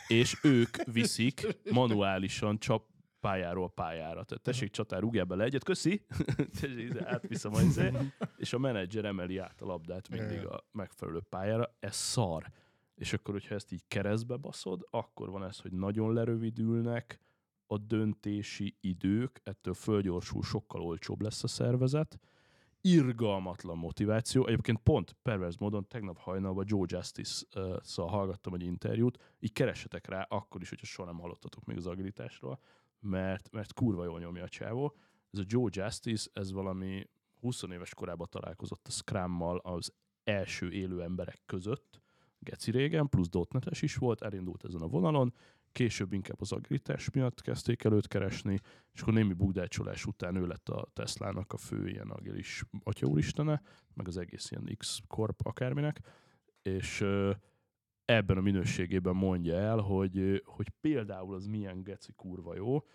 És 0.07 0.39
ők 0.43 0.83
viszik 0.83 1.47
manuálisan 1.71 2.59
csap 2.59 2.87
pályáról 3.19 3.69
pályára. 3.69 4.23
Tehát 4.23 4.43
tessék 4.43 4.71
csatár, 4.71 5.01
rúgjál 5.01 5.25
bele 5.25 5.43
egyet, 5.43 5.63
köszi, 5.63 6.05
tessék, 6.59 6.79
ide 6.79 7.09
átviszem 7.11 7.53
a 7.53 7.61
izé, 7.61 7.91
és 8.37 8.53
a 8.53 8.57
menedzser 8.57 9.05
emeli 9.05 9.37
át 9.37 9.61
a 9.61 9.65
labdát 9.65 10.09
mindig 10.09 10.45
a 10.45 10.65
megfelelő 10.71 11.19
pályára. 11.29 11.75
Ez 11.79 11.95
szar. 11.95 12.51
És 12.95 13.13
akkor, 13.13 13.33
hogyha 13.33 13.55
ezt 13.55 13.71
így 13.71 13.83
keresztbe 13.87 14.35
baszod, 14.35 14.87
akkor 14.89 15.29
van 15.29 15.43
ez, 15.43 15.59
hogy 15.59 15.71
nagyon 15.71 16.13
lerövidülnek 16.13 17.19
a 17.67 17.77
döntési 17.77 18.77
idők, 18.79 19.41
ettől 19.43 19.73
fölgyorsul, 19.73 20.43
sokkal 20.43 20.81
olcsóbb 20.81 21.21
lesz 21.21 21.43
a 21.43 21.47
szervezet, 21.47 22.19
irgalmatlan 22.81 23.77
motiváció. 23.77 24.47
Egyébként 24.47 24.79
pont 24.83 25.15
perverz 25.21 25.55
módon 25.55 25.87
tegnap 25.87 26.17
hajnalban 26.17 26.65
Joe 26.67 26.85
Justice-szal 26.87 28.07
hallgattam 28.07 28.53
egy 28.53 28.63
interjút, 28.63 29.35
így 29.39 29.51
keressetek 29.51 30.07
rá, 30.07 30.21
akkor 30.29 30.61
is, 30.61 30.69
hogyha 30.69 30.85
soha 30.85 31.07
nem 31.11 31.19
hallottatok 31.19 31.65
még 31.65 31.77
az 31.77 31.87
agilitásról, 31.87 32.59
mert, 32.99 33.51
mert 33.51 33.73
kurva 33.73 34.05
jól 34.05 34.19
nyomja 34.19 34.43
a 34.43 34.49
csávó. 34.49 34.95
Ez 35.31 35.39
a 35.39 35.43
Joe 35.45 35.69
Justice, 35.71 36.29
ez 36.33 36.51
valami 36.51 37.07
20 37.39 37.63
éves 37.63 37.93
korában 37.93 38.27
találkozott 38.29 38.87
a 38.87 38.91
Scrummal 38.91 39.57
az 39.57 39.93
első 40.23 40.71
élő 40.71 41.01
emberek 41.01 41.41
között, 41.45 42.01
geci 42.39 42.71
régen, 42.71 43.09
plusz 43.09 43.29
dotnetes 43.29 43.81
is 43.81 43.95
volt, 43.95 44.21
elindult 44.21 44.63
ezen 44.63 44.81
a 44.81 44.87
vonalon, 44.87 45.33
később 45.75 46.13
inkább 46.13 46.41
az 46.41 46.51
agilitás 46.51 47.09
miatt 47.09 47.41
kezdték 47.41 47.83
el 47.83 47.93
őt 47.93 48.07
keresni, 48.07 48.59
és 48.93 49.01
akkor 49.01 49.13
némi 49.13 49.33
bugdácsolás 49.33 50.05
után 50.05 50.35
ő 50.35 50.47
lett 50.47 50.69
a 50.69 50.87
Teslának 50.93 51.53
a 51.53 51.57
fő 51.57 51.87
ilyen 51.87 52.09
agilis 52.09 52.63
atyaúristene, 52.83 53.61
meg 53.93 54.07
az 54.07 54.17
egész 54.17 54.51
ilyen 54.51 54.75
X-Corp 54.77 55.45
akárminek, 55.45 55.99
és 56.61 57.05
ebben 58.05 58.37
a 58.37 58.41
minőségében 58.41 59.15
mondja 59.15 59.55
el, 59.55 59.77
hogy, 59.77 60.41
hogy 60.45 60.69
például 60.69 61.33
az 61.33 61.45
milyen 61.45 61.83
geci 61.83 62.11
kurva 62.15 62.55
jó, 62.55 62.85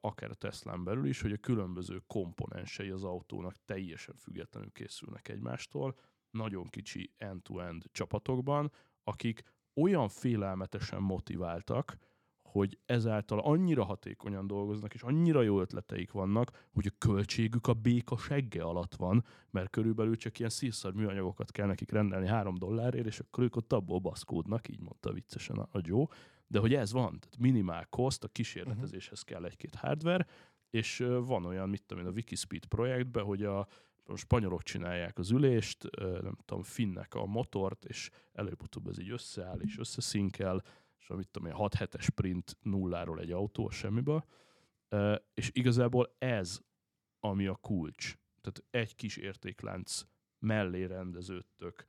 akár 0.00 0.30
a 0.30 0.34
Teslán 0.34 0.84
belül 0.84 1.06
is, 1.06 1.20
hogy 1.20 1.32
a 1.32 1.36
különböző 1.36 2.02
komponensei 2.06 2.90
az 2.90 3.04
autónak 3.04 3.54
teljesen 3.64 4.16
függetlenül 4.16 4.70
készülnek 4.72 5.28
egymástól, 5.28 5.98
nagyon 6.30 6.66
kicsi 6.66 7.12
end-to-end 7.16 7.84
csapatokban, 7.92 8.72
akik 9.04 9.42
olyan 9.80 10.08
félelmetesen 10.08 11.02
motiváltak, 11.02 11.96
hogy 12.42 12.78
ezáltal 12.86 13.38
annyira 13.38 13.84
hatékonyan 13.84 14.46
dolgoznak, 14.46 14.94
és 14.94 15.02
annyira 15.02 15.42
jó 15.42 15.60
ötleteik 15.60 16.12
vannak, 16.12 16.66
hogy 16.72 16.86
a 16.86 16.96
költségük 16.98 17.66
a 17.66 17.72
béka 17.72 18.16
segge 18.16 18.62
alatt 18.62 18.94
van, 18.94 19.24
mert 19.50 19.70
körülbelül 19.70 20.16
csak 20.16 20.38
ilyen 20.38 20.50
szívszar 20.50 20.92
műanyagokat 20.92 21.50
kell 21.50 21.66
nekik 21.66 21.90
rendelni 21.90 22.26
három 22.26 22.54
dollárért, 22.54 23.06
és 23.06 23.18
akkor 23.18 23.44
ők 23.44 23.56
ott 23.56 23.72
abból 23.72 23.98
baszkódnak, 23.98 24.68
így 24.68 24.80
mondta 24.80 25.12
viccesen 25.12 25.56
a 25.56 25.80
Joe, 25.82 26.06
de 26.46 26.58
hogy 26.58 26.74
ez 26.74 26.92
van, 26.92 27.18
tehát 27.20 27.38
minimál 27.38 27.86
cost, 27.86 28.24
a 28.24 28.28
kísérletezéshez 28.28 29.22
kell 29.22 29.44
egy-két 29.44 29.74
hardware, 29.74 30.26
és 30.70 31.04
van 31.20 31.44
olyan, 31.44 31.68
mit 31.68 31.82
tudom 31.86 32.04
én, 32.04 32.10
a 32.10 32.14
Wikispeed 32.14 32.66
projektben, 32.66 33.24
hogy 33.24 33.42
a, 33.42 33.66
a 34.08 34.16
spanyolok 34.16 34.62
csinálják 34.62 35.18
az 35.18 35.30
ülést, 35.30 35.88
nem 36.00 36.36
tudom, 36.44 36.62
finnek 36.62 37.14
a 37.14 37.26
motort, 37.26 37.84
és 37.84 38.10
előbb-utóbb 38.32 38.88
ez 38.88 38.98
így 38.98 39.10
összeáll 39.10 39.60
és 39.60 39.78
összeszinkel, 39.78 40.62
és 40.98 41.08
amit 41.10 41.28
tudom 41.28 41.48
én, 41.48 41.54
6 41.54 41.74
hetes 41.74 42.04
sprint 42.04 42.56
nulláról 42.62 43.20
egy 43.20 43.30
autó 43.30 43.66
a 43.66 43.70
semmiből, 43.70 44.24
Ö, 44.88 45.16
és 45.34 45.50
igazából 45.52 46.14
ez, 46.18 46.60
ami 47.20 47.46
a 47.46 47.54
kulcs. 47.54 48.14
Tehát 48.40 48.64
egy 48.70 48.94
kis 48.94 49.16
értéklánc 49.16 50.02
mellé 50.38 50.84
rendeződtök, 50.84 51.88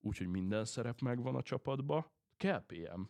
úgyhogy 0.00 0.26
minden 0.26 0.64
szerep 0.64 1.00
megvan 1.00 1.34
a 1.34 1.42
csapatba, 1.42 2.12
kell 2.36 2.64
PM, 2.66 3.02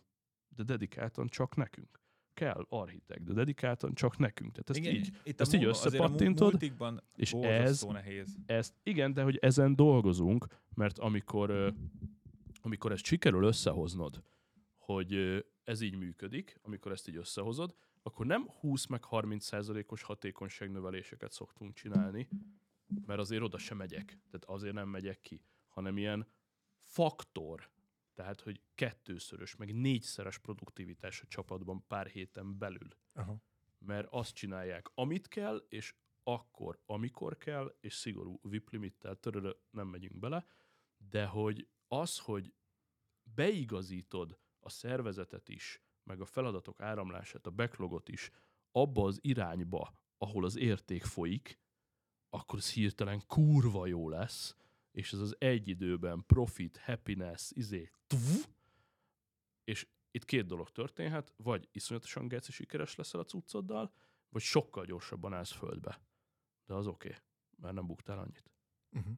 de 0.47 0.63
dedikáltan 0.63 1.27
csak 1.27 1.55
nekünk. 1.55 1.98
Kell 2.39 2.65
architekt, 2.69 3.23
de 3.23 3.33
dedikáltan 3.33 3.93
csak 3.93 4.17
nekünk. 4.17 4.51
Tehát 4.51 4.69
ezt 4.69 4.95
így, 4.95 5.19
itt 5.23 5.41
ezt 5.41 5.53
a 5.53 5.57
így 5.57 5.63
a 5.63 5.67
összepattintod, 5.67 6.49
multikban 6.49 7.03
és 7.15 7.31
ez- 7.33 7.81
nehéz. 7.81 8.37
ezt, 8.45 8.73
igen, 8.83 9.13
de 9.13 9.23
hogy 9.23 9.37
ezen 9.37 9.75
dolgozunk, 9.75 10.47
mert 10.73 10.99
amikor, 10.99 11.73
amikor 12.61 12.91
ezt 12.91 13.03
sikerül 13.05 13.43
összehoznod, 13.43 14.23
hogy 14.77 15.43
ez 15.63 15.81
így 15.81 15.95
működik, 15.95 16.59
amikor 16.61 16.91
ezt 16.91 17.07
így 17.07 17.15
összehozod, 17.15 17.75
akkor 18.01 18.25
nem 18.25 18.47
20 18.47 18.85
meg 18.85 19.03
30 19.03 19.45
százalékos 19.45 20.01
hatékonyságnöveléseket 20.01 21.31
szoktunk 21.31 21.73
csinálni, 21.73 22.27
mert 23.05 23.19
azért 23.19 23.41
oda 23.43 23.57
sem 23.57 23.77
megyek, 23.77 24.05
tehát 24.05 24.45
azért 24.45 24.73
nem 24.73 24.89
megyek 24.89 25.21
ki, 25.21 25.41
hanem 25.67 25.97
ilyen 25.97 26.27
faktor, 26.81 27.69
tehát 28.19 28.41
hogy 28.41 28.61
kettőszörös, 28.75 29.55
meg 29.55 29.75
négyszeres 29.75 30.37
produktivitás 30.37 31.21
a 31.21 31.27
csapatban 31.27 31.87
pár 31.87 32.07
héten 32.07 32.57
belül 32.57 32.87
Aha. 33.13 33.41
mert 33.77 34.07
azt 34.11 34.33
csinálják, 34.33 34.91
amit 34.93 35.27
kell, 35.27 35.65
és 35.69 35.95
akkor, 36.23 36.79
amikor 36.85 37.37
kell, 37.37 37.75
és 37.79 37.93
szigorú 37.93 38.39
VIP 38.41 38.69
limittel, 38.69 39.15
törölö, 39.15 39.51
nem 39.69 39.87
megyünk 39.87 40.19
bele, 40.19 40.45
de 40.97 41.25
hogy 41.25 41.67
az, 41.87 42.17
hogy 42.19 42.53
beigazítod 43.23 44.39
a 44.59 44.69
szervezetet 44.69 45.49
is, 45.49 45.81
meg 46.03 46.21
a 46.21 46.25
feladatok 46.25 46.81
áramlását, 46.81 47.47
a 47.47 47.51
backlogot 47.51 48.09
is 48.09 48.31
abba 48.71 49.03
az 49.05 49.19
irányba, 49.21 49.93
ahol 50.17 50.45
az 50.45 50.57
érték 50.57 51.03
folyik, 51.03 51.59
akkor 52.29 52.59
ez 52.59 52.71
hirtelen 52.71 53.23
kurva 53.27 53.85
jó 53.85 54.09
lesz, 54.09 54.55
és 54.91 55.13
ez 55.13 55.19
az 55.19 55.35
egy 55.39 55.67
időben 55.67 56.23
profit, 56.25 56.77
happiness, 56.77 57.51
izé, 57.51 57.91
tv, 58.07 58.49
és 59.63 59.87
itt 60.11 60.25
két 60.25 60.45
dolog 60.45 60.69
történhet, 60.69 61.33
vagy 61.37 61.67
iszonyatosan 61.71 62.27
geci 62.27 62.51
sikeres 62.51 62.95
leszel 62.95 63.19
a 63.19 63.25
cuccoddal, 63.25 63.91
vagy 64.29 64.41
sokkal 64.41 64.85
gyorsabban 64.85 65.33
állsz 65.33 65.51
földbe. 65.51 66.01
De 66.65 66.73
az 66.73 66.87
oké, 66.87 67.07
okay, 67.07 67.19
mert 67.57 67.73
nem 67.73 67.85
buktál 67.85 68.19
annyit. 68.19 68.51
Uh-huh. 68.91 69.13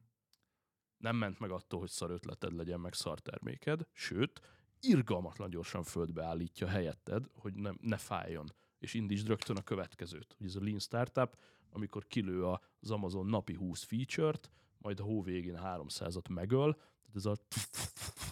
Nem 0.96 1.16
ment 1.16 1.38
meg 1.38 1.50
attól, 1.50 1.80
hogy 1.80 1.90
szar 1.90 2.10
ötleted 2.10 2.52
legyen, 2.52 2.80
meg 2.80 2.94
szar 2.94 3.20
terméked, 3.20 3.86
sőt, 3.92 4.40
irgalmatlan 4.80 5.50
gyorsan 5.50 5.82
földbe 5.82 6.24
állítja 6.24 6.68
helyetted, 6.68 7.26
hogy 7.34 7.54
nem, 7.54 7.78
ne 7.80 7.96
fájjon, 7.96 8.52
és 8.78 8.94
indítsd 8.94 9.26
rögtön 9.26 9.56
a 9.56 9.62
következőt. 9.62 10.34
Hogy 10.38 10.46
ez 10.46 10.56
a 10.56 10.62
Lean 10.62 10.78
Startup, 10.78 11.36
amikor 11.70 12.06
kilő 12.06 12.44
az 12.44 12.90
Amazon 12.90 13.26
napi 13.26 13.54
20 13.54 13.82
feature-t, 13.82 14.50
majd 14.82 15.00
a 15.00 15.02
hó 15.02 15.22
végén 15.22 15.58
300-at 15.62 16.30
megöl, 16.30 16.72
tehát 16.72 17.14
ez 17.14 17.24
a 17.24 17.36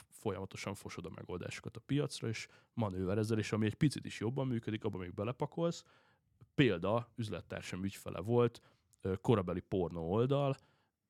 folyamatosan 0.09 0.75
fosod 0.75 1.05
a 1.07 1.11
megoldásokat 1.15 1.77
a 1.77 1.81
piacra, 1.81 2.29
és 2.29 2.49
manőverezel, 2.73 3.39
és 3.39 3.53
ami 3.53 3.67
egy 3.67 3.75
picit 3.75 4.05
is 4.05 4.21
jobban 4.21 4.47
működik, 4.47 4.85
abban 4.85 5.01
még 5.01 5.15
belepakolsz. 5.15 5.85
Példa, 6.55 7.13
üzlettársam 7.17 7.85
ügyfele 7.85 8.21
volt, 8.21 8.61
korabeli 9.21 9.61
pornó 9.61 10.11
oldal, 10.11 10.57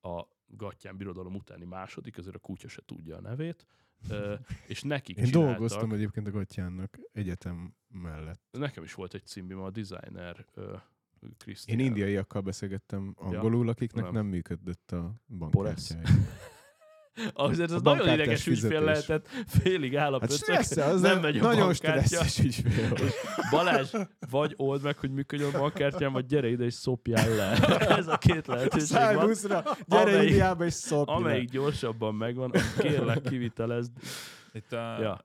a 0.00 0.24
Gattyán 0.46 0.96
birodalom 0.96 1.34
utáni 1.34 1.64
második, 1.64 2.16
ezért 2.16 2.34
a 2.34 2.38
kutya 2.38 2.68
se 2.68 2.82
tudja 2.84 3.16
a 3.16 3.20
nevét, 3.20 3.66
és 4.66 4.82
nekik 4.82 5.16
Én 5.16 5.24
csináltak, 5.24 5.50
dolgoztam 5.50 5.92
egyébként 5.92 6.26
a 6.26 6.30
Gatyánnak 6.30 6.98
egyetem 7.12 7.74
mellett. 7.88 8.42
nekem 8.50 8.82
is 8.82 8.94
volt 8.94 9.14
egy 9.14 9.26
címim, 9.26 9.60
a 9.60 9.70
designer 9.70 10.46
Krisztián. 11.38 11.78
Én 11.78 11.86
indiaiakkal 11.86 12.40
beszélgettem 12.42 13.14
angolul, 13.16 13.68
akiknek 13.68 14.05
Nem. 14.05 14.12
nem, 14.12 14.26
működött 14.26 14.90
a 14.90 15.12
bankkártyája. 15.38 16.02
Azért 17.34 17.70
A 17.70 17.74
ez 17.74 17.82
nagyon 17.82 18.09
ideges 18.12 18.47
ügyfél 18.47 18.55
fizetés. 18.55 18.80
lehetett, 18.84 19.28
félig 19.47 19.97
áll 19.97 20.14
a 20.14 20.20
Hát 20.20 20.28
pöcök, 20.28 20.78
az 20.84 21.01
nem 21.01 21.20
megy 21.20 21.38
a 21.38 21.42
nagyon 21.42 21.74
stresszes 21.74 22.38
ügyfél. 22.38 22.92
Balázs, 23.51 23.90
vagy 24.30 24.55
old 24.56 24.82
meg, 24.82 24.98
hogy 24.98 25.10
működjön 25.10 25.55
a 25.55 25.59
bankkártyám, 25.59 26.12
vagy 26.12 26.26
gyere 26.26 26.48
ide 26.48 26.64
és 26.64 26.74
szopjál 26.74 27.28
le. 27.34 27.51
Ez 27.98 28.06
a 28.09 28.18
két 28.18 28.47
lehetőség 28.47 28.88
van. 28.97 29.01
Szájbuszra, 29.01 29.62
gyere 29.86 30.02
Amelyik- 30.02 30.28
Indiába 30.28 30.64
és 30.64 30.72
szopj 30.72 31.10
le. 31.10 31.16
Amelyik 31.16 31.51
gyorsabban 31.51 32.14
megvan, 32.14 32.51
azt 32.52 32.78
kérlek 32.78 33.20
kivitelezd. 33.22 33.90
Itt 34.52 34.72
a, 34.72 35.01
Ja. 35.01 35.24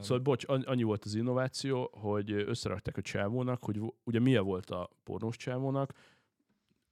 Szóval 0.00 0.18
bocs, 0.18 0.44
an- 0.48 0.66
annyi 0.66 0.82
volt 0.82 1.04
az 1.04 1.14
innováció, 1.14 1.90
hogy 1.92 2.32
összerakták 2.32 2.96
a 2.96 3.02
csávónak, 3.02 3.64
hogy 3.64 3.80
ugye 4.04 4.18
milyen 4.18 4.44
volt 4.44 4.70
a 4.70 4.90
pornós 5.02 5.36
csávónak, 5.36 5.92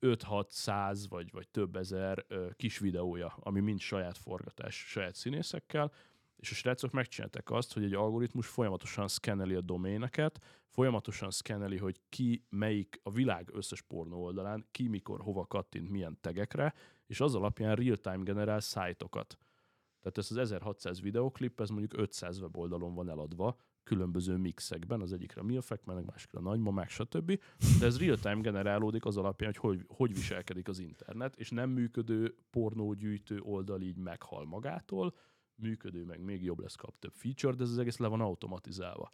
5-600 0.01 1.05
vagy, 1.09 1.31
vagy 1.33 1.49
több 1.49 1.77
ezer 1.77 2.27
kis 2.57 2.79
videója, 2.79 3.37
ami 3.41 3.61
mind 3.61 3.81
saját 3.81 4.19
forgatás, 4.19 4.75
saját 4.89 5.15
színészekkel, 5.15 5.93
és 6.37 6.51
a 6.51 6.55
srácok 6.55 6.91
megcsinálták 6.91 7.51
azt, 7.51 7.73
hogy 7.73 7.85
egy 7.85 7.95
algoritmus 7.95 8.47
folyamatosan 8.47 9.09
szkenneli 9.09 9.55
a 9.55 9.61
doméneket, 9.61 10.45
folyamatosan 10.69 11.31
szkenneli, 11.31 11.77
hogy 11.77 12.01
ki 12.09 12.45
melyik 12.49 13.01
a 13.03 13.11
világ 13.11 13.51
összes 13.53 13.83
pornó 13.83 14.23
oldalán, 14.23 14.67
ki 14.71 14.89
mikor 14.89 15.21
hova 15.21 15.47
kattint 15.47 15.91
milyen 15.91 16.19
tegekre, 16.21 16.75
és 17.07 17.21
az 17.21 17.35
alapján 17.35 17.75
real-time 17.75 18.23
generál 18.23 18.61
szájtokat. 18.61 19.39
Tehát 20.03 20.19
ez 20.19 20.31
az 20.31 20.37
1600 20.37 21.01
videoklip, 21.01 21.61
ez 21.61 21.69
mondjuk 21.69 21.97
500 21.97 22.39
weboldalon 22.41 22.95
van 22.95 23.09
eladva, 23.09 23.57
különböző 23.83 24.37
mixekben, 24.37 25.01
az 25.01 25.13
egyikre 25.13 25.43
Milfek, 25.43 25.85
meg 25.85 26.05
másikra 26.05 26.41
nagymamák, 26.41 26.89
stb. 26.89 27.41
De 27.79 27.87
ez 27.87 27.99
real-time 27.99 28.41
generálódik 28.41 29.05
az 29.05 29.17
alapján, 29.17 29.55
hogy, 29.59 29.79
hogy 29.87 29.87
hogy 29.89 30.15
viselkedik 30.15 30.69
az 30.69 30.79
internet, 30.79 31.37
és 31.37 31.51
nem 31.51 31.71
működő 31.71 32.37
pornógyűjtő 32.51 33.41
oldal 33.41 33.81
így 33.83 33.97
meghal 33.97 34.45
magától, 34.45 35.15
működő 35.55 36.05
meg 36.05 36.21
még 36.21 36.43
jobb 36.43 36.61
lesz, 36.61 36.75
kap 36.75 36.99
több 36.99 37.15
feature, 37.15 37.55
de 37.55 37.63
ez 37.63 37.71
az 37.71 37.79
egész 37.79 37.97
le 37.97 38.07
van 38.07 38.21
automatizálva. 38.21 39.13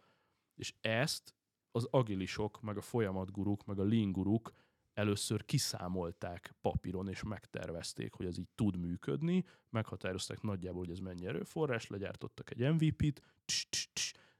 És 0.55 0.73
ezt 0.81 1.33
az 1.71 1.87
agilisok, 1.91 2.61
meg 2.61 2.77
a 2.77 2.81
folyamatguruk, 2.81 3.65
meg 3.65 3.79
a 3.79 3.83
lean 3.83 4.11
guruk 4.11 4.53
először 4.99 5.45
kiszámolták 5.45 6.55
papíron, 6.61 7.09
és 7.09 7.23
megtervezték, 7.23 8.13
hogy 8.13 8.25
ez 8.25 8.37
így 8.37 8.49
tud 8.55 8.77
működni, 8.77 9.45
meghatározták 9.69 10.41
nagyjából, 10.41 10.79
hogy 10.79 10.91
ez 10.91 10.99
mennyi 10.99 11.25
erőforrás, 11.25 11.87
legyártottak 11.87 12.51
egy 12.51 12.73
MVP-t, 12.73 13.21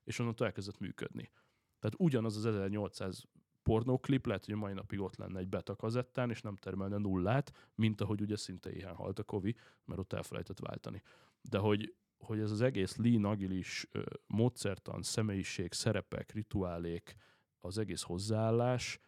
és 0.04 0.20
onnantól 0.20 0.48
elkezdett 0.48 0.80
működni. 0.80 1.32
Tehát 1.80 1.96
ugyanaz 1.98 2.38
az 2.38 2.46
1800 2.46 3.24
pornóklip 3.64 4.26
lehet, 4.26 4.46
hogy 4.46 4.56
mai 4.56 4.74
napig 4.74 5.00
ott 5.00 5.16
lenne 5.16 5.40
egy 5.40 5.48
beta 5.48 5.76
kazettán, 5.76 6.30
és 6.30 6.42
nem 6.42 6.56
termelne 6.56 6.98
nullát, 6.98 7.72
mint 7.76 8.02
ahogy 8.02 8.22
ugye 8.22 8.36
szinte 8.36 8.72
éhen 8.72 8.96
halt 8.96 9.20
a 9.20 9.24
Kovi, 9.24 9.56
mert 9.86 10.00
ott 10.00 10.14
elfelejtett 10.14 10.60
váltani. 10.60 11.02
De 11.42 11.58
hogy, 11.58 11.96
hogy 12.18 12.40
ez 12.40 12.52
az 12.52 12.62
egész 12.62 12.96
lean, 12.96 13.26
agilis 13.26 13.88
módszertan, 14.28 15.02
személyiség, 15.02 15.74
szerepek, 15.74 16.32
rituálék, 16.32 17.16
az 17.60 17.78
egész 17.78 18.02
hozzáállás, 18.02 19.00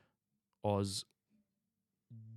az 0.59 1.05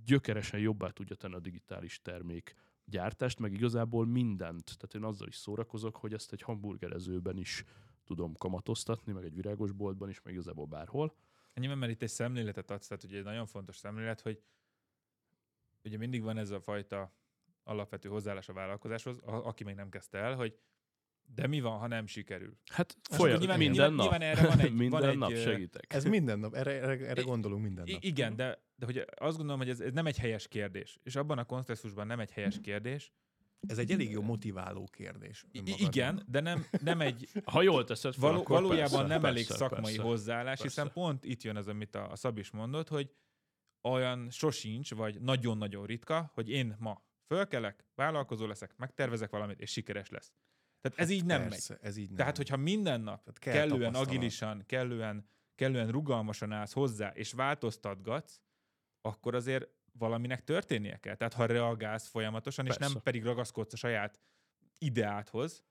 gyökeresen 0.05 0.59
jobbá 0.59 0.89
tudja 0.89 1.15
tenni 1.15 1.35
a 1.35 1.39
digitális 1.39 2.01
termék 2.01 2.55
gyártást, 2.85 3.39
meg 3.39 3.53
igazából 3.53 4.05
mindent. 4.05 4.63
Tehát 4.63 4.95
én 4.95 5.03
azzal 5.03 5.27
is 5.27 5.35
szórakozok, 5.35 5.95
hogy 5.95 6.13
ezt 6.13 6.33
egy 6.33 6.41
hamburgerezőben 6.41 7.37
is 7.37 7.63
tudom 8.03 8.33
kamatoztatni, 8.33 9.11
meg 9.11 9.23
egy 9.23 9.35
virágosboltban 9.35 10.09
is, 10.09 10.21
meg 10.21 10.33
igazából 10.33 10.65
bárhol. 10.65 11.15
Ennyiben, 11.53 11.77
mert 11.77 11.91
itt 11.91 12.01
egy 12.01 12.09
szemléletet 12.09 12.71
adsz, 12.71 12.87
tehát 12.87 13.03
ugye 13.03 13.17
egy 13.17 13.23
nagyon 13.23 13.45
fontos 13.45 13.75
szemlélet, 13.75 14.21
hogy 14.21 14.41
ugye 15.83 15.97
mindig 15.97 16.21
van 16.23 16.37
ez 16.37 16.49
a 16.49 16.59
fajta 16.59 17.13
alapvető 17.63 18.09
hozzáállás 18.09 18.49
a 18.49 18.53
vállalkozáshoz, 18.53 19.19
a, 19.19 19.47
aki 19.47 19.63
még 19.63 19.75
nem 19.75 19.89
kezdte 19.89 20.17
el, 20.17 20.35
hogy 20.35 20.59
de 21.25 21.47
mi 21.47 21.59
van, 21.61 21.77
ha 21.79 21.87
nem 21.87 22.07
sikerül? 22.07 22.57
Hát 22.71 22.95
akkor 23.03 23.17
folyam, 23.17 23.37
nyilván- 23.39 23.57
minden 23.57 23.93
nyilván- 23.93 24.11
nap. 24.11 24.19
nyilván 24.19 24.37
erre 24.37 24.47
van 24.47 24.59
egy- 24.59 24.67
van 24.77 24.77
minden 24.77 25.09
egy, 25.09 25.17
nap 25.17 25.35
segítek. 25.35 25.93
Ez 25.93 26.03
minden 26.05 26.39
nap, 26.39 26.53
erre, 26.53 26.71
erre, 26.71 27.07
erre 27.07 27.21
I- 27.21 27.25
gondolunk 27.25 27.63
minden 27.63 27.85
nap. 27.91 28.03
igen, 28.03 28.35
de, 28.35 28.63
de 28.75 28.85
hogy 28.85 29.05
azt 29.15 29.35
gondolom, 29.37 29.59
hogy 29.61 29.69
ez, 29.69 29.79
ez 29.79 29.91
nem 29.93 30.05
egy 30.05 30.17
helyes 30.17 30.47
kérdés. 30.47 30.99
És 31.03 31.15
abban 31.15 31.37
a 31.37 31.43
kontextusban 31.43 32.07
nem 32.07 32.19
egy 32.19 32.31
helyes 32.31 32.59
kérdés. 32.61 33.11
Ez 33.67 33.77
egy 33.77 33.91
elég 33.91 34.11
jó 34.11 34.21
motiváló 34.21 34.87
kérdés. 34.91 35.45
I- 35.51 35.57
önmagadban. 35.59 35.87
igen, 35.89 36.23
de 36.27 36.39
nem, 36.39 36.65
nem 36.83 37.01
egy, 37.01 37.29
Ha 37.53 37.61
jól 37.61 37.83
teszed 37.83 38.13
fel, 38.13 38.29
Való, 38.29 38.39
akkor 38.41 38.61
valójában 38.61 38.89
persze, 38.91 39.07
nem 39.07 39.21
persze, 39.21 39.27
elég 39.27 39.45
szakmai 39.45 39.81
persze. 39.81 40.01
hozzáállás, 40.01 40.59
persze. 40.59 40.63
hiszen 40.63 40.91
pont 40.93 41.25
itt 41.25 41.41
jön 41.43 41.55
az, 41.55 41.67
amit 41.67 41.95
a, 41.95 42.11
a 42.11 42.15
Szab 42.15 42.37
is 42.37 42.51
mondott, 42.51 42.87
hogy 42.87 43.11
olyan 43.81 44.29
sosincs, 44.29 44.93
vagy 44.93 45.21
nagyon-nagyon 45.21 45.85
ritka, 45.85 46.31
hogy 46.33 46.49
én 46.49 46.75
ma 46.79 47.03
fölkelek, 47.27 47.85
vállalkozó 47.95 48.45
leszek, 48.45 48.77
megtervezek 48.77 49.29
valamit, 49.29 49.59
és 49.61 49.71
sikeres 49.71 50.09
lesz. 50.09 50.33
Tehát 50.89 50.99
ez 50.99 51.09
így 51.09 51.25
nem 51.25 51.41
megy. 51.41 51.49
Persze, 51.49 51.77
ez 51.81 51.97
így 51.97 52.07
nem. 52.07 52.15
Tehát, 52.15 52.37
hogyha 52.37 52.57
minden 52.57 53.01
nap 53.01 53.23
Tehát 53.23 53.39
kell 53.39 53.67
kellően 53.67 53.95
agilisan, 53.95 54.63
kellően, 54.65 55.29
kellően 55.55 55.91
rugalmasan 55.91 56.51
állsz 56.51 56.73
hozzá, 56.73 57.09
és 57.09 57.31
változtatgatsz, 57.31 58.39
akkor 59.01 59.35
azért 59.35 59.67
valaminek 59.91 60.43
történnie 60.43 60.97
kell. 60.97 61.15
Tehát 61.15 61.33
ha 61.33 61.45
reagálsz 61.45 62.07
folyamatosan, 62.07 62.65
és 62.65 62.75
Persze. 62.75 62.93
nem 62.93 63.03
pedig 63.03 63.23
ragaszkodsz 63.23 63.73
a 63.73 63.77
saját 63.77 64.19
ideáthoz, 64.77 65.63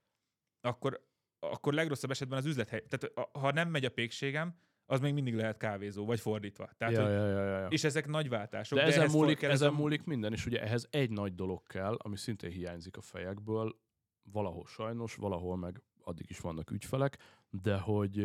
akkor, 0.60 1.08
akkor 1.38 1.72
legrosszabb 1.72 2.10
esetben 2.10 2.38
az 2.38 2.46
üzlethely. 2.46 2.82
Tehát 2.88 3.30
ha 3.32 3.52
nem 3.52 3.68
megy 3.68 3.84
a 3.84 3.90
pékségem, 3.90 4.58
az 4.86 5.00
még 5.00 5.12
mindig 5.12 5.34
lehet 5.34 5.56
kávézó, 5.56 6.04
vagy 6.04 6.20
fordítva. 6.20 6.70
Tehát, 6.76 6.94
ja, 6.94 7.02
hogy, 7.02 7.12
ja, 7.12 7.26
ja, 7.26 7.58
ja. 7.58 7.66
És 7.66 7.84
ezek 7.84 8.06
nagy 8.06 8.28
váltások. 8.28 8.78
De, 8.78 8.84
ezen, 8.84 9.00
ehhez 9.00 9.12
múlik, 9.12 9.38
kell 9.38 9.50
ez 9.50 9.62
ezen 9.62 9.74
múlik 9.74 10.04
minden, 10.04 10.32
és 10.32 10.46
ugye 10.46 10.62
ehhez 10.62 10.86
egy 10.90 11.10
nagy 11.10 11.34
dolog 11.34 11.66
kell, 11.66 11.94
ami 11.94 12.16
szintén 12.16 12.50
hiányzik 12.50 12.96
a 12.96 13.00
fejekből, 13.00 13.76
valahol 14.24 14.66
sajnos, 14.66 15.14
valahol 15.14 15.56
meg 15.56 15.82
addig 16.00 16.30
is 16.30 16.40
vannak 16.40 16.70
ügyfelek, 16.70 17.18
de 17.50 17.78
hogy 17.78 18.18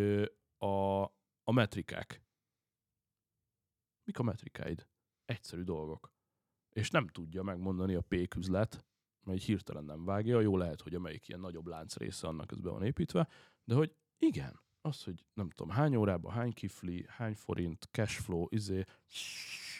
a, 0.57 1.03
a 1.43 1.51
metrikák. 1.51 2.21
Mik 4.03 4.19
a 4.19 4.23
metrikáid? 4.23 4.87
Egyszerű 5.25 5.63
dolgok. 5.63 6.11
És 6.69 6.89
nem 6.89 7.07
tudja 7.07 7.43
megmondani 7.43 7.95
a 7.95 8.01
péküzlet, 8.01 8.85
mert 9.23 9.37
így 9.37 9.45
hirtelen 9.45 9.83
nem 9.83 10.05
vágja, 10.05 10.39
jó 10.39 10.57
lehet, 10.57 10.81
hogy 10.81 10.93
amelyik 10.93 11.27
ilyen 11.27 11.39
nagyobb 11.39 11.67
lánc 11.67 11.95
része 11.95 12.27
annak 12.27 12.51
az 12.51 12.59
be 12.59 12.69
van 12.69 12.83
építve, 12.83 13.27
de 13.63 13.75
hogy 13.75 13.95
igen, 14.17 14.61
az, 14.81 15.03
hogy 15.03 15.25
nem 15.33 15.49
tudom, 15.49 15.71
hány 15.73 15.95
órában, 15.95 16.31
hány 16.31 16.53
kifli, 16.53 17.05
hány 17.07 17.35
forint, 17.35 17.87
cashflow, 17.91 18.45
izé, 18.49 18.83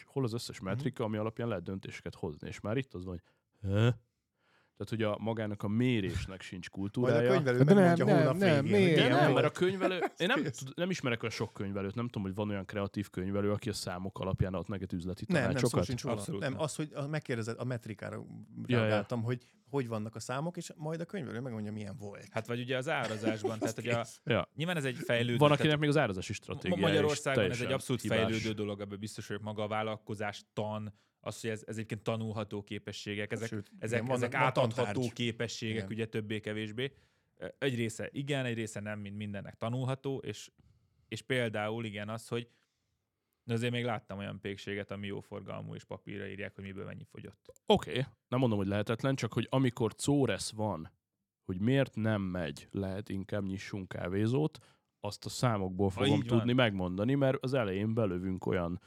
hol 0.04 0.24
az 0.24 0.32
összes 0.32 0.60
metrika, 0.60 1.04
ami 1.04 1.16
alapján 1.16 1.48
lehet 1.48 1.64
döntéseket 1.64 2.14
hozni. 2.14 2.48
És 2.48 2.60
már 2.60 2.76
itt 2.76 2.94
az 2.94 3.04
van, 3.04 3.22
hogy? 3.60 3.94
Tehát, 4.80 4.94
hogy 4.94 5.02
a 5.02 5.24
magának 5.24 5.62
a 5.62 5.68
mérésnek 5.68 6.40
sincs 6.42 6.70
Majd 6.70 6.86
a 6.86 7.00
kultúrája. 7.00 7.30
könyvelő 7.32 7.58
De 7.58 7.64
nem, 7.64 7.74
megmondja 7.74 8.04
nem, 8.04 8.16
hónap 8.16 8.36
nem, 8.36 8.48
végén. 8.48 8.60
hogy 8.62 8.70
miért? 8.70 8.94
De 8.96 9.02
milyen 9.02 9.16
nem, 9.16 9.30
volt. 9.30 9.42
mert 9.42 9.56
a 9.56 9.58
könyvelő, 9.58 9.98
én 10.16 10.26
nem, 10.26 10.44
nem 10.74 10.90
ismerek 10.90 11.22
olyan 11.22 11.34
sok 11.34 11.52
könyvelőt, 11.52 11.94
nem 11.94 12.06
tudom, 12.06 12.22
hogy 12.22 12.34
van 12.34 12.48
olyan 12.50 12.64
kreatív 12.64 13.10
könyvelő, 13.10 13.50
aki 13.52 13.68
a 13.68 13.72
számok 13.72 14.18
alapján 14.18 14.54
ad 14.54 14.68
neked 14.68 14.92
üzleti 14.92 15.24
Nem, 15.28 15.42
nem, 15.42 15.50
tanácsokat. 15.50 15.84
sincs 15.84 16.02
róla. 16.02 16.16
Abszolút 16.16 16.40
Nem, 16.40 16.52
nem. 16.52 16.60
az, 16.60 16.74
hogy 16.74 16.92
megkérdezed, 17.10 17.56
a 17.58 17.64
metrikára 17.64 18.24
ja. 18.66 18.78
reagáltam, 18.78 19.22
hogy 19.22 19.46
hogy 19.70 19.88
vannak 19.88 20.14
a 20.14 20.20
számok, 20.20 20.56
és 20.56 20.72
majd 20.76 21.00
a 21.00 21.04
könyvelő 21.04 21.40
megmondja, 21.40 21.72
milyen 21.72 21.96
volt. 21.98 22.28
Hát 22.30 22.46
vagy 22.46 22.60
ugye 22.60 22.76
az 22.76 22.88
árazásban, 22.88 23.58
tehát 23.58 23.74
hogy 23.74 23.88
a, 23.88 24.04
Ja. 24.24 24.48
nyilván 24.54 24.76
ez 24.76 24.84
egy 24.84 24.96
fejlődő. 24.96 25.36
Van, 25.36 25.50
akinek 25.52 25.78
még 25.78 25.88
az 25.88 25.96
árazási 25.96 26.32
stratégiája 26.32 26.82
Magyarországon 26.86 27.44
is 27.44 27.50
ez 27.50 27.60
egy 27.60 27.72
abszolút 27.72 28.02
hibás. 28.02 28.18
fejlődő 28.18 28.52
dolog, 28.52 28.80
ebben 28.80 28.98
biztos 28.98 29.26
vagyok 29.26 29.42
maga 29.42 29.62
a 29.62 29.68
vállalkozás, 29.68 30.44
tan, 30.52 30.94
az, 31.20 31.40
hogy 31.40 31.50
ez, 31.50 31.62
ez 31.66 31.74
egyébként 31.74 32.02
tanulható 32.02 32.62
képességek, 32.62 33.32
ezek, 33.32 33.48
Sőt, 33.48 33.70
ezek, 33.78 34.02
igen, 34.02 34.14
ezek 34.14 34.34
átadható 34.34 34.92
tantárgy. 34.92 35.12
képességek, 35.12 35.76
Igen. 35.76 35.90
ugye 35.90 36.06
többé-kevésbé. 36.06 36.92
Egy 37.58 37.74
része 37.74 38.08
igen, 38.12 38.44
egy 38.44 38.54
része 38.54 38.80
nem, 38.80 38.98
mint 38.98 39.16
mindennek 39.16 39.56
tanulható, 39.56 40.18
és, 40.18 40.50
és 41.08 41.22
például 41.22 41.84
igen 41.84 42.08
az, 42.08 42.28
hogy 42.28 42.48
de 43.44 43.56
azért 43.56 43.72
még 43.72 43.84
láttam 43.84 44.18
olyan 44.18 44.40
pékséget, 44.40 44.90
ami 44.90 45.06
jó 45.06 45.20
forgalmú, 45.20 45.74
és 45.74 45.84
papírra 45.84 46.26
írják, 46.26 46.54
hogy 46.54 46.64
miből 46.64 46.84
mennyi 46.84 47.04
fogyott. 47.04 47.52
Oké, 47.66 47.90
okay. 47.90 48.02
nem 48.28 48.38
mondom, 48.40 48.58
hogy 48.58 48.66
lehetetlen, 48.66 49.14
csak 49.14 49.32
hogy 49.32 49.46
amikor 49.50 49.94
córesz 49.94 50.50
van, 50.50 50.90
hogy 51.44 51.60
miért 51.60 51.94
nem 51.94 52.22
megy, 52.22 52.68
lehet 52.70 53.08
inkább 53.08 53.44
nyissunk 53.44 53.88
kávézót, 53.88 54.58
azt 55.00 55.24
a 55.24 55.28
számokból 55.28 55.90
fogom 55.90 56.08
így 56.08 56.28
van. 56.28 56.38
tudni 56.38 56.52
megmondani, 56.52 57.14
mert 57.14 57.44
az 57.44 57.54
elején 57.54 57.94
belövünk 57.94 58.46
olyan 58.46 58.80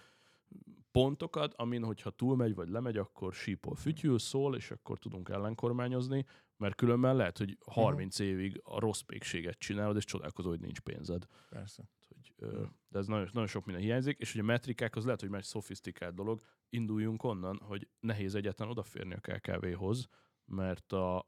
pontokat, 0.94 1.54
amin, 1.54 1.84
hogyha 1.84 2.10
túlmegy 2.10 2.56
vagy 2.56 2.70
lemegy, 2.70 2.98
akkor 2.98 3.34
sípol 3.34 3.76
fütyül, 3.76 4.20
szól, 4.20 4.56
és 4.56 4.72
akkor 4.72 5.00
tudunk 5.00 5.30
ellenkormányozni, 5.30 6.26
mert 6.58 6.76
különben 6.76 7.16
lehet, 7.16 7.38
hogy 7.38 7.58
30 7.66 8.20
évig 8.20 8.62
a 8.64 8.80
rossz 8.80 9.00
pékséget 9.02 9.60
csinálod, 9.60 9.96
és 9.96 10.06
csodálkozol, 10.06 10.52
hogy 10.52 10.62
nincs 10.62 10.80
pénzed. 10.80 11.28
Persze. 11.50 11.84
Hogy, 12.08 12.34
ö, 12.36 12.64
de 12.90 13.00
ez 13.00 13.08
nagyon, 13.08 13.30
nagyon 13.34 13.48
sok 13.48 13.66
minden 13.66 13.84
hiányzik, 13.84 14.20
és 14.20 14.34
ugye 14.34 14.44
a 14.44 14.46
metrikák 14.46 14.96
az 14.96 15.04
lehet, 15.04 15.20
hogy 15.20 15.30
már 15.30 15.40
egy 15.40 15.46
szofisztikált 15.46 16.16
dolog. 16.16 16.42
Induljunk 16.70 17.24
onnan, 17.24 17.60
hogy 17.64 17.88
nehéz 18.00 18.36
egyáltalán 18.36 18.72
odaférni 18.72 19.14
a 19.14 19.20
KKV-hoz, 19.20 20.08
mert 20.46 20.92
a, 20.92 21.28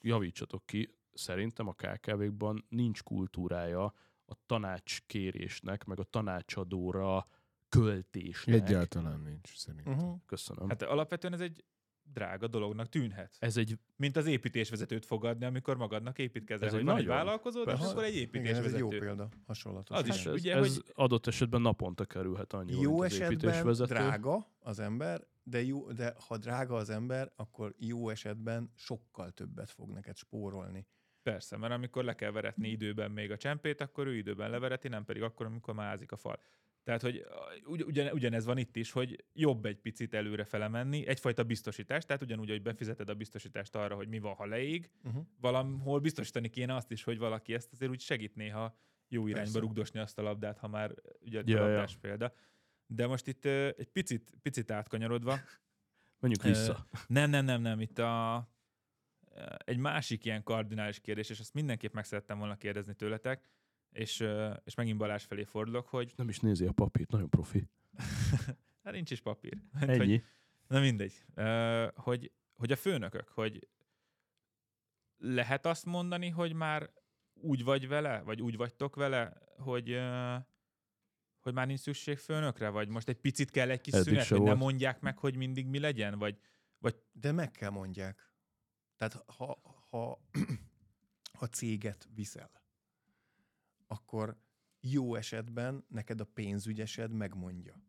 javítsatok 0.00 0.66
ki, 0.66 0.98
szerintem 1.12 1.68
a 1.68 1.72
KKV-kban 1.72 2.64
nincs 2.68 3.02
kultúrája 3.02 3.84
a 4.24 4.34
tanácskérésnek, 4.46 5.84
meg 5.84 5.98
a 5.98 6.04
tanácsadóra 6.04 7.26
költésnek. 7.80 8.54
Egyáltalán 8.54 9.20
nincs 9.20 9.56
szerintem. 9.56 9.92
Uh-huh. 9.92 10.20
Köszönöm. 10.26 10.68
Hát 10.68 10.82
alapvetően 10.82 11.32
ez 11.32 11.40
egy 11.40 11.64
drága 12.12 12.46
dolognak 12.46 12.88
tűnhet. 12.88 13.36
ez 13.38 13.56
egy 13.56 13.78
Mint 13.96 14.16
az 14.16 14.26
építésvezetőt 14.26 15.04
fogadni, 15.04 15.44
amikor 15.44 15.76
magadnak 15.76 16.18
építkezel. 16.18 16.66
Ez 16.68 16.74
hogy 16.74 16.84
van 16.84 16.96
egy 16.96 17.06
vállalkozód, 17.06 17.68
és 17.68 17.80
akkor 17.80 18.04
egy 18.04 18.14
Igen, 18.16 18.20
ez 18.20 18.24
egy 18.24 18.36
építésvezető. 18.36 18.78
jó 18.78 18.88
példa, 18.88 19.28
hasonlatos. 19.46 19.96
Az 19.96 20.06
is, 20.06 20.26
ez, 20.26 20.32
ugye, 20.32 20.54
ez 20.54 20.74
hogy- 20.76 20.92
adott 20.94 21.26
esetben 21.26 21.60
naponta 21.60 22.04
kerülhet 22.04 22.52
annyi, 22.52 22.80
jó 22.80 22.90
mint 22.90 23.04
az 23.04 23.04
esetben 23.04 23.32
építésvezető. 23.32 23.94
drága 23.94 24.46
az 24.58 24.78
ember, 24.78 25.26
de, 25.42 25.62
jó, 25.62 25.92
de 25.92 26.14
ha 26.26 26.36
drága 26.36 26.74
az 26.76 26.90
ember, 26.90 27.32
akkor 27.36 27.74
jó 27.78 28.08
esetben 28.08 28.70
sokkal 28.74 29.30
többet 29.30 29.70
fog 29.70 29.90
neked 29.90 30.16
spórolni. 30.16 30.86
Persze, 31.22 31.56
mert 31.56 31.72
amikor 31.72 32.04
le 32.04 32.14
kell 32.14 32.30
veretni 32.30 32.68
időben 32.68 33.10
még 33.10 33.30
a 33.30 33.36
csempét, 33.36 33.80
akkor 33.80 34.06
ő 34.06 34.16
időben 34.16 34.50
levereti, 34.50 34.88
nem 34.88 35.04
pedig 35.04 35.22
akkor, 35.22 35.46
amikor 35.46 35.74
már 35.74 35.86
ázik 35.92 36.12
a 36.12 36.16
fal. 36.16 36.38
Tehát, 36.84 37.02
hogy 37.02 37.24
ugy, 37.66 37.82
ugyan, 37.82 38.12
ugyanez 38.12 38.44
van 38.44 38.58
itt 38.58 38.76
is, 38.76 38.90
hogy 38.92 39.24
jobb 39.32 39.64
egy 39.64 39.76
picit 39.78 40.14
előre 40.14 40.44
fele 40.44 40.68
menni, 40.68 41.06
egyfajta 41.06 41.44
biztosítás, 41.44 42.04
tehát 42.04 42.22
ugyanúgy, 42.22 42.48
hogy 42.48 42.62
befizeted 42.62 43.08
a 43.08 43.14
biztosítást 43.14 43.74
arra, 43.74 43.94
hogy 43.94 44.08
mi 44.08 44.18
van, 44.18 44.34
ha 44.34 44.46
leég, 44.46 44.90
Uh-huh. 45.04 45.26
valahol 45.40 46.00
biztosítani 46.00 46.48
kéne 46.48 46.74
azt 46.74 46.90
is, 46.90 47.02
hogy 47.04 47.18
valaki 47.18 47.54
ezt 47.54 47.72
azért 47.72 47.90
úgy 47.90 48.00
segít 48.00 48.34
néha 48.34 48.76
jó 49.08 49.26
irányba 49.26 49.42
Persze. 49.44 49.58
rugdosni 49.58 50.00
azt 50.00 50.18
a 50.18 50.22
labdát, 50.22 50.58
ha 50.58 50.68
már 50.68 50.94
ugye 51.20 51.42
Ja, 51.44 51.56
a 51.56 51.60
ja. 51.60 51.66
labdás 51.66 51.96
példa. 51.96 52.32
De 52.86 53.06
most 53.06 53.26
itt 53.26 53.44
ö, 53.44 53.68
egy 53.76 53.88
picit, 53.88 54.32
picit 54.42 54.70
átkanyarodva, 54.70 55.38
Menjünk 56.20 56.44
Ö, 56.44 56.48
vissza. 56.48 56.86
nem, 57.06 57.30
nem, 57.30 57.44
nem, 57.44 57.60
nem. 57.60 57.80
Itt 57.80 57.98
a, 57.98 58.36
egy 59.58 59.78
másik 59.78 60.24
ilyen 60.24 60.42
kardinális 60.42 61.00
kérdés, 61.00 61.30
és 61.30 61.38
ezt 61.40 61.54
mindenképp 61.54 61.92
meg 61.94 62.04
szerettem 62.04 62.38
volna 62.38 62.56
kérdezni 62.56 62.94
tőletek, 62.94 63.48
és, 63.94 64.26
és 64.64 64.74
megint 64.74 64.98
Balázs 64.98 65.24
felé 65.24 65.44
fordulok, 65.44 65.86
hogy 65.88 66.12
Nem 66.16 66.28
is 66.28 66.40
nézi 66.40 66.66
a 66.66 66.72
papírt, 66.72 67.10
nagyon 67.10 67.30
profi. 67.30 67.68
hát 68.84 68.92
nincs 68.92 69.10
is 69.10 69.20
papír. 69.20 69.58
Hogy, 69.78 69.88
Ennyi. 69.88 70.22
na 70.66 70.80
mindegy. 70.80 71.24
Hogy, 71.94 72.32
hogy 72.54 72.72
a 72.72 72.76
főnökök, 72.76 73.28
hogy 73.28 73.68
lehet 75.18 75.66
azt 75.66 75.84
mondani, 75.84 76.28
hogy 76.28 76.52
már 76.52 76.90
úgy 77.34 77.64
vagy 77.64 77.88
vele, 77.88 78.20
vagy 78.20 78.42
úgy 78.42 78.56
vagytok 78.56 78.96
vele, 78.96 79.32
hogy 79.58 80.00
hogy 81.40 81.54
már 81.54 81.66
nincs 81.66 81.80
szükség 81.80 82.18
főnökre, 82.18 82.68
vagy 82.68 82.88
most 82.88 83.08
egy 83.08 83.16
picit 83.16 83.50
kell 83.50 83.70
egy 83.70 83.80
kis 83.80 83.92
Eddig 83.92 84.06
szünet, 84.06 84.26
hogy 84.26 84.38
nem 84.38 84.46
volt. 84.46 84.58
mondják 84.58 85.00
meg, 85.00 85.18
hogy 85.18 85.36
mindig 85.36 85.66
mi 85.66 85.78
legyen, 85.78 86.18
vagy 86.18 86.38
De 87.12 87.32
meg 87.32 87.50
kell 87.50 87.70
mondják. 87.70 88.32
Tehát 88.96 89.24
ha, 89.26 89.60
ha, 89.90 90.20
ha 91.32 91.46
céget 91.56 92.08
viszel, 92.14 92.50
akkor 93.94 94.36
jó 94.80 95.14
esetben 95.14 95.84
neked 95.88 96.20
a 96.20 96.24
pénzügyesed 96.24 97.12
megmondja 97.12 97.82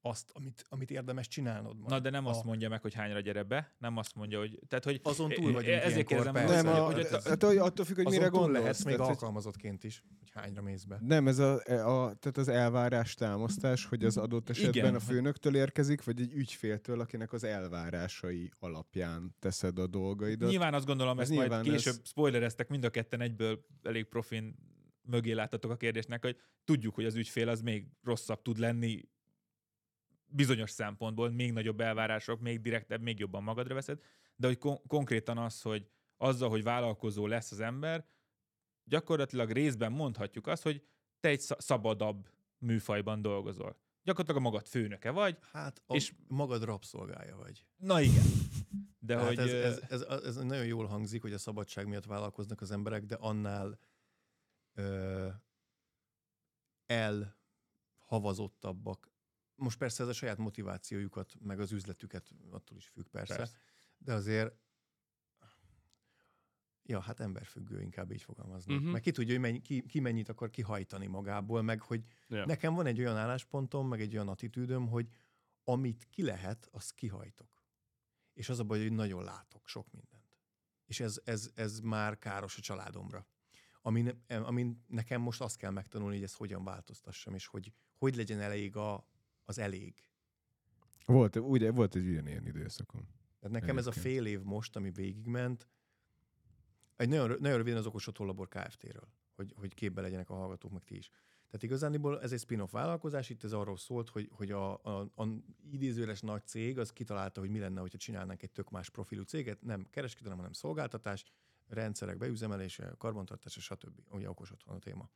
azt, 0.00 0.30
amit, 0.34 0.64
amit 0.68 0.90
érdemes 0.90 1.28
csinálnod. 1.28 1.76
Majd. 1.76 1.90
Na, 1.90 1.98
de 1.98 2.10
nem 2.10 2.26
a, 2.26 2.30
azt 2.30 2.44
mondja 2.44 2.68
meg, 2.68 2.80
hogy 2.82 2.94
hányra 2.94 3.20
gyere 3.20 3.42
be, 3.42 3.74
nem 3.78 3.96
azt 3.96 4.14
mondja, 4.14 4.38
hogy... 4.38 4.58
Tehát, 4.68 4.84
hogy 4.84 5.00
Azon 5.02 5.28
túl 5.30 5.52
vagyunk 5.52 5.66
Ezért 5.74 5.90
ilyenkor, 5.90 6.04
kérdezem, 6.04 6.32
persze. 6.32 6.62
Nem, 6.62 6.74
a, 6.82 6.84
hogy, 6.84 7.00
a, 7.12 7.20
hát, 7.24 7.42
hogy 7.42 7.56
attól 7.56 7.84
függ, 7.84 7.96
hogy 7.96 8.06
azon 8.06 8.18
mire 8.18 8.30
túl 8.30 8.38
gondolsz. 8.40 8.60
lehetsz 8.62 8.84
még 8.84 8.94
tehát, 8.94 9.06
hogy- 9.08 9.16
alkalmazottként 9.16 9.84
is, 9.84 10.02
hogy 10.18 10.30
hányra 10.34 10.62
mész 10.62 10.84
be. 10.84 10.98
Nem, 11.00 11.28
ez 11.28 11.38
a, 11.38 11.52
a, 11.54 12.14
tehát 12.14 12.36
az 12.36 12.48
elvárás 12.48 13.14
támasztás, 13.14 13.84
hogy 13.84 14.04
az 14.04 14.16
adott 14.16 14.48
esetben 14.48 14.72
Igen. 14.74 14.94
a 14.94 15.00
főnöktől 15.00 15.56
érkezik, 15.56 16.04
vagy 16.04 16.20
egy 16.20 16.32
ügyféltől, 16.32 17.00
akinek 17.00 17.32
az 17.32 17.44
elvárásai 17.44 18.50
alapján 18.58 19.34
teszed 19.38 19.78
a 19.78 19.86
dolgaidat. 19.86 20.48
nyilván 20.50 20.74
azt 20.74 20.86
gondolom, 20.86 21.18
Ez 21.18 21.22
ezt 21.30 21.36
majd 21.38 21.48
nyilván 21.48 21.64
később 21.64 21.94
ez- 21.94 22.08
spoilereztek, 22.08 22.68
mind 22.68 22.84
a 22.84 22.90
ketten 22.90 23.20
egyből 23.20 23.64
elég 23.82 24.04
profin 24.04 24.54
mögé 25.08 25.32
láttatok 25.32 25.70
a 25.70 25.76
kérdésnek, 25.76 26.22
hogy 26.24 26.40
tudjuk, 26.64 26.94
hogy 26.94 27.04
az 27.04 27.14
ügyfél 27.14 27.48
az 27.48 27.60
még 27.60 27.86
rosszabb 28.02 28.42
tud 28.42 28.58
lenni 28.58 29.08
bizonyos 30.26 30.70
szempontból, 30.70 31.30
még 31.30 31.52
nagyobb 31.52 31.80
elvárások, 31.80 32.40
még 32.40 32.60
direktebb, 32.60 33.02
még 33.02 33.18
jobban 33.18 33.42
magadra 33.42 33.74
veszed, 33.74 34.00
de 34.36 34.46
hogy 34.46 34.58
kon- 34.58 34.86
konkrétan 34.86 35.38
az, 35.38 35.62
hogy 35.62 35.88
azzal, 36.16 36.48
hogy 36.48 36.62
vállalkozó 36.62 37.26
lesz 37.26 37.50
az 37.52 37.60
ember, 37.60 38.06
gyakorlatilag 38.84 39.50
részben 39.50 39.92
mondhatjuk 39.92 40.46
azt, 40.46 40.62
hogy 40.62 40.82
te 41.20 41.28
egy 41.28 41.40
sz- 41.40 41.60
szabadabb 41.60 42.28
műfajban 42.58 43.22
dolgozol. 43.22 43.76
Gyakorlatilag 44.02 44.46
a 44.46 44.50
magad 44.50 44.66
főnöke 44.66 45.10
vagy, 45.10 45.38
Hát 45.52 45.82
a 45.86 45.94
És- 45.94 46.12
magad 46.28 46.62
rabszolgája 46.62 47.36
vagy. 47.36 47.64
na 47.76 48.00
igen. 48.00 48.24
De 48.98 49.16
hát 49.16 49.26
hogy... 49.26 49.38
ez, 49.38 49.52
ez, 49.88 50.02
ez, 50.02 50.24
ez, 50.24 50.36
nagyon 50.36 50.66
jól 50.66 50.86
hangzik, 50.86 51.22
hogy 51.22 51.32
a 51.32 51.38
szabadság 51.38 51.86
miatt 51.86 52.04
vállalkoznak 52.04 52.60
az 52.60 52.70
emberek, 52.70 53.04
de 53.04 53.14
annál 53.14 53.78
ö, 54.78 55.28
elhavazottabbak. 56.86 59.10
Most 59.54 59.78
persze 59.78 60.02
ez 60.02 60.08
a 60.08 60.12
saját 60.12 60.38
motivációjukat, 60.38 61.34
meg 61.40 61.60
az 61.60 61.72
üzletüket 61.72 62.30
attól 62.50 62.76
is 62.76 62.88
függ 62.88 63.08
persze, 63.08 63.36
Persze. 63.36 63.58
de 63.98 64.12
azért 64.12 64.56
Ja, 66.82 67.00
hát 67.00 67.20
emberfüggő, 67.20 67.80
inkább 67.80 68.12
így 68.12 68.22
fogalmazni. 68.22 68.72
Mhm. 68.72 68.80
Uh-huh. 68.80 68.92
Meg 68.92 69.02
ki 69.02 69.10
tudja, 69.10 69.32
hogy 69.32 69.42
mennyi, 69.42 69.60
ki, 69.60 69.86
ki 69.86 70.00
mennyit 70.00 70.28
akar 70.28 70.50
kihajtani 70.50 71.06
magából, 71.06 71.62
meg 71.62 71.80
hogy 71.80 72.04
Ja. 72.28 72.46
Nekem 72.46 72.74
van 72.74 72.86
egy 72.86 72.98
olyan 72.98 73.16
álláspontom, 73.16 73.88
meg 73.88 74.00
egy 74.00 74.14
olyan 74.14 74.28
attitűdöm, 74.28 74.88
hogy 74.88 75.08
amit 75.64 76.06
ki 76.10 76.22
lehet, 76.22 76.68
azt 76.70 76.94
kihajtok. 76.94 77.64
És 78.32 78.48
az 78.48 78.58
a 78.58 78.64
baj, 78.64 78.82
hogy 78.82 78.92
nagyon 78.92 79.24
látok 79.24 79.68
sok 79.68 79.92
mindent. 79.92 80.36
És 80.84 81.00
ez, 81.00 81.20
ez, 81.24 81.50
ez 81.54 81.80
már 81.80 82.18
káros 82.18 82.58
a 82.58 82.60
családomra. 82.60 83.26
Amin, 83.82 84.24
amin 84.28 84.84
nekem 84.86 85.20
most 85.20 85.40
azt 85.40 85.56
kell 85.56 85.70
megtanulni, 85.70 86.14
hogy 86.14 86.24
ezt 86.24 86.36
hogyan 86.36 86.64
változtassam, 86.64 87.34
és 87.34 87.46
hogy 87.46 87.72
hogy 87.98 88.16
legyen 88.16 88.40
elég 88.40 88.76
a, 88.76 89.06
az 89.44 89.58
elég. 89.58 89.94
Volt, 91.04 91.36
ugye, 91.36 91.70
volt 91.70 91.94
egy 91.94 92.06
ugyanilyen 92.06 92.46
időszakom. 92.46 93.08
Tehát 93.40 93.60
nekem 93.60 93.78
ez 93.78 93.86
a 93.86 93.90
Egyébként. 93.90 94.14
fél 94.14 94.26
év 94.26 94.42
most, 94.42 94.76
ami 94.76 94.90
végigment, 94.90 95.68
egy 96.96 97.08
nagyon, 97.08 97.36
nagyon 97.40 97.56
röviden 97.56 97.78
az 97.78 97.86
Okos 97.86 98.08
Labor 98.16 98.48
Kft-ről, 98.48 99.08
hogy, 99.34 99.52
hogy 99.56 99.74
képbe 99.74 100.00
legyenek 100.00 100.30
a 100.30 100.34
hallgatók, 100.34 100.72
meg 100.72 100.84
ti 100.84 100.96
is. 100.96 101.08
Tehát 101.46 101.62
igazániból 101.62 102.22
ez 102.22 102.32
egy 102.32 102.38
spin-off 102.40 102.70
vállalkozás, 102.70 103.30
itt 103.30 103.44
ez 103.44 103.52
arról 103.52 103.76
szólt, 103.76 104.08
hogy, 104.08 104.28
hogy 104.32 104.50
a, 104.50 104.82
a, 104.82 105.00
a 105.14 105.26
idézőles 105.70 106.20
nagy 106.20 106.46
cég 106.46 106.78
az 106.78 106.92
kitalálta, 106.92 107.40
hogy 107.40 107.50
mi 107.50 107.58
lenne, 107.58 107.80
hogyha 107.80 107.98
csinálnánk 107.98 108.42
egy 108.42 108.50
tök 108.50 108.70
más 108.70 108.90
profilú 108.90 109.22
céget, 109.22 109.62
nem 109.62 109.86
kereskedelem, 109.90 110.36
hanem 110.36 110.52
szolgáltatás, 110.52 111.24
rendszerek 111.68 112.16
beüzemelése, 112.16 112.94
karbantartása, 112.98 113.60
stb. 113.60 114.00
Ugye 114.10 114.28
okos 114.28 114.50
otthon 114.50 114.76
a 114.76 114.78
téma. 114.78 115.10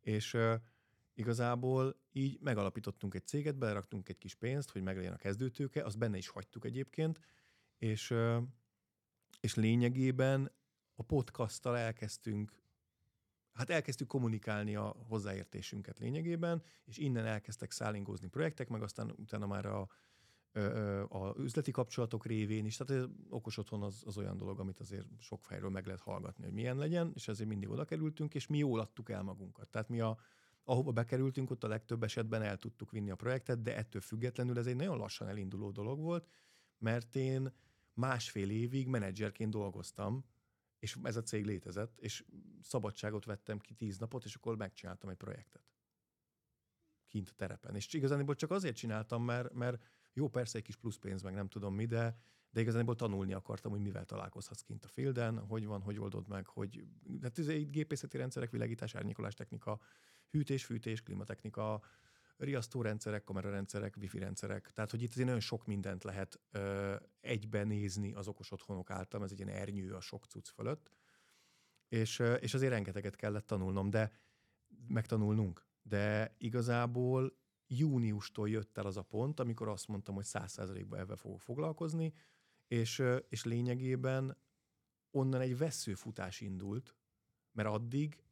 És 0.00 0.36
igazából 1.14 1.96
így 2.12 2.38
megalapítottunk 2.40 3.14
egy 3.14 3.26
céget, 3.26 3.56
beleraktunk 3.56 4.08
egy 4.08 4.18
kis 4.18 4.34
pénzt, 4.34 4.70
hogy 4.70 4.82
meglegyen 4.82 5.12
a 5.12 5.16
kezdőtőke, 5.16 5.84
azt 5.84 5.98
benne 5.98 6.16
is 6.16 6.28
hagytuk 6.28 6.64
egyébként, 6.64 7.20
és, 7.78 8.14
és 9.40 9.54
lényegében 9.54 10.52
a 10.94 11.02
podcasttal 11.02 11.76
elkezdtünk 11.76 12.64
hát 13.56 13.70
elkezdtük 13.70 14.06
kommunikálni 14.06 14.76
a 14.76 14.96
hozzáértésünket 15.08 15.98
lényegében, 15.98 16.62
és 16.84 16.98
innen 16.98 17.26
elkezdtek 17.26 17.70
szállingózni 17.70 18.28
projektek, 18.28 18.68
meg 18.68 18.82
aztán 18.82 19.14
utána 19.16 19.46
már 19.46 19.66
a, 19.66 19.88
a 21.08 21.34
üzleti 21.38 21.70
kapcsolatok 21.70 22.26
révén 22.26 22.64
is. 22.64 22.76
Tehát 22.76 23.02
ez 23.02 23.08
okos 23.28 23.58
otthon 23.58 23.82
az, 23.82 24.02
az 24.06 24.16
olyan 24.16 24.36
dolog, 24.36 24.60
amit 24.60 24.80
azért 24.80 25.06
sok 25.18 25.46
helyről 25.46 25.70
meg 25.70 25.86
lehet 25.86 26.00
hallgatni, 26.00 26.44
hogy 26.44 26.52
milyen 26.52 26.76
legyen, 26.76 27.10
és 27.14 27.28
ezért 27.28 27.48
mindig 27.48 27.68
oda 27.68 27.84
kerültünk, 27.84 28.34
és 28.34 28.46
mi 28.46 28.58
jól 28.58 28.80
adtuk 28.80 29.10
el 29.10 29.22
magunkat. 29.22 29.68
Tehát 29.68 29.88
mi 29.88 30.00
a, 30.00 30.18
ahova 30.64 30.92
bekerültünk, 30.92 31.50
ott 31.50 31.64
a 31.64 31.68
legtöbb 31.68 32.02
esetben 32.02 32.42
el 32.42 32.56
tudtuk 32.56 32.90
vinni 32.90 33.10
a 33.10 33.16
projektet, 33.16 33.62
de 33.62 33.76
ettől 33.76 34.00
függetlenül 34.00 34.58
ez 34.58 34.66
egy 34.66 34.76
nagyon 34.76 34.96
lassan 34.96 35.28
elinduló 35.28 35.70
dolog 35.70 36.00
volt, 36.00 36.28
mert 36.78 37.14
én 37.14 37.52
másfél 37.94 38.50
évig 38.50 38.86
menedzserként 38.86 39.50
dolgoztam, 39.50 40.24
és 40.78 40.96
ez 41.02 41.16
a 41.16 41.22
cég 41.22 41.44
létezett, 41.44 42.00
és 42.00 42.24
szabadságot 42.62 43.24
vettem 43.24 43.58
ki 43.58 43.74
tíz 43.74 43.98
napot, 43.98 44.24
és 44.24 44.34
akkor 44.34 44.56
megcsináltam 44.56 45.10
egy 45.10 45.16
projektet. 45.16 45.62
Kint 47.08 47.28
a 47.28 47.34
terepen. 47.36 47.74
És 47.74 47.92
igazából 47.92 48.34
csak 48.34 48.50
azért 48.50 48.76
csináltam, 48.76 49.24
mert, 49.24 49.52
mert 49.52 49.82
jó, 50.16 50.28
persze 50.28 50.58
egy 50.58 50.64
kis 50.64 50.76
plusz 50.76 50.96
pénz, 50.96 51.22
meg 51.22 51.34
nem 51.34 51.48
tudom 51.48 51.74
mi, 51.74 51.86
de, 51.86 52.18
de 52.50 52.60
igazából 52.60 52.94
tanulni 52.94 53.32
akartam, 53.32 53.70
hogy 53.70 53.80
mivel 53.80 54.04
találkozhatsz 54.04 54.60
kint 54.60 54.84
a 54.84 54.88
fielden, 54.88 55.38
hogy 55.38 55.66
van, 55.66 55.80
hogy 55.80 55.98
oldod 55.98 56.28
meg, 56.28 56.46
hogy 56.46 56.86
hát 57.22 57.38
ez 57.38 57.48
egy 57.48 57.70
gépészeti 57.70 58.16
rendszerek, 58.16 58.50
világítás, 58.50 58.94
árnyékolás 58.94 59.34
technika, 59.34 59.80
hűtés, 60.30 60.64
fűtés, 60.64 61.02
klimatechnika, 61.02 61.82
riasztórendszerek, 62.36 63.24
kamerarendszerek, 63.24 63.96
wifi 63.96 64.18
rendszerek. 64.18 64.70
Tehát, 64.70 64.90
hogy 64.90 65.02
itt 65.02 65.10
azért 65.10 65.26
nagyon 65.26 65.40
sok 65.40 65.66
mindent 65.66 66.04
lehet 66.04 66.40
ö, 66.50 66.94
egyben 67.20 67.66
nézni 67.66 68.12
az 68.12 68.28
okos 68.28 68.52
otthonok 68.52 68.90
által, 68.90 69.24
ez 69.24 69.30
egy 69.30 69.38
ilyen 69.38 69.56
ernyő 69.56 69.94
a 69.94 70.00
sok 70.00 70.24
cucc 70.24 70.48
fölött. 70.48 70.90
És, 71.88 72.18
ö, 72.18 72.34
és 72.34 72.54
azért 72.54 72.72
rengeteget 72.72 73.16
kellett 73.16 73.46
tanulnom, 73.46 73.90
de 73.90 74.12
megtanulnunk. 74.88 75.66
De 75.82 76.34
igazából 76.38 77.44
júniustól 77.66 78.48
jött 78.48 78.78
el 78.78 78.86
az 78.86 78.96
a 78.96 79.02
pont, 79.02 79.40
amikor 79.40 79.68
azt 79.68 79.88
mondtam, 79.88 80.14
hogy 80.14 80.24
száz 80.24 80.52
százalékban 80.52 80.98
ebben 80.98 81.16
fogok 81.16 81.40
foglalkozni, 81.40 82.14
és, 82.66 83.02
és 83.28 83.44
lényegében 83.44 84.36
onnan 85.10 85.40
egy 85.40 85.58
veszőfutás 85.58 86.40
indult, 86.40 86.96
mert 87.52 87.68
addig 87.68 88.22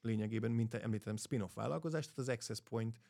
lényegében, 0.00 0.50
mint 0.50 0.74
említettem, 0.74 1.16
spin-off 1.16 1.54
vállalkozás, 1.54 2.04
tehát 2.04 2.18
az 2.18 2.28
Access 2.28 2.60
Point 2.60 3.00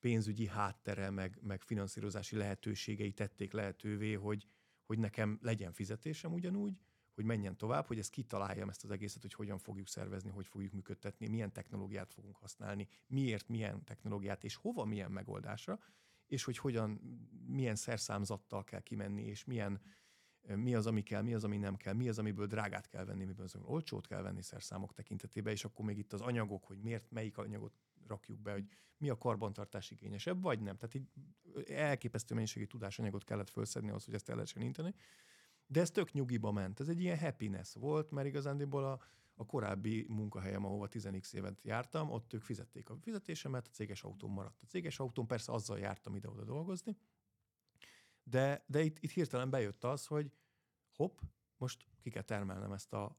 pénzügyi 0.00 0.46
háttere, 0.46 1.10
meg, 1.10 1.38
meg 1.42 1.62
finanszírozási 1.62 2.36
lehetőségei 2.36 3.12
tették 3.12 3.52
lehetővé, 3.52 4.12
hogy, 4.12 4.46
hogy 4.84 4.98
nekem 4.98 5.38
legyen 5.42 5.72
fizetésem 5.72 6.32
ugyanúgy, 6.32 6.78
hogy 7.14 7.24
menjen 7.24 7.56
tovább, 7.56 7.86
hogy 7.86 7.98
ezt 7.98 8.10
kitaláljam 8.10 8.68
ezt 8.68 8.84
az 8.84 8.90
egészet, 8.90 9.22
hogy 9.22 9.34
hogyan 9.34 9.58
fogjuk 9.58 9.88
szervezni, 9.88 10.30
hogy 10.30 10.46
fogjuk 10.46 10.72
működtetni, 10.72 11.28
milyen 11.28 11.52
technológiát 11.52 12.12
fogunk 12.12 12.36
használni, 12.36 12.88
miért 13.06 13.48
milyen 13.48 13.84
technológiát, 13.84 14.44
és 14.44 14.54
hova 14.54 14.84
milyen 14.84 15.10
megoldásra, 15.10 15.78
és 16.26 16.44
hogy 16.44 16.58
hogyan, 16.58 16.90
milyen 17.46 17.76
szerszámzattal 17.76 18.64
kell 18.64 18.80
kimenni, 18.80 19.22
és 19.22 19.44
milyen, 19.44 19.80
mi 20.42 20.74
az, 20.74 20.86
ami 20.86 21.02
kell, 21.02 21.22
mi 21.22 21.34
az, 21.34 21.44
ami 21.44 21.56
nem 21.56 21.76
kell, 21.76 21.94
mi 21.94 22.08
az, 22.08 22.18
amiből 22.18 22.46
drágát 22.46 22.88
kell 22.88 23.04
venni, 23.04 23.24
miből 23.24 23.44
az, 23.44 23.56
olcsót 23.62 24.06
kell 24.06 24.22
venni 24.22 24.42
szerszámok 24.42 24.92
tekintetében, 24.92 25.52
és 25.52 25.64
akkor 25.64 25.84
még 25.84 25.98
itt 25.98 26.12
az 26.12 26.20
anyagok, 26.20 26.64
hogy 26.64 26.78
miért, 26.78 27.10
melyik 27.10 27.38
anyagot 27.38 27.72
rakjuk 28.06 28.40
be, 28.40 28.52
hogy 28.52 28.68
mi 28.98 29.08
a 29.08 29.18
karbantartás 29.18 29.90
igényesebb, 29.90 30.42
vagy 30.42 30.60
nem. 30.60 30.76
Tehát 30.76 30.94
így 30.94 31.08
elképesztő 31.68 32.34
mennyiségű 32.34 32.64
tudásanyagot 32.64 33.24
kellett 33.24 33.50
felszedni 33.50 33.88
ahhoz, 33.88 34.04
hogy 34.04 34.14
ezt 34.14 34.28
el 34.28 34.34
lehessen 34.34 34.62
inteni. 34.62 34.94
De 35.66 35.80
ez 35.80 35.90
tök 35.90 36.12
nyugiba 36.12 36.52
ment. 36.52 36.80
Ez 36.80 36.88
egy 36.88 37.00
ilyen 37.00 37.18
happiness 37.18 37.74
volt, 37.74 38.10
mert 38.10 38.26
igazándiból 38.26 38.84
a, 38.84 39.00
a 39.34 39.46
korábbi 39.46 40.06
munkahelyem, 40.08 40.64
ahova 40.64 40.88
10x 40.90 41.32
évet 41.32 41.60
jártam, 41.62 42.10
ott 42.10 42.32
ők 42.32 42.42
fizették 42.42 42.90
a 42.90 42.96
fizetésemet, 43.00 43.66
a 43.66 43.70
céges 43.70 44.02
autóm 44.02 44.32
maradt. 44.32 44.62
A 44.62 44.66
céges 44.66 44.98
autón 44.98 45.26
persze 45.26 45.52
azzal 45.52 45.78
jártam 45.78 46.14
ide-oda 46.14 46.44
dolgozni, 46.44 46.96
de, 48.22 48.64
de 48.66 48.82
itt, 48.82 48.98
itt 49.00 49.10
hirtelen 49.10 49.50
bejött 49.50 49.84
az, 49.84 50.06
hogy 50.06 50.32
hopp, 50.96 51.18
most 51.56 51.86
ki 52.00 52.10
kell 52.10 52.22
termelnem 52.22 52.72
ezt 52.72 52.92
a 52.92 53.18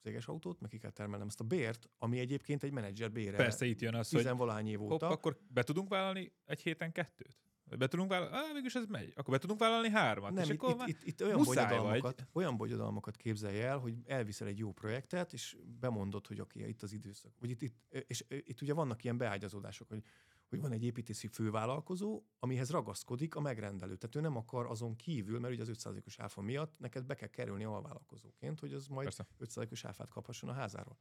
céges 0.00 0.26
autót, 0.26 0.60
meg 0.60 0.70
ki 0.70 0.78
kell 0.78 0.90
termelnem 0.90 1.26
ezt 1.26 1.40
a 1.40 1.44
bért, 1.44 1.88
ami 1.98 2.18
egyébként 2.18 2.62
egy 2.62 2.72
menedzser 2.72 3.12
bére. 3.12 3.36
Persze 3.36 3.66
itt 3.66 3.80
jön 3.80 3.94
az, 3.94 4.10
hogy 4.10 4.66
év 4.66 4.82
óta. 4.82 5.06
Hopp, 5.06 5.16
akkor 5.16 5.40
be 5.48 5.62
tudunk 5.62 5.88
vállalni 5.88 6.32
egy 6.44 6.60
héten 6.60 6.92
kettőt? 6.92 7.43
Be 7.78 7.88
tudunk 7.88 8.10
vállalni? 8.10 8.36
Ah, 8.36 8.52
mégis 8.52 8.74
ez 8.74 8.86
megy. 8.86 9.12
Akkor 9.16 9.34
be 9.34 9.40
tudunk 9.40 9.60
vállalni 9.60 9.88
hármat. 9.88 10.32
Nem, 10.32 10.42
és 10.42 10.48
itt, 10.48 10.62
akkor 10.62 10.88
itt, 10.88 10.96
itt, 11.02 11.06
itt 11.06 11.22
olyan, 11.22 11.42
bonyodalmakat, 11.42 12.02
vagy. 12.02 12.26
olyan 12.32 12.56
bonyodalmakat 12.56 13.16
képzelj 13.16 13.60
el, 13.60 13.78
hogy 13.78 13.94
elviszel 14.06 14.48
egy 14.48 14.58
jó 14.58 14.72
projektet, 14.72 15.32
és 15.32 15.56
bemondod, 15.80 16.26
hogy 16.26 16.40
oké, 16.40 16.58
okay, 16.58 16.70
itt 16.70 16.82
az 16.82 16.92
időszak. 16.92 17.32
Vagy 17.40 17.50
itt, 17.50 17.62
itt, 17.62 17.76
és 18.06 18.24
itt 18.28 18.60
ugye 18.60 18.74
vannak 18.74 19.04
ilyen 19.04 19.16
beágyazódások, 19.16 19.88
hogy 19.88 20.02
hogy 20.48 20.62
van 20.62 20.72
egy 20.72 20.84
építési 20.84 21.26
fővállalkozó, 21.26 22.22
amihez 22.38 22.70
ragaszkodik 22.70 23.34
a 23.34 23.40
megrendelő. 23.40 23.96
Tehát 23.96 24.16
ő 24.16 24.20
nem 24.20 24.36
akar 24.36 24.66
azon 24.66 24.96
kívül, 24.96 25.38
mert 25.40 25.54
ugye 25.54 25.62
az 25.62 25.70
5%-os 25.72 26.18
áfa 26.18 26.40
miatt 26.40 26.78
neked 26.78 27.04
be 27.04 27.14
kell 27.14 27.28
kerülni 27.28 27.64
alvállalkozóként, 27.64 28.60
hogy 28.60 28.72
az 28.72 28.86
majd 28.86 29.04
Persze. 29.04 29.26
5%-os 29.60 29.84
áfát 29.84 30.08
kaphasson 30.08 30.48
a 30.48 30.52
házáról. 30.52 30.98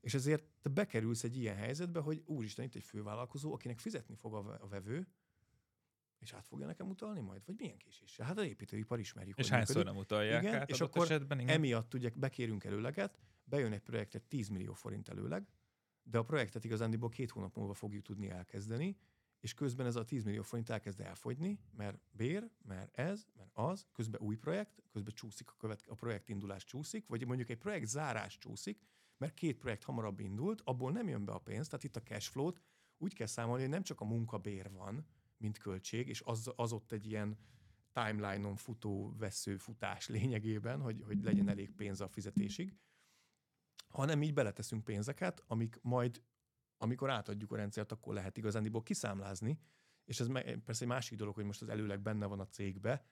És 0.00 0.14
ezért 0.14 0.44
te 0.62 0.68
bekerülsz 0.68 1.24
egy 1.24 1.36
ilyen 1.36 1.56
helyzetbe, 1.56 2.00
hogy 2.00 2.22
úristen, 2.26 2.64
itt 2.64 2.74
egy 2.74 2.84
fővállalkozó, 2.84 3.52
akinek 3.52 3.78
fizetni 3.78 4.14
fog 4.14 4.34
a 4.34 4.66
vevő, 4.68 5.08
és 6.18 6.32
át 6.32 6.46
fogja 6.46 6.66
nekem 6.66 6.88
utalni 6.88 7.20
majd? 7.20 7.42
Vagy 7.46 7.54
milyen 7.58 7.76
késéssel? 7.76 8.26
Hát 8.26 8.38
az 8.38 8.44
építőipar 8.44 8.98
ismerjük. 8.98 9.38
És 9.38 9.48
hányszor 9.48 9.84
nem 9.84 9.96
utalják 9.96 10.42
igen, 10.42 10.54
át 10.54 10.70
és 10.70 10.80
akkor 10.80 11.02
esetben, 11.02 11.40
igen. 11.40 11.54
emiatt 11.54 11.94
ugye 11.94 12.10
bekérünk 12.14 12.64
előleget, 12.64 13.18
bejön 13.44 13.72
egy 13.72 13.82
projektre 13.82 14.18
10 14.18 14.48
millió 14.48 14.72
forint 14.72 15.08
előleg, 15.08 15.46
de 16.02 16.18
a 16.18 16.22
projektet 16.22 16.64
igazándiból 16.64 17.08
két 17.08 17.30
hónap 17.30 17.56
múlva 17.56 17.74
fogjuk 17.74 18.02
tudni 18.02 18.30
elkezdeni, 18.30 18.96
és 19.40 19.54
közben 19.54 19.86
ez 19.86 19.96
a 19.96 20.04
10 20.04 20.24
millió 20.24 20.42
forint 20.42 20.70
elkezd 20.70 21.00
elfogyni, 21.00 21.60
mert 21.76 21.98
bér, 22.10 22.50
mert 22.62 22.98
ez, 22.98 23.26
mert 23.36 23.50
az, 23.52 23.86
közben 23.92 24.20
új 24.20 24.36
projekt, 24.36 24.82
közben 24.92 25.14
csúszik 25.14 25.50
a, 25.50 25.54
követ, 25.58 25.82
a 25.86 25.94
projekt 25.94 26.28
indulás 26.28 26.64
csúszik, 26.64 27.06
vagy 27.06 27.26
mondjuk 27.26 27.48
egy 27.48 27.58
projekt 27.58 27.86
zárás 27.86 28.38
csúszik, 28.38 28.82
mert 29.16 29.34
két 29.34 29.58
projekt 29.58 29.84
hamarabb 29.84 30.20
indult, 30.20 30.60
abból 30.64 30.92
nem 30.92 31.08
jön 31.08 31.24
be 31.24 31.32
a 31.32 31.38
pénz, 31.38 31.68
tehát 31.68 31.84
itt 31.84 31.96
a 31.96 32.02
cash 32.02 32.30
flow-t 32.30 32.60
úgy 32.98 33.14
kell 33.14 33.26
számolni, 33.26 33.62
hogy 33.62 33.70
nem 33.70 33.82
csak 33.82 34.00
a 34.00 34.04
munkabér 34.04 34.70
van, 34.70 35.06
mint 35.38 35.58
költség, 35.58 36.08
és 36.08 36.22
az, 36.24 36.52
az 36.56 36.72
ott 36.72 36.92
egy 36.92 37.06
ilyen 37.06 37.38
timeline-on 37.92 38.56
futó 38.56 39.14
vesző 39.18 39.56
futás 39.56 40.08
lényegében, 40.08 40.80
hogy, 40.80 41.02
hogy 41.06 41.22
legyen 41.22 41.48
elég 41.48 41.70
pénz 41.70 42.00
a 42.00 42.08
fizetésig, 42.08 42.76
hanem 43.88 44.22
így 44.22 44.34
beleteszünk 44.34 44.84
pénzeket, 44.84 45.42
amik 45.46 45.78
majd, 45.82 46.22
amikor 46.76 47.10
átadjuk 47.10 47.52
a 47.52 47.56
rendszert, 47.56 47.92
akkor 47.92 48.14
lehet 48.14 48.36
igazándiból 48.36 48.82
kiszámlázni, 48.82 49.60
és 50.04 50.20
ez 50.20 50.26
persze 50.64 50.82
egy 50.82 50.88
másik 50.88 51.18
dolog, 51.18 51.34
hogy 51.34 51.44
most 51.44 51.62
az 51.62 51.68
előleg 51.68 52.00
benne 52.00 52.26
van 52.26 52.40
a 52.40 52.46
cégbe, 52.46 53.04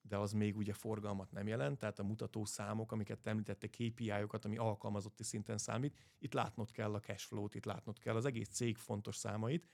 de 0.00 0.16
az 0.16 0.32
még 0.32 0.56
ugye 0.56 0.72
forgalmat 0.72 1.30
nem 1.30 1.46
jelent, 1.46 1.78
tehát 1.78 1.98
a 1.98 2.02
mutató 2.04 2.44
számok, 2.44 2.92
amiket 2.92 3.26
említette, 3.26 3.68
KPI-okat, 3.68 4.44
ami 4.44 4.56
alkalmazotti 4.56 5.22
szinten 5.22 5.58
számít, 5.58 5.96
itt 6.18 6.32
látnod 6.32 6.70
kell 6.70 6.94
a 6.94 7.00
cash 7.00 7.26
flow-t, 7.26 7.54
itt 7.54 7.64
látnod 7.64 7.98
kell 7.98 8.16
az 8.16 8.24
egész 8.24 8.48
cég 8.48 8.76
fontos 8.76 9.16
számait, 9.16 9.68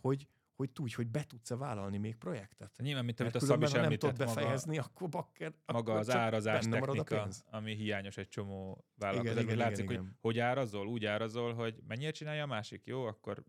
hogy, 0.00 0.28
hogy 0.60 0.70
tudj, 0.70 0.94
hogy 0.94 1.08
be 1.08 1.24
tudsz-e 1.24 1.56
vállalni 1.56 1.98
még 1.98 2.16
projektet. 2.16 2.76
Nyilván, 2.78 3.04
mint 3.04 3.20
amit 3.20 3.34
a 3.34 3.40
Szabi 3.40 3.64
is 3.64 3.72
nem 3.72 3.90
tudod 3.90 4.16
befejezni, 4.16 4.76
maga, 4.76 4.88
akkor 4.88 5.08
bakker, 5.08 5.52
Maga 5.66 5.78
akkor 5.78 5.96
az 5.96 6.10
árazás 6.10 6.66
technika, 6.66 7.28
ami 7.50 7.74
hiányos 7.74 8.16
egy 8.16 8.28
csomó 8.28 8.84
vállalkozásban. 8.94 9.56
Látszik, 9.56 9.84
igen, 9.84 9.98
hogy 9.98 10.08
hogy 10.20 10.38
árazol, 10.38 10.86
úgy 10.86 11.04
árazol, 11.04 11.54
hogy 11.54 11.82
mennyire 11.86 12.10
csinálja 12.10 12.42
a 12.42 12.46
másik, 12.46 12.84
jó, 12.84 13.04
akkor 13.04 13.44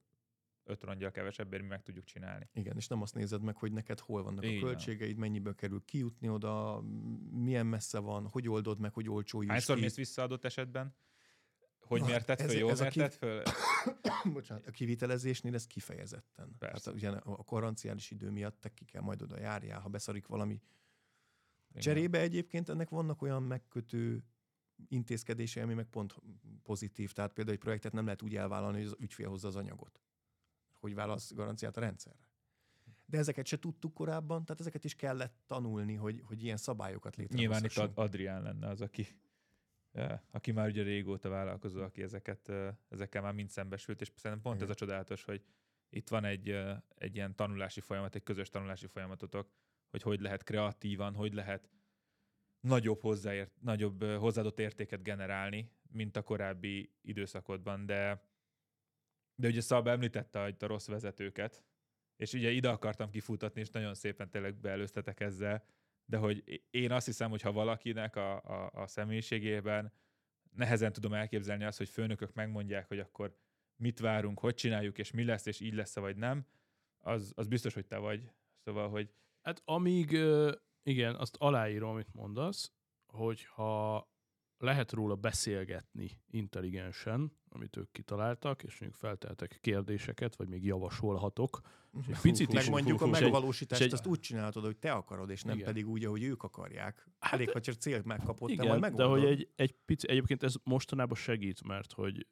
öt 0.64 0.84
rongyal 0.84 1.12
kevesebb, 1.12 1.52
mi 1.52 1.68
meg 1.68 1.82
tudjuk 1.82 2.06
csinálni. 2.06 2.50
Igen, 2.54 2.78
és 2.78 2.88
nem 2.88 3.02
azt 3.02 3.16
nézed 3.16 3.42
meg, 3.42 3.56
hogy 3.56 3.72
neked 3.72 4.00
hol 4.00 4.24
vannak 4.24 4.44
Igen. 4.44 4.64
a 4.64 4.66
költségeid, 4.66 5.18
mennyibe 5.18 5.56
kerül 5.56 5.82
kijutni 5.86 6.30
oda, 6.30 6.84
milyen 7.32 7.66
messze 7.66 8.00
van, 8.00 8.28
hogy 8.28 8.50
oldod 8.50 8.80
meg, 8.80 8.94
hogy 8.94 9.10
olcsó 9.10 9.44
Hányszor 9.48 9.80
mész 9.80 9.96
vissza 9.96 10.22
adott 10.22 10.46
esetben? 10.46 10.96
Hogy 12.00 12.10
mérted 12.10 12.42
föl, 12.42 12.58
jól 12.58 12.76
mérted 12.80 13.10
kiv... 13.10 13.18
föl? 13.18 13.44
Bocsánat, 14.34 14.68
a 14.68 14.72
kivitelezésnél 14.72 15.54
ez 15.54 15.68
kifejezetten. 15.68 16.56
Persze. 16.60 16.90
Hát 16.90 17.00
ugye 17.00 17.10
a 17.10 17.44
korranciális 17.44 18.12
idő 18.12 18.30
miatt 18.30 18.60
te 18.60 18.74
ki 18.74 18.86
kell 18.86 19.02
majd 19.02 19.22
oda 19.22 19.40
járjál, 19.40 19.80
ha 19.80 19.90
beszarik 19.90 20.28
valami. 20.28 20.62
Igen. 21.70 21.82
Cserébe 21.82 22.20
egyébként 22.20 22.70
ennek 22.70 22.90
vannak 22.90 23.22
olyan 23.22 23.44
megkötő 23.44 24.24
intézkedése, 24.88 25.62
ami 25.62 25.74
meg 25.74 25.86
pont 25.86 26.16
pozitív. 26.64 27.12
Tehát 27.12 27.34
például 27.34 27.56
egy 27.56 27.62
projektet 27.62 27.94
nem 27.94 28.04
lehet 28.04 28.22
úgy 28.22 28.36
elvállalni, 28.36 28.78
hogy 28.78 28.88
az 28.88 28.96
ügyfél 29.00 29.30
hozza 29.30 29.48
az 29.48 29.56
anyagot. 29.56 30.02
Hogy 30.80 30.96
válasz 30.96 31.34
garanciát 31.34 31.78
a 31.78 31.80
rendszerre. 31.80 32.30
De 33.06 33.18
ezeket 33.18 33.46
se 33.46 33.60
tudtuk 33.60 33.94
korábban, 33.94 34.46
tehát 34.46 34.62
ezeket 34.62 34.84
is 34.84 34.96
kellett 34.96 35.36
tanulni, 35.48 35.94
hogy, 35.94 36.22
hogy 36.26 36.44
ilyen 36.44 36.58
szabályokat 36.58 37.16
létrehozzunk. 37.16 37.74
Nyilván 37.74 37.90
itt 37.90 37.98
Adrián 37.98 38.42
lenne 38.42 38.68
az, 38.68 38.82
aki 38.82 39.08
aki 40.32 40.52
már 40.52 40.68
ugye 40.68 40.84
régóta 40.84 41.30
vállalkozó, 41.30 41.82
aki 41.82 42.02
ezeket, 42.02 42.52
ezekkel 42.90 43.22
már 43.22 43.34
mind 43.34 43.50
szembesült, 43.50 44.02
és 44.02 44.12
szerintem 44.16 44.42
pont 44.42 44.56
Igen. 44.56 44.68
ez 44.70 44.76
a 44.76 44.80
csodálatos, 44.80 45.24
hogy 45.24 45.44
itt 45.90 46.10
van 46.10 46.26
egy, 46.26 46.50
egy 46.96 47.16
ilyen 47.16 47.36
tanulási 47.36 47.80
folyamat, 47.80 48.16
egy 48.16 48.24
közös 48.24 48.50
tanulási 48.50 48.88
folyamatotok, 48.88 49.50
hogy 49.90 50.02
hogy 50.02 50.20
lehet 50.20 50.44
kreatívan, 50.44 51.14
hogy 51.14 51.34
lehet 51.34 51.70
nagyobb, 52.60 53.02
hozzáért, 53.02 53.52
nagyobb 53.62 54.04
hozzáadott 54.04 54.60
értéket 54.60 55.04
generálni, 55.04 55.72
mint 55.92 56.18
a 56.18 56.22
korábbi 56.22 56.92
időszakodban, 57.02 57.86
de, 57.86 58.24
de 59.36 59.48
ugye 59.48 59.62
Szab 59.62 59.88
említette 59.88 60.42
a, 60.42 60.54
a 60.60 60.68
rossz 60.68 60.88
vezetőket, 60.88 61.64
és 62.16 62.34
ugye 62.34 62.50
ide 62.50 62.70
akartam 62.70 63.10
kifutatni, 63.10 63.62
és 63.62 63.70
nagyon 63.70 63.94
szépen 63.94 64.30
tényleg 64.30 64.56
beelőztetek 64.56 65.20
ezzel, 65.20 65.66
de 66.06 66.18
hogy 66.18 66.64
én 66.70 66.92
azt 66.92 67.06
hiszem, 67.06 67.30
hogy 67.30 67.42
ha 67.42 67.52
valakinek 67.52 68.16
a, 68.16 68.42
a, 68.44 68.72
a 68.74 68.88
személyiségében 68.88 69.94
nehezen 70.52 70.94
tudom 70.94 71.14
elképzelni 71.14 71.64
azt, 71.64 71.78
hogy 71.78 71.90
főnökök 71.90 72.34
megmondják, 72.34 72.88
hogy 72.88 73.00
akkor 73.00 73.38
mit 73.76 74.00
várunk, 74.00 74.40
hogy 74.40 74.54
csináljuk, 74.54 74.98
és 74.98 75.12
mi 75.12 75.24
lesz, 75.24 75.46
és 75.46 75.60
így 75.60 75.74
lesz 75.74 75.96
vagy 75.96 76.16
nem, 76.16 76.46
az, 76.98 77.32
az 77.36 77.48
biztos, 77.48 77.74
hogy 77.74 77.86
te 77.86 77.98
vagy. 77.98 78.32
Szóval, 78.64 78.90
hogy... 78.90 79.14
Hát 79.42 79.62
amíg, 79.66 80.18
igen, 80.84 81.16
azt 81.16 81.36
aláírom, 81.40 81.90
amit 81.90 82.14
mondasz, 82.14 82.74
hogyha 83.06 84.10
lehet 84.62 84.92
róla 84.92 85.16
beszélgetni 85.16 86.20
intelligensen, 86.30 87.32
amit 87.50 87.78
ők 87.78 87.92
kitaláltak, 87.92 88.64
és 88.64 88.80
mondjuk 88.80 89.02
felteltek 89.02 89.58
kérdéseket, 89.62 90.36
vagy 90.36 90.48
még 90.48 90.66
javasolhatok. 90.66 91.62
És 92.08 92.08
egy 92.08 92.22
picit 92.22 92.54
meg 92.54 92.70
mondjuk 92.70 93.02
a 93.02 93.08
megvalósítást, 93.08 93.82
egy, 93.82 93.94
azt 93.94 94.08
úgy 94.08 94.20
csinálhatod, 94.20 94.64
hogy 94.64 94.78
te 94.78 94.92
akarod, 94.92 95.30
és 95.30 95.44
nem 95.44 95.56
igen. 95.56 95.68
pedig 95.68 95.88
úgy, 95.88 96.06
ahogy 96.06 96.24
ők 96.24 96.44
akarják. 96.44 97.08
Hát, 97.20 97.34
Elég, 97.34 97.52
ha 97.52 97.60
csak 97.60 97.76
célt 97.76 98.06
megkapod, 98.06 98.50
igen, 98.50 98.64
te 98.64 98.70
majd 98.70 98.82
megoldod. 98.82 99.20
De 99.20 99.22
hogy 99.22 99.32
egy, 99.32 99.50
egy 99.56 99.76
pici, 99.86 100.10
egyébként 100.10 100.44
ez 100.44 100.54
mostanában 100.64 101.16
segít, 101.16 101.64
mert 101.64 101.92
hogy 101.92 102.28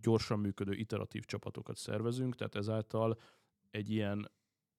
gyorsan 0.00 0.38
működő 0.38 0.72
iteratív 0.72 1.24
csapatokat 1.24 1.76
szervezünk, 1.76 2.34
tehát 2.34 2.54
ezáltal 2.54 3.18
egy 3.70 3.90
ilyen 3.90 4.30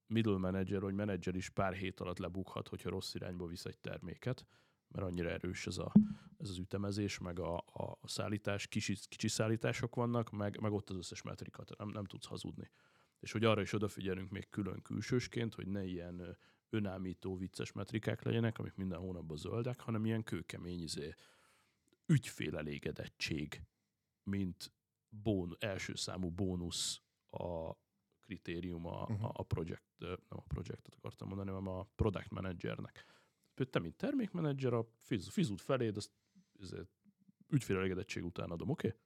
middle 0.06 0.38
manager 0.38 0.80
vagy 0.80 0.94
menedzser 0.94 1.34
is 1.34 1.50
pár 1.50 1.72
hét 1.72 2.00
alatt 2.00 2.18
lebukhat, 2.18 2.68
hogyha 2.68 2.90
rossz 2.90 3.14
irányba 3.14 3.46
visz 3.46 3.64
egy 3.64 3.78
terméket 3.78 4.46
mert 4.88 5.06
annyira 5.06 5.30
erős 5.30 5.66
ez, 5.66 5.78
a, 5.78 5.92
ez 6.36 6.48
az 6.48 6.58
ütemezés, 6.58 7.18
meg 7.18 7.38
a, 7.38 7.56
a, 7.56 7.98
szállítás, 8.02 8.66
kicsi, 8.66 8.96
kicsi 9.08 9.28
szállítások 9.28 9.94
vannak, 9.94 10.30
meg, 10.30 10.60
meg 10.60 10.72
ott 10.72 10.90
az 10.90 10.96
összes 10.96 11.22
metrika, 11.22 11.64
nem, 11.78 11.88
nem 11.88 12.04
tudsz 12.04 12.26
hazudni. 12.26 12.70
És 13.20 13.32
hogy 13.32 13.44
arra 13.44 13.60
is 13.60 13.72
odafigyelünk 13.72 14.30
még 14.30 14.48
külön 14.48 14.82
külsősként, 14.82 15.54
hogy 15.54 15.66
ne 15.66 15.84
ilyen 15.84 16.38
önállító 16.70 17.36
vicces 17.36 17.72
metrikák 17.72 18.22
legyenek, 18.22 18.58
amik 18.58 18.74
minden 18.74 18.98
hónapban 18.98 19.36
zöldek, 19.36 19.80
hanem 19.80 20.04
ilyen 20.04 20.22
kőkemény 20.22 20.82
izé, 20.82 21.14
ügyfélelégedettség, 22.06 23.62
mint 24.22 24.72
bón, 25.08 25.56
első 25.58 25.94
számú 25.94 26.30
bónusz 26.30 27.00
a 27.30 27.72
kritérium 28.20 28.86
a, 28.86 29.06
Mhm. 29.08 29.24
a, 29.24 29.42
project, 29.42 29.82
nem 29.98 30.18
a 30.28 30.42
projektet 30.42 30.94
akartam 30.94 31.28
mondani, 31.28 31.50
hanem 31.50 31.68
a 31.68 31.82
product 31.94 32.30
managernek. 32.30 33.04
Te, 33.64 33.78
mint 33.78 33.96
termékmenedzser, 33.96 34.72
a 34.72 34.88
fiz, 35.00 35.28
fizut 35.28 35.60
feléd, 35.60 35.96
azt 35.96 36.10
ügyfélelégedettség 37.48 38.24
után 38.24 38.50
adom, 38.50 38.68
oké? 38.68 38.86
Okay? 38.86 38.98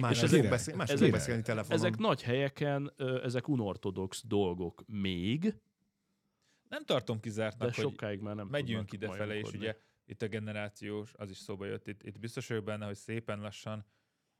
Más 0.00 0.16
És 0.16 0.22
ezek, 0.22 0.48
beszél, 0.48 0.76
más 0.76 0.90
ezek- 0.90 1.10
beszélni 1.10 1.42
telefonon. 1.42 1.78
Ezek 1.78 1.96
nagy 1.96 2.22
helyeken, 2.22 2.92
ezek 3.22 3.48
unortodox 3.48 4.26
dolgok 4.26 4.82
még, 4.86 5.54
Nem 6.68 6.84
tartom 6.84 7.16
de 7.16 7.22
kizártnak, 7.22 7.74
hogy 7.74 7.84
sokáig 7.84 8.20
már 8.20 8.34
nem 8.34 8.46
megyünk 8.46 8.92
idefele, 8.92 9.36
és 9.36 9.52
ugye 9.52 9.76
itt 10.06 10.22
a 10.22 10.28
generációs, 10.28 11.12
az 11.16 11.30
is 11.30 11.36
szóba 11.36 11.64
jött, 11.64 11.88
itt, 11.88 12.02
itt 12.02 12.18
biztos 12.18 12.46
vagyok 12.46 12.64
benne, 12.64 12.86
hogy 12.86 12.96
szépen 12.96 13.40
lassan, 13.40 13.86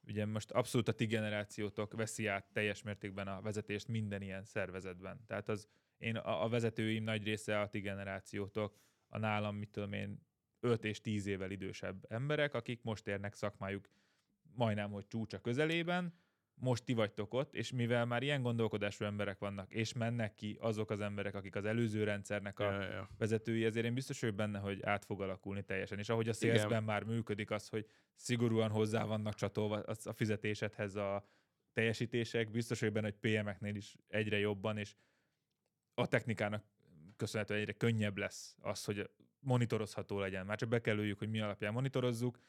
ugye 0.07 0.25
most 0.25 0.51
abszolút 0.51 0.87
a 0.87 0.91
ti 0.91 1.05
generációtok 1.05 1.93
veszi 1.93 2.27
át 2.27 2.51
teljes 2.53 2.81
mértékben 2.81 3.27
a 3.27 3.41
vezetést 3.41 3.87
minden 3.87 4.21
ilyen 4.21 4.43
szervezetben. 4.43 5.23
Tehát 5.27 5.49
az 5.49 5.67
én 5.97 6.15
a, 6.15 6.43
a 6.43 6.49
vezetőim 6.49 7.03
nagy 7.03 7.23
része 7.23 7.59
a 7.59 7.69
ti 7.69 7.79
generációtok, 7.79 8.77
a 9.07 9.17
nálam, 9.17 9.55
mit 9.55 9.69
tudom 9.69 9.93
én, 9.93 10.25
5 10.59 10.85
és 10.85 11.01
10 11.01 11.25
évvel 11.25 11.51
idősebb 11.51 12.05
emberek, 12.09 12.53
akik 12.53 12.83
most 12.83 13.07
érnek 13.07 13.33
szakmájuk 13.33 13.89
majdnem, 14.55 14.91
hogy 14.91 15.07
csúcsa 15.07 15.39
közelében, 15.39 16.13
most 16.57 16.83
ti 16.83 16.93
vagytok 16.93 17.33
ott, 17.33 17.55
és 17.55 17.71
mivel 17.71 18.05
már 18.05 18.23
ilyen 18.23 18.41
gondolkodású 18.41 19.05
emberek 19.05 19.39
vannak, 19.39 19.71
és 19.71 19.93
mennek 19.93 20.35
ki 20.35 20.57
azok 20.59 20.89
az 20.89 20.99
emberek, 20.99 21.35
akik 21.35 21.55
az 21.55 21.65
előző 21.65 22.03
rendszernek 22.03 22.59
a 22.59 22.71
Ja, 22.71 22.81
ja, 22.81 23.09
vezetői, 23.17 23.65
ezért 23.65 23.85
én 23.85 23.93
biztos 23.93 24.19
vagyok 24.19 24.35
benne, 24.35 24.59
hogy 24.59 24.83
át 24.83 25.05
fog 25.05 25.21
alakulni 25.21 25.63
teljesen. 25.63 25.99
És 25.99 26.09
ahogy 26.09 26.29
a 26.29 26.33
salesben 26.33 26.83
már 26.83 27.03
működik 27.03 27.51
az, 27.51 27.67
hogy 27.67 27.87
szigorúan 28.15 28.69
hozzá 28.69 29.03
vannak 29.05 29.33
csatolva 29.33 29.83
a 30.03 30.13
fizetésedhez 30.13 30.95
a 30.95 31.27
teljesítések, 31.73 32.51
biztos 32.51 32.79
vagyok 32.79 32.95
benne, 32.95 33.13
hogy 33.21 33.31
PM-eknél 33.31 33.75
is 33.75 33.95
egyre 34.07 34.37
jobban, 34.37 34.77
és 34.77 34.95
a 35.95 36.07
technikának 36.07 36.63
köszönhetően 37.15 37.59
egyre 37.59 37.73
könnyebb 37.73 38.17
lesz 38.17 38.55
az, 38.61 38.83
hogy 38.83 39.09
monitorozható 39.39 40.19
legyen. 40.19 40.45
Már 40.45 40.57
csak 40.57 40.69
be 40.69 40.81
kell 40.81 40.95
lőjük, 40.95 41.19
hogy 41.19 41.29
mi 41.29 41.39
alapján 41.39 41.73
monitorozzuk, 41.73 42.39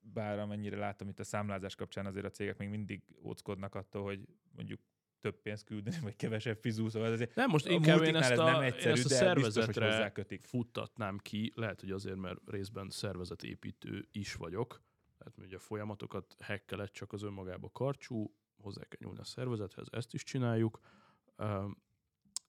bár 0.00 0.38
amennyire 0.38 0.76
látom 0.76 1.08
itt 1.08 1.18
a 1.18 1.24
számlázás 1.24 1.74
kapcsán 1.74 2.06
azért 2.06 2.24
a 2.24 2.30
cégek 2.30 2.58
még 2.58 2.68
mindig 2.68 3.02
óckodnak 3.22 3.74
attól, 3.74 4.02
hogy 4.02 4.28
mondjuk 4.52 4.80
több 5.20 5.40
pénzt 5.40 5.64
küldeni, 5.64 5.98
vagy 6.02 6.16
kevesebb 6.16 6.58
fizú, 6.58 6.88
szóval 6.88 7.12
azért 7.12 7.34
Nem, 7.34 7.50
most 7.50 7.66
inkább 7.66 8.02
én 8.02 8.16
ezt 8.16 8.30
ez 8.30 8.38
a, 8.38 8.44
nem 8.44 8.60
egyszerű, 8.60 8.90
ezt 8.92 9.04
a 9.04 9.08
biztos, 9.08 9.64
hogy 9.64 9.74
szervezetre 9.74 9.84
hozzákötik. 9.84 10.44
futtatnám 10.44 11.18
ki, 11.18 11.52
lehet, 11.54 11.80
hogy 11.80 11.90
azért, 11.90 12.16
mert 12.16 12.38
részben 12.46 12.90
szervezetépítő 12.90 14.08
is 14.12 14.34
vagyok, 14.34 14.82
tehát 15.18 15.38
ugye 15.38 15.56
a 15.56 15.58
folyamatokat 15.58 16.36
hekkelet 16.40 16.92
csak 16.92 17.12
az 17.12 17.22
önmagába 17.22 17.70
karcsú, 17.70 18.34
hozzá 18.60 18.82
kell 18.82 18.98
nyúlni 19.00 19.20
a 19.20 19.24
szervezethez, 19.24 19.86
ezt 19.90 20.14
is 20.14 20.22
csináljuk, 20.22 20.80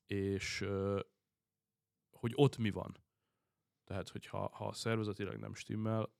és 0.06 0.66
hogy 2.12 2.32
ott 2.36 2.58
mi 2.58 2.72
van. 2.72 3.04
Tehát, 3.84 4.10
hogyha 4.10 4.48
ha 4.48 4.74
szervezetileg 4.74 5.40
nem 5.40 5.54
stimmel, 5.54 6.14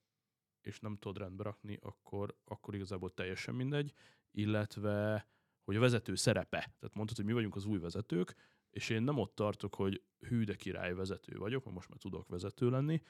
és 0.62 0.80
nem 0.80 0.98
tudod 0.98 1.18
rendbe 1.18 1.44
rakni, 1.44 1.78
akkor, 1.82 2.38
akkor 2.44 2.76
igazából 2.76 3.14
teljesen 3.14 3.56
mindegy, 3.56 3.94
illetve 4.32 5.28
hogy 5.64 5.76
a 5.76 5.80
vezető 5.80 6.16
szerepe. 6.16 6.60
Tehát 6.60 6.96
mondtad, 6.96 7.16
hogy 7.16 7.26
mi 7.26 7.34
vagyunk 7.34 7.56
az 7.56 7.66
új 7.66 7.80
vezetők, 7.80 8.36
és 8.70 8.90
én 8.90 9.04
nem 9.04 9.18
ott 9.18 9.36
tartok, 9.36 9.76
hogy 9.76 10.04
hű 10.20 10.44
de 10.44 10.56
király 10.56 10.94
vezető 10.94 11.38
vagyok, 11.38 11.64
mert 11.64 11.76
most 11.76 11.90
már 11.90 11.98
tudok 11.98 12.28
vezető 12.28 12.70
lenni, 12.70 13.02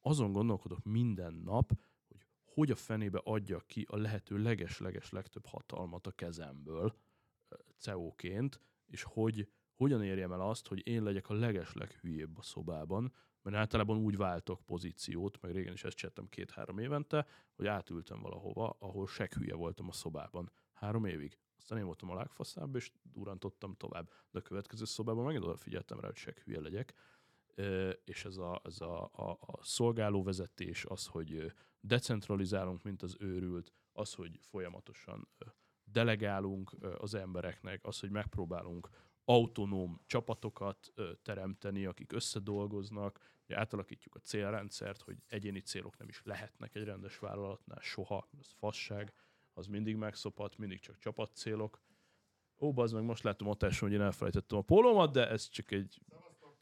azon 0.00 0.32
gondolkodok 0.32 0.84
minden 0.84 1.34
nap, 1.34 1.72
hogy 2.06 2.26
hogy 2.58 2.70
a 2.70 2.76
fenébe 2.76 3.20
adja 3.24 3.60
ki 3.60 3.86
a 3.88 3.96
lehető 3.96 4.38
leges-leges 4.38 5.10
legtöbb 5.10 5.46
hatalmat 5.46 6.06
a 6.06 6.12
kezemből 6.12 6.94
CEO-ként, 7.76 8.60
és 8.86 9.02
hogy 9.02 9.48
hogyan 9.78 10.02
érjem 10.02 10.32
el 10.32 10.40
azt, 10.40 10.66
hogy 10.66 10.86
én 10.86 11.02
legyek 11.02 11.28
a 11.28 11.34
leges 11.34 11.72
leghülyébb 11.72 12.38
a 12.38 12.42
szobában, 12.42 13.12
mert 13.42 13.56
általában 13.56 13.96
úgy 13.96 14.16
váltok 14.16 14.64
pozíciót, 14.64 15.40
meg 15.40 15.52
régen 15.52 15.72
is 15.72 15.84
ezt 15.84 15.96
csináltam 15.96 16.28
két-három 16.28 16.78
évente, 16.78 17.26
hogy 17.54 17.66
átültem 17.66 18.20
valahova, 18.20 18.76
ahol 18.78 19.06
seghülye 19.06 19.54
voltam 19.54 19.88
a 19.88 19.92
szobában. 19.92 20.50
Három 20.72 21.04
évig. 21.04 21.38
Aztán 21.56 21.78
én 21.78 21.84
voltam 21.84 22.10
a 22.10 22.14
legfaszább, 22.14 22.74
és 22.74 22.90
durantottam 23.02 23.74
tovább. 23.74 24.10
De 24.30 24.38
a 24.38 24.42
következő 24.42 24.84
szobában 24.84 25.24
megint 25.24 25.44
odafigyeltem 25.44 26.00
rá, 26.00 26.06
hogy 26.06 26.16
seghülye 26.16 26.60
legyek. 26.60 26.94
Ö, 27.54 27.90
És 28.04 28.24
ez 28.24 28.36
a, 28.36 28.60
ez 28.64 28.80
a, 28.80 29.04
a, 29.04 29.30
a 29.40 29.58
szolgálóvezetés, 29.62 30.84
az, 30.84 31.06
hogy 31.06 31.52
decentralizálunk, 31.80 32.82
mint 32.82 33.02
az 33.02 33.16
őrült, 33.18 33.72
az, 33.92 34.14
hogy 34.14 34.38
folyamatosan 34.40 35.28
delegálunk 35.84 36.72
az 36.98 37.14
embereknek, 37.14 37.84
az, 37.84 38.00
hogy 38.00 38.10
megpróbálunk 38.10 38.88
autonóm 39.30 40.00
csapatokat 40.06 40.92
teremteni, 41.22 41.84
akik 41.84 42.12
összedolgoznak, 42.12 43.20
hogy 43.46 43.54
átalakítjuk 43.56 44.14
a 44.14 44.18
célrendszert, 44.18 45.02
hogy 45.02 45.16
egyéni 45.26 45.60
célok 45.60 45.98
nem 45.98 46.08
is 46.08 46.20
lehetnek 46.24 46.74
egy 46.74 46.84
rendes 46.84 47.18
vállalatnál 47.18 47.78
soha, 47.80 48.28
ez 48.40 48.50
fasság, 48.56 49.12
az 49.52 49.66
mindig 49.66 49.96
megszopat, 49.96 50.56
mindig 50.56 50.80
csak 50.80 50.98
csapatcélok. 50.98 51.80
Ó, 52.58 52.72
bazd 52.72 52.94
meg, 52.94 53.04
most 53.04 53.22
látom 53.22 53.48
hatáson, 53.48 53.88
hogy 53.88 53.98
én 53.98 54.04
elfelejtettem 54.04 54.58
a 54.58 54.62
pólómat, 54.62 55.12
de 55.12 55.28
ez 55.28 55.48
csak 55.48 55.70
egy 55.70 56.00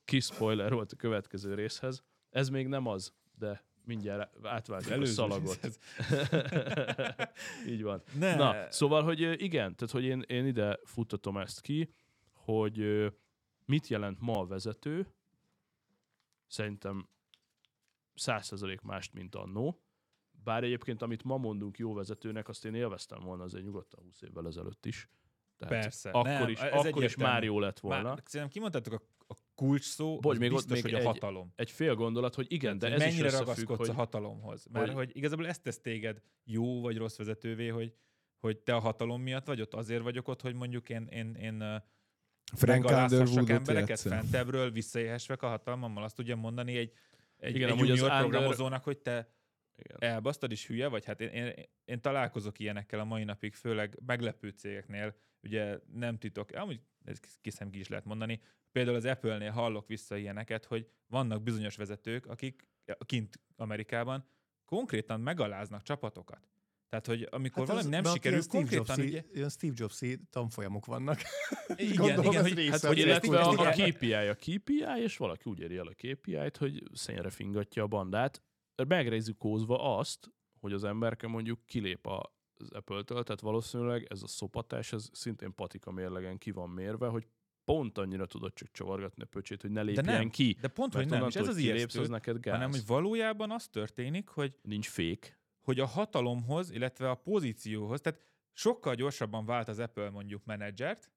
kis 0.04 0.24
spoiler 0.24 0.72
volt 0.72 0.92
a 0.92 0.96
következő 0.96 1.54
részhez. 1.54 2.04
Ez 2.30 2.48
még 2.48 2.66
nem 2.66 2.86
az, 2.86 3.12
de 3.38 3.64
mindjárt 3.84 4.46
átváltjuk 4.46 4.92
a 4.92 4.94
Előző 4.94 5.12
szalagot. 5.12 5.58
részhez. 5.62 5.78
Így 7.72 7.82
van. 7.82 8.02
Ne. 8.18 8.34
Na, 8.34 8.70
szóval, 8.70 9.02
hogy 9.02 9.20
igen, 9.42 9.76
tehát, 9.76 9.94
hogy 9.94 10.04
én, 10.04 10.20
én 10.20 10.46
ide 10.46 10.78
futtatom 10.84 11.36
ezt 11.36 11.60
ki, 11.60 11.94
hogy 12.46 13.06
mit 13.64 13.86
jelent 13.86 14.20
ma 14.20 14.32
a 14.32 14.46
vezető, 14.46 15.14
szerintem 16.46 17.08
100% 18.16 18.82
mást, 18.82 19.12
mint 19.12 19.34
annó. 19.34 19.80
Bár 20.44 20.64
egyébként, 20.64 21.02
amit 21.02 21.22
ma 21.22 21.36
mondunk 21.36 21.78
jó 21.78 21.94
vezetőnek, 21.94 22.48
azt 22.48 22.64
én 22.64 22.74
élveztem 22.74 23.18
volna 23.20 23.42
azért 23.42 23.64
nyugodtan 23.64 24.02
20 24.04 24.22
évvel 24.22 24.46
ezelőtt 24.46 24.86
is. 24.86 25.08
Tehát 25.56 25.82
Persze. 25.82 26.10
Akkor, 26.10 26.30
Nem, 26.30 26.48
is, 26.48 26.60
akkor 26.60 27.04
is 27.04 27.16
már 27.16 27.44
jó 27.44 27.60
lett 27.60 27.80
volna. 27.80 28.08
Már, 28.08 28.22
szerintem 28.24 28.48
kimondtátok 28.48 28.92
a, 28.92 29.02
a 29.28 29.34
kulcs 29.54 29.84
szó, 29.84 30.18
az 30.22 30.38
még 30.38 30.52
ott 30.52 30.56
biztos, 30.56 30.82
még 30.82 30.82
hogy 30.82 30.94
a 30.94 30.98
egy- 30.98 31.04
hatalom. 31.04 31.52
Egy 31.54 31.70
fél 31.70 31.94
gondolat, 31.94 32.34
hogy 32.34 32.52
igen, 32.52 32.78
de 32.78 32.86
Tehát, 32.86 33.02
ez 33.02 33.06
is 33.06 33.18
mennyire 33.18 33.26
összefügg, 33.26 33.46
ragaszkodsz 33.46 33.78
hogy 33.78 33.88
a 33.88 33.98
hatalomhoz. 33.98 34.66
Mert 34.66 34.86
hogy- 34.86 34.94
hogy... 34.94 35.16
igazából 35.16 35.46
ezt 35.46 35.62
tesz 35.62 35.80
téged 35.80 36.22
jó 36.44 36.80
vagy 36.80 36.96
rossz 36.96 37.16
vezetővé, 37.16 37.68
hogy, 37.68 37.94
hogy 38.38 38.58
te 38.58 38.74
a 38.74 38.78
hatalom 38.78 39.22
miatt 39.22 39.46
vagy 39.46 39.60
ott, 39.60 39.74
azért 39.74 40.02
vagyok 40.02 40.28
ott, 40.28 40.40
hogy 40.40 40.54
mondjuk 40.54 40.88
én, 40.88 41.06
én, 41.06 41.34
én 41.34 41.60
ö, 41.60 41.76
Frank 42.54 42.84
Underwoodot 42.84 43.50
embereket 43.50 44.00
fentebbről, 44.00 44.70
visszaéhessek 44.70 45.42
a 45.42 45.48
hatalmammal. 45.48 46.02
Azt 46.02 46.16
tudja 46.16 46.36
mondani 46.36 46.76
egy, 46.76 46.92
egy, 47.36 47.54
Igen, 47.54 47.68
egy 47.68 47.74
amúgy 47.74 47.90
az 47.90 47.98
junior 47.98 48.14
Under- 48.14 48.30
programozónak, 48.30 48.84
hogy 48.84 48.98
te 48.98 49.30
igen. 49.76 49.96
elbasztad 50.12 50.52
is 50.52 50.66
hülye 50.66 50.88
vagy? 50.88 51.04
Hát 51.04 51.20
én, 51.20 51.28
én, 51.28 51.52
én 51.84 52.00
találkozok 52.00 52.58
ilyenekkel 52.58 53.00
a 53.00 53.04
mai 53.04 53.24
napig, 53.24 53.54
főleg 53.54 53.98
meglepő 54.06 54.48
cégeknél, 54.48 55.14
ugye 55.42 55.78
nem 55.92 56.18
titok, 56.18 56.50
amúgy 56.50 56.80
ez 57.04 57.18
kiszem 57.40 57.70
ki 57.70 57.78
is 57.78 57.88
lehet 57.88 58.04
mondani, 58.04 58.40
például 58.72 58.96
az 58.96 59.04
Apple-nél 59.04 59.50
hallok 59.50 59.86
vissza 59.86 60.16
ilyeneket, 60.16 60.64
hogy 60.64 60.88
vannak 61.06 61.42
bizonyos 61.42 61.76
vezetők, 61.76 62.26
akik 62.26 62.68
kint 62.98 63.40
Amerikában 63.56 64.28
konkrétan 64.64 65.20
megaláznak 65.20 65.82
csapatokat. 65.82 66.48
Tehát, 66.88 67.06
hogy 67.06 67.28
amikor 67.30 67.58
hát 67.58 67.66
valami 67.68 67.88
nem 67.88 68.02
mert 68.02 68.14
sikerül, 68.14 68.38
ilyen 68.38 68.42
Steve 68.48 68.58
konkrétan 68.58 68.96
Jobs-i- 68.98 69.10
ugye... 69.10 69.22
Ilyen 69.34 69.48
Steve 69.48 69.72
Jobs-i 69.76 70.18
tanfolyamok 70.30 70.86
vannak. 70.86 71.20
Igen, 71.76 71.96
Gondolom, 72.06 72.24
igen, 72.30 72.42
hogy, 72.42 72.68
hát, 72.68 72.80
hogy 72.84 72.98
Illetve 72.98 73.38
a, 73.40 73.50
a 73.50 73.70
KPI 73.70 74.12
a 74.12 74.34
KPI, 74.34 74.84
és 75.02 75.16
valaki 75.16 75.50
úgy 75.50 75.60
éri 75.60 75.76
el 75.76 75.86
a 75.86 75.92
KPI-t, 75.94 76.56
hogy 76.56 76.82
szennyere 76.92 77.30
fingatja 77.30 77.82
a 77.82 77.86
bandát. 77.86 78.42
Megrézikózva 78.88 79.96
azt, 79.98 80.32
hogy 80.60 80.72
az 80.72 80.84
emberke 80.84 81.26
mondjuk 81.26 81.66
kilép 81.66 82.06
a- 82.06 82.34
az 82.58 82.70
Apple-től, 82.70 83.22
tehát 83.22 83.40
valószínűleg 83.40 84.06
ez 84.10 84.22
a 84.22 84.26
szopatás, 84.26 84.92
ez 84.92 85.08
szintén 85.12 85.54
patika 85.54 85.90
mérlegen 85.90 86.38
ki 86.38 86.50
van 86.50 86.70
mérve, 86.70 87.06
hogy 87.06 87.26
pont 87.64 87.98
annyira 87.98 88.26
tudod 88.26 88.52
csak 88.52 88.70
csavargatni 88.70 89.22
a 89.22 89.26
pöcsét, 89.26 89.60
hogy 89.62 89.70
ne 89.70 89.82
lépjen 89.82 90.04
nem, 90.04 90.30
ki. 90.30 90.56
De 90.60 90.68
pont, 90.68 90.94
hogy 90.94 91.08
Mert 91.08 91.20
nem, 91.20 91.28
és 91.28 91.34
ez 91.36 91.48
az 91.48 91.54
hogy 91.54 91.62
kilépsz, 91.62 91.78
ijesztő, 91.80 92.00
az 92.00 92.08
neked 92.08 92.40
gáz. 92.40 92.54
hanem 92.54 92.70
hogy 92.70 92.86
valójában 92.86 93.50
az 93.50 93.68
történik, 93.68 94.28
hogy 94.28 94.54
Nincs 94.62 94.88
fék. 94.88 95.38
Hogy 95.66 95.80
a 95.80 95.86
hatalomhoz, 95.86 96.70
illetve 96.70 97.10
a 97.10 97.14
pozícióhoz, 97.14 98.00
tehát 98.00 98.20
sokkal 98.52 98.94
gyorsabban 98.94 99.44
vált 99.46 99.68
az 99.68 99.78
Apple 99.78 100.10
mondjuk 100.10 100.44
menedzsert, 100.44 101.10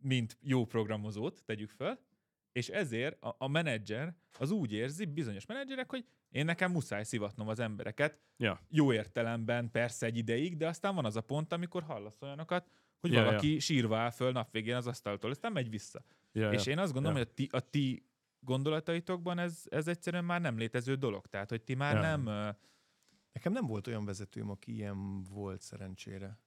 mint 0.00 0.36
jó 0.40 0.64
programozót, 0.64 1.42
tegyük 1.44 1.70
fel, 1.70 2.00
és 2.52 2.68
ezért 2.68 3.22
a, 3.22 3.34
a 3.38 3.48
menedzser 3.48 4.14
az 4.38 4.50
úgy 4.50 4.72
érzi, 4.72 5.04
bizonyos 5.04 5.46
menedzserek, 5.46 5.90
hogy 5.90 6.04
én 6.28 6.44
nekem 6.44 6.70
muszáj 6.70 7.04
szivatnom 7.04 7.48
az 7.48 7.58
embereket, 7.58 8.20
Ja. 8.36 8.60
jó 8.68 8.92
értelemben 8.92 9.70
persze 9.70 10.06
egy 10.06 10.16
ideig, 10.16 10.56
de 10.56 10.68
aztán 10.68 10.94
van 10.94 11.04
az 11.04 11.16
a 11.16 11.20
pont, 11.20 11.52
amikor 11.52 11.82
hallasz 11.82 12.22
olyanokat, 12.22 12.68
hogy 13.00 13.12
Ja, 13.12 13.24
valaki 13.24 13.52
ja. 13.52 13.60
sírva 13.60 13.96
áll 13.96 14.10
föl 14.10 14.32
nap 14.32 14.52
végén 14.52 14.74
az 14.74 14.86
asztaltól, 14.86 15.30
aztán 15.30 15.52
megy 15.52 15.70
vissza. 15.70 16.02
Ja, 16.32 16.52
És 16.52 16.66
ja. 16.66 16.72
én 16.72 16.78
azt 16.78 16.92
gondolom, 16.92 17.16
Ja. 17.16 17.22
hogy 17.24 17.32
a 17.32 17.34
ti, 17.34 17.48
a 17.50 17.70
ti 17.70 18.06
gondolataitokban 18.40 19.38
ez, 19.38 19.62
ez 19.68 19.88
egyszerűen 19.88 20.24
már 20.24 20.40
nem 20.40 20.58
létező 20.58 20.94
dolog. 20.94 21.26
Tehát, 21.26 21.50
hogy 21.50 21.62
ti 21.62 21.74
már 21.74 21.94
Ja. 21.94 22.00
nem... 22.00 22.54
Nekem 23.36 23.52
nem 23.52 23.66
volt 23.66 23.86
olyan 23.86 24.04
vezetőm, 24.04 24.50
aki 24.50 24.72
ilyen 24.72 25.22
volt 25.22 25.60
szerencsére. 25.60 26.38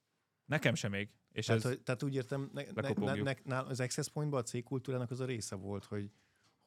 Nekem 0.45 0.75
sem 0.75 0.91
még. 0.91 1.09
És 1.31 1.45
Tehát, 1.45 1.65
ez, 1.65 1.69
hogy, 1.69 1.81
tehát 1.81 2.03
úgy 2.03 2.15
értem, 2.15 2.49
ne, 2.53 2.63
ne, 2.73 3.13
ne, 3.13 3.33
ne, 3.43 3.59
az 3.59 3.79
Access 3.79 4.07
Point-ban 4.07 4.39
a 4.39 4.43
cégkultúrának 4.43 5.11
az 5.11 5.19
a 5.19 5.25
része 5.25 5.55
volt, 5.55 5.85
hogy, 5.85 6.11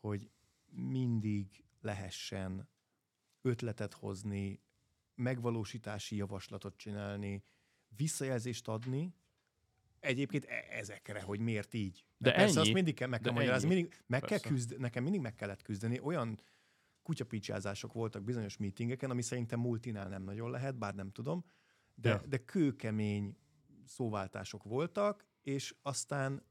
hogy 0.00 0.30
mindig 0.70 1.64
lehessen 1.80 2.68
ötletet 3.40 3.94
hozni, 3.94 4.60
megvalósítási 5.14 6.16
javaslatot 6.16 6.76
csinálni, 6.76 7.44
visszajelzést 7.96 8.68
adni, 8.68 9.14
egyébként 10.00 10.44
e- 10.44 10.66
ezekre, 10.70 11.22
hogy 11.22 11.40
miért 11.40 11.74
így. 11.74 12.04
De 12.18 12.32
persze 12.32 12.58
ennyi. 12.58 12.66
azt 12.66 12.72
mindig 12.72 12.94
kell, 12.94 13.08
meg 13.08 13.20
De 13.20 13.28
kell 13.28 13.38
magyarázni, 13.38 13.68
mindig, 13.68 14.02
meg 14.06 14.20
kell 14.20 14.40
küzd, 14.40 14.78
nekem 14.78 15.02
mindig 15.02 15.20
meg 15.20 15.34
kellett 15.34 15.62
küzdeni, 15.62 16.00
olyan 16.00 16.40
kutyapicsázások 17.02 17.92
voltak 17.92 18.22
bizonyos 18.24 18.56
meetingeken, 18.56 19.10
ami 19.10 19.22
szerintem 19.22 19.60
multinál 19.60 20.08
nem 20.08 20.22
nagyon 20.22 20.50
lehet, 20.50 20.78
bár 20.78 20.94
nem 20.94 21.10
tudom, 21.10 21.44
de, 21.94 22.08
Ja. 22.08 22.22
de 22.28 22.36
kőkemény 22.36 23.36
szóváltások 23.86 24.62
voltak, 24.64 25.26
és 25.42 25.74
aztán, 25.82 26.42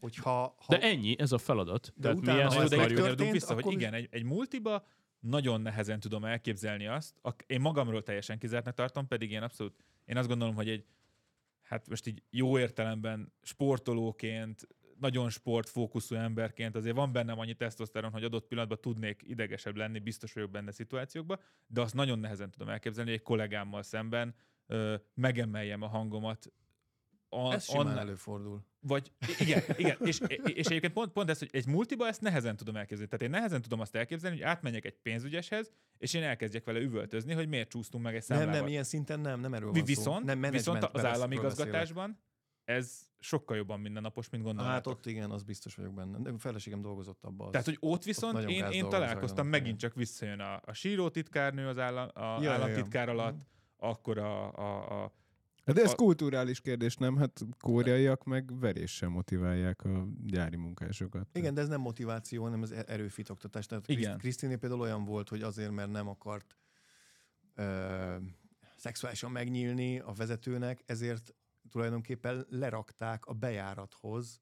hogyha... 0.00 0.54
Ha, 0.58 0.76
De 0.76 0.80
ennyi, 0.80 1.18
ez 1.18 1.32
a 1.32 1.38
feladat. 1.38 1.92
De 1.96 2.00
Tehát 2.02 2.16
mi 2.16 2.22
utána, 2.22 2.42
ezt 2.42 2.56
ha 2.56 2.62
ez 2.62 2.70
kanyarodunk 2.70 3.32
vissza, 3.32 3.54
hogy 3.54 3.72
igen, 3.72 3.94
egy, 3.94 4.08
egy 4.10 4.24
multiba 4.24 4.86
nagyon 5.20 5.60
nehezen 5.60 6.00
tudom 6.00 6.24
elképzelni 6.24 6.86
azt, 6.86 7.14
ak- 7.22 7.44
én 7.46 7.60
magamról 7.60 8.02
teljesen 8.02 8.38
kizártnak 8.38 8.74
tartom, 8.74 9.06
pedig 9.06 9.30
én 9.30 9.42
abszolút, 9.42 9.84
én 10.04 10.16
azt 10.16 10.28
gondolom, 10.28 10.54
hogy 10.54 10.68
egy, 10.68 10.84
hát 11.62 11.88
most 11.88 12.06
így 12.06 12.22
jó 12.30 12.58
értelemben 12.58 13.32
sportolóként, 13.42 14.68
nagyon 15.00 15.30
sportfókuszú 15.30 16.14
emberként 16.14 16.76
azért 16.76 16.96
van 16.96 17.12
bennem 17.12 17.38
annyi 17.38 17.54
tesztoszteron, 17.54 18.10
hogy 18.10 18.24
adott 18.24 18.46
pillanatban 18.46 18.80
tudnék 18.80 19.22
idegesebb 19.24 19.76
lenni, 19.76 19.98
biztos 19.98 20.32
vagyok 20.32 20.50
benne 20.50 20.70
szituációkban, 20.70 21.40
de 21.66 21.80
azt 21.80 21.94
nagyon 21.94 22.18
nehezen 22.18 22.50
tudom 22.50 22.68
elképzelni, 22.68 23.10
hogy 23.10 23.18
egy 23.18 23.24
kollégámmal 23.24 23.82
szemben 23.82 24.34
ö, 24.66 24.94
megemeljem 25.14 25.82
a 25.82 25.86
hangomat. 25.86 26.52
A, 27.28 27.52
ez 27.52 27.64
simán 27.64 27.86
annál- 27.86 27.98
előfordul. 27.98 28.64
vagy 28.80 29.12
igen, 29.38 29.62
igen. 29.76 29.96
És, 30.00 30.20
és 30.44 30.66
egyébként 30.66 30.92
pont, 30.92 31.12
pont 31.12 31.30
ez, 31.30 31.38
hogy 31.38 31.48
egy 31.52 31.66
multiba 31.66 32.06
ezt 32.06 32.20
nehezen 32.20 32.56
tudom 32.56 32.76
elképzelni. 32.76 33.10
Tehát 33.10 33.24
én 33.24 33.30
nehezen 33.30 33.62
tudom 33.62 33.80
azt 33.80 33.94
elképzelni, 33.94 34.36
hogy 34.36 34.46
átmenjek 34.46 34.84
egy 34.84 34.96
pénzügyeshez, 35.02 35.72
és 35.98 36.14
én 36.14 36.22
elkezdjek 36.22 36.64
vele 36.64 36.78
üvöltözni, 36.78 37.32
hogy 37.32 37.48
miért 37.48 37.68
csúsztunk 37.68 38.04
meg 38.04 38.14
egy 38.14 38.24
Nem, 38.28 38.38
számlával. 38.38 38.60
nem, 38.60 38.70
ilyen 38.70 38.84
szinten 38.84 39.20
nem, 39.20 39.40
nem 39.40 39.54
erről 39.54 39.70
van 39.72 39.84
viszont, 39.84 40.28
szó. 40.28 40.34
Nem 40.34 40.50
viszont 40.50 40.84
az 40.84 41.04
államigazgatásban 41.04 42.18
ez 42.68 43.06
sokkal 43.18 43.56
jobban 43.56 43.80
mindennapos, 43.80 44.28
mint 44.28 44.44
gondolnátok. 44.44 44.74
Hát 44.74 44.86
ott 44.86 45.06
igen, 45.06 45.30
az 45.30 45.42
biztos 45.42 45.74
vagyok 45.74 45.94
benne. 45.94 46.18
De 46.18 46.30
a 46.30 46.38
feleségem 46.38 46.80
dolgozott 46.80 47.24
abban. 47.24 47.46
Az. 47.46 47.50
Tehát, 47.52 47.66
hogy 47.66 47.76
ott 47.80 48.04
viszont 48.04 48.32
nagyon 48.32 48.50
én, 48.50 48.64
én 48.64 48.88
találkoztam, 48.88 49.46
megint 49.46 49.78
csak 49.78 49.94
visszajön 49.94 50.40
a, 50.40 50.60
a 50.64 50.72
síró 50.72 51.08
titkárnő 51.08 51.66
az 51.68 51.78
állam, 51.78 52.08
a 52.14 52.20
ja, 52.20 52.42
ja. 52.42 52.52
államtitkár 52.52 53.08
alatt, 53.08 53.32
Mhm. 53.34 53.42
akkor 53.76 54.18
a, 54.18 54.52
a, 54.52 55.02
a 55.04 55.12
De 55.72 55.82
ez 55.82 55.90
A- 55.92 55.94
kulturális 55.94 56.60
kérdés, 56.60 56.96
nem? 56.96 57.16
Hát 57.16 57.40
kóreaiak 57.60 58.24
meg 58.24 58.58
veréssel 58.58 59.08
motiválják 59.08 59.84
a 59.84 60.06
gyári 60.26 60.56
munkásokat. 60.56 61.28
Igen, 61.32 61.54
de 61.54 61.60
ez 61.60 61.68
nem 61.68 61.80
motiváció, 61.80 62.42
hanem 62.42 62.62
ez 62.62 62.70
erőfitoktatás. 62.70 63.66
Tehát. 63.66 63.88
Igen. 63.88 64.18
Krisztiné 64.18 64.56
például 64.56 64.80
olyan 64.80 65.04
volt, 65.04 65.28
hogy 65.28 65.42
azért, 65.42 65.70
mert 65.70 65.90
nem 65.90 66.08
akart 66.08 66.56
ö, 67.54 68.16
szexuálisan 68.76 69.30
megnyílni 69.30 69.98
a 69.98 70.12
vezetőnek, 70.12 70.82
ezért 70.86 71.34
tulajdonképpen 71.68 72.46
lerakták 72.50 73.26
a 73.26 73.32
bejárathoz 73.32 74.40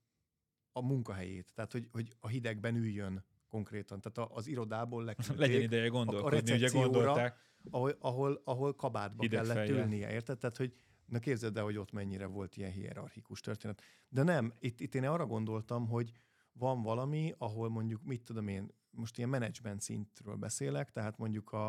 a 0.73 0.81
munkahelyét. 0.83 1.53
Tehát, 1.55 1.73
hogy, 1.73 1.89
hogy 1.93 2.13
a 2.21 2.29
hidegben 2.29 2.77
üljön 2.77 3.25
konkrétan. 3.49 4.01
Tehát 4.01 4.31
a- 4.31 4.35
az 4.37 4.47
irodából 4.47 5.05
leküldték, 5.05 5.37
legyen 5.39 5.61
ideje 5.61 5.89
gondolkodni, 5.89 6.39
ugye 6.39 6.53
recepcióra- 6.53 6.91
gondolták. 6.91 7.39
ahol, 7.71 7.97
ahol, 8.01 8.41
ahol 8.45 8.75
kabátba 8.75 9.23
Hideg 9.23 9.41
kellett 9.41 9.57
fejjel. 9.57 9.77
ülnie, 9.77 10.11
érted? 10.13 10.39
Tehát, 10.39 10.57
hogy 10.57 10.75
na 11.07 11.19
képzeld 11.19 11.57
el, 11.57 11.65
hogy 11.65 11.77
ott 11.77 11.93
mennyire 11.93 12.27
volt 12.27 12.57
ilyen 12.57 12.71
hierarchikus 12.71 13.41
történet. 13.41 13.83
De 14.09 14.23
nem, 14.23 14.53
itt, 14.59 14.81
itt 14.81 14.95
én 14.95 15.05
arra 15.05 15.27
gondoltam, 15.27 15.89
hogy 15.89 16.13
van 16.53 16.83
valami, 16.83 17.35
ahol 17.39 17.69
mondjuk, 17.69 18.03
mit 18.03 18.23
tudom 18.23 18.49
én, 18.49 18.71
most 18.91 19.17
ilyen 19.19 19.29
menedzsment 19.31 19.81
szintről 19.81 20.37
beszélek, 20.37 20.91
tehát 20.91 21.19
mondjuk 21.19 21.53
a, 21.53 21.69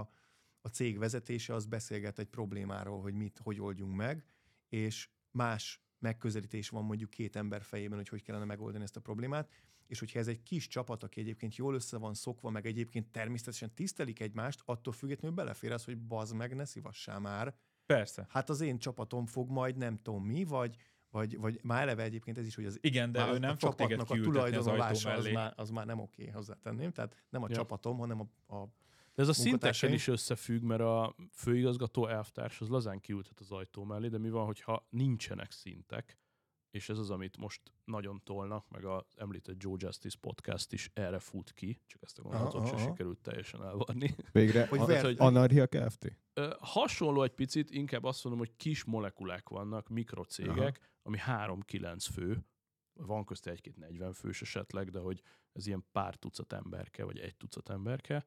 a 0.62 0.68
cég 0.68 0.98
vezetése 0.98 1.54
az 1.54 1.66
beszélget 1.66 2.20
egy 2.20 2.28
problémáról, 2.28 3.02
hogy 3.02 3.14
mit, 3.14 3.40
hogy 3.44 3.60
oldjunk 3.60 3.96
meg, 3.96 4.26
és 4.70 5.10
más 5.38 5.82
megközelítés 6.00 6.70
van 6.70 6.84
mondjuk 6.84 7.10
két 7.10 7.36
ember 7.36 7.62
fejében, 7.62 7.98
hogy 7.98 8.10
hogy 8.10 8.24
kellene 8.24 8.46
megoldani 8.46 8.84
ezt 8.84 8.96
a 8.96 9.02
problémát, 9.02 9.50
és 9.88 10.00
hogyha 10.00 10.20
ez 10.20 10.28
egy 10.28 10.44
kis 10.44 10.68
csapat, 10.68 11.04
aki 11.04 11.20
egyébként 11.20 11.56
jól 11.56 11.74
össze 11.76 11.98
van 11.98 12.14
szokva, 12.14 12.50
meg 12.50 12.66
egyébként 12.66 13.12
természetesen 13.12 13.74
tisztelik 13.74 14.20
egymást, 14.20 14.62
attól 14.66 14.94
függetlenül 14.94 15.36
belefér 15.38 15.72
az, 15.72 15.84
hogy 15.84 15.98
bazd 15.98 16.36
meg, 16.36 16.56
ne 16.56 16.66
szívassál 16.66 17.20
már. 17.20 17.56
Persze. 17.86 18.26
Hát 18.30 18.50
az 18.50 18.62
én 18.62 18.78
csapatom 18.80 19.26
fog 19.26 19.50
majd 19.50 19.78
nem 19.78 19.98
tudom 19.98 20.24
mi, 20.24 20.44
vagy, 20.44 20.78
vagy, 21.10 21.38
vagy 21.38 21.60
már 21.64 21.82
eleve 21.82 22.04
egyébként 22.04 22.38
ez 22.38 22.46
is, 22.46 22.56
hogy 22.56 22.66
az 22.66 22.78
Igen, 22.82 23.12
de 23.12 23.28
ő 23.34 23.38
nem 23.38 23.50
a 23.50 23.56
fog 23.56 23.60
csapatnak 23.60 24.10
a 24.10 24.14
az 24.14 24.20
tulajdonolása 24.22 25.12
az 25.12 25.24
mellé. 25.24 25.34
már, 25.36 25.54
az 25.56 25.70
már 25.70 25.86
nem 25.86 26.00
oké, 26.00 26.28
hozzátenném. 26.28 26.92
Tehát 26.92 27.26
nem 27.30 27.44
a 27.44 27.48
Ja. 27.50 27.56
csapatom, 27.56 27.98
hanem 27.98 28.20
a, 28.20 28.56
a 28.56 28.68
De 29.18 29.24
ez 29.24 29.30
a 29.30 29.34
szintekkel 29.34 29.94
is 29.94 30.08
összefügg, 30.08 30.62
mert 30.62 30.82
a 30.82 31.16
főigazgató 31.32 32.08
elvtárs 32.08 32.62
az 32.62 32.70
lazán 32.70 33.00
kiültet 33.00 33.40
az 33.40 33.52
ajtó 33.52 33.84
mellé, 33.84 34.08
de 34.08 34.18
mi 34.18 34.30
van, 34.30 34.46
hogyha 34.46 34.88
nincsenek 34.90 35.52
szintek, 35.52 36.18
és 36.72 36.90
ez 36.90 36.98
az, 36.98 37.10
amit 37.10 37.38
most 37.38 37.62
nagyon 37.86 38.22
tolnak, 38.24 38.70
meg 38.70 38.86
az 38.86 39.04
említett 39.16 39.64
Joe 39.64 39.76
Justice 39.78 40.18
podcast 40.22 40.74
is 40.74 40.92
erre 40.94 41.20
fut 41.20 41.52
ki, 41.54 41.82
csak 41.86 42.02
ezt 42.04 42.20
a 42.20 42.22
gondolatot 42.22 42.56
Aha, 42.62 42.68
se 42.68 42.74
aha. 42.76 42.84
sikerült 42.84 43.20
teljesen 43.22 43.64
elvarni. 43.64 44.16
Végre 44.32 44.68
Hogy 44.68 44.80
a, 44.80 44.86
ver- 44.86 45.04
hogy- 45.04 45.16
Anarchia 45.20 45.68
Kft. 45.68 46.18
Hasonló 46.60 47.24
egy 47.24 47.34
picit, 47.36 47.70
inkább 47.70 48.04
azt 48.04 48.24
mondom, 48.24 48.46
hogy 48.46 48.56
kis 48.56 48.84
molekulák 48.84 49.50
vannak, 49.50 49.88
mikrocégek, 49.90 50.80
Aha. 50.80 50.92
ami 51.02 51.18
3-9 51.68 52.08
fő, 52.14 52.46
van 52.94 53.26
közte 53.26 53.52
egy-két 53.52 53.78
40 53.78 54.14
fős 54.14 54.42
esetleg, 54.42 54.90
de 54.90 55.00
hogy 55.00 55.22
ez 55.52 55.68
ilyen 55.68 55.86
pár 55.92 56.16
tucat 56.16 56.54
emberke, 56.54 57.04
vagy 57.04 57.20
egy 57.20 57.36
tucat 57.36 57.70
emberke, 57.70 58.26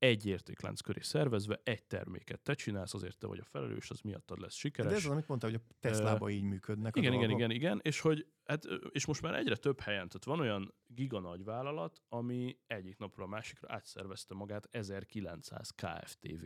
egy 0.00 0.26
értéklánc 0.26 0.80
köré 0.80 1.00
szervezve, 1.00 1.60
egy 1.64 1.84
terméket. 1.84 2.40
Te 2.40 2.54
csinálsz, 2.54 2.94
azért 2.94 3.18
te 3.18 3.26
vagy 3.26 3.38
a 3.38 3.44
felelős, 3.44 3.90
az 3.90 4.00
miattad 4.00 4.40
lesz 4.40 4.52
De 4.52 4.58
sikeres. 4.58 4.92
ez 4.92 5.04
az, 5.04 5.10
amit 5.10 5.28
mondta, 5.28 5.46
hogy 5.46 5.54
a 5.54 5.74
Tesla-ba 5.80 6.30
így 6.30 6.42
működnek 6.42 6.96
Igen, 6.96 7.12
a 7.12 7.14
igen, 7.14 7.30
igen, 7.30 7.50
igen, 7.50 7.80
és 7.82 8.00
hogy 8.00 8.26
hát, 8.44 8.64
és 8.90 9.06
most 9.06 9.22
már 9.22 9.34
egyre 9.34 9.56
több 9.56 9.80
helyen, 9.80 10.08
tehát 10.08 10.24
van 10.24 10.40
olyan 10.40 10.74
giga 10.86 11.20
nagy 11.20 11.44
vállalat, 11.44 12.02
ami 12.08 12.58
egyik 12.66 12.98
napról 12.98 13.26
a 13.26 13.28
másikra 13.28 13.72
átszervezte 13.74 14.34
magát 14.34 14.68
1900 14.70 15.70
KFTV, 15.70 16.44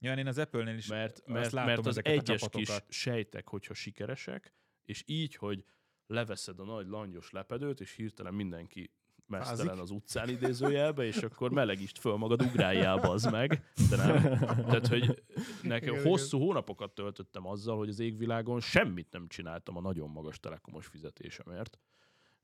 Ja, 0.00 0.14
én 0.14 0.26
az 0.26 0.38
Apple-nél 0.38 0.76
is 0.76 0.86
mert, 0.86 1.26
mert, 1.26 1.52
látom 1.52 1.68
mert 1.68 1.78
az 1.78 1.86
ezeket 1.86 2.12
a 2.12 2.20
egyes 2.20 2.48
kis 2.50 2.70
sejtek, 2.88 3.48
hogyha 3.48 3.74
sikeresek, 3.74 4.54
és 4.84 5.02
így, 5.06 5.34
hogy 5.34 5.64
leveszed 6.06 6.60
a 6.60 6.64
nagy 6.64 6.86
langyos 6.86 7.30
lepedőt, 7.30 7.80
és 7.80 7.92
hirtelen 7.92 8.34
mindenki 8.34 8.92
mesztelen 9.28 9.78
az 9.78 9.90
utcán 9.90 10.28
idézőjelbe, 10.28 11.04
és 11.04 11.16
akkor 11.16 11.50
melegítsd 11.50 11.98
föl 11.98 12.16
magad, 12.16 12.42
ugráljál 12.42 12.98
az 12.98 13.24
meg, 13.24 13.62
de 13.90 13.96
nem. 13.96 14.22
Tehát, 14.66 14.86
hogy 14.86 15.22
nekem 15.62 15.94
Igen, 15.94 16.06
hosszú 16.06 16.38
hónapokat 16.38 16.90
töltöttem 16.94 17.46
azzal, 17.46 17.76
hogy 17.76 17.88
az 17.88 17.98
égvilágon 17.98 18.60
semmit 18.60 19.08
nem 19.10 19.28
csináltam 19.28 19.76
a 19.76 19.80
nagyon 19.80 20.10
magas 20.10 20.40
telekomos 20.40 20.86
fizetésemért. 20.86 21.78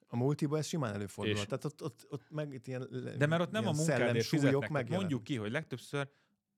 A 0.06 0.16
multiba 0.16 0.58
ez 0.58 0.66
simán 0.66 0.94
előfordul. 0.94 1.34
És- 1.34 1.44
Tehát 1.44 1.64
ott, 1.64 1.82
ott, 1.82 2.06
ott 2.08 2.30
meg 2.30 2.52
itt 2.52 2.66
ilyen 2.66 2.88
De 3.18 3.26
mert 3.26 3.42
ott 3.42 3.50
nem 3.50 3.66
a 3.66 3.72
munkádért 3.72 4.26
fizetnek. 4.26 4.60
Megjelennek. 4.60 4.98
mondjuk 4.98 5.22
ki, 5.24 5.36
hogy 5.36 5.50
legtöbbször 5.50 6.08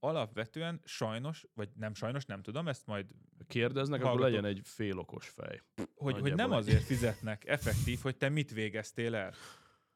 alapvetően 0.01 0.81
sajnos, 0.85 1.47
vagy 1.55 1.69
nem 1.74 1.94
sajnos, 1.94 2.24
nem 2.24 2.43
tudom, 2.43 2.69
ezt 2.69 2.86
majd, 2.86 3.07
Kérdeznek, 3.47 4.01
akkor 4.01 4.11
Hallgatom. 4.11 4.35
legyen 4.43 4.57
egy 4.57 4.61
félokos 4.65 5.28
fej. 5.28 5.62
hogy, 5.94 6.20
hogy 6.20 6.35
nem 6.35 6.51
azért 6.53 6.82
fizetnek 6.85 7.47
effektív, 7.47 7.98
hogy 8.03 8.16
te 8.16 8.28
mit 8.28 8.53
végeztél 8.53 9.15
el. 9.15 9.35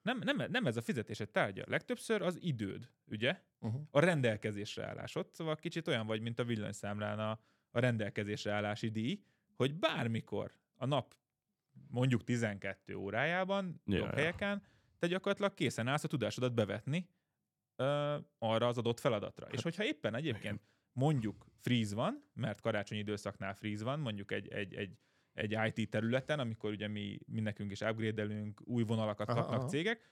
Nem, 0.02 0.18
nem, 0.24 0.50
nem 0.50 0.66
ez 0.66 0.76
a 0.76 0.82
fizetésed 0.82 1.30
tárgya. 1.30 1.64
Legtöbbször 1.66 2.22
az 2.22 2.38
időd, 2.40 2.90
ugye? 3.06 3.40
Uh-huh. 3.60 3.80
A 3.90 4.00
rendelkezésre 4.00 4.86
állásod. 4.86 5.28
Szóval 5.32 5.56
kicsit 5.56 5.88
olyan 5.88 6.06
vagy, 6.06 6.20
mint 6.20 6.38
a 6.38 6.44
villanyszámlán 6.44 7.18
a, 7.18 7.30
a 7.70 7.80
rendelkezésre 7.80 8.52
állási 8.52 8.88
díj, 8.88 9.22
hogy 9.56 9.74
bármikor 9.74 10.52
a 10.74 10.86
nap 10.86 11.14
mondjuk 11.88 12.24
12 12.24 12.94
órájában, 12.94 13.82
ja. 13.84 14.08
helyeken, 14.08 14.62
te 14.98 15.06
gyakorlatilag 15.06 15.54
készen 15.54 15.88
állsz 15.88 16.04
a 16.04 16.08
tudásodat 16.08 16.54
bevetni 16.54 17.08
ö, 17.76 18.16
arra 18.38 18.66
az 18.66 18.78
adott 18.78 19.00
feladatra. 19.00 19.46
És 19.50 19.62
hogyha 19.62 19.84
éppen 19.84 20.14
egyébként 20.14 20.62
mondjuk 20.92 21.46
freeze 21.58 21.94
van, 21.94 22.30
mert 22.34 22.60
karácsonyi 22.60 23.00
időszaknál 23.00 23.54
freeze 23.54 23.84
van, 23.84 24.00
mondjuk 24.00 24.32
egy, 24.32 24.48
egy, 24.48 24.74
egy, 24.74 24.98
egy 25.32 25.56
IT 25.74 25.90
területen, 25.90 26.38
amikor 26.38 26.70
ugye 26.70 26.88
mi, 26.88 27.18
mi 27.26 27.40
nekünk 27.40 27.70
is 27.70 27.80
upgrade-elünk, 27.80 28.60
új 28.64 28.82
vonalakat 28.82 29.28
Aha, 29.28 29.40
kapnak 29.40 29.60
aha. 29.60 29.68
cégek, 29.68 30.10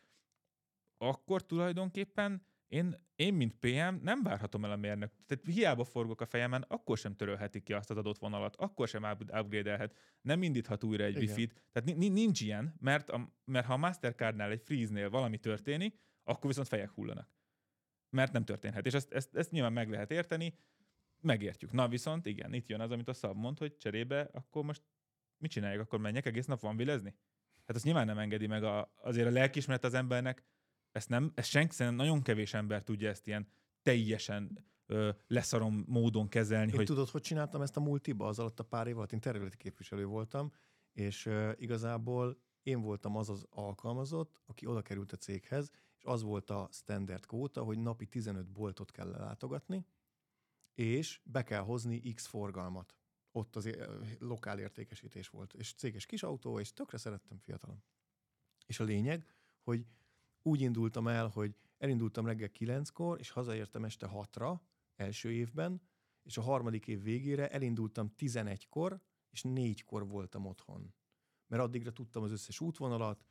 akkor 0.98 1.46
tulajdonképpen 1.46 2.42
én, 2.68 3.06
én, 3.16 3.34
mint 3.34 3.54
PM 3.54 3.94
nem 4.02 4.22
várhatom 4.22 4.64
el 4.64 4.70
a 4.70 4.76
mérnök. 4.76 5.12
Tehát 5.26 5.44
hiába 5.44 5.84
forgok 5.84 6.20
a 6.20 6.26
fejemen, 6.26 6.64
akkor 6.68 6.98
sem 6.98 7.16
törölheti 7.16 7.60
ki 7.60 7.72
azt 7.72 7.90
az 7.90 7.96
adott 7.96 8.18
vonalat, 8.18 8.56
akkor 8.56 8.88
sem 8.88 9.02
up- 9.02 9.32
upgrade-elhet, 9.32 9.96
nem 10.20 10.42
indíthat 10.42 10.84
újra 10.84 11.04
egy 11.04 11.22
Igen. 11.22 11.28
wifi-t. 11.28 11.62
Tehát 11.72 11.88
ni- 11.88 12.08
ni- 12.08 12.14
nincs 12.20 12.40
ilyen, 12.40 12.74
mert, 12.80 13.10
a, 13.10 13.32
mert 13.44 13.66
ha 13.66 13.72
a 13.72 13.76
Mastercardnál 13.76 14.50
egy 14.50 14.62
freeze-nél 14.62 15.10
valami 15.10 15.38
történik, 15.38 15.98
akkor 16.22 16.46
viszont 16.46 16.68
fejek 16.68 16.90
hullanak. 16.90 17.30
Mert 18.10 18.32
nem 18.32 18.44
történhet. 18.44 18.86
És 18.86 18.94
ezt, 18.94 19.12
ezt, 19.12 19.36
ezt 19.36 19.50
nyilván 19.50 19.72
meg 19.72 19.90
lehet 19.90 20.10
érteni, 20.10 20.54
megértjük. 21.20 21.72
Na 21.72 21.88
viszont 21.88 22.26
igen, 22.26 22.52
itt 22.52 22.66
jön 22.66 22.80
az, 22.80 22.90
amit 22.90 23.08
a 23.08 23.12
szab 23.12 23.36
mond, 23.36 23.58
hogy 23.58 23.76
cserébe 23.76 24.30
akkor 24.32 24.64
most 24.64 24.82
mit 25.38 25.50
csinálják, 25.50 25.80
akkor 25.80 25.98
menjek 25.98 26.26
egész 26.26 26.46
nap 26.46 26.60
van 26.60 26.76
vilezni? 26.76 27.14
Hát 27.64 27.76
azt 27.76 27.84
nyilván 27.84 28.06
nem 28.06 28.18
engedi 28.18 28.46
meg 28.46 28.64
a, 28.64 28.92
azért 29.02 29.26
a 29.26 29.30
lelkismeret 29.30 29.84
az 29.84 29.94
embernek, 29.94 30.44
ezt 30.92 31.08
nem, 31.08 31.32
ezt 31.34 31.48
senki, 31.48 31.74
szerintem 31.74 32.06
nagyon 32.06 32.22
kevés 32.22 32.54
ember 32.54 32.82
tudja 32.82 33.08
ezt 33.08 33.26
ilyen 33.26 33.48
teljesen 33.82 34.66
ö, 34.86 35.10
leszarom 35.26 35.84
módon 35.86 36.28
kezelni. 36.28 36.70
Én 36.70 36.76
hogy... 36.76 36.86
tudod, 36.86 37.08
hogy 37.08 37.20
csináltam 37.20 37.62
ezt 37.62 37.76
a 37.76 37.80
multiba 37.80 38.26
az 38.26 38.38
alatt 38.38 38.60
a 38.60 38.64
pár 38.64 38.86
év 38.86 38.96
alatt? 38.96 39.12
Én 39.12 39.20
területi 39.20 39.56
képviselő 39.56 40.04
voltam, 40.04 40.52
és 40.92 41.26
uh, 41.26 41.52
igazából 41.56 42.38
én 42.62 42.80
voltam 42.80 43.16
az 43.16 43.28
az 43.28 43.46
alkalmazott, 43.50 44.40
aki 44.46 44.66
oda 44.66 44.82
került 44.82 45.12
a 45.12 45.16
céghez, 45.16 45.70
és 45.96 46.04
az 46.04 46.22
volt 46.22 46.50
a 46.50 46.68
standard 46.72 47.26
kvóta, 47.26 47.62
hogy 47.62 47.78
napi 47.78 48.06
15 48.06 48.50
boltot 48.50 48.90
kell 48.90 49.08
látogatni, 49.08 49.86
és 50.74 51.20
be 51.24 51.42
kell 51.42 51.62
hozni 51.62 52.12
X 52.12 52.26
forgalmat. 52.26 52.96
Ott 53.32 53.56
az 53.56 53.64
é- 53.64 53.86
lokál 54.18 54.58
értékesítés 54.58 55.28
volt. 55.28 55.54
És 55.54 55.72
céges 55.72 56.06
kis 56.06 56.22
autó, 56.22 56.60
és 56.60 56.72
tökre 56.72 56.98
szerettem 56.98 57.38
fiatalon. 57.38 57.82
És 58.66 58.80
a 58.80 58.84
lényeg, 58.84 59.26
hogy 59.60 59.86
úgy 60.42 60.60
indultam 60.60 61.08
el, 61.08 61.28
hogy 61.28 61.56
elindultam 61.78 62.26
reggel 62.26 62.50
9-kor, 62.58 63.18
és 63.18 63.30
hazaértem 63.30 63.84
este 63.84 64.10
6-ra, 64.12 64.60
első 64.96 65.32
évben, 65.32 65.82
és 66.22 66.36
a 66.36 66.42
harmadik 66.42 66.86
év 66.86 67.02
végére 67.02 67.48
elindultam 67.48 68.12
11-kor, 68.18 69.00
és 69.30 69.44
4-kor 69.48 70.08
voltam 70.08 70.46
otthon. 70.46 70.94
Mert 71.46 71.62
addigra 71.62 71.92
tudtam 71.92 72.22
az 72.22 72.30
összes 72.30 72.60
útvonalat, 72.60 73.24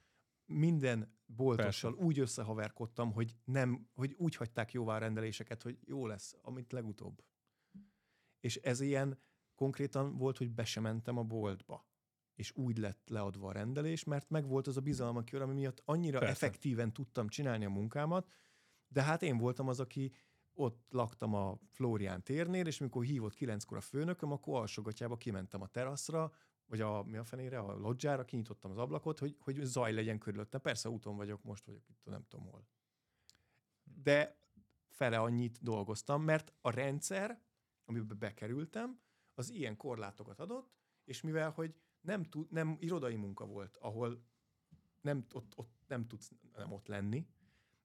minden 0.46 1.16
boltossal 1.26 1.92
Persze. 1.92 2.06
úgy 2.06 2.20
összehaverkodtam, 2.20 3.12
hogy, 3.12 3.36
nem, 3.44 3.90
hogy 3.94 4.14
úgy 4.18 4.36
hagyták 4.36 4.72
jóvá 4.72 4.98
rendeléseket, 4.98 5.62
hogy 5.62 5.80
jó 5.86 6.08
lesz, 6.08 6.36
amit 6.42 6.72
legutóbb. 6.72 7.24
És 8.40 8.56
ez 8.56 8.80
ilyen 8.80 9.20
konkrétan 9.58 10.18
volt, 10.18 10.38
hogy 10.38 10.52
be 10.52 10.66
sem 10.66 10.84
mentem 10.84 11.18
a 11.18 11.24
boltba. 11.24 11.86
És 12.34 12.52
úgy 12.56 12.78
lett 12.78 13.10
leadva 13.10 13.48
a 13.48 13.52
rendelés, 13.52 14.04
mert 14.04 14.30
meg 14.30 14.48
volt 14.48 14.68
az 14.68 14.78
a 14.78 14.82
bizalma 14.82 15.24
kör, 15.24 15.42
ami 15.42 15.54
miatt 15.54 15.82
annyira. 15.86 16.20
Persze. 16.20 16.46
effektíven 16.46 16.94
tudtam 16.94 17.28
csinálni 17.28 17.66
a 17.66 17.70
munkámat, 17.70 18.30
de 18.88 19.02
hát 19.02 19.22
én 19.22 19.38
voltam 19.38 19.68
az, 19.68 19.80
aki 19.80 20.12
ott 20.54 20.86
laktam 20.90 21.34
a 21.34 21.60
Flórián 21.70 22.24
térnél, 22.24 22.68
és 22.68 22.78
mikor 22.78 23.04
hívott 23.04 23.34
kilenckor 23.34 23.78
a 23.78 23.82
főnököm, 23.82 24.32
akkor 24.32 24.60
alsogatjába 24.60 25.18
kimentem 25.18 25.62
a 25.62 25.68
teraszra, 25.68 26.32
vagy 26.66 26.82
a, 26.82 27.04
mi 27.04 27.18
a 27.18 27.24
fenére, 27.24 27.60
a 27.60 27.78
lodzsára, 27.78 28.26
kinyitottam 28.26 28.72
az 28.72 28.78
ablakot, 28.78 29.20
hogy, 29.20 29.36
hogy 29.40 29.60
zaj 29.64 29.94
legyen 29.94 30.20
körülöttem. 30.20 30.62
Persze 30.62 30.90
úton 30.90 31.16
vagyok, 31.16 31.44
most 31.44 31.66
vagyok 31.66 31.90
itt, 31.90 32.06
nem 32.06 32.24
tudom 32.30 32.46
hol. 32.46 32.68
De 33.84 34.38
fele 34.90 35.20
annyit 35.20 35.62
dolgoztam, 35.62 36.24
mert 36.24 36.54
a 36.62 36.70
rendszer, 36.70 37.42
amiben 37.86 38.18
bekerültem, 38.20 39.00
az 39.38 39.52
ilyen 39.52 39.78
korlátokat 39.78 40.40
adott, 40.40 40.76
és 41.04 41.22
mivel, 41.22 41.50
hogy 41.50 41.74
nem, 42.02 42.24
tud, 42.24 42.52
nem 42.52 42.78
irodai 42.80 43.16
munka 43.16 43.46
volt, 43.46 43.78
ahol 43.78 44.24
nem, 45.02 45.26
ott, 45.34 45.54
ott 45.56 45.72
nem 45.88 46.08
tudsz 46.08 46.32
nem 46.56 46.72
ott 46.72 46.88
lenni, 46.88 47.28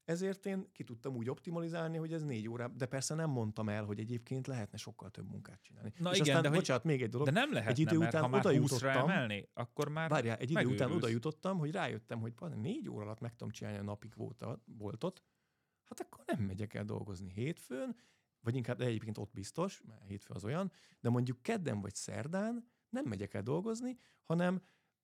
ezért 0.04 0.46
én 0.46 0.68
ki 0.72 0.84
tudtam 0.84 1.16
úgy 1.16 1.28
optimalizálni, 1.28 1.96
hogy 1.96 2.12
ez 2.12 2.22
négy 2.22 2.48
óra, 2.48 2.68
de 2.68 2.86
persze 2.86 3.14
nem 3.14 3.30
mondtam 3.30 3.68
el, 3.68 3.84
hogy 3.84 3.98
egyébként 3.98 4.46
lehetne 4.46 4.78
sokkal 4.78 5.10
több 5.10 5.28
munkát 5.30 5.62
csinálni. 5.62 5.92
Na 5.98 6.10
és 6.10 6.18
igen, 6.18 6.28
aztán, 6.28 6.42
de 6.42 6.48
hogy- 6.48 6.56
bocsánat, 6.58 6.84
még 6.84 7.02
egy 7.02 7.08
dolog. 7.10 7.26
De 7.26 7.32
nem 7.32 7.52
lehetne, 7.52 7.80
idő 7.80 7.98
mert 7.98 8.08
után 8.08 8.22
ha 8.22 8.28
már 8.28 8.46
oda 8.46 8.54
20-ra 8.54 8.62
jutottam- 8.62 9.08
emelni, 9.08 9.48
akkor 9.52 9.88
már 9.88 10.10
Várjál, 10.10 10.36
egy 10.36 10.50
idő 10.50 10.66
után 10.66 10.92
oda 10.92 11.08
jutottam, 11.08 11.58
hogy 11.58 11.70
rájöttem, 11.70 12.20
hogy 12.20 12.34
négy 12.56 12.88
óra 12.88 13.04
alatt 13.04 13.20
meg 13.20 13.30
tudom 13.30 13.52
csinálni 13.52 13.78
a 13.78 13.82
napig 13.82 14.14
voltat, 14.14 14.60
boltot, 14.64 15.22
hát 15.84 16.00
akkor 16.00 16.24
nem 16.26 16.40
megyek 16.40 16.74
el 16.74 16.84
dolgozni 16.84 17.30
hétfőn, 17.30 17.96
vagy 18.42 18.54
inkább 18.56 18.76
de 18.78 18.84
egyébként 18.84 19.18
ott 19.18 19.32
biztos, 19.32 19.82
mert 19.86 20.04
hétfő 20.06 20.34
az 20.34 20.44
olyan, 20.44 20.72
de 21.00 21.08
mondjuk 21.08 21.42
kedden 21.42 21.80
vagy 21.80 21.94
szerdán 21.94 22.70
nem 22.88 23.04
megyek 23.04 23.34
el 23.34 23.42
dolgozni, 23.42 23.98
hanem 24.22 24.62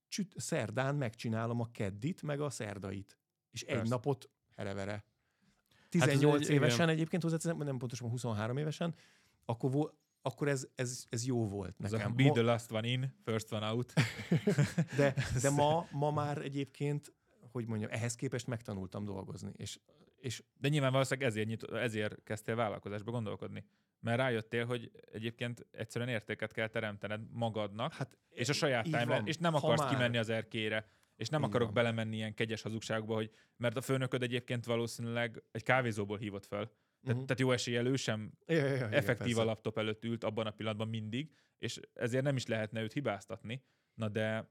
csüt, 0.09 0.35
szerdán 0.37 0.95
megcsinálom 0.97 1.61
a 1.61 1.71
keddit, 1.71 2.23
meg 2.23 2.41
a 2.41 2.51
szerdait. 2.51 3.19
És 3.51 3.63
egy 3.63 3.75
Persze. 3.75 3.89
napot 3.89 4.31
herevere. 4.57 4.93
ez 4.93 5.05
18 5.89 6.43
egy- 6.49 6.55
évesen 6.55 6.75
igen. 6.77 6.89
egyébként 6.89 7.23
hozzáteszem, 7.23 7.57
nem 7.57 7.79
pontosan 7.79 8.09
23 8.11 8.57
évesen, 8.57 8.95
akkor, 9.45 9.71
vo- 9.71 9.95
akkor 10.23 10.49
ez, 10.49 10.67
ez, 10.75 11.05
ez 11.09 11.27
jó 11.27 11.47
volt 11.47 11.79
nekem. 11.79 12.17
be 12.17 12.31
the 12.31 12.43
last 12.43 12.73
one 12.73 12.89
in, 12.89 13.15
first 13.25 13.53
one 13.53 13.67
out. 13.71 13.93
de, 14.99 15.15
de 15.43 15.51
ma, 15.61 15.87
ma 15.91 16.11
már 16.11 16.39
egyébként, 16.39 17.13
hogy 17.53 17.67
mondjam, 17.67 17.91
ehhez 17.93 18.15
képest 18.15 18.47
megtanultam 18.47 19.05
dolgozni. 19.05 19.53
És, 19.57 19.81
és 20.21 20.43
De 20.55 20.69
nyilván 20.69 20.93
valószínűleg 20.93 21.29
ezért, 21.31 21.47
nyit, 21.49 21.63
ezért 21.63 22.23
kezdtél 22.23 22.55
vállalkozásba 22.55 23.11
gondolkodni. 23.11 23.65
Mert 24.01 24.19
rájöttél, 24.19 24.65
hogy 24.67 24.91
egyébként 25.13 25.67
egyszerűen 25.71 26.11
értéket 26.11 26.53
kell 26.53 26.69
teremtened 26.69 27.21
magadnak, 27.31 27.93
hát 27.93 28.19
és 28.29 28.49
a 28.49 28.53
saját 28.53 28.87
így 28.87 28.93
time 28.93 29.05
van. 29.05 29.27
és 29.27 29.37
nem 29.37 29.55
akarsz 29.55 29.81
már- 29.81 29.91
kimenni 29.91 30.17
az 30.17 30.29
erkére, 30.29 30.89
és 31.17 31.29
nem 31.29 31.41
Így 31.41 31.47
akarok 31.49 31.67
van. 31.67 31.75
belemenni 31.75 32.17
ilyen 32.17 32.35
kegyes 32.35 32.63
hazugságba, 32.63 33.15
hogy 33.15 33.31
mert 33.57 33.77
a 33.77 33.81
főnököd 33.81 34.23
egyébként 34.23 34.65
valószínűleg 34.65 35.43
egy 35.51 35.63
kávézóból 35.63 36.19
hívott 36.19 36.47
fel. 36.47 36.65
Tehát, 37.03 37.17
Mhm. 37.17 37.25
tehát 37.25 37.41
jó 37.41 37.53
eséllyel 37.53 37.87
ő 37.87 37.97
sem 37.97 38.33
Ja, 38.47 38.57
ja, 38.57 38.67
ja, 38.67 38.75
igen, 38.75 38.93
effektív 38.93 39.27
persze. 39.27 39.41
a 39.41 39.45
laptop 39.45 39.79
előtt 39.79 40.05
ült 40.05 40.25
abban 40.25 40.47
a 40.47 40.51
pillanatban 40.51 40.89
mindig, 40.89 41.33
és 41.59 41.81
ezért 41.95 42.25
nem 42.25 42.37
is 42.37 42.47
lehetne 42.47 42.83
őt 42.83 42.93
hibáztatni. 42.93 43.65
Na 43.95 44.09
de, 44.09 44.51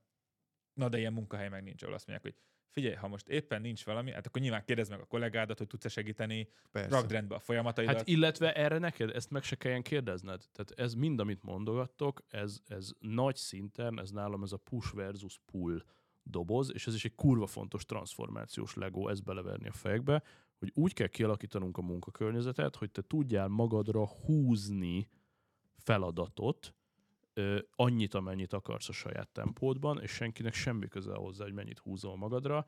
na 0.73 0.89
de 0.89 0.97
ilyen 0.97 1.13
munkahely 1.13 1.49
meg 1.49 1.63
nincs, 1.63 1.83
ahol 1.83 1.95
azt 1.95 2.07
mondják, 2.07 2.33
hogy 2.33 2.43
figyelj, 2.69 2.95
ha 2.95 3.07
most 3.07 3.27
éppen 3.27 3.61
nincs 3.61 3.85
valami, 3.85 4.11
hát 4.11 4.27
akkor 4.27 4.41
nyilván 4.41 4.63
kérdezd 4.65 4.91
meg 4.91 4.99
a 4.99 5.05
kollégádat, 5.05 5.57
hogy 5.57 5.67
tudsz-e 5.67 5.89
segíteni, 5.89 6.49
Persze. 6.71 6.89
rakd 6.89 7.11
rendbe 7.11 7.35
a 7.35 7.39
folyamataidat. 7.39 7.95
Hát 7.95 8.07
illetve 8.07 8.53
erre 8.53 8.77
neked 8.77 9.09
ezt 9.09 9.29
meg 9.29 9.43
se 9.43 9.55
kelljen 9.55 9.81
kérdezned. 9.81 10.43
Tehát 10.51 10.71
ez 10.75 10.93
mind, 10.93 11.19
amit 11.19 11.43
mondogattok, 11.43 12.23
ez, 12.27 12.59
ez 12.67 12.91
nagy 12.99 13.35
szinten, 13.35 13.99
ez 13.99 14.11
nálam 14.11 14.43
ez 14.43 14.51
a 14.51 14.57
push 14.57 14.95
versus 14.95 15.39
pull 15.45 15.83
doboz, 16.23 16.73
és 16.73 16.87
ez 16.87 16.93
is 16.93 17.05
egy 17.05 17.15
kurva 17.15 17.47
fontos 17.47 17.85
transformációs 17.85 18.73
legó, 18.73 19.09
ezt 19.09 19.23
beleverni 19.23 19.67
a 19.67 19.73
fejekbe, 19.73 20.23
hogy 20.59 20.71
úgy 20.73 20.93
kell 20.93 21.07
kialakítanunk 21.07 21.77
a 21.77 21.81
munkakörnyezetet, 21.81 22.75
hogy 22.75 22.91
te 22.91 23.01
tudjál 23.01 23.47
magadra 23.47 24.07
húzni 24.07 25.09
feladatot, 25.77 26.75
annyit, 27.75 28.13
amennyit 28.13 28.53
akarsz 28.53 28.89
a 28.89 28.93
saját 28.93 29.29
tempódban, 29.29 30.01
és 30.01 30.11
senkinek 30.11 30.53
semmi 30.53 30.87
köze 30.87 31.13
hozzá, 31.13 31.43
hogy 31.43 31.53
mennyit 31.53 31.79
húzol 31.79 32.17
magadra, 32.17 32.65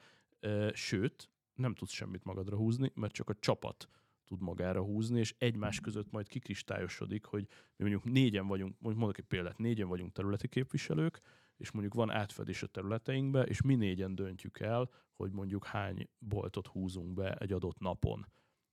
sőt, 0.74 1.30
nem 1.54 1.76
tudsz 1.76 1.92
semmit 1.92 2.24
magadra 2.24 2.58
húzni, 2.58 2.92
mert 2.96 3.14
csak 3.14 3.30
a 3.30 3.36
csapat 3.40 3.90
tud 4.26 4.42
magára 4.42 4.82
húzni, 4.82 5.20
és 5.20 5.36
egymás 5.38 5.80
között 5.80 6.12
majd 6.12 6.28
kikristályosodik, 6.28 7.26
hogy 7.26 7.48
mi 7.76 7.90
mondjuk 7.90 8.14
négyen 8.14 8.48
vagyunk, 8.48 8.72
mondjuk 8.80 9.04
mondok 9.04 9.18
egy 9.18 9.26
példát, 9.26 9.58
négyen 9.58 9.88
vagyunk 9.88 10.12
területi 10.12 10.48
képviselők, 10.48 11.22
és 11.58 11.72
mondjuk 11.72 11.94
van 11.94 12.10
átfedés 12.10 12.64
a 12.64 12.68
területeinkbe, 12.68 13.44
és 13.44 13.62
mi 13.62 13.76
négyen 13.76 14.16
döntjük 14.16 14.60
el, 14.60 14.90
hogy 15.14 15.32
mondjuk 15.32 15.66
hány 15.66 16.10
boltot 16.18 16.68
húzunk 16.68 17.14
be 17.14 17.34
egy 17.34 17.52
adott 17.52 17.80
napon. 17.80 18.28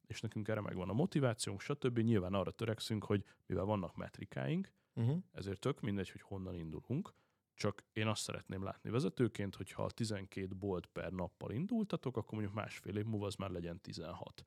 És 0.07 0.21
nekünk 0.21 0.49
erre 0.49 0.61
megvan 0.61 0.89
a 0.89 0.93
motivációnk, 0.93 1.61
stb. 1.61 1.99
Nyilván 1.99 2.35
arra 2.35 2.51
törekszünk, 2.51 3.05
hogy 3.05 3.25
mivel 3.47 3.65
vannak 3.65 3.97
metrikáink, 3.97 4.73
Uh-huh. 4.97 5.23
ezért 5.33 5.61
tök 5.61 5.81
mindegy, 5.81 6.11
hogy 6.11 6.21
honnan 6.21 6.55
indulunk, 6.55 7.15
csak 7.55 7.85
én 7.93 8.07
azt 8.07 8.23
szeretném 8.23 8.63
látni 8.63 8.91
vezetőként, 8.91 9.55
hogy 9.55 9.73
ha 9.73 9.85
a 9.85 9.91
12 9.91 10.49
bolt 10.55 10.87
per 10.87 11.13
nappal 11.13 11.51
indultatok, 11.51 12.17
akkor 12.17 12.33
mondjuk 12.33 12.55
másfél 12.55 12.97
év 12.97 13.05
múlva 13.05 13.27
az 13.27 13.35
már 13.35 13.51
legyen 13.51 13.81
16. 13.81 14.47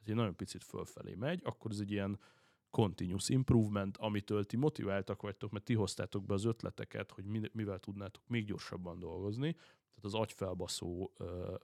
Ez 0.00 0.08
egy 0.08 0.14
nagyon 0.14 0.36
picit 0.36 0.64
fölfelé 0.64 1.14
megy, 1.14 1.40
akkor 1.44 1.70
ez 1.70 1.78
egy 1.78 1.90
ilyen 1.90 2.20
continuous 2.70 3.28
improvement, 3.28 3.96
amitől 3.96 4.44
ti 4.44 4.56
motiváltak 4.56 5.22
vagytok, 5.22 5.50
mert 5.50 5.64
ti 5.64 5.74
hoztátok 5.74 6.24
be 6.24 6.34
az 6.34 6.44
ötleteket, 6.44 7.10
hogy 7.10 7.24
mi- 7.24 7.50
mivel 7.52 7.78
tudnátok 7.78 8.28
még 8.28 8.44
gyorsabban 8.44 8.98
dolgozni, 8.98 9.52
tehát 9.52 10.04
az 10.04 10.14
agyfelbaszó 10.14 11.12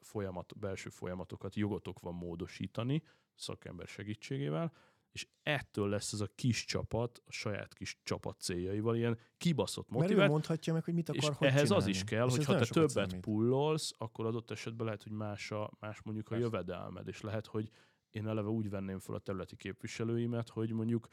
folyamat, 0.00 0.58
belső 0.58 0.90
folyamatokat 0.90 1.54
jogotok 1.54 2.00
van 2.00 2.14
módosítani 2.14 3.02
szakember 3.34 3.86
segítségével, 3.86 4.72
és 5.16 5.26
ettől 5.42 5.88
lesz 5.88 6.12
ez 6.12 6.20
a 6.20 6.28
kis 6.34 6.64
csapat 6.64 7.22
a 7.26 7.32
saját 7.32 7.74
kis 7.74 7.98
csapat 8.02 8.40
céljaival, 8.40 8.96
ilyen 8.96 9.18
kibaszott 9.38 9.88
Mert 9.88 10.00
ő 10.00 10.02
motivált, 10.04 10.30
mondhatja 10.30 10.72
meg, 10.72 10.84
hogy 10.84 10.94
mit 10.94 11.08
akar, 11.08 11.30
és 11.30 11.36
hogy 11.36 11.46
ehhez 11.46 11.62
csinálni. 11.62 11.84
az 11.84 11.90
is 11.90 12.04
kell, 12.04 12.26
És 12.26 12.36
hogy 12.36 12.44
ha 12.44 12.56
te 12.58 12.64
többet 12.64 12.90
számít. 13.08 13.20
pullolsz, 13.20 13.92
akkor 13.98 14.26
adott 14.26 14.50
esetben 14.50 14.84
lehet, 14.86 15.02
hogy 15.02 15.12
más, 15.12 15.50
a, 15.50 15.70
más 15.80 16.02
mondjuk 16.02 16.26
a 16.26 16.28
Persze. 16.28 16.44
jövedelmed, 16.44 17.08
és 17.08 17.20
lehet, 17.20 17.46
hogy 17.46 17.70
én 18.10 18.26
eleve 18.26 18.48
úgy 18.48 18.70
venném 18.70 18.98
fel 18.98 19.14
a 19.14 19.18
területi 19.18 19.56
képviselőimet, 19.56 20.48
hogy 20.48 20.70
mondjuk 20.72 21.08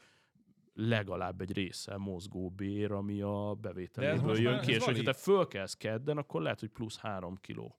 legalább 0.74 1.40
egy 1.40 1.52
része 1.52 1.96
mozgó 1.96 2.50
bér, 2.50 2.92
ami 2.92 3.20
a 3.20 3.54
bevételéből 3.60 4.38
jön 4.40 4.60
ki, 4.60 4.70
és 4.70 4.76
hogyha 4.76 4.90
valid. 4.90 5.04
te 5.04 5.12
fölkelsz 5.12 5.74
kedden, 5.74 6.16
akkor 6.16 6.42
lehet, 6.42 6.60
hogy 6.60 6.70
plusz 6.70 6.98
három 6.98 7.36
kiló. 7.36 7.78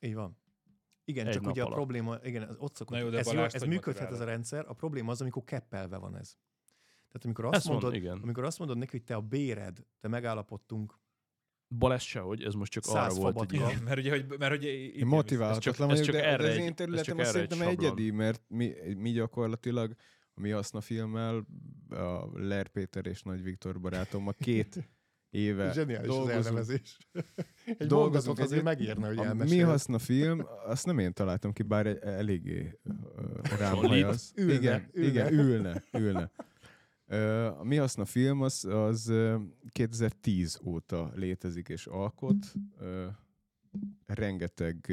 Így 0.00 0.14
van. 0.14 0.38
Igen, 1.08 1.26
Egy 1.26 1.32
csak 1.32 1.46
ugye 1.46 1.62
a 1.62 1.64
alatt. 1.64 1.76
probléma, 1.76 2.18
igen, 2.22 2.42
az 2.42 2.56
ott 2.58 2.76
szokott, 2.76 2.98
jó, 2.98 3.08
de 3.08 3.18
ez, 3.18 3.26
jó, 3.26 3.32
Balázs, 3.32 3.54
ez 3.54 3.60
hogy 3.60 3.68
működhet 3.70 4.12
ez 4.12 4.20
a 4.20 4.24
rendszer, 4.24 4.64
a 4.68 4.72
probléma 4.72 5.10
az, 5.10 5.20
amikor 5.20 5.44
keppelve 5.44 5.96
van 5.96 6.16
ez. 6.16 6.36
Tehát 7.08 7.24
amikor 7.24 7.44
azt, 7.44 7.54
Ezt 7.54 7.66
mondod, 7.68 7.90
mond, 7.90 8.02
igen. 8.02 8.18
amikor 8.22 8.44
azt 8.44 8.58
mondod 8.58 8.78
neki, 8.78 8.90
hogy 8.90 9.04
te 9.04 9.14
a 9.14 9.20
béred, 9.20 9.86
te 10.00 10.08
megállapodtunk, 10.08 10.98
Balázs 11.68 12.04
sehogy, 12.06 12.42
ez 12.42 12.54
most 12.54 12.72
csak 12.72 12.84
Száz 12.84 13.12
arra 13.18 13.22
volt 13.32 13.42
egy 13.42 13.52
ilyen. 13.58 13.70
Igen, 13.70 13.82
mert 13.82 13.98
ugye, 13.98 14.10
hogy, 14.10 14.38
mert 14.38 14.54
ugye 14.56 14.68
Én 14.68 15.06
motiválhatatlan 15.06 15.90
ez 15.90 16.00
csak- 16.00 16.14
vagyok, 16.14 16.22
ez 16.22 16.30
de, 16.30 16.34
csak 16.34 16.40
de 16.40 16.44
az 16.44 16.50
erre 16.50 16.62
én 16.62 16.66
egy- 16.68 16.74
területem 16.74 17.18
ez 17.18 17.26
az 17.26 17.32
csak 17.32 17.34
erre 17.34 17.42
egy 17.44 17.48
szerintem 17.50 17.74
sablon. 17.82 17.94
egyedi, 17.96 18.10
mert 18.16 18.42
mi, 18.48 18.72
mi 18.96 19.10
gyakorlatilag 19.10 19.94
a 20.34 20.40
mi 20.40 20.52
Aszna 20.52 20.80
filmmel, 20.80 21.46
a 21.88 22.28
Ler 22.32 22.68
Péter 22.68 23.06
és 23.06 23.22
Nagy 23.22 23.42
Viktor 23.42 23.80
barátommal 23.80 24.34
két 24.38 24.88
éve 25.36 25.72
Zseniális 25.72 26.08
az 26.08 26.14
dolgozunk. 26.14 26.44
elnevezés. 26.44 26.96
Egy 27.78 27.86
Dolgozunk 27.86 28.38
azért 28.38 28.62
megírna, 28.62 29.06
hogy 29.06 29.18
A 29.18 29.34
mi 29.34 29.58
haszna 29.58 29.98
film, 29.98 30.46
azt 30.66 30.86
nem 30.86 30.98
én 30.98 31.12
találtam 31.12 31.52
ki, 31.52 31.62
bár 31.62 31.86
egy- 31.86 31.98
eléggé 32.02 32.78
ö, 32.84 32.92
rám 33.58 33.74
hajaz. 33.74 34.32
Ülne, 34.36 34.52
igen, 34.54 34.88
ülne. 34.92 35.08
igen, 35.08 35.32
ülne, 35.32 35.82
ülne. 35.92 36.30
A 37.48 37.64
mi 37.64 37.76
haszna 37.76 38.04
film 38.04 38.42
az, 38.42 38.64
az 38.64 39.08
ö, 39.08 39.36
2010 39.68 40.60
óta 40.64 41.12
létezik 41.14 41.68
és 41.68 41.86
alkot. 41.86 42.52
Rengeteg 44.06 44.92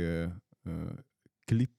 klip 1.46 1.72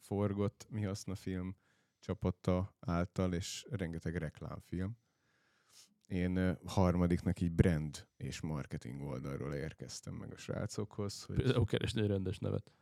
forgott 0.00 0.66
mi 0.70 0.82
haszna 0.82 1.14
film 1.14 1.56
csapata 2.00 2.76
által, 2.80 3.32
és 3.32 3.66
rengeteg 3.70 4.16
reklámfilm. 4.16 4.96
Én 6.06 6.58
harmadiknak 6.64 7.40
így 7.40 7.52
brand 7.52 8.06
és 8.16 8.40
marketing 8.40 9.02
oldalról 9.02 9.54
érkeztem 9.54 10.14
meg 10.14 10.32
a 10.32 10.36
srácokhoz, 10.36 11.22
hogy 11.22 11.36
Például 11.36 11.64
keresni 11.64 12.00
egy 12.00 12.06
rendes 12.06 12.38
nevet. 12.38 12.72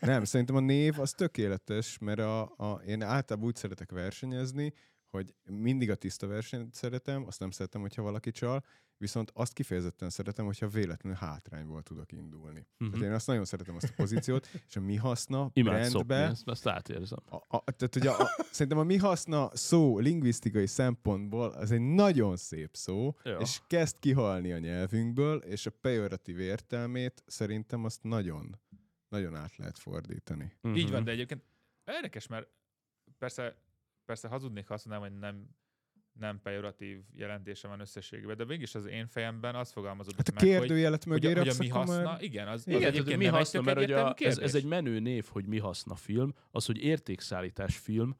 nem, 0.00 0.24
szerintem 0.24 0.56
a 0.56 0.60
név 0.60 1.00
az 1.00 1.12
tökéletes, 1.12 1.98
mert 1.98 2.18
a, 2.18 2.42
a, 2.42 2.82
én 2.86 3.02
általában 3.02 3.48
úgy 3.48 3.56
szeretek 3.56 3.90
versenyezni, 3.90 4.72
hogy 5.10 5.34
mindig 5.44 5.90
a 5.90 5.94
tiszta 5.94 6.26
versenyt 6.26 6.74
szeretem, 6.74 7.26
azt 7.26 7.40
nem 7.40 7.50
szeretem, 7.50 7.80
hogyha 7.80 8.02
valaki 8.02 8.30
csal, 8.30 8.64
viszont 8.96 9.30
azt 9.34 9.52
kifejezetten 9.52 10.10
szeretem, 10.10 10.44
hogyha 10.44 10.68
véletlenül 10.68 11.18
hátrányból 11.18 11.82
tudok 11.82 12.12
indulni. 12.12 12.66
Uh-huh. 12.72 12.90
Tehát 12.90 13.06
én 13.06 13.12
azt 13.14 13.26
nagyon 13.26 13.44
szeretem 13.44 13.74
azt 13.74 13.88
a 13.88 13.92
pozíciót, 13.96 14.48
és 14.68 14.76
a 14.76 14.80
mi 14.80 14.96
haszna 14.96 15.50
Imád 15.52 15.90
brandbe, 15.90 16.16
ezt, 16.16 16.48
ezt 16.48 16.66
átérzem. 16.66 17.18
a, 17.28 17.36
a, 17.36 17.64
tehát 17.64 17.96
ugye 17.96 18.10
a, 18.10 18.28
szerintem 18.50 18.78
a 18.78 18.82
mi 18.82 18.96
haszna 18.96 19.56
szó 19.56 19.98
lingvisztikai 19.98 20.66
szempontból 20.66 21.48
az 21.48 21.70
egy 21.70 21.80
nagyon 21.80 22.36
szép 22.36 22.70
szó, 22.72 23.16
Ja. 23.24 23.38
és 23.38 23.60
kezd 23.66 23.98
kihalni 23.98 24.52
a 24.52 24.58
nyelvünkből, 24.58 25.38
és 25.38 25.66
a 25.66 25.70
pejoratív 25.70 26.38
értelmét 26.38 27.22
szerintem 27.26 27.84
azt 27.84 28.02
nagyon, 28.02 28.60
nagyon 29.08 29.34
át 29.34 29.56
lehet 29.56 29.78
fordítani. 29.78 30.52
Uh-huh. 30.62 30.80
Így 30.80 30.90
van, 30.90 31.04
de 31.04 31.10
egyébként 31.10 31.42
érdekes, 31.84 32.26
mert 32.26 32.48
persze, 33.18 33.56
persze 34.10 34.28
hazudnék, 34.28 34.66
ha 34.66 34.74
azt 34.74 34.86
mondanám, 34.86 35.10
hogy 35.10 35.20
nem, 35.20 35.48
nem 36.12 36.40
pejoratív 36.42 36.98
jelentése 37.12 37.68
van 37.68 37.80
összességében, 37.80 38.36
de 38.36 38.44
mégis 38.44 38.74
az 38.74 38.84
én 38.86 39.06
fejemben 39.06 39.54
az 39.54 39.72
fogalmazódott 39.72 40.16
Hát 40.16 40.42
a 40.42 40.46
meg, 40.46 40.58
hogy, 40.58 40.70
hogy, 40.70 41.26
a, 41.26 41.38
hogy 41.38 41.48
a 41.48 41.54
mi 41.58 41.68
haszna, 41.68 42.02
már... 42.02 42.22
igen, 42.22 42.48
az, 42.48 42.54
az 42.54 42.66
Igen, 42.66 42.80
tehát, 42.80 42.94
egyébként 42.94 43.18
mi 43.18 43.26
haszna, 43.26 43.60
mert 43.60 43.76
ugye 43.78 43.84
egyértelmű 43.84 44.30
ez, 44.30 44.38
ez 44.38 44.54
egy 44.54 44.64
menő 44.64 44.98
név, 44.98 45.26
hogy 45.28 45.46
mi 45.46 45.58
haszna 45.58 45.94
film, 45.94 46.34
az, 46.50 46.66
hogy 46.66 46.82
értékszállítás 46.82 47.76
film, 47.76 48.16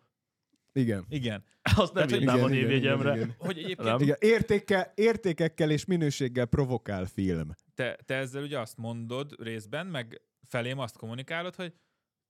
Igen. 0.72 1.04
Igen, 1.08 1.44
azt 1.76 1.92
nem 1.92 2.08
hogy- 2.08 2.20
írnám 2.20 2.34
a 2.34 2.38
igen, 2.38 2.52
igen, 2.52 2.66
névjegyemre. 2.66 3.12
igen, 3.14 3.24
igen. 3.24 3.36
hogy 3.38 3.58
egyébként 3.58 3.88
Nem? 3.88 4.00
Igen, 4.00 4.16
értékkel, 4.20 4.92
értékekkel 4.94 5.70
és 5.70 5.84
minőséggel 5.84 6.46
provokál 6.46 7.06
film. 7.06 7.50
te, 7.74 7.98
te 8.04 8.14
ezzel 8.14 8.42
ugye 8.42 8.58
azt 8.58 8.76
mondod 8.76 9.42
részben, 9.42 9.86
meg 9.86 10.22
felém 10.46 10.78
azt 10.78 10.96
kommunikálod, 10.96 11.54
hogy 11.54 11.74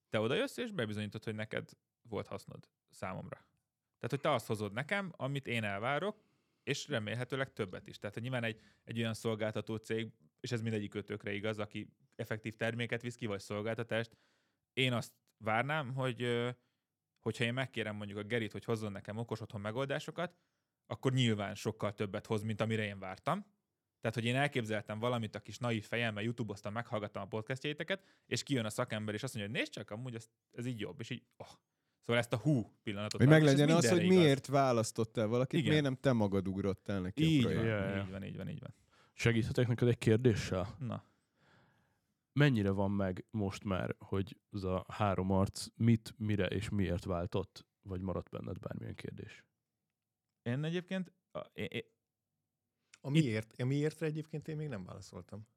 te 0.09 0.19
oda 0.19 0.35
jössz 0.35 0.57
és 0.57 0.71
bebizonyítod, 0.71 1.23
hogy 1.23 1.35
neked 1.35 1.69
volt 2.09 2.27
hasznod 2.27 2.67
számomra. 2.89 3.45
Tehát, 4.01 4.09
hogy 4.09 4.19
te 4.19 4.31
azt 4.31 4.47
hozod 4.47 4.73
nekem, 4.73 5.13
amit 5.15 5.47
én 5.47 5.63
elvárok, 5.63 6.23
és 6.63 6.87
remélhetőleg 6.87 7.53
többet 7.53 7.87
is. 7.87 7.97
Tehát, 7.97 8.13
hogy 8.13 8.23
nyilván 8.23 8.43
egy, 8.43 8.59
egy 8.83 8.99
olyan 8.99 9.13
szolgáltató 9.13 9.75
cég, 9.75 10.11
és 10.39 10.51
ez 10.51 10.61
mindegyik 10.61 10.89
kötőkre 10.89 11.33
igaz, 11.33 11.59
aki 11.59 11.93
effektív 12.15 12.55
terméket 12.55 13.01
visz 13.01 13.15
ki, 13.15 13.25
vagy 13.25 13.39
szolgáltatást, 13.39 14.17
én 14.73 14.93
azt 14.93 15.13
várnám, 15.37 15.93
hogy 15.93 16.47
hogyha 17.19 17.43
én 17.43 17.53
megkérem 17.53 17.95
mondjuk 17.95 18.19
a 18.19 18.23
Gerit, 18.23 18.51
hogy 18.51 18.63
hozzon 18.63 18.91
nekem 18.91 19.17
okos 19.17 19.41
otthon 19.41 19.61
megoldásokat, 19.61 20.37
akkor 20.85 21.13
nyilván 21.13 21.55
sokkal 21.55 21.93
többet 21.93 22.25
hoz, 22.25 22.43
mint 22.43 22.61
amire 22.61 22.85
én 22.85 22.99
vártam. 22.99 23.45
Tehát, 23.99 24.15
hogy 24.15 24.25
én 24.25 24.35
elképzeltem 24.35 24.99
valamit 24.99 25.35
a 25.35 25.39
kis 25.39 25.57
naív 25.57 25.85
fejemmel, 25.85 26.23
YouTube-oztam, 26.23 26.73
meghallgattam 26.73 27.21
a 27.21 27.27
podcastjaiteket, 27.27 28.03
és 28.25 28.43
kijön 28.43 28.65
a 28.65 28.69
szakember, 28.69 29.13
és 29.13 29.23
azt 29.23 29.33
mondja, 29.33 29.51
hogy 29.51 29.61
nézd 29.61 29.73
csak, 29.73 29.89
amúgy 29.89 30.15
ez, 30.15 30.29
ez 30.51 30.65
így 30.65 30.79
jobb, 30.79 30.99
és 30.99 31.09
így, 31.09 31.23
oh. 31.37 31.47
Szóval 32.01 32.21
ezt 32.21 32.33
a 32.33 32.37
hú 32.37 32.71
pillanatot. 32.83 33.19
Hogy 33.21 33.29
meglegyen 33.29 33.69
ez 33.69 33.75
az, 33.75 33.89
hogy 33.89 34.03
igaz. 34.03 34.15
miért 34.17 34.47
választottál 34.47 35.27
valakit, 35.27 35.59
Igen. 35.59 35.69
miért 35.69 35.83
nem 35.83 35.95
te 35.95 36.11
magad 36.11 36.47
ugrottál 36.47 37.01
neki 37.01 37.23
Így 37.23 37.43
a 37.45 37.47
van, 37.47 37.57
projektbe. 37.57 37.85
Ja, 37.87 37.95
ja. 37.95 38.03
így 38.03 38.11
van, 38.11 38.23
így 38.23 38.37
van, 38.37 38.49
így 38.49 38.59
van. 38.59 38.73
Segíthetek 39.13 39.67
neked 39.67 39.87
egy 39.87 39.97
kérdéssel? 39.97 40.75
Na, 40.79 41.03
Mennyire 42.33 42.69
van 42.69 42.91
meg 42.91 43.25
most 43.31 43.63
már, 43.63 43.95
hogy 43.99 44.37
az 44.49 44.63
a 44.63 44.85
három 44.87 45.31
arc 45.31 45.65
mit, 45.75 46.13
mire 46.17 46.45
és 46.45 46.69
miért 46.69 47.03
váltott? 47.03 47.65
Vagy 47.81 48.01
maradt 48.01 48.29
benned 48.29 48.59
bármilyen 48.59 48.95
kérdés? 48.95 49.45
én 50.43 50.63
egyébként, 50.63 51.11
a, 51.31 51.39
én, 51.53 51.65
én, 51.69 51.83
A 53.01 53.09
miért, 53.09 53.53
a 53.61 53.65
miértre 53.65 54.05
egyébként 54.05 54.47
én 54.47 54.55
még 54.55 54.67
nem 54.67 54.85
válaszoltam. 54.85 55.47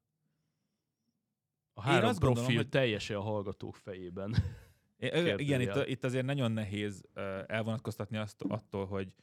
A 1.73 1.81
három 1.81 2.09
azt 2.09 2.19
profil 2.19 2.35
gondolom, 2.35 2.57
hogy- 2.61 2.69
teljese 2.69 3.17
a 3.17 3.21
hallgatók 3.21 3.75
fejében. 3.75 4.35
Ö, 4.97 5.37
igen, 5.37 5.61
itt, 5.61 5.85
itt 5.85 6.03
azért 6.03 6.25
nagyon 6.25 6.51
nehéz 6.51 7.03
elvonatkoztatni 7.47 8.17
azt, 8.17 8.41
attól, 8.47 8.85
hogy, 8.85 9.13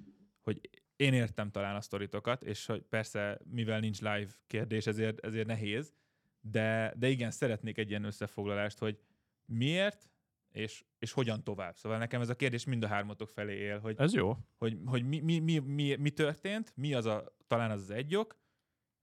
hogy 0.40 0.70
én 0.97 1.12
értem 1.12 1.51
talán 1.51 1.77
a 1.77 1.81
sztoritokat, 1.81 2.43
és 2.43 2.66
hogy 2.66 2.82
persze, 2.82 3.40
mivel 3.44 3.81
nincs 3.81 4.01
live 4.01 4.31
kérdés, 4.47 4.86
ezért, 4.86 5.20
ezért 5.20 5.47
nehéz, 5.47 5.94
de, 6.40 6.94
de 6.97 7.09
igen, 7.09 7.31
szeretnék 7.31 7.78
egy 7.78 7.90
ilyen 7.90 8.05
összefoglalást, 8.05 8.78
hogy 8.78 8.99
miért, 9.44 10.11
és, 10.51 10.85
és 10.99 11.12
hogyan 11.12 11.44
tovább. 11.44 11.77
Szóval 11.77 11.99
nekem 11.99 12.20
ez 12.20 12.28
a 12.28 12.36
kérdés 12.36 12.65
mind 12.65 12.85
a 12.85 12.86
hármatok 12.86 13.28
felé 13.28 13.57
él, 13.57 13.78
hogy, 13.78 13.94
Ez 13.99 14.15
jó. 14.15 14.36
hogy, 14.57 14.78
hogy 14.85 15.05
mi, 15.05 15.20
mi, 15.20 15.39
mi, 15.39 15.59
mi, 15.59 15.97
mi 15.97 16.11
történt, 16.11 16.73
mi 16.77 16.94
az 16.94 17.07
a, 17.07 17.36
talán 17.47 17.70
az 17.70 17.81
az 17.81 17.90
egy 17.90 18.16
ok, 18.16 18.40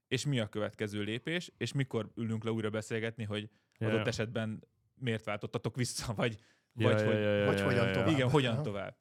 és 0.08 0.26
mi 0.26 0.40
a 0.40 0.48
következő 0.48 1.02
lépés, 1.02 1.52
és 1.56 1.72
mikor 1.72 2.10
ülünk 2.14 2.44
le 2.44 2.50
újra 2.50 2.70
beszélgetni, 2.70 3.24
hogy 3.24 3.50
Ja, 3.78 3.88
adott 3.88 4.06
esetben 4.06 4.64
miért 4.94 5.24
váltottatok 5.24 5.76
vissza, 5.76 6.14
vagy, 6.14 6.38
Ja, 6.80 6.88
vagy 6.88 7.00
ja, 7.00 7.06
hogy, 7.06 7.14
ja, 7.14 7.34
ja, 7.34 7.46
vagy 7.46 7.58
ja, 7.58 7.64
hogyan 7.64 7.86
ja, 7.86 7.92
tovább. 7.92 8.08
igen, 8.08 8.30
hogyan 8.30 8.52
Aha. 8.52 8.62
tovább. 8.62 8.96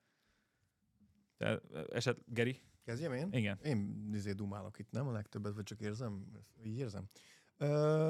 Tehát 1.37 1.61
eset, 1.91 2.17
Geri? 2.25 2.61
Kezdjem 2.83 3.13
én? 3.13 3.27
Igen. 3.31 3.59
Én 3.63 4.09
izé 4.13 4.31
dumálok 4.31 4.79
itt, 4.79 4.91
nem 4.91 5.07
a 5.07 5.11
legtöbbet, 5.11 5.53
vagy 5.53 5.63
csak 5.63 5.79
érzem? 5.79 6.25
Így 6.63 6.77
érzem. 6.77 7.09
Ö, 7.57 8.09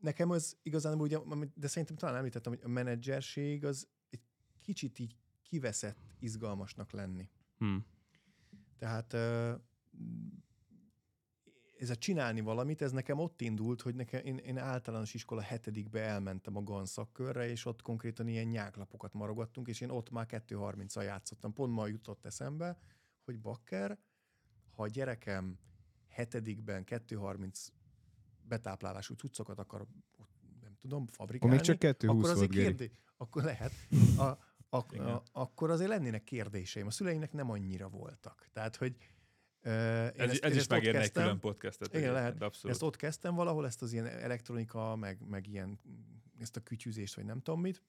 nekem 0.00 0.30
az 0.30 0.56
igazán, 0.62 1.00
ugye, 1.00 1.18
de 1.54 1.66
szerintem 1.66 1.96
talán 1.96 2.16
említettem, 2.16 2.52
hogy 2.52 2.62
a 2.64 2.68
menedzserség 2.68 3.64
az 3.64 3.88
egy 4.10 4.20
kicsit 4.62 4.98
így 4.98 5.16
kiveszett 5.42 6.14
izgalmasnak 6.18 6.90
lenni. 6.90 7.30
Hm. 7.58 7.76
Tehát 8.78 9.12
ö, 9.12 9.54
ez 11.84 11.90
a 11.90 11.96
csinálni 11.96 12.40
valamit, 12.40 12.82
ez 12.82 12.92
nekem 12.92 13.18
ott 13.18 13.40
indult, 13.40 13.82
hogy 13.82 13.94
nekem, 13.94 14.24
én, 14.24 14.36
én 14.36 14.58
általános 14.58 15.14
iskola 15.14 15.40
hetedikbe 15.40 16.00
elmentem 16.00 16.56
a 16.56 16.62
GAN 16.62 16.86
szakkörre, 16.86 17.48
és 17.48 17.64
ott 17.64 17.82
konkrétan 17.82 18.28
ilyen 18.28 18.46
nyáklapokat 18.46 19.12
marogattunk, 19.12 19.68
és 19.68 19.80
én 19.80 19.90
ott 19.90 20.10
már 20.10 20.26
2.30-al 20.30 21.04
játszottam. 21.04 21.52
Pont 21.52 21.74
ma 21.74 21.86
jutott 21.86 22.24
eszembe, 22.24 22.78
hogy 23.24 23.40
bakker, 23.40 23.98
ha 24.70 24.82
a 24.82 24.86
gyerekem 24.86 25.58
hetedikben 26.08 26.84
2.30 26.86 27.68
betáplálású 28.42 29.14
cuccokat 29.14 29.58
akar, 29.58 29.86
nem 30.62 30.76
tudom, 30.80 31.02
Akkor 31.02 31.14
fabrikálni, 31.14 31.54
még 31.54 31.64
csak 31.64 31.76
2.20 31.80 32.08
akkor 32.08 32.30
azért 32.30 32.50
kérdé... 32.50 32.90
akkor 33.16 33.42
lehet. 33.42 33.72
A, 34.16 34.38
a, 34.76 34.84
Igen. 34.90 35.06
a, 35.06 35.22
akkor 35.32 35.70
azért 35.70 35.88
lennének 35.88 36.24
kérdéseim. 36.24 36.86
A 36.86 36.90
szüleimnek 36.90 37.32
nem 37.32 37.50
annyira 37.50 37.88
voltak. 37.88 38.48
Tehát, 38.52 38.76
hogy 38.76 38.96
én 39.64 39.72
Ez, 40.16 40.30
ezt, 40.30 40.44
ez 40.44 40.56
is 40.56 40.66
megérne 40.66 41.00
egy 41.00 41.12
külön 41.12 41.38
podcastet. 41.38 41.94
Igen, 41.94 42.12
lehet. 42.12 42.42
Abszolút. 42.42 42.74
Ezt 42.74 42.82
ott 42.82 42.96
kezdtem 42.96 43.34
valahol, 43.34 43.66
ezt 43.66 43.82
az 43.82 43.92
ilyen 43.92 44.06
elektronika, 44.06 44.96
meg, 44.96 45.26
meg 45.28 45.46
ilyen, 45.46 45.80
ezt 46.38 46.56
a 46.56 46.60
kütyűzést, 46.60 47.14
vagy 47.14 47.24
nem 47.24 47.40
tudom 47.40 47.60
mit, 47.60 47.82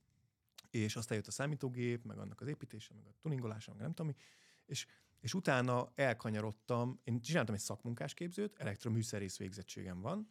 és 0.70 0.96
aztán 0.96 1.18
jött 1.18 1.28
a 1.28 1.32
számítógép, 1.32 2.04
meg 2.04 2.18
annak 2.18 2.42
az 2.42 2.48
építése, 2.48 2.94
meg 2.94 3.06
a 3.06 3.14
tuningolása, 3.22 3.72
meg 3.72 3.82
nem 3.82 3.94
tudom 3.94 4.08
mi, 4.08 4.24
és, 4.66 4.86
és 5.20 5.34
utána 5.34 5.92
elkanyarodtam, 5.96 7.00
én 7.04 7.22
csináltam 7.22 7.56
egy 7.56 7.62
szakmunkásképzőt, 7.62 8.60
elektroműszerész 8.60 9.38
végzettségem 9.38 10.02
van, 10.02 10.30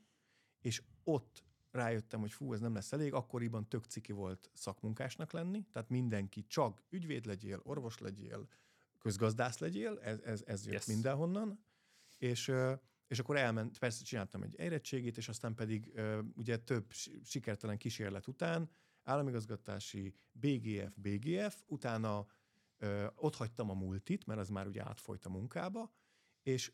és 0.60 0.82
ott 1.04 1.44
rájöttem, 1.70 2.20
hogy 2.20 2.32
fú, 2.32 2.52
ez 2.52 2.60
nem 2.60 2.74
lesz 2.74 2.92
elég, 2.92 3.12
akkoriban 3.12 3.68
tök 3.68 3.84
ciki 3.84 4.12
volt 4.12 4.50
szakmunkásnak 4.52 5.32
lenni, 5.32 5.66
tehát 5.72 5.88
mindenki 5.88 6.46
csak 6.46 6.82
ügyvéd 6.90 7.26
legyél, 7.26 7.60
orvos 7.62 7.98
legyél, 7.98 8.48
közgazdász 9.04 9.58
legyél, 9.58 9.98
ez, 10.02 10.20
ez, 10.20 10.42
ez 10.46 10.64
jött 10.64 10.72
Yes. 10.72 10.86
mindenhonnan, 10.86 11.64
és, 12.18 12.52
és 13.06 13.18
akkor 13.18 13.36
elment, 13.36 13.78
persze 13.78 14.04
csináltam 14.04 14.42
egy 14.42 14.54
érettségét, 14.58 15.16
és 15.16 15.28
aztán 15.28 15.54
pedig 15.54 16.00
ugye 16.34 16.58
több 16.58 16.92
si- 16.92 17.20
sikertelen 17.24 17.78
kísérlet 17.78 18.26
után 18.26 18.70
államigazgatási 19.02 20.14
BGF, 20.32 20.96
BGF, 20.96 21.62
utána 21.66 22.26
ö, 22.78 23.06
ott 23.14 23.34
hagytam 23.34 23.70
a 23.70 23.74
multit, 23.74 24.26
mert 24.26 24.40
az 24.40 24.48
már 24.48 24.66
ugye 24.66 24.84
átfolyt 24.84 25.24
a 25.24 25.28
munkába, 25.28 25.92
és 26.42 26.72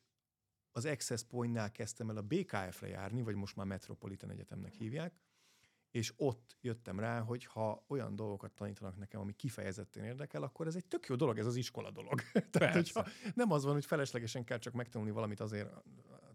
az 0.73 0.85
Access 0.85 1.23
Point-nál 1.23 1.70
kezdtem 1.73 2.11
el 2.11 2.16
a 2.16 2.23
BKF-re 2.23 2.89
járni, 2.89 3.23
vagy 3.23 3.35
most 3.35 3.57
már 3.57 3.66
Metropolitan 3.66 4.31
Egyetemnek 4.31 4.74
hívják, 4.74 5.15
és 5.90 6.12
ott 6.16 6.56
jöttem 6.60 7.00
rá, 7.00 7.20
hogy 7.20 7.44
ha 7.44 7.84
olyan 7.88 8.16
dolgokat 8.16 8.52
tanítanak 8.52 8.96
nekem, 8.96 9.20
ami 9.20 9.32
kifejezetten 9.32 10.04
érdekel, 10.04 10.42
akkor 10.42 10.66
ez 10.66 10.74
egy 10.74 10.86
tök 10.86 11.06
jó 11.06 11.14
dolog, 11.14 11.38
ez 11.38 11.46
az 11.46 11.56
iskola 11.56 11.90
dolog. 11.90 12.20
Tehát, 12.50 12.74
hogyha 12.74 13.06
nem 13.34 13.52
az 13.52 13.64
van, 13.64 13.72
hogy 13.72 13.84
feleslegesen 13.84 14.44
kell 14.44 14.58
csak 14.58 14.72
megtanulni 14.72 15.12
valamit 15.12 15.40
azért, 15.40 15.68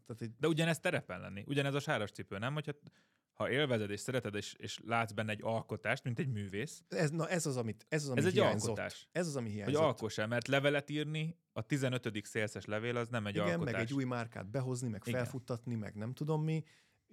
Tehát 0.06 0.22
egy, 0.22 0.32
De 0.40 0.48
ugyanez 0.48 0.80
terepen 0.80 1.19
lenni, 1.19 1.44
ugyanez 1.48 1.73
a 1.73 1.80
sáros 1.80 2.11
cipő, 2.11 2.38
nem? 2.38 2.53
Hogyha 2.53 2.72
ha 3.36 3.49
élvezed 3.49 3.90
és 3.90 3.99
szereted, 3.99 4.36
és, 4.36 4.53
és 4.53 4.80
látsz 4.86 5.11
benne 5.11 5.32
egy 5.32 5.44
alkotást, 5.44 6.03
mint 6.03 6.19
egy 6.19 6.27
művész, 6.27 6.84
ez, 6.88 7.10
na 7.10 7.27
ez 7.30 7.45
az, 7.45 7.57
amit, 7.57 7.86
ez 7.90 8.03
az, 8.03 8.10
ami 8.10 8.19
ez 8.19 8.26
egy 8.26 8.34
hiányzott. 8.34 8.68
alkotás. 8.69 9.07
Ez 9.11 9.27
az, 9.27 9.36
ami 9.36 9.45
Hogy 9.48 9.56
hiányzott. 9.56 9.82
alkoss 9.82 10.18
el, 10.18 10.27
mert 10.27 10.48
levelet 10.48 10.90
írni, 10.90 11.38
a 11.53 11.61
15. 11.61 12.26
szélszes 12.26 12.65
levél 12.65 12.98
az 12.98 13.07
nem 13.10 13.27
egy 13.27 13.36
Igen, 13.36 13.48
alkotás. 13.48 13.72
meg 13.73 13.82
egy 13.82 13.94
új 13.94 14.03
márkát 14.03 14.49
behozni, 14.49 14.90
meg 14.90 15.02
Igen. 15.06 15.19
felfuttatni, 15.19 15.76
meg 15.76 15.95
nem 15.95 16.14
tudom 16.14 16.44
mi. 16.44 16.64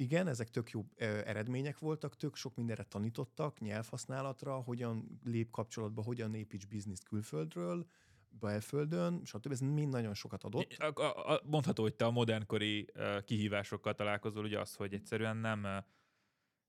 Igen, 0.03 0.27
ezek 0.27 0.51
tök 0.51 0.70
jó 0.70 0.85
eredmények 0.97 1.79
voltak, 1.79 2.16
tök 2.16 2.37
sok 2.37 2.55
mindenre 2.55 2.83
tanítottak, 2.83 3.61
nyelvhasználatra, 3.61 4.55
hogyan 4.55 5.20
lép 5.24 5.51
kapcsolatba, 5.51 6.03
hogyan 6.03 6.35
építs 6.35 6.66
bizniszt 6.66 7.05
külföldről, 7.05 7.87
belföldön, 8.29 9.24
stb. 9.24 9.53
Ez 9.53 9.61
mind 9.61 9.93
nagyon 9.93 10.15
sokat 10.15 10.45
adott. 10.45 10.77
Mondható, 11.45 11.83
hogy 11.83 11.95
te 11.95 12.05
a 12.05 12.11
modernkori 12.11 12.93
kihívásokkal 13.24 13.95
találkozol, 13.95 14.45
ugye 14.45 14.61
az, 14.61 14.74
hogy 14.74 14.95
egyszerűen 14.95 15.37
nem, 15.37 15.85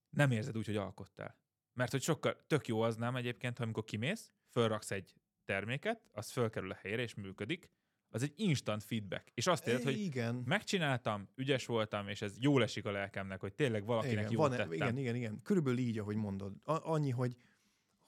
nem 0.10 0.32
érzed 0.32 0.58
úgy, 0.58 0.66
hogy 0.66 0.76
alkottál. 0.76 1.38
Mert 1.74 1.92
hogy 1.92 2.02
sokkal 2.02 2.44
tök 2.48 2.68
jó 2.68 2.82
az 2.82 2.96
nem 2.96 3.16
egyébként, 3.16 3.58
ha 3.58 3.64
amikor 3.64 3.84
kimész, 3.84 4.32
fölraksz 4.50 4.92
egy 4.92 5.14
terméket, 5.46 6.10
az 6.12 6.32
fölkerül 6.32 6.72
a 6.72 6.80
helyre 6.82 7.02
és 7.02 7.14
működik, 7.14 7.70
az 8.14 8.22
egy 8.22 8.34
instant 8.36 8.84
feedback. 8.84 9.32
És 9.34 9.48
azt 9.48 9.68
érzed, 9.68 9.84
hogy 9.84 10.00
igen, 10.00 10.44
megcsináltam, 10.46 11.28
ügyes 11.36 11.66
voltam, 11.66 12.08
és 12.08 12.22
ez 12.22 12.36
jól 12.40 12.64
esik 12.64 12.86
a 12.86 12.92
lelkemnek, 12.92 13.40
hogy 13.40 13.54
tényleg 13.54 13.86
valakinek 13.86 14.18
igen, 14.18 14.32
jót 14.32 14.40
van, 14.42 14.50
tettem. 14.50 14.74
igen, 14.74 14.98
igen, 14.98 15.16
igen. 15.16 15.42
Körülbelül 15.44 15.80
így, 15.80 16.00
ahogy 16.00 16.16
mondod. 16.16 16.54
A- 16.64 16.92
annyi, 16.92 17.10
hogy 17.10 17.36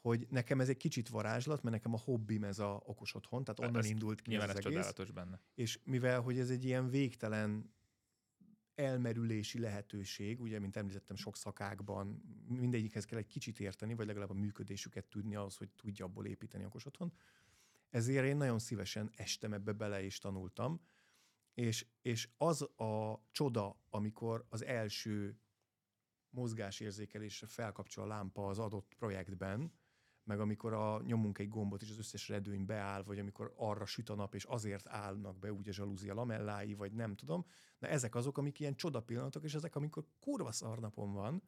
hogy 0.02 0.28
nekem 0.30 0.60
ez 0.60 0.70
egy 0.70 0.78
kicsit 0.78 1.10
varázslat, 1.10 1.64
mert 1.64 1.76
nekem 1.76 1.94
a 1.94 1.98
hobbim 1.98 2.44
ez 2.44 2.60
a 2.60 2.82
okos 2.86 3.16
otthon, 3.16 3.44
tehát 3.44 3.60
onnan 3.60 3.84
Ez 3.84 3.90
indult 3.90 4.22
ki 4.22 4.36
ez 4.36 4.50
ez 4.50 4.60
csodálatos 4.60 5.12
benne. 5.12 5.40
És 5.56 5.80
mivel, 5.84 6.22
hogy 6.22 6.40
ez 6.40 6.50
egy 6.50 6.66
ilyen 6.66 6.90
végtelen 6.90 7.74
elmerülési 8.76 9.60
lehetőség, 9.60 10.42
ugye, 10.42 10.60
mint 10.60 10.76
említettem, 10.76 11.16
sok 11.16 11.38
szakákban 11.38 12.22
mindegyikhez 12.48 13.06
kell 13.06 13.18
egy 13.18 13.28
kicsit 13.28 13.60
érteni, 13.60 13.94
vagy 13.94 14.06
legalább 14.06 14.30
a 14.30 14.34
működésüket 14.34 15.06
tudni 15.06 15.36
ahhoz, 15.36 15.56
hogy 15.56 15.70
tudja 15.70 16.06
abból 16.06 16.26
építeni 16.26 16.66
okos 16.66 16.86
otthon. 16.86 17.14
Ezért 17.96 18.26
én 18.26 18.38
nagyon 18.38 18.60
szívesen 18.60 19.12
estem 19.16 19.54
ebbe 19.54 19.72
bele 19.72 20.04
és 20.04 20.18
tanultam, 20.18 20.82
és, 21.54 21.88
és 22.02 22.30
az 22.38 22.62
a 22.62 23.24
csoda, 23.32 23.82
amikor 23.90 24.46
az 24.50 24.64
első 24.64 25.40
mozgásérzékelésre 26.30 27.48
felkapcsol 27.48 28.04
a 28.04 28.08
lámpa 28.08 28.48
az 28.48 28.60
adott 28.60 28.94
projektben, 28.98 29.74
meg 30.24 30.40
amikor 30.40 30.74
a 30.74 31.02
nyomunk 31.02 31.38
egy 31.38 31.50
gombot, 31.50 31.82
és 31.82 31.90
az 31.90 31.98
összes 31.98 32.28
redőny 32.28 32.66
beáll, 32.66 33.04
vagy 33.04 33.20
amikor 33.20 33.54
arra 33.58 33.86
süt 33.86 34.10
a 34.10 34.16
nap, 34.16 34.36
és 34.36 34.44
azért 34.44 34.88
állnak 34.88 35.40
be 35.40 35.54
úgy 35.54 35.70
a 35.70 35.74
zsalúzia 35.74 36.14
lamellái, 36.14 36.74
vagy 36.74 36.94
nem 36.94 37.16
tudom. 37.16 37.46
Na 37.78 37.88
ezek 37.88 38.16
azok, 38.16 38.38
amik 38.38 38.60
ilyen 38.60 38.76
csoda 38.76 39.02
pillanatok, 39.02 39.44
és 39.44 39.54
ezek, 39.54 39.76
amikor 39.76 40.06
kurva 40.20 40.52
szarnapon 40.52 41.14
van, 41.14 41.44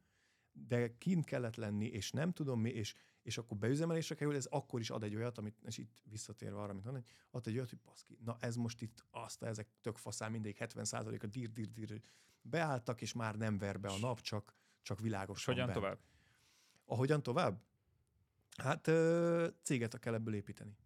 de 0.66 0.96
kint 0.98 1.24
kellett 1.24 1.56
lenni, 1.56 1.86
és 1.86 2.10
nem 2.10 2.32
tudom 2.32 2.60
mi, 2.60 2.70
és, 2.70 2.94
és 3.22 3.38
akkor 3.38 3.56
beüzemelésre 3.56 4.14
kerül, 4.14 4.34
ez 4.34 4.46
akkor 4.46 4.80
is 4.80 4.90
ad 4.90 5.02
egy 5.02 5.14
olyat, 5.14 5.38
amit, 5.38 5.56
és 5.64 5.78
itt 5.78 6.02
visszatérve 6.04 6.58
arra, 6.58 6.70
amit 6.70 6.84
mondani, 6.84 7.04
ad 7.30 7.46
egy 7.46 7.56
olyat, 7.56 7.70
hogy 7.70 7.78
baszki, 7.78 8.18
na 8.24 8.36
ez 8.40 8.56
most 8.56 8.80
itt 8.80 9.04
azt, 9.10 9.42
ezek 9.42 9.68
tök 9.80 9.96
faszán, 9.96 10.30
mindig 10.30 10.56
70%-a 10.60 11.26
dír, 11.26 11.52
dír, 11.52 11.72
dír, 11.72 12.02
beálltak, 12.42 13.00
és 13.00 13.12
már 13.12 13.36
nem 13.36 13.58
ver 13.58 13.80
be 13.80 13.88
a 13.88 13.98
nap, 13.98 14.20
csak, 14.20 14.54
csak 14.82 15.00
világos 15.00 15.44
hogyan 15.44 15.72
tovább? 15.72 15.98
Ahogyan 16.84 17.22
tovább? 17.22 17.62
Hát 18.56 18.90
céget 19.62 19.98
kell 19.98 20.14
ebből 20.14 20.34
építeni. 20.34 20.76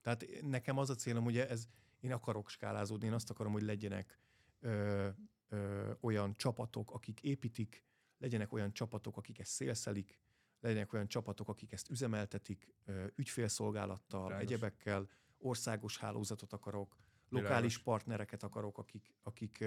Tehát 0.00 0.26
nekem 0.42 0.78
az 0.78 0.90
a 0.90 0.94
célom, 0.94 1.24
ugye 1.24 1.48
ez, 1.48 1.68
én 2.00 2.12
akarok 2.12 2.48
skálázódni, 2.48 3.06
én 3.06 3.12
azt 3.12 3.30
akarom, 3.30 3.52
hogy 3.52 3.62
legyenek 3.62 4.18
ö, 4.60 5.08
ö, 5.48 5.92
olyan 6.00 6.36
csapatok, 6.36 6.90
akik 6.90 7.20
építik, 7.20 7.84
legyenek 8.18 8.52
olyan 8.52 8.72
csapatok, 8.72 9.16
akik 9.16 9.38
ezt 9.38 9.50
szélszelik, 9.50 10.20
legyenek 10.60 10.92
olyan 10.92 11.08
csapatok, 11.08 11.48
akik 11.48 11.72
ezt 11.72 11.90
üzemeltetik, 11.90 12.74
ügyfélszolgálattal, 13.14 14.26
Világos. 14.26 14.46
egyebekkel, 14.46 15.08
országos 15.38 15.98
hálózatot 15.98 16.52
akarok, 16.52 16.96
lokális 17.28 17.78
partnereket 17.78 18.42
akarok, 18.42 18.78
akik, 18.78 19.14
akik, 19.22 19.64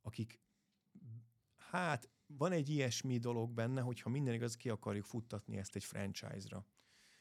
akik 0.00 0.40
hát 1.56 2.08
van 2.26 2.52
egy 2.52 2.68
ilyesmi 2.68 3.18
dolog 3.18 3.50
benne, 3.50 3.80
hogyha 3.80 4.10
minden 4.10 4.34
igaz, 4.34 4.56
ki 4.56 4.68
akarjuk 4.68 5.04
futtatni 5.04 5.56
ezt 5.56 5.76
egy 5.76 5.84
franchise-ra. 5.84 6.66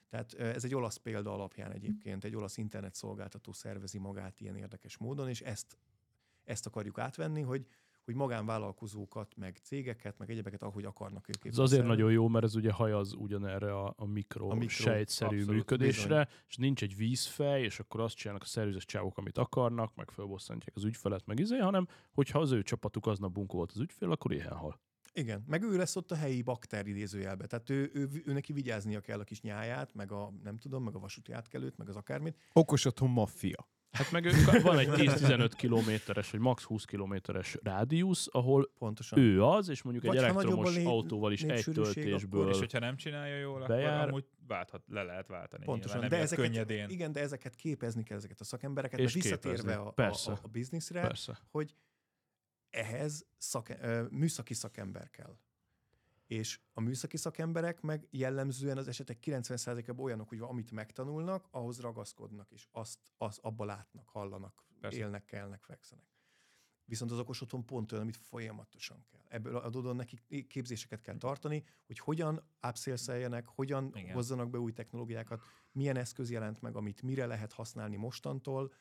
Tehát 0.09 0.33
ez 0.33 0.63
egy 0.63 0.75
olasz 0.75 0.95
példa 0.95 1.33
alapján 1.33 1.71
egyébként, 1.71 2.23
egy 2.23 2.35
olasz 2.35 2.57
internet 2.57 2.95
szolgáltató 2.95 3.51
szervezi 3.51 3.97
magát 3.97 4.39
ilyen 4.39 4.55
érdekes 4.55 4.97
módon, 4.97 5.29
és 5.29 5.41
ezt, 5.41 5.77
ezt 6.43 6.65
akarjuk 6.65 6.97
átvenni, 6.97 7.41
hogy, 7.41 7.67
hogy 8.07 8.15
magánvállalkozókat, 8.15 9.35
meg 9.35 9.57
cégeket, 9.63 10.17
meg 10.17 10.29
egyebeket, 10.29 10.61
ahogy 10.61 10.85
akarnak 10.85 11.29
ők 11.29 11.45
Ez 11.45 11.57
azért 11.57 11.85
nagyon 11.85 12.11
jó, 12.11 12.27
mert 12.27 12.45
ez 12.45 12.55
ugye 12.55 12.71
hajaz 12.71 13.13
ugyanerre 13.13 13.73
a, 13.73 13.93
a 13.97 14.05
mikro, 14.05 14.49
A 14.49 14.53
mikro, 14.53 14.75
sejtszerű 14.75 15.35
abszolút, 15.35 15.55
működésre, 15.55 16.27
és 16.47 16.55
nincs 16.55 16.83
egy 16.83 16.95
vízfej, 16.95 17.63
és 17.63 17.79
akkor 17.79 17.99
azt 17.99 18.15
csinálnak 18.15 18.43
a 18.43 18.47
szervizes 18.47 18.85
csávok, 18.85 19.17
amit 19.17 19.37
akarnak, 19.37 19.95
meg 19.95 20.11
fölbosszantják 20.11 20.75
az 20.75 20.83
ügyfelet, 20.83 21.25
meg 21.25 21.39
izé, 21.39 21.57
hanem 21.57 21.87
hogyha 22.11 22.39
az 22.39 22.51
ő 22.51 22.63
csapatuk 22.63 23.05
aznap 23.05 23.31
bunkó 23.31 23.57
volt 23.57 23.71
az 23.71 23.79
ügyfél, 23.79 24.11
akkor 24.11 24.31
éhen 24.31 24.53
hal. 24.53 24.79
Igen, 25.13 25.43
meg 25.47 25.63
ő 25.63 25.77
lesz 25.77 25.95
ott 25.95 26.11
a 26.11 26.15
helyi 26.15 26.41
bakter 26.41 26.87
idézőjelbe. 26.87 27.45
Tehát 27.45 27.69
ő, 27.69 27.91
ő, 27.93 28.09
ő, 28.25 28.33
neki 28.33 28.53
vigyáznia 28.53 28.99
kell 28.99 29.19
a 29.19 29.23
kis 29.23 29.41
nyáját, 29.41 29.93
meg 29.93 30.11
a 30.11 30.33
nem 30.43 30.57
tudom, 30.57 30.83
meg 30.83 30.95
a 30.95 30.99
vasúti 30.99 31.31
átkelőt, 31.31 31.77
meg 31.77 31.89
az 31.89 31.95
akármit. 31.95 32.37
Okos 32.53 32.85
otthon 32.85 33.09
maffia. 33.09 33.67
Hát 33.91 34.11
meg 34.11 34.25
ők, 34.25 34.61
van 34.61 34.77
egy 34.79 34.87
10-15 34.89 35.51
kilométeres, 35.57 36.31
vagy 36.31 36.39
max 36.39 36.63
20 36.63 36.85
kilométeres 36.85 37.57
rádiusz, 37.63 38.27
ahol 38.31 38.71
Pontosan. 38.77 39.19
ő 39.19 39.43
az, 39.43 39.69
és 39.69 39.81
mondjuk 39.81 40.05
Vagy 40.05 40.17
egy 40.17 40.23
elektromos 40.23 40.75
nép- 40.75 40.85
autóval 40.87 41.31
is 41.31 41.43
egy 41.43 41.63
töltésből. 41.73 42.49
És 42.49 42.57
hogyha 42.57 42.79
nem 42.79 42.95
csinálja 42.95 43.37
jól, 43.37 43.65
Bejár. 43.67 43.95
akkor 43.97 44.07
amúgy 44.09 44.25
válthat, 44.47 44.81
le 44.87 45.03
lehet 45.03 45.27
váltani. 45.27 45.63
Pontosan, 45.65 45.99
Nyilván, 45.99 46.17
de 46.17 46.23
ezeket, 46.25 46.45
könnyedén. 46.45 46.89
igen, 46.89 47.11
de 47.11 47.19
ezeket 47.19 47.55
képezni 47.55 48.03
kell, 48.03 48.17
ezeket 48.17 48.39
a 48.39 48.43
szakembereket, 48.43 48.99
És 48.99 49.13
mert 49.13 49.15
visszatérve 49.25 49.57
képezni, 49.57 49.81
a, 49.81 49.87
a, 49.87 49.91
persze. 49.91 50.31
a, 50.31 50.39
a 50.41 50.47
bizniszre, 50.47 51.01
Persze. 51.01 51.37
hogy 51.51 51.75
ehhez 52.69 53.25
szake, 53.37 53.77
ö, 53.81 54.03
műszaki 54.09 54.53
szakember 54.53 55.09
kell. 55.09 55.37
És 56.27 56.59
a 56.73 56.81
műszaki 56.81 57.17
szakemberek 57.17 57.81
meg 57.81 58.07
jellemzően 58.11 58.77
az 58.77 58.87
esetek 58.87 59.17
90%-ában 59.21 60.05
olyanok, 60.05 60.29
hogy 60.29 60.39
amit 60.39 60.71
megtanulnak, 60.71 61.47
ahhoz 61.51 61.79
ragaszkodnak, 61.79 62.51
és 62.51 62.67
azt, 62.71 62.99
azt 63.17 63.39
abba 63.39 63.65
látnak, 63.65 64.09
hallanak, 64.09 64.65
Persze. 64.79 64.97
élnek, 64.97 65.25
kelnek, 65.25 65.63
fekszenek. 65.63 66.05
Viszont 66.85 67.11
az 67.11 67.19
okos 67.19 67.41
otthon 67.41 67.65
pont 67.65 67.91
olyan, 67.91 68.03
amit 68.03 68.17
folyamatosan 68.17 69.05
kell. 69.09 69.25
Ebből 69.27 69.55
adódóan 69.55 69.95
nekik 69.95 70.47
képzéseket 70.47 71.01
kell 71.01 71.17
tartani, 71.17 71.63
hogy 71.85 71.99
hogyan 71.99 72.49
upsales 72.67 73.45
hogyan 73.45 73.91
Igen. 73.95 74.13
hozzanak 74.13 74.49
be 74.49 74.59
új 74.59 74.71
technológiákat, 74.71 75.41
milyen 75.71 75.97
eszköz 75.97 76.31
jelent 76.31 76.61
meg, 76.61 76.75
amit 76.75 77.01
mire 77.01 77.25
lehet 77.25 77.53
használni 77.53 77.95
mostantól, 77.95 78.73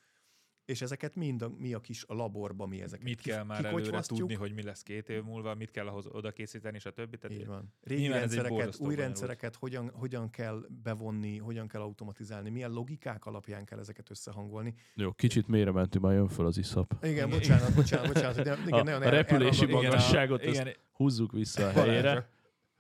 és 0.67 0.83
ezeket 0.83 1.15
mind 1.15 1.43
a, 1.43 1.51
mi 1.59 1.75
a 1.75 1.81
kis 1.81 2.05
a 2.07 2.15
laborba, 2.15 2.67
mi 2.67 2.83
ezeket 2.83 3.05
Mit 3.05 3.21
kell 3.21 3.45
már 3.45 3.65
előre 3.65 4.01
tudni, 4.01 4.35
hogy 4.35 4.53
mi 4.53 4.63
lesz 4.63 4.83
két 4.83 5.09
év 5.09 5.23
múlva, 5.23 5.55
mit 5.55 5.71
kell 5.71 5.87
ahhoz 5.87 6.07
oda 6.07 6.31
készíteni, 6.31 6.77
és 6.77 6.87
a 6.87 6.91
többi. 6.91 7.17
Tehát 7.17 7.39
Így 7.39 7.47
van. 7.47 7.73
Régi 7.83 8.07
rendszereket, 8.07 8.77
új 8.79 8.95
rendszereket 8.95 9.57
hogyan, 9.57 9.91
hogyan 9.91 10.31
kell 10.31 10.67
bevonni, 10.83 11.39
hogyan 11.39 11.69
kell 11.69 11.81
automatizálni, 11.81 12.51
milyen 12.51 12.71
logikák 12.71 13.27
alapján 13.27 13.65
kell 13.65 13.79
ezeket 13.79 14.11
összehangolni. 14.11 14.75
Jó, 14.95 15.13
kicsit 15.13 15.49
mélyre 15.49 15.71
mentünk, 15.71 16.05
már 16.05 16.15
jön 16.15 16.29
föl 16.29 16.47
az 16.47 16.59
iszap. 16.59 16.95
Igen, 17.03 17.31
bocsánat, 17.31 17.75
bocsánat, 17.75 18.13
bocsánat. 18.13 18.37
De, 18.37 18.57
igen, 18.67 18.81
A- 18.81 18.83
nagyon 18.83 19.03
a 19.03 19.09
repülési 19.09 19.67
magasságot, 19.67 20.45
Húzzuk 20.93 21.33
vissza 21.33 21.67
a 21.67 21.71
helyére. 21.71 22.29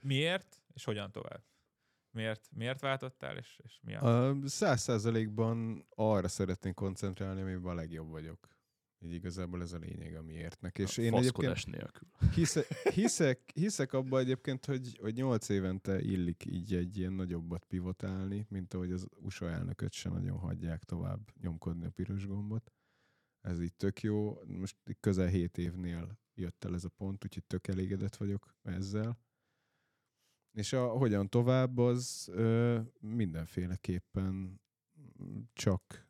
Miért, 0.00 0.62
és 0.74 0.84
hogyan 0.84 1.12
tovább? 1.12 1.40
Miért, 2.16 2.48
miért 2.54 2.80
váltottál, 2.80 3.36
és, 3.36 3.60
és 3.64 3.78
mi 3.82 3.94
a... 3.94 4.28
A 4.28 4.36
Száz 4.44 4.80
százalékban 4.80 5.86
arra 5.94 6.28
szeretnék 6.28 6.74
koncentrálni, 6.74 7.40
amiben 7.40 7.70
a 7.70 7.74
legjobb 7.74 8.10
vagyok. 8.10 8.48
Így 8.98 9.12
igazából 9.12 9.62
ez 9.62 9.72
a 9.72 9.78
lényeg 9.78 10.14
a 10.14 10.22
miértnek. 10.22 10.78
És 10.78 10.96
én 10.96 11.14
egyébként 11.14 11.66
nélkül. 11.66 12.08
hiszek, 12.34 12.66
hiszek, 12.94 13.50
hiszek 13.54 13.92
abban 13.92 14.20
egyébként, 14.20 14.64
hogy, 14.64 14.98
hogy 15.00 15.14
8 15.14 15.48
évente 15.48 16.00
illik 16.00 16.44
így 16.44 16.74
egy 16.74 16.98
ilyen 16.98 17.12
nagyobbat 17.12 17.64
pivotálni, 17.64 18.46
mint 18.48 18.74
ahogy 18.74 18.92
az 18.92 19.06
USA 19.16 19.50
elnököt 19.50 19.92
sem 19.92 20.12
nagyon 20.12 20.38
hagyják 20.38 20.84
tovább 20.84 21.30
nyomkodni 21.40 21.84
a 21.84 21.90
piros 21.90 22.26
gombot. 22.26 22.72
Ez 23.40 23.60
így 23.60 23.74
tök 23.74 24.00
jó. 24.00 24.38
Most 24.44 24.76
közel 25.00 25.28
7 25.28 25.58
évnél 25.58 26.18
jött 26.34 26.64
el 26.64 26.74
ez 26.74 26.84
a 26.84 26.88
pont, 26.88 27.24
úgyhogy 27.24 27.44
tök 27.44 27.68
elégedett 27.68 28.16
vagyok 28.16 28.54
ezzel. 28.62 29.18
És 30.56 30.72
a 30.72 30.88
hogyan 30.88 31.28
tovább, 31.28 31.78
az 31.78 32.28
ö, 32.32 32.80
mindenféleképpen 33.00 34.60
csak 35.52 36.08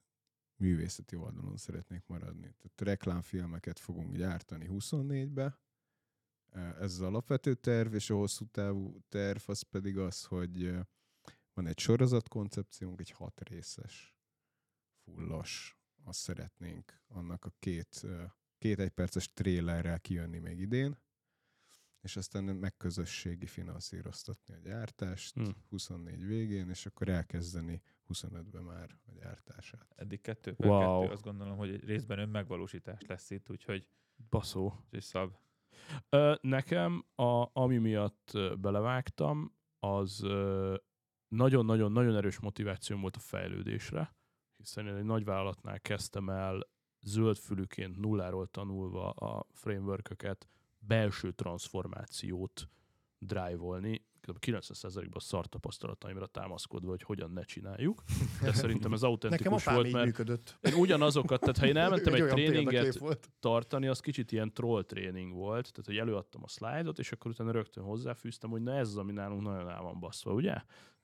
művészeti 0.56 1.16
oldalon 1.16 1.56
szeretnék 1.56 2.06
maradni. 2.06 2.54
Tehát 2.56 2.80
reklámfilmeket 2.80 3.78
fogunk 3.78 4.16
gyártani 4.16 4.66
24-be, 4.70 5.58
ez 6.52 6.92
az 6.92 7.00
alapvető 7.00 7.54
terv, 7.54 7.94
és 7.94 8.10
a 8.10 8.14
hosszú 8.14 8.44
távú 8.44 9.00
terv 9.08 9.42
az 9.46 9.62
pedig 9.62 9.98
az, 9.98 10.24
hogy 10.24 10.78
van 11.54 11.66
egy 11.66 11.78
sorozatkoncepciónk, 11.78 13.00
egy 13.00 13.10
hat 13.10 13.48
részes, 13.48 14.16
fullos, 15.04 15.78
azt 16.04 16.20
szeretnénk 16.20 17.02
annak 17.06 17.44
a 17.44 17.54
két 17.58 18.06
két 18.58 18.78
egyperces 18.80 19.32
trélerrel 19.32 20.00
kijönni 20.00 20.38
még 20.38 20.58
idén, 20.58 20.98
és 22.06 22.16
aztán 22.16 22.44
megközösségi 22.44 23.46
finanszíroztatni 23.46 24.54
a 24.54 24.58
gyártást 24.58 25.34
Hm. 25.34 25.48
24 25.68 26.26
végén, 26.26 26.68
és 26.68 26.86
akkor 26.86 27.08
elkezdeni 27.08 27.82
25-ben 28.08 28.62
már 28.62 28.98
a 29.06 29.10
gyártását. 29.12 29.92
Eddig 29.96 30.20
kettő 30.20 30.52
per 30.54 30.68
Wow. 30.68 31.00
kettő, 31.00 31.12
azt 31.12 31.22
gondolom, 31.22 31.56
hogy 31.56 31.84
részben 31.84 32.18
önmegvalósítás 32.18 33.02
lesz 33.06 33.30
itt, 33.30 33.50
úgyhogy 33.50 33.86
Baszó. 34.30 34.64
úgyhogy 34.84 35.00
szab. 35.02 35.32
Ö, 36.08 36.34
nekem, 36.40 37.04
a, 37.14 37.48
ami 37.52 37.78
miatt 37.78 38.30
belevágtam, 38.58 39.54
az 39.78 40.20
nagyon-nagyon-nagyon 41.28 42.16
erős 42.16 42.38
motivációm 42.38 43.00
volt 43.00 43.16
a 43.16 43.20
fejlődésre, 43.20 44.16
hiszen 44.56 44.86
én 44.86 44.94
egy 44.94 45.04
nagy 45.04 45.24
vállalatnál 45.24 45.80
kezdtem 45.80 46.28
el 46.30 46.68
zöldfülűként 47.00 47.96
nulláról 47.96 48.46
tanulva 48.46 49.10
a 49.10 49.46
frameworköket, 49.52 50.48
belső 50.86 51.32
transformációt 51.32 52.68
drive-olni, 53.18 54.04
kb. 54.26 54.36
90%-ban 54.40 55.20
szart 55.20 55.50
tapasztalataimra 55.50 56.26
támaszkodva, 56.26 56.90
hogy 56.90 57.02
hogyan 57.02 57.30
ne 57.30 57.42
csináljuk. 57.42 58.02
De 58.42 58.52
szerintem 58.52 58.92
ez 58.92 59.00
Nekem 59.00 59.10
autentikus 59.10 59.66
apám 59.66 59.74
volt, 59.74 59.92
mert 59.92 60.04
működött. 60.04 60.58
én 60.60 60.74
ugyanazokat, 60.74 61.40
tehát 61.40 61.58
ha 61.58 61.66
én 61.66 61.76
elmentem 61.76 62.14
egy 62.14 62.20
olyan 62.20 62.34
tréninget 62.34 62.98
tartani, 63.40 63.86
az 63.86 64.00
kicsit 64.00 64.32
ilyen 64.32 64.52
troll 64.52 64.82
tréning 64.82 65.32
volt, 65.32 65.70
tehát 65.70 65.86
hogy 65.86 65.96
előadtam 65.96 66.42
a 66.42 66.48
szlájdot, 66.48 66.98
és 66.98 67.12
akkor 67.12 67.30
utána 67.30 67.50
rögtön 67.50 67.84
hozzáfűztem, 67.84 68.50
hogy 68.50 68.62
na 68.62 68.76
ez 68.76 68.88
az, 68.88 68.96
ami 68.96 69.12
nálunk 69.12 69.42
nagyon 69.42 69.70
el 69.70 69.82
van 69.82 70.00
baszva, 70.00 70.32
ugye? 70.32 70.54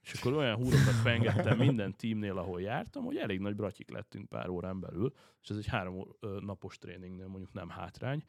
És 0.01 0.13
akkor 0.13 0.33
olyan 0.33 0.57
húrokat 0.57 1.03
pengettem 1.03 1.59
minden 1.59 1.97
teamnél, 1.97 2.39
ahol 2.39 2.61
jártam, 2.61 3.05
hogy 3.05 3.17
elég 3.17 3.41
nagy 3.41 3.55
bratyik 3.55 3.91
lettünk 3.91 4.29
pár 4.29 4.49
órán 4.49 4.81
belül, 4.81 5.13
és 5.43 5.49
ez 5.49 5.57
egy 5.57 5.67
három 5.67 6.07
napos 6.41 6.79
tréningnél 6.79 7.27
mondjuk 7.27 7.53
nem 7.53 7.69
hátrány, 7.69 8.25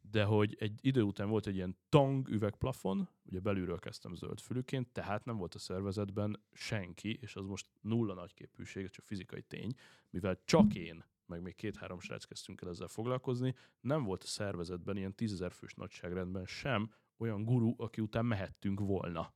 de 0.00 0.24
hogy 0.24 0.56
egy 0.58 0.78
idő 0.82 1.02
után 1.02 1.28
volt 1.28 1.46
egy 1.46 1.54
ilyen 1.54 1.76
tang 1.88 2.28
üvegplafon, 2.28 3.08
ugye 3.24 3.40
belülről 3.40 3.78
kezdtem 3.78 4.14
zöld 4.14 4.40
fülűként, 4.40 4.92
tehát 4.92 5.24
nem 5.24 5.36
volt 5.36 5.54
a 5.54 5.58
szervezetben 5.58 6.42
senki, 6.52 7.18
és 7.20 7.36
az 7.36 7.46
most 7.46 7.66
nulla 7.80 8.14
nagyképűség, 8.14 8.90
csak 8.90 9.04
fizikai 9.04 9.42
tény, 9.42 9.74
mivel 10.10 10.40
csak 10.44 10.74
én, 10.74 11.04
meg 11.26 11.42
még 11.42 11.54
két-három 11.54 12.00
srác 12.00 12.24
kezdtünk 12.24 12.60
el 12.60 12.68
ezzel 12.68 12.88
foglalkozni, 12.88 13.54
nem 13.80 14.04
volt 14.04 14.22
a 14.22 14.26
szervezetben 14.26 14.96
ilyen 14.96 15.14
tízezer 15.14 15.52
fős 15.52 15.74
nagyságrendben 15.74 16.46
sem 16.46 16.94
olyan 17.16 17.44
guru, 17.44 17.74
aki 17.76 18.00
után 18.00 18.26
mehettünk 18.26 18.80
volna. 18.80 19.34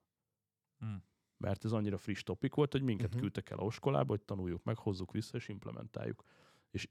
Hm. 0.79 0.95
Mert 1.37 1.65
ez 1.65 1.73
annyira 1.73 1.97
friss 1.99 2.23
topik 2.23 2.55
volt, 2.55 2.73
hogy 2.73 2.83
minket 2.83 3.07
uh-huh. 3.07 3.21
küldtek 3.21 3.51
el 3.51 3.59
a 3.59 3.65
oskolába, 3.65 4.11
hogy 4.11 4.23
tanuljuk 4.23 4.63
meg, 4.63 4.79
hozzuk 4.79 5.13
vissza 5.13 5.37
és 5.37 5.49
implementáljuk. 5.49 6.23
És 6.71 6.89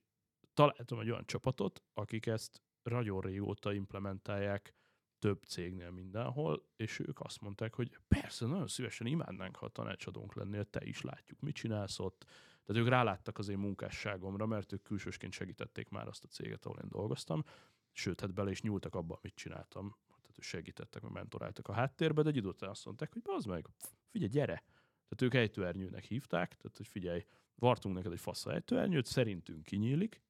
találtam 0.54 1.00
egy 1.00 1.10
olyan 1.10 1.26
csapatot, 1.26 1.84
akik 1.94 2.26
ezt 2.26 2.62
nagyon 2.84 3.22
régóta 3.22 3.74
implementálják 3.74 4.74
több 5.20 5.44
cégnél 5.44 5.92
mindenhol, 5.92 6.66
és 6.76 7.00
ők 7.00 7.20
azt 7.20 7.42
mondták, 7.42 7.74
hogy 7.74 7.98
persze, 8.08 8.46
nagyon 8.46 8.68
szívesen 8.68 9.08
imádnánk, 9.08 9.56
ha 9.56 9.66
a 9.66 9.70
tanácsadónk 9.70 10.36
lennél, 10.36 10.66
te 10.66 10.86
is 10.86 11.02
látjuk, 11.02 11.40
mit 11.40 11.56
csinálsz 11.56 12.00
ott. 12.00 12.26
Tehát 12.66 12.82
ők 12.82 12.90
ráláttak 12.90 13.38
az 13.38 13.48
én 13.48 13.58
munkásságomra, 13.58 14.46
mert 14.46 14.72
ők 14.72 14.82
külsősként 14.82 15.34
segítették 15.34 15.90
már 15.90 16.08
azt 16.08 16.24
a 16.24 16.28
céget, 16.28 16.66
ahol 16.66 16.80
én 16.84 16.90
dolgoztam, 16.90 17.44
sőt, 17.92 18.20
hát 18.20 18.34
bele 18.34 18.52
is 18.52 18.62
nyúltak 18.62 18.96
abba, 18.96 19.20
amit 19.22 19.36
csináltam. 19.36 19.96
Tehát 20.08 20.38
ők 20.38 20.44
segítettek, 20.44 21.02
meg 21.02 21.12
mentoráltak 21.12 21.68
a 21.68 21.74
háttérbe, 21.74 22.22
de 22.22 22.30
egy 22.30 22.36
idő 22.36 22.48
után 22.48 22.70
azt 22.70 22.86
mondták, 22.86 23.14
hogy 23.14 23.22
az 23.26 23.46
meg, 23.46 23.68
figyelj, 24.12 24.32
gyere. 24.32 24.64
Tehát 25.10 25.22
ők 25.22 25.34
ejtőernyőnek 25.34 26.04
hívták, 26.04 26.56
tehát 26.56 26.78
hogy 26.78 26.88
figyelj, 26.88 27.26
vartunk 27.56 27.96
neked 27.96 28.12
egy 28.12 28.20
fasza 28.20 28.54
ejtőernyőt, 28.54 29.06
szerintünk 29.06 29.64
kinyílik, 29.64 30.22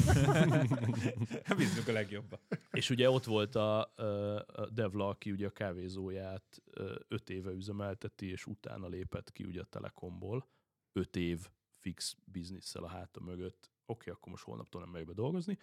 Bízunk 1.56 1.88
a 1.88 1.92
legjobba. 1.92 2.40
És 2.70 2.90
ugye 2.90 3.10
ott 3.10 3.24
volt 3.24 3.54
a, 3.54 3.80
a 3.80 4.68
Devla, 4.72 5.08
aki 5.08 5.30
ugye 5.30 5.46
a 5.46 5.50
kávézóját 5.50 6.62
öt 7.08 7.30
éve 7.30 7.50
üzemelteti, 7.50 8.30
és 8.30 8.46
utána 8.46 8.88
lépett 8.88 9.32
ki 9.32 9.44
ugye 9.44 9.60
a 9.60 9.64
Telekomból. 9.64 10.48
Öt 10.92 11.16
év 11.16 11.48
fix 11.78 12.16
bizniszsel 12.24 12.84
a 12.84 12.88
háta 12.88 13.20
mögött. 13.20 13.70
Oké, 13.86 14.10
akkor 14.10 14.32
most 14.32 14.44
holnaptól 14.44 14.80
nem 14.80 14.90
megyek 14.90 15.06
be 15.06 15.12
dolgozni. 15.12 15.58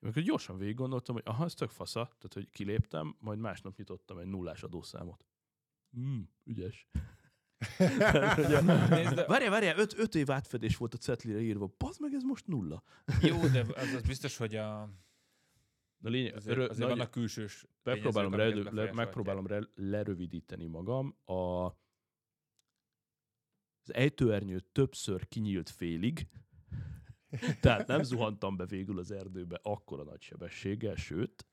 Én 0.00 0.08
akkor 0.08 0.22
gyorsan 0.22 0.58
végig 0.58 0.74
gondoltam, 0.74 1.14
hogy 1.14 1.24
aha, 1.26 1.44
ez 1.44 1.54
tök 1.54 1.70
fasza, 1.70 2.04
tehát 2.04 2.32
hogy 2.32 2.50
kiléptem, 2.50 3.16
majd 3.18 3.38
másnap 3.38 3.76
nyitottam 3.76 4.18
egy 4.18 4.26
nullás 4.26 4.62
adószámot. 4.62 5.26
Hmm, 5.90 6.30
ügyes. 6.44 6.88
Várjál, 9.26 9.50
várjál, 9.50 9.78
öt, 9.78 9.98
öt 9.98 10.14
év 10.14 10.30
átfedés 10.30 10.76
volt 10.76 10.94
a 10.94 10.96
cetlire 10.96 11.40
írva. 11.40 11.74
Bazd 11.78 12.00
meg, 12.00 12.12
ez 12.14 12.22
most 12.22 12.46
nulla. 12.46 12.82
Jó, 13.22 13.46
de 13.46 13.60
az, 13.74 13.92
az 13.94 14.02
biztos, 14.02 14.36
hogy 14.36 14.54
a, 14.56 14.90
De 15.98 16.08
lényeg, 16.08 16.34
azért, 16.34 16.56
örö- 16.56 16.70
azért 16.70 16.88
nagy- 16.88 16.96
vannak 16.96 17.10
külsős 17.12 17.66
megpróbálom, 17.82 18.30
le, 18.32 18.36
befolyásolhatják. 18.38 18.94
megpróbálom 18.94 19.46
re, 19.46 19.60
lerövidíteni 19.74 20.66
magam. 20.66 21.16
A, 21.24 21.64
az 23.82 23.94
ejtőernyő 23.94 24.60
többször 24.60 25.28
kinyílt 25.28 25.70
félig, 25.70 26.26
tehát 27.60 27.86
nem 27.86 28.02
zuhantam 28.02 28.56
be 28.56 28.66
végül 28.66 28.98
az 28.98 29.10
erdőbe 29.10 29.58
akkora 29.62 30.02
nagy 30.02 30.20
sebességgel, 30.22 30.94
sőt, 30.94 31.46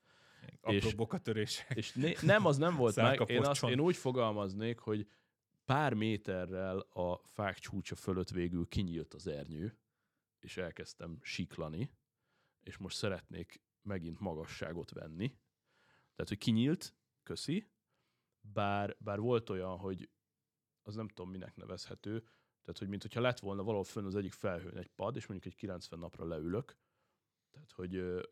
Apró 0.60 0.74
és- 0.76 0.94
bokatörések. 0.94 1.72
és 1.76 1.92
né, 1.92 2.14
nem, 2.22 2.46
az 2.46 2.56
nem 2.56 2.76
volt 2.76 2.96
meg. 2.96 3.22
Én, 3.26 3.44
azt, 3.44 3.62
én 3.64 3.80
úgy 3.80 3.96
fogalmaznék, 3.96 4.78
hogy 4.78 5.06
pár 5.66 5.94
méterrel 5.94 6.78
a 6.78 7.20
fák 7.24 7.58
csúcsa 7.58 7.94
fölött 7.94 8.30
végül 8.30 8.68
kinyílt 8.68 9.14
az 9.14 9.26
ernyő, 9.26 9.78
és 10.38 10.56
elkezdtem 10.56 11.18
siklani, 11.22 11.90
és 12.60 12.76
most 12.76 12.96
szeretnék 12.96 13.62
megint 13.82 14.20
magasságot 14.20 14.90
venni. 14.90 15.26
Tehát, 16.14 16.28
hogy 16.28 16.38
kinyílt, 16.38 16.94
köszi, 17.22 17.70
bár, 18.40 18.96
bár 18.98 19.18
volt 19.18 19.50
olyan, 19.50 19.78
hogy 19.78 20.10
az 20.82 20.94
nem 20.94 21.08
tudom, 21.08 21.30
minek 21.30 21.56
nevezhető, 21.56 22.20
tehát, 22.62 22.78
hogy 22.78 22.88
mintha 22.88 23.20
lett 23.20 23.38
volna 23.38 23.62
valahol 23.62 23.84
fönn 23.84 24.06
az 24.06 24.14
egyik 24.14 24.32
felhőn 24.32 24.76
egy 24.76 24.90
pad, 24.90 25.16
és 25.16 25.26
mondjuk 25.26 25.52
egy 25.52 25.58
90 25.58 25.98
napra 25.98 26.26
leülök, 26.26 26.76
tehát, 27.50 27.72
hogy 27.72 28.22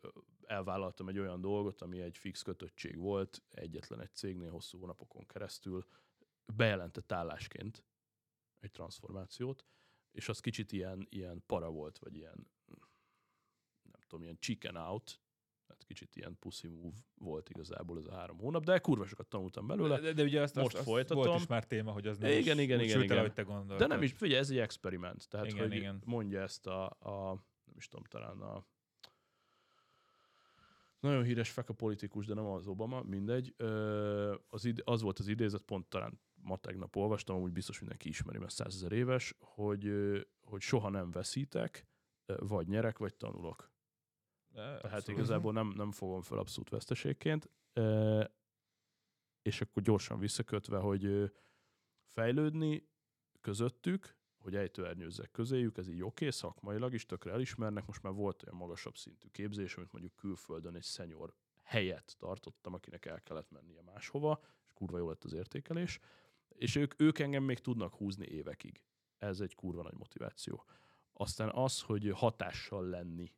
elvállaltam 0.45 1.07
egy 1.07 1.19
olyan 1.19 1.41
dolgot, 1.41 1.81
ami 1.81 2.01
egy 2.01 2.17
fix 2.17 2.41
kötöttség 2.41 2.97
volt, 2.97 3.43
egyetlen 3.49 4.01
egy 4.01 4.13
cégnél 4.13 4.51
hosszú 4.51 4.79
hónapokon 4.79 5.25
keresztül, 5.25 5.85
bejelentett 6.53 7.11
állásként 7.11 7.83
egy 8.59 8.71
transformációt, 8.71 9.65
és 10.11 10.29
az 10.29 10.39
kicsit 10.39 10.71
ilyen, 10.71 11.07
ilyen 11.09 11.43
para 11.45 11.69
volt, 11.69 11.97
vagy 11.97 12.15
ilyen, 12.15 12.47
nem 13.81 14.01
tudom, 14.07 14.23
ilyen 14.23 14.37
chicken 14.39 14.75
out, 14.75 15.21
tehát 15.65 15.83
kicsit 15.83 16.15
ilyen 16.15 16.37
pussy 16.39 16.67
move 16.67 16.97
volt 17.15 17.49
igazából 17.49 17.97
ez 17.97 18.05
a 18.05 18.13
három 18.15 18.37
hónap, 18.37 18.63
de 18.63 18.79
kurva 18.79 19.05
sokat 19.05 19.27
tanultam 19.27 19.67
belőle. 19.67 19.99
De, 19.99 20.13
de 20.13 20.23
ugye 20.23 20.41
azt, 20.41 20.55
Most 20.55 20.75
azt, 20.75 20.83
folytatom. 20.83 21.23
volt 21.23 21.39
is 21.39 21.47
már 21.47 21.65
téma, 21.67 21.91
hogy 21.91 22.07
az 22.07 22.17
nem 22.17 22.31
Igen, 22.31 22.59
igen, 22.59 22.79
igen, 22.79 22.97
el, 22.97 23.03
igen. 23.03 23.17
ahogy 23.17 23.33
te 23.33 23.41
gondoltad. 23.41 23.77
De 23.77 23.93
nem 23.93 24.03
is, 24.03 24.11
figyelj, 24.11 24.39
ez 24.39 24.49
egy 24.49 24.57
experiment. 24.57 25.29
Tehát, 25.29 25.45
Igen, 25.45 25.67
hogy 25.67 25.75
igen. 25.75 26.01
mondja 26.05 26.41
ezt 26.41 26.67
a, 26.67 26.85
a, 26.85 27.43
nem 27.65 27.75
is 27.75 27.87
tudom, 27.87 28.05
talán 28.05 28.41
a 28.41 28.65
nagyon 30.99 31.23
híres 31.23 31.49
feka 31.49 31.73
politikus, 31.73 32.25
de 32.25 32.33
nem 32.33 32.45
az 32.45 32.67
Obama, 32.67 33.01
mindegy. 33.01 33.55
Az, 34.49 34.65
id- 34.65 34.81
az 34.85 35.01
volt 35.01 35.19
az 35.19 35.27
idézet, 35.27 35.61
pont 35.61 35.87
talán 35.87 36.19
ma 36.45 36.57
tegnap 36.57 36.95
olvastam, 36.95 37.41
úgy 37.41 37.51
biztos 37.51 37.79
mindenki 37.79 38.09
ismeri, 38.09 38.37
mert 38.37 38.53
százezer 38.53 38.91
éves, 38.91 39.35
hogy, 39.39 39.91
hogy 40.41 40.61
soha 40.61 40.89
nem 40.89 41.11
veszítek, 41.11 41.85
vagy 42.25 42.67
nyerek, 42.67 42.97
vagy 42.97 43.15
tanulok. 43.15 43.73
Tehát 44.53 44.83
Abszolút. 44.83 45.07
igazából 45.07 45.53
nem, 45.53 45.73
nem 45.75 45.91
fogom 45.91 46.21
fel 46.21 46.37
abszolút 46.37 46.69
veszteségként. 46.69 47.49
És 49.41 49.61
akkor 49.61 49.83
gyorsan 49.83 50.19
visszakötve, 50.19 50.77
hogy 50.77 51.33
fejlődni 52.03 52.89
közöttük, 53.41 54.17
hogy 54.37 54.55
ejtőernyőzzek 54.55 55.31
közéjük, 55.31 55.77
ez 55.77 55.87
így 55.87 56.03
oké, 56.03 56.29
szakmailag 56.29 56.93
is 56.93 57.05
tökre 57.05 57.31
elismernek, 57.31 57.85
most 57.85 58.03
már 58.03 58.13
volt 58.13 58.43
olyan 58.43 58.57
magasabb 58.57 58.97
szintű 58.97 59.27
képzés, 59.27 59.75
amit 59.75 59.91
mondjuk 59.91 60.15
külföldön 60.15 60.75
egy 60.75 60.83
szenyor 60.83 61.33
helyet 61.63 62.15
tartottam, 62.17 62.73
akinek 62.73 63.05
el 63.05 63.21
kellett 63.21 63.51
mennie 63.51 63.81
máshova, 63.81 64.39
és 64.65 64.73
kurva 64.73 64.97
jó 64.97 65.07
lett 65.07 65.23
az 65.23 65.33
értékelés, 65.33 65.99
és 66.57 66.75
ők, 66.75 67.01
ők 67.01 67.19
engem 67.19 67.43
még 67.43 67.59
tudnak 67.59 67.95
húzni 67.95 68.25
évekig. 68.25 68.83
Ez 69.17 69.39
egy 69.39 69.55
kurva 69.55 69.81
nagy 69.81 69.97
motiváció. 69.97 70.65
Aztán 71.13 71.49
az, 71.49 71.81
hogy 71.81 72.09
hatással 72.09 72.89
lenni, 72.89 73.33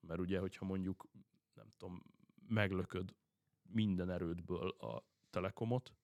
mert 0.00 0.20
ugye, 0.20 0.38
hogyha 0.38 0.64
mondjuk, 0.64 1.08
nem 1.54 1.68
tudom, 1.68 2.02
meglököd 2.48 3.14
minden 3.62 4.10
erődből 4.10 4.68
a 4.68 5.04
telekomot, 5.30 5.94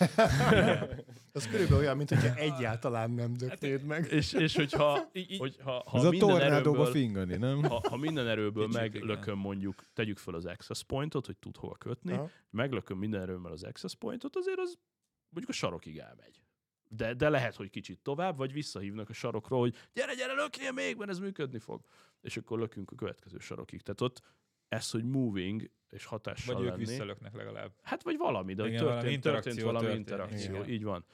Az 1.32 1.46
körülbelül 1.46 1.78
olyan, 1.78 1.96
mint 1.96 2.08
hogyha 2.08 2.34
egyáltalán 2.34 3.10
nem 3.10 3.32
döknéd 3.32 3.82
meg. 3.82 4.06
és, 4.10 4.32
és 4.32 4.56
hogyha, 4.56 5.10
hogyha 5.38 5.82
ha 5.86 5.98
Ez 5.98 6.04
a 6.04 6.10
minden 6.10 6.28
tornádóba 6.28 6.76
erőből, 6.76 6.92
fingani, 6.92 7.36
nem? 7.36 7.62
ha, 7.62 7.80
ha 7.88 7.96
minden 7.96 8.28
erőből 8.28 8.66
Kicsit, 8.66 8.80
meglököm 8.80 9.38
mondjuk, 9.38 9.84
tegyük 9.92 10.18
fel 10.18 10.34
az 10.34 10.44
access 10.44 10.82
pointot, 10.82 11.26
hogy 11.26 11.36
tud 11.36 11.56
hova 11.56 11.74
kötni, 11.74 12.12
Aha. 12.12 12.30
meglököm 12.50 12.98
minden 12.98 13.20
erőmmel 13.20 13.52
az 13.52 13.62
access 13.62 13.94
pointot, 13.94 14.36
azért 14.36 14.58
az 14.58 14.78
mondjuk 15.28 15.48
a 15.54 15.58
sarokig 15.58 15.98
elmegy. 15.98 16.42
De, 16.88 17.14
de 17.14 17.28
lehet, 17.28 17.56
hogy 17.56 17.70
kicsit 17.70 17.98
tovább, 18.02 18.36
vagy 18.36 18.52
visszahívnak 18.52 19.08
a 19.08 19.12
sarokról, 19.12 19.60
hogy 19.60 19.76
gyere, 19.92 20.14
gyere, 20.14 20.32
löknél 20.32 20.72
még, 20.72 20.96
mert 20.96 21.10
ez 21.10 21.18
működni 21.18 21.58
fog. 21.58 21.80
És 22.20 22.36
akkor 22.36 22.58
lökünk 22.58 22.90
a 22.90 22.94
következő 22.94 23.38
sarokig. 23.38 23.82
Tehát 23.82 24.00
ott 24.00 24.22
ez, 24.70 24.90
hogy 24.90 25.04
moving 25.04 25.70
és 25.90 26.04
hatással 26.04 26.54
Vagy 26.54 26.62
ők 26.64 26.70
lenni. 26.70 26.84
visszalöknek 26.84 27.34
legalább. 27.34 27.72
Hát 27.82 28.02
vagy 28.02 28.16
valami, 28.16 28.54
de 28.54 28.66
Igen, 28.66 28.84
valami 28.84 29.00
történt, 29.00 29.22
történt 29.22 29.54
interakció 29.56 29.64
valami 29.64 29.84
történik, 29.86 30.08
interakció. 30.08 30.54
igen. 30.54 30.68
Így 30.68 30.84
van. 30.84 31.04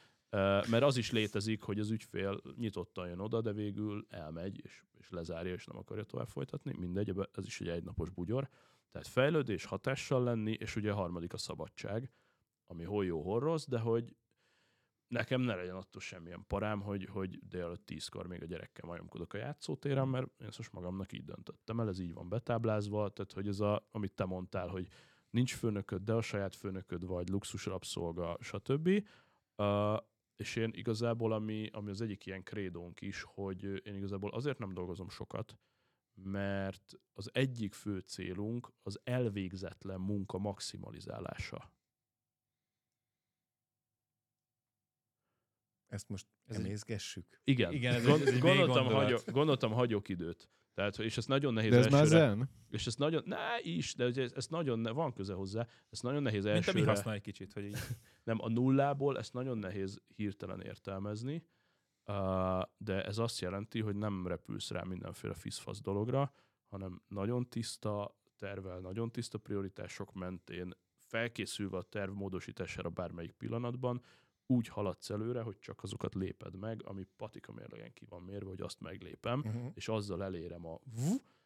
Mert 0.70 0.83
az 0.83 0.97
is 0.97 1.11
létezik, 1.11 1.62
hogy 1.62 1.78
az 1.78 1.91
ügyfél 1.91 2.41
nyitottan 2.57 3.09
jön 3.09 3.19
oda, 3.19 3.41
de 3.41 3.53
végül 3.53 4.07
elmegy, 4.09 4.61
és, 4.65 4.83
és 4.99 5.11
lezárja, 5.11 5.53
és 5.53 5.65
nem 5.66 5.77
akarja 5.77 6.05
tovább 6.05 6.28
folytatni. 6.28 6.74
Mindegy, 6.78 7.15
ez 7.33 7.47
is 7.47 7.61
egy 7.61 7.69
egynapos 7.69 8.11
bugyor. 8.11 8.49
Tehát 8.91 9.07
fejlődés, 9.07 9.65
hatással 9.65 10.23
lenni, 10.23 10.53
és 10.53 10.77
ugye 10.77 10.91
a 10.91 10.95
harmadik 10.95 11.33
a 11.33 11.37
szabadság, 11.39 12.11
ami 12.66 12.85
hol 12.85 13.05
jó, 13.05 13.23
hol 13.23 13.41
rossz, 13.41 13.66
de 13.66 13.78
hogy 13.78 14.16
nekem 15.09 15.41
ne 15.41 15.55
legyen 15.55 15.77
attól 15.77 16.01
semmilyen 16.01 16.45
parám, 16.47 16.81
hogy, 16.81 17.05
hogy 17.05 17.39
délelőtt 17.49 17.87
tízkor 17.87 18.27
még 18.27 18.43
a 18.43 18.47
gyerekkel 18.47 18.89
majomkodok 18.89 19.33
a 19.33 19.39
játszótéren, 19.39 20.09
mert 20.09 20.27
én 20.41 20.49
most 20.57 20.73
magamnak 20.73 21.12
így 21.12 21.24
döntöttem 21.24 21.81
el, 21.81 21.89
ez 21.89 21.99
így 21.99 22.12
van 22.12 22.28
betáblázva, 22.28 23.09
tehát 23.09 23.33
hogy 23.33 23.49
ez 23.49 23.61
a, 23.61 23.89
amit 23.91 24.12
te 24.12 24.24
mondtál, 24.24 24.69
hogy 24.69 24.89
nincs 25.31 25.55
főnököd, 25.55 26.03
de 26.03 26.12
a 26.12 26.23
saját 26.23 26.55
főnököd 26.55 27.07
vagy, 27.07 27.28
luxus 27.28 27.66
rabszolga, 27.66 28.37
stb. 28.41 28.89
Uh, 29.57 29.97
és 30.37 30.57
én 30.57 30.70
igazából, 30.74 31.33
ami, 31.33 31.69
ami 31.73 31.91
az 31.91 32.01
egyik 32.01 32.27
ilyen 32.27 32.43
krédónk 32.43 33.01
is, 33.01 33.23
hogy 33.23 33.65
én 33.65 33.95
igazából 33.95 34.31
azért 34.31 34.59
nem 34.59 34.74
dolgozom 34.74 35.09
sokat, 35.09 35.59
mert 36.15 36.99
az 37.12 37.31
egyik 37.33 37.74
fő 37.74 37.99
célunk 37.99 38.73
az 38.83 39.01
elvégzetlen 39.05 40.01
munka 40.01 40.39
maximalizálása. 40.39 41.70
Ezt 45.88 46.08
most 46.08 46.26
Ez 46.46 46.56
egy- 46.56 46.64
emészgessük. 46.64 47.40
Igen, 47.44 47.72
Igen, 47.72 47.94
ez 47.94 48.06
egy- 48.06 48.20
ez 48.20 48.32
egy 48.34 48.38
gondoltam, 48.40 48.86
hagyok, 48.86 49.30
gondoltam, 49.30 49.72
hagyok 49.72 50.08
időt. 50.08 50.50
Tehát, 50.74 50.98
és 50.98 51.16
ez 51.16 51.26
nagyon 51.26 51.52
nehéz 51.54 51.70
De 51.70 51.76
ez 51.78 51.86
már 51.86 52.00
elsőre. 52.00 52.18
zen? 52.18 52.50
És 52.70 52.86
ez 52.86 52.94
nagyon, 52.94 53.22
ne 53.26 53.38
is, 53.62 53.94
de 53.94 54.06
ugye 54.06 54.22
ez, 54.22 54.32
ez 54.32 54.46
nagyon, 54.46 54.78
ne, 54.78 54.90
van 54.90 55.12
köze 55.12 55.34
hozzá, 55.34 55.66
ez 55.90 56.00
nagyon 56.00 56.22
nehéz 56.22 56.44
Mint 56.44 56.54
a 56.56 56.58
mi 56.60 56.66
elsőre. 56.66 56.86
használ 56.90 57.14
egy 57.14 57.20
kicsit, 57.20 57.52
hogy 57.52 57.64
így. 57.64 57.76
Nem, 58.24 58.40
a 58.42 58.48
nullából 58.48 59.18
ezt 59.18 59.32
nagyon 59.32 59.58
nehéz 59.58 60.00
hirtelen 60.16 60.60
értelmezni, 60.60 61.44
uh, 62.06 62.62
de 62.76 63.04
ez 63.04 63.18
azt 63.18 63.40
jelenti, 63.40 63.80
hogy 63.80 63.96
nem 63.96 64.26
repülsz 64.26 64.70
rá 64.70 64.82
mindenféle 64.82 65.34
fiszfasz 65.34 65.80
dologra, 65.80 66.32
hanem 66.66 67.02
nagyon 67.08 67.48
tiszta 67.48 68.16
tervel, 68.38 68.78
nagyon 68.80 69.10
tiszta 69.12 69.38
prioritások 69.38 70.12
mentén, 70.12 70.74
felkészülve 70.98 71.76
a 71.76 71.82
terv 71.82 72.12
módosítására 72.12 72.88
bármelyik 72.90 73.32
pillanatban, 73.32 74.02
úgy 74.47 74.68
haladsz 74.68 75.10
előre, 75.10 75.40
hogy 75.40 75.59
csak 75.59 75.82
azokat 75.82 76.14
léped 76.14 76.56
meg, 76.56 76.81
ami 76.85 77.06
patika 77.16 77.52
mérlegen 77.52 77.93
ki 77.93 78.05
van 78.09 78.23
mérve, 78.23 78.48
hogy 78.48 78.60
azt 78.60 78.81
meglépem, 78.81 79.39
Uh-huh. 79.47 79.70
és 79.74 79.89
azzal 79.89 80.24
elérem 80.24 80.66
a 80.66 80.81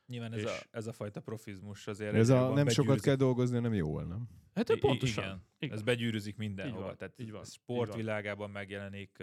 Nyilván 0.06 0.32
ez, 0.32 0.38
És- 0.38 0.44
a, 0.44 0.50
ez 0.70 0.86
a 0.86 0.92
fajta 0.92 1.20
profizmus 1.20 1.86
azért. 1.86 2.14
Ez 2.14 2.28
a 2.28 2.34
van 2.38 2.52
nem 2.54 2.68
sokat 2.68 2.74
begyűrűzik. 2.76 3.02
kell 3.04 3.14
dolgozni, 3.14 3.56
hanem 3.56 3.74
jól, 3.74 4.04
nem? 4.04 4.28
Hát 4.54 4.68
I- 4.68 4.78
pontosan. 4.78 5.24
Igen. 5.24 5.44
Igen. 5.58 5.74
Ez 5.76 5.82
begyűrűzik 5.82 6.36
mindenhova. 6.36 6.78
Így 6.80 6.86
van, 6.86 6.96
Tehát 6.96 7.20
így 7.20 7.30
van, 7.30 7.40
ez 7.40 7.46
így 7.48 7.52
sportvilágában 7.54 8.50
megjelenik 8.50 9.22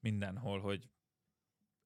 mindenhol, 0.00 0.60
hogy 0.60 0.88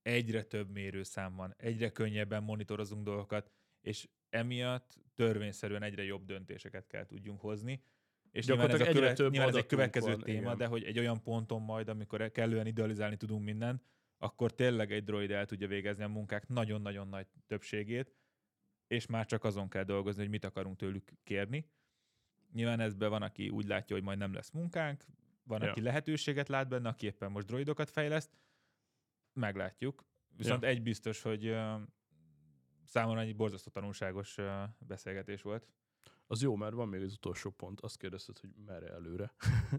egyre 0.02 0.42
több 0.44 0.70
mérőszám 0.70 1.34
van, 1.36 1.54
egyre 1.58 1.90
könnyebben 1.90 2.42
monitorozunk 2.42 3.04
dolgokat, 3.04 3.50
és 3.80 4.08
emiatt 4.28 4.98
törvényszerűen 5.14 5.82
egyre 5.82 6.02
jobb 6.04 6.24
döntéseket 6.24 6.86
kell 6.86 7.06
tudjunk 7.06 7.40
hozni. 7.40 7.82
És 8.30 8.46
nyilván 8.46 8.70
ez, 8.70 8.80
a 8.80 8.84
követ, 8.84 9.16
több 9.16 9.30
nyilván 9.30 9.48
ez 9.48 9.54
egy 9.54 9.66
következő 9.66 10.10
van, 10.10 10.20
téma, 10.20 10.40
igen. 10.40 10.56
de 10.56 10.66
hogy 10.66 10.84
egy 10.84 10.98
olyan 10.98 11.22
ponton 11.22 11.62
majd, 11.62 11.88
amikor 11.88 12.30
kellően 12.30 12.66
idealizálni 12.66 13.16
tudunk 13.16 13.44
mindent, 13.44 13.82
akkor 14.18 14.54
tényleg 14.54 14.92
egy 14.92 15.04
droid 15.04 15.30
el 15.30 15.46
tudja 15.46 15.68
végezni 15.68 16.02
a 16.02 16.08
munkák 16.08 16.48
nagyon-nagyon 16.48 17.08
nagy 17.08 17.26
többségét, 17.46 18.14
és 18.86 19.06
már 19.06 19.26
csak 19.26 19.44
azon 19.44 19.68
kell 19.68 19.84
dolgozni, 19.84 20.20
hogy 20.20 20.30
mit 20.30 20.44
akarunk 20.44 20.76
tőlük 20.76 21.12
kérni. 21.24 21.70
Nyilván 22.52 22.80
ezben 22.80 23.10
van, 23.10 23.22
aki 23.22 23.48
úgy 23.48 23.66
látja, 23.66 23.96
hogy 23.96 24.04
majd 24.04 24.18
nem 24.18 24.32
lesz 24.32 24.50
munkánk, 24.50 25.04
van, 25.42 25.62
Ja. 25.62 25.70
aki 25.70 25.80
lehetőséget 25.80 26.48
lát 26.48 26.68
benne, 26.68 26.88
aki 26.88 27.06
éppen 27.06 27.30
most 27.30 27.46
droidokat 27.46 27.90
fejleszt, 27.90 28.30
meglátjuk. 29.32 30.04
Viszont 30.36 30.64
egy 30.64 30.82
biztos, 30.82 31.22
hogy 31.22 31.46
ö, 31.46 31.74
számomra 32.84 33.20
egy 33.20 33.36
borzasztó 33.36 33.70
tanulságos 33.70 34.36
beszélgetés 34.78 35.42
volt. 35.42 35.68
Az 36.26 36.42
jó, 36.42 36.56
mert 36.56 36.74
van 36.74 36.88
még 36.88 37.02
az 37.02 37.12
utolsó 37.12 37.50
pont. 37.50 37.80
Azt 37.80 37.96
kérdezted, 37.96 38.38
hogy 38.38 38.50
merre 38.66 38.88
előre. 38.88 39.34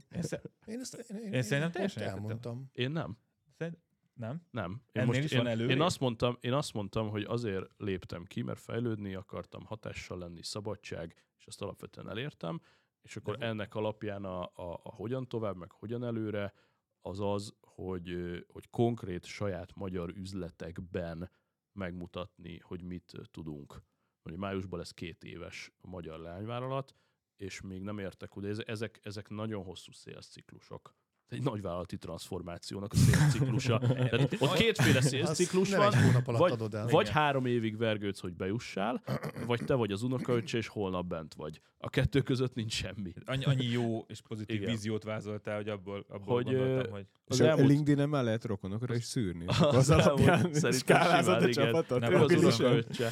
Én, 0.09 0.21
Én, 0.65 0.79
ezt, 0.79 0.93
én, 1.09 1.17
én, 1.17 1.33
Én 1.33 1.41
szerintem 1.43 1.81
most 1.81 1.95
teljesen 1.95 2.03
elmondtam. 2.03 2.69
Én 2.71 2.91
nem. 2.91 3.17
szerint- 3.57 3.85
nem? 4.13 4.41
Nem. 4.51 4.81
Ennél 4.91 5.23
is 5.23 5.31
én, 5.31 5.37
van 5.37 5.47
előrébb? 5.47 5.69
én, 5.69 5.81
azt 5.81 5.99
mondtam, 5.99 6.37
én 6.39 6.53
azt 6.53 6.73
mondtam, 6.73 7.09
hogy 7.09 7.23
azért 7.23 7.65
léptem 7.77 8.23
ki, 8.23 8.41
mert 8.41 8.59
fejlődni 8.59 9.15
akartam, 9.15 9.65
hatással 9.65 10.17
lenni, 10.17 10.43
szabadság, 10.43 11.25
és 11.37 11.45
ezt 11.45 11.61
alapvetően 11.61 12.09
elértem, 12.09 12.61
és 13.01 13.15
akkor 13.15 13.37
De- 13.37 13.45
ennek 13.45 13.75
alapján 13.75 14.23
a, 14.25 14.41
a, 14.43 14.79
a 14.83 14.95
hogyan 14.95 15.27
tovább, 15.27 15.55
meg 15.55 15.71
hogyan 15.71 16.03
előre, 16.03 16.53
az 17.01 17.19
az, 17.19 17.53
hogy, 17.61 18.17
hogy 18.47 18.69
konkrét 18.69 19.25
saját 19.25 19.75
magyar 19.75 20.09
üzletekben 20.09 21.31
megmutatni, 21.71 22.59
hogy 22.59 22.81
mit 22.81 23.11
tudunk. 23.31 23.81
Mondjuk 24.27 24.49
májusban 24.49 24.79
lesz 24.79 24.91
két 24.91 25.23
éves 25.23 25.71
a 25.81 25.87
magyar 25.87 26.19
leányvállalat, 26.19 26.95
és 27.35 27.61
még 27.61 27.81
nem 27.81 27.99
értek 27.99 28.35
oda. 28.35 28.47
Ez- 28.47 28.65
Ezek, 28.65 28.99
ezek 29.03 29.29
nagyon 29.29 29.63
hosszú 29.63 29.91
szélsziklusok. 29.91 30.95
Egy 31.29 31.43
nagyvállalati 31.43 31.97
transformációnak 31.97 32.93
a 32.93 32.95
szélsziklusa. 32.95 33.77
Tehát 33.79 34.35
ott 34.41 34.53
kétféle 34.53 35.01
szélsziklus 35.01 35.69
nem 35.69 35.79
van, 35.79 35.93
egy 35.93 36.01
hónap 36.01 36.27
alatt 36.27 36.39
vagy, 36.39 36.51
adod 36.51 36.73
el. 36.73 36.87
vagy 36.87 37.09
három 37.09 37.45
évig 37.45 37.77
vergődsz, 37.77 38.19
hogy 38.19 38.33
bejussál, 38.33 39.03
vagy 39.45 39.61
te 39.65 39.73
vagy 39.73 39.91
az 39.91 40.01
unokaöccse, 40.01 40.57
és 40.57 40.67
holnap 40.67 41.05
bent 41.05 41.33
vagy. 41.33 41.61
A 41.77 41.89
kettő 41.89 42.21
között 42.21 42.53
nincs 42.53 42.73
semmi. 42.73 43.13
Annyi, 43.25 43.43
annyi 43.43 43.65
jó 43.65 44.05
és 44.07 44.21
pozitív 44.21 44.55
Igen. 44.55 44.69
víziót 44.71 45.03
vázoltál, 45.03 45.55
hogy 45.55 45.69
abból, 45.69 46.05
abból 46.09 46.35
Hogy, 46.35 46.45
hogy, 46.47 46.55
gondoltam, 46.55 46.91
hogy 46.91 47.05
Az 47.25 47.41
elmúlt- 47.41 47.67
LinkedIn-en 47.67 48.09
már 48.09 48.23
lehet 48.23 48.45
rokonokra 48.45 48.95
is 48.95 49.03
szűrni. 49.03 49.45
Az 49.47 49.75
Az 49.75 49.89
alapján 49.89 50.39
szerintem 50.39 50.71
skálázod 50.71 51.43
a 51.43 51.49
csapatot. 51.49 51.99
Nem, 51.99 52.13
az 52.21 52.31
unokaöccse. 52.31 53.11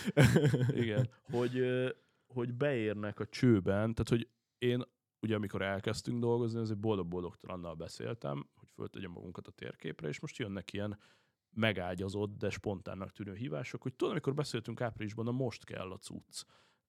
Igen. 0.76 1.10
Hogy, 1.32 1.62
hogy 2.28 2.54
beérnek 2.54 3.20
a 3.20 3.26
csőben, 3.26 3.94
tehát 3.94 4.10
hogy 4.10 4.28
én 4.58 4.84
ugye 5.26 5.36
amikor 5.36 5.62
elkezdtünk 5.62 6.20
dolgozni, 6.20 6.60
azért 6.60 6.80
boldog-boldogtalannal 6.80 7.76
beszéltem, 7.76 8.50
hogy 8.56 8.70
föltegyem 8.70 9.12
magunkat 9.12 9.48
a 9.48 9.52
térképre, 9.52 10.08
és 10.08 10.20
most 10.20 10.38
jönnek 10.38 10.74
ilyen 10.74 11.00
megágyazott, 11.50 12.38
de 12.38 12.50
spontánnak 12.50 13.12
tűnő 13.12 13.34
hívások, 13.34 13.82
hogy 13.82 13.94
tudod, 13.94 14.12
amikor 14.12 14.34
beszéltünk 14.34 14.82
áprilisban, 14.82 15.26
na 15.26 15.32
most 15.32 15.66
kell 15.66 15.92
a 15.92 15.98
cucc. 15.98 16.44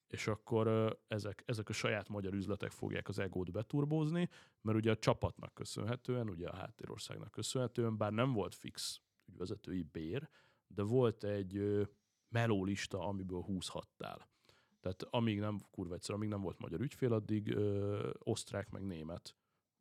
És 0.06 0.26
akkor 0.26 0.96
ezek, 1.08 1.42
ezek 1.46 1.68
a 1.68 1.72
saját 1.72 2.08
magyar 2.08 2.34
üzletek 2.34 2.70
fogják 2.70 3.08
az 3.08 3.18
egót 3.18 3.52
beturbózni, 3.52 4.28
mert 4.60 4.78
ugye 4.78 4.90
a 4.90 4.98
csapatnak 4.98 5.54
köszönhetően, 5.54 6.28
ugye 6.28 6.48
a 6.48 6.56
háttérországnak 6.56 7.30
köszönhetően, 7.30 7.96
bár 7.96 8.12
nem 8.12 8.32
volt 8.32 8.54
fix 8.54 9.00
ügyvezetői 9.26 9.82
bér, 9.82 10.28
de 10.66 10.82
volt 10.82 11.24
egy 11.24 11.86
melólista, 12.28 12.98
amiből 12.98 13.40
húzhattál. 13.40 14.28
Tehát 14.94 15.14
amíg 15.14 15.38
nem, 15.38 15.60
kurva 15.70 15.94
egyszer, 15.94 16.14
amíg 16.14 16.28
nem 16.28 16.40
volt 16.40 16.58
magyar 16.58 16.80
ügyfél, 16.80 17.12
addig 17.12 17.48
ö, 17.54 18.10
osztrák 18.18 18.70
meg 18.70 18.86
német 18.86 19.36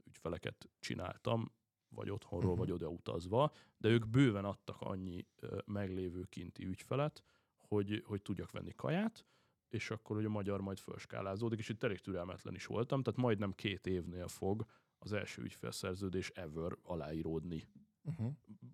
ügyfeleket 0.05 0.69
csináltam, 0.79 1.51
vagy 1.89 2.09
otthonról, 2.09 2.49
Mhm. 2.51 2.59
vagy 2.59 2.71
oda 2.71 2.87
utazva, 2.89 3.51
de 3.77 3.89
ők 3.89 4.07
bőven 4.07 4.45
adtak 4.45 4.81
annyi 4.81 5.27
ö, 5.35 5.57
meglévő 5.65 6.23
kinti 6.23 6.65
ügyfelet, 6.65 7.23
hogy, 7.57 8.03
hogy 8.05 8.21
tudjak 8.21 8.51
venni 8.51 8.71
kaját, 8.75 9.25
és 9.69 9.89
akkor 9.91 10.15
hogy 10.15 10.25
a 10.25 10.29
magyar 10.29 10.61
majd 10.61 10.77
fölskálázódik, 10.79 11.59
és 11.59 11.69
itt 11.69 11.83
elég 11.83 11.99
türelmetlen 11.99 12.55
is 12.55 12.65
voltam, 12.65 13.03
tehát 13.03 13.19
majdnem 13.19 13.51
két 13.51 13.87
évnél 13.87 14.27
fog 14.27 14.65
az 14.97 15.13
első 15.13 15.41
ügyfélszerződés 15.41 16.29
ever 16.29 16.77
aláíródni. 16.83 17.63
Uh-huh. 18.05 18.31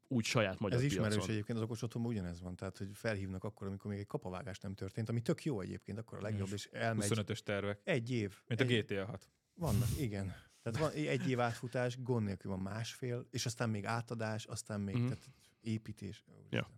Úgy 0.07 0.25
saját 0.25 0.59
magyar 0.59 0.79
Ez 0.79 0.85
ismerős 0.85 1.13
piacon. 1.13 1.31
egyébként, 1.31 1.57
az 1.57 1.63
okos 1.63 1.81
otthonban 1.81 2.11
ugyanez 2.11 2.41
van, 2.41 2.55
tehát 2.55 2.77
hogy 2.77 2.89
felhívnak 2.93 3.43
akkor, 3.43 3.67
amikor 3.67 3.91
még 3.91 3.99
egy 3.99 4.07
kapavágás 4.07 4.59
nem 4.59 4.73
történt, 4.73 5.09
ami 5.09 5.21
tök 5.21 5.43
jó 5.45 5.61
egyébként, 5.61 5.97
akkor 5.97 6.17
a 6.17 6.21
legjobb, 6.21 6.49
és 6.53 6.65
elmegy 6.71 7.09
25-ös 7.09 7.39
tervek. 7.39 7.79
egy 7.83 8.11
év. 8.11 8.41
Mint 8.47 8.61
a 8.61 8.63
egy, 8.63 8.85
GTA 8.85 9.05
6. 9.05 9.29
Vannak, 9.53 9.87
igen. 9.99 10.33
Tehát 10.61 10.79
van 10.79 10.91
egy 10.91 11.29
év 11.29 11.39
átfutás, 11.39 12.01
gond 12.01 12.25
nélkül 12.25 12.51
van 12.51 12.59
másfél, 12.59 13.27
és 13.29 13.45
aztán 13.45 13.69
még 13.69 13.85
átadás, 13.85 14.45
aztán 14.45 14.81
még 14.81 14.95
Mhm. 14.95 15.03
tehát 15.07 15.29
építés. 15.61 16.23
Ja. 16.49 16.69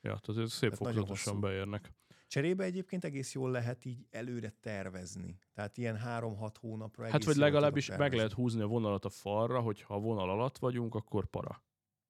Ja, 0.00 0.18
tehát 0.18 0.42
ez 0.42 0.52
szép 0.52 0.60
Tehát 0.70 0.78
nagyon 0.84 0.94
fokozatosan 0.94 1.40
beérnek. 1.40 1.92
Cserébe 2.28 2.64
egyébként 2.64 3.04
egész 3.04 3.32
jól 3.34 3.50
lehet 3.50 3.84
így 3.84 4.06
előre 4.10 4.54
tervezni. 4.60 5.38
Tehát 5.54 5.76
ilyen 5.76 5.96
három-hat 5.96 6.56
hónapra 6.56 7.02
egész 7.02 7.12
Hát 7.12 7.24
vagy 7.24 7.36
legalábbis 7.36 7.88
meg 7.88 8.12
lehet 8.12 8.32
húzni 8.32 8.60
a 8.60 8.66
vonalat 8.66 9.04
a 9.04 9.08
falra, 9.08 9.60
hogy 9.60 9.82
ha 9.82 9.94
a 9.94 9.98
vonal 9.98 10.30
alatt 10.30 10.58
vagyunk, 10.58 10.94
akkor 10.94 11.26
para. 11.26 11.62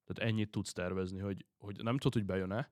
Tehát 0.07 0.31
ennyit 0.31 0.51
tudsz 0.51 0.73
tervezni, 0.73 1.19
hogy, 1.19 1.45
hogy 1.57 1.83
nem 1.83 1.97
tudod, 1.97 2.13
hogy 2.13 2.25
bejön-e, 2.25 2.71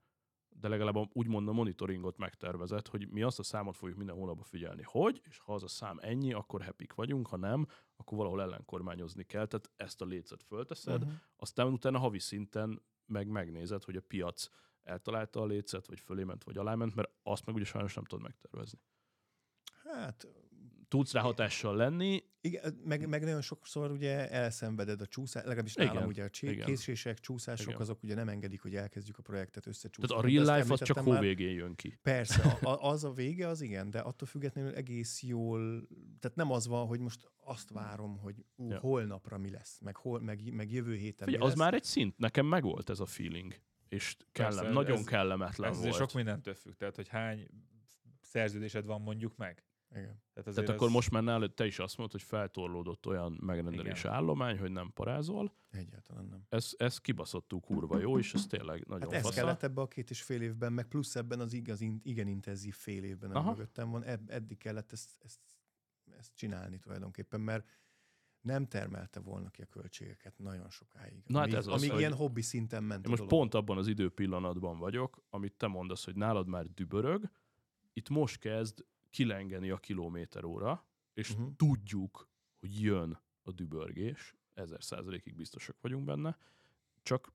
de 0.50 0.68
legalább 0.68 0.96
úgymond 1.14 1.48
a 1.48 1.52
monitoringot 1.52 2.18
megtervezett, 2.18 2.88
hogy 2.88 3.10
mi 3.10 3.22
azt 3.22 3.40
a 3.40 3.44
számot 3.44 3.78
fogjuk 3.78 3.98
minden 3.98 4.16
hónapban 4.16 4.44
figyelni, 4.44 4.82
hogy, 4.86 5.22
és 5.24 5.38
ha 5.40 5.54
az 5.54 5.64
a 5.64 5.68
szám 5.68 5.98
ennyi, 6.02 6.34
akkor 6.34 6.64
happy 6.64 6.88
vagyunk, 6.96 7.28
ha 7.28 7.38
nem, 7.38 7.66
akkor 7.96 8.18
valahol 8.18 8.42
ellenkormányozni 8.42 9.24
kell, 9.24 9.46
tehát 9.46 9.72
ezt 9.76 10.02
a 10.02 10.06
lécet 10.06 10.44
fölteszed, 10.44 11.04
Mhm. 11.06 11.14
aztán 11.36 11.68
utána 11.72 11.98
havi 12.00 12.20
szinten 12.20 12.82
meg 13.06 13.28
megnézed, 13.28 13.84
hogy 13.84 13.96
a 13.96 14.02
piac 14.02 14.48
eltalálta 14.84 15.42
a 15.42 15.46
lécet, 15.46 15.88
vagy 15.88 16.00
fölé 16.00 16.24
ment, 16.24 16.44
vagy 16.44 16.58
aláment, 16.58 16.96
mert 16.96 17.12
azt 17.24 17.46
meg 17.46 17.56
ugye 17.56 17.66
sajnos 17.66 17.94
nem 17.94 18.04
tudod 18.06 18.24
megtervezni. 18.24 18.80
Hát 19.84 20.28
Tudsz 20.88 21.14
rá 21.14 21.22
hatással 21.22 21.76
lenni, 21.76 22.24
Igen, 22.42 22.82
meg, 22.84 23.08
meg 23.08 23.24
nagyon 23.24 23.42
sokszor 23.42 23.92
ugye 23.92 24.30
elszenveded 24.30 25.02
a 25.02 25.06
csúszás, 25.06 25.44
legalábbis 25.44 25.76
Igen, 25.76 25.94
nálam 25.94 26.08
ugye 26.08 26.24
a 26.24 26.30
csé- 26.30 26.52
igen. 26.52 26.66
késések, 26.66 27.20
csúszások, 27.20 27.68
Igen. 27.68 27.80
azok 27.82 28.04
ugye 28.04 28.16
nem 28.16 28.30
engedik, 28.30 28.62
hogy 28.62 28.76
elkezdjük 28.76 29.18
a 29.18 29.22
projektet 29.22 29.66
összecsúszni. 29.68 30.08
tehát 30.08 30.24
a 30.24 30.28
real 30.28 30.58
life 30.58 30.74
az 30.74 30.82
csak 30.84 30.98
hó 30.98 31.18
végén 31.20 31.54
jön 31.54 31.76
ki. 31.76 32.00
Persze, 32.02 32.42
a, 32.62 32.90
az 32.90 33.04
a 33.04 33.12
vége, 33.12 33.48
az 33.48 33.62
igen, 33.62 33.90
de 33.90 34.00
attól 34.00 34.28
függetlenül 34.28 34.74
egész 34.74 35.24
jól, 35.24 35.88
tehát 36.20 36.38
nem 36.38 36.52
az 36.52 36.68
van, 36.68 36.88
hogy 36.88 37.00
most 37.00 37.30
azt 37.44 37.70
várom, 37.70 38.18
hogy 38.18 38.46
ú, 38.56 38.70
Ja. 38.70 38.80
holnapra 38.80 39.38
mi 39.38 39.50
lesz, 39.50 39.80
meg, 39.82 39.96
hol, 39.96 40.20
meg, 40.20 40.54
meg 40.54 40.72
jövő 40.72 40.96
héten 40.96 41.28
Figyelj, 41.28 41.38
mi 41.38 41.44
az 41.44 41.50
lesz. 41.50 41.60
már 41.60 41.74
egy 41.74 41.84
szint, 41.84 42.18
nekem 42.18 42.46
megvolt 42.46 42.90
ez 42.90 43.00
a 43.00 43.06
feeling, 43.06 43.56
és 43.90 44.18
kellem, 44.32 44.56
Persze, 44.58 44.72
nagyon 44.74 44.98
ez- 44.98 45.04
kellemetlen 45.06 45.70
Ez 45.70 45.76
volt. 45.78 45.88
azért 45.90 46.08
sok 46.10 46.14
mindentől 46.16 46.54
függ, 46.56 46.74
tehát 46.74 46.96
hogy 46.96 47.08
hány 47.08 47.48
szerződésed 48.22 48.86
van 48.86 49.02
mondjuk 49.02 49.36
meg. 49.38 49.64
Igen. 49.96 50.22
Tehát, 50.34 50.54
Tehát 50.56 50.70
akkor 50.70 50.88
az- 50.88 50.94
most 50.94 51.12
már 51.12 51.24
nálad 51.24 51.54
te 51.54 51.66
is 51.66 51.80
azt 51.80 51.98
mondod, 51.98 52.20
hogy 52.20 52.28
feltorlódott 52.28 53.06
olyan 53.08 53.38
megrendelés 53.42 54.00
Igen. 54.00 54.12
állomány, 54.12 54.58
hogy 54.60 54.72
nem 54.72 54.92
parázol. 54.94 55.54
Egyáltalán 55.72 56.26
nem. 56.26 56.46
Ez, 56.50 56.72
ez 56.78 56.98
kibaszottul 56.98 57.60
kurva 57.60 57.98
jó, 58.00 58.18
és 58.20 58.34
ez 58.34 58.48
tényleg 58.48 58.86
nagyon 58.88 59.10
Hát 59.10 59.18
ez 59.18 59.22
fasza. 59.26 59.42
kellett 59.42 59.64
ebbe 59.64 59.82
a 59.82 59.88
két 59.88 60.10
és 60.10 60.22
fél 60.22 60.42
évben, 60.42 60.74
meg 60.74 60.88
plusz 60.88 61.16
ebben 61.16 61.40
az 61.40 61.54
igaz, 61.54 61.82
igen 62.04 62.28
intenzív 62.28 62.76
fél 62.76 63.04
évben, 63.04 63.30
ami 63.30 63.40
Aha. 63.40 63.52
mögöttem 63.52 63.90
van, 63.92 64.04
eb, 64.04 64.30
eddig 64.30 64.58
kellett 64.58 64.92
ezt, 64.92 65.16
ezt, 65.24 65.40
ezt 66.18 66.36
csinálni 66.36 66.80
tulajdonképpen, 66.80 67.42
mert 67.42 67.70
nem 68.42 68.68
termelte 68.68 69.20
volna 69.20 69.50
ki 69.50 69.62
a 69.62 69.66
költségeket 69.66 70.38
nagyon 70.38 70.70
sokáig. 70.70 71.24
Na 71.26 71.38
hát 71.38 71.46
amíg, 71.48 71.58
ez 71.58 71.68
az, 71.68 71.74
amíg 71.74 71.90
hogy- 71.90 72.00
ilyen 72.00 72.14
hobbi 72.14 72.42
szinten 72.42 72.84
ment 72.84 73.04
Én 73.06 73.10
most 73.10 73.22
a 73.22 73.26
dolog. 73.26 73.40
pont 73.50 73.54
abban 73.62 73.78
az 73.78 73.88
időpillanatban 73.88 74.78
vagyok, 74.78 75.24
amit 75.30 75.54
te 75.54 75.68
mondasz, 75.68 76.06
hogy 76.06 76.16
nálad 76.16 76.48
már 76.48 76.66
dübörög, 76.74 77.30
itt 77.94 78.10
most 78.10 78.38
kezd 78.40 78.86
kilengeni 79.16 79.70
a 79.70 79.78
kilométer 79.78 80.44
óra, 80.44 80.86
és 81.14 81.32
uh-huh. 81.32 81.56
tudjuk, 81.56 82.30
hogy 82.60 82.82
jön 82.82 83.22
a 83.42 83.52
dübörgés, 83.52 84.36
ezer 84.54 84.84
százalékig 84.84 85.36
biztosak 85.36 85.78
vagyunk 85.82 86.06
benne, 86.06 86.38
csak 87.02 87.34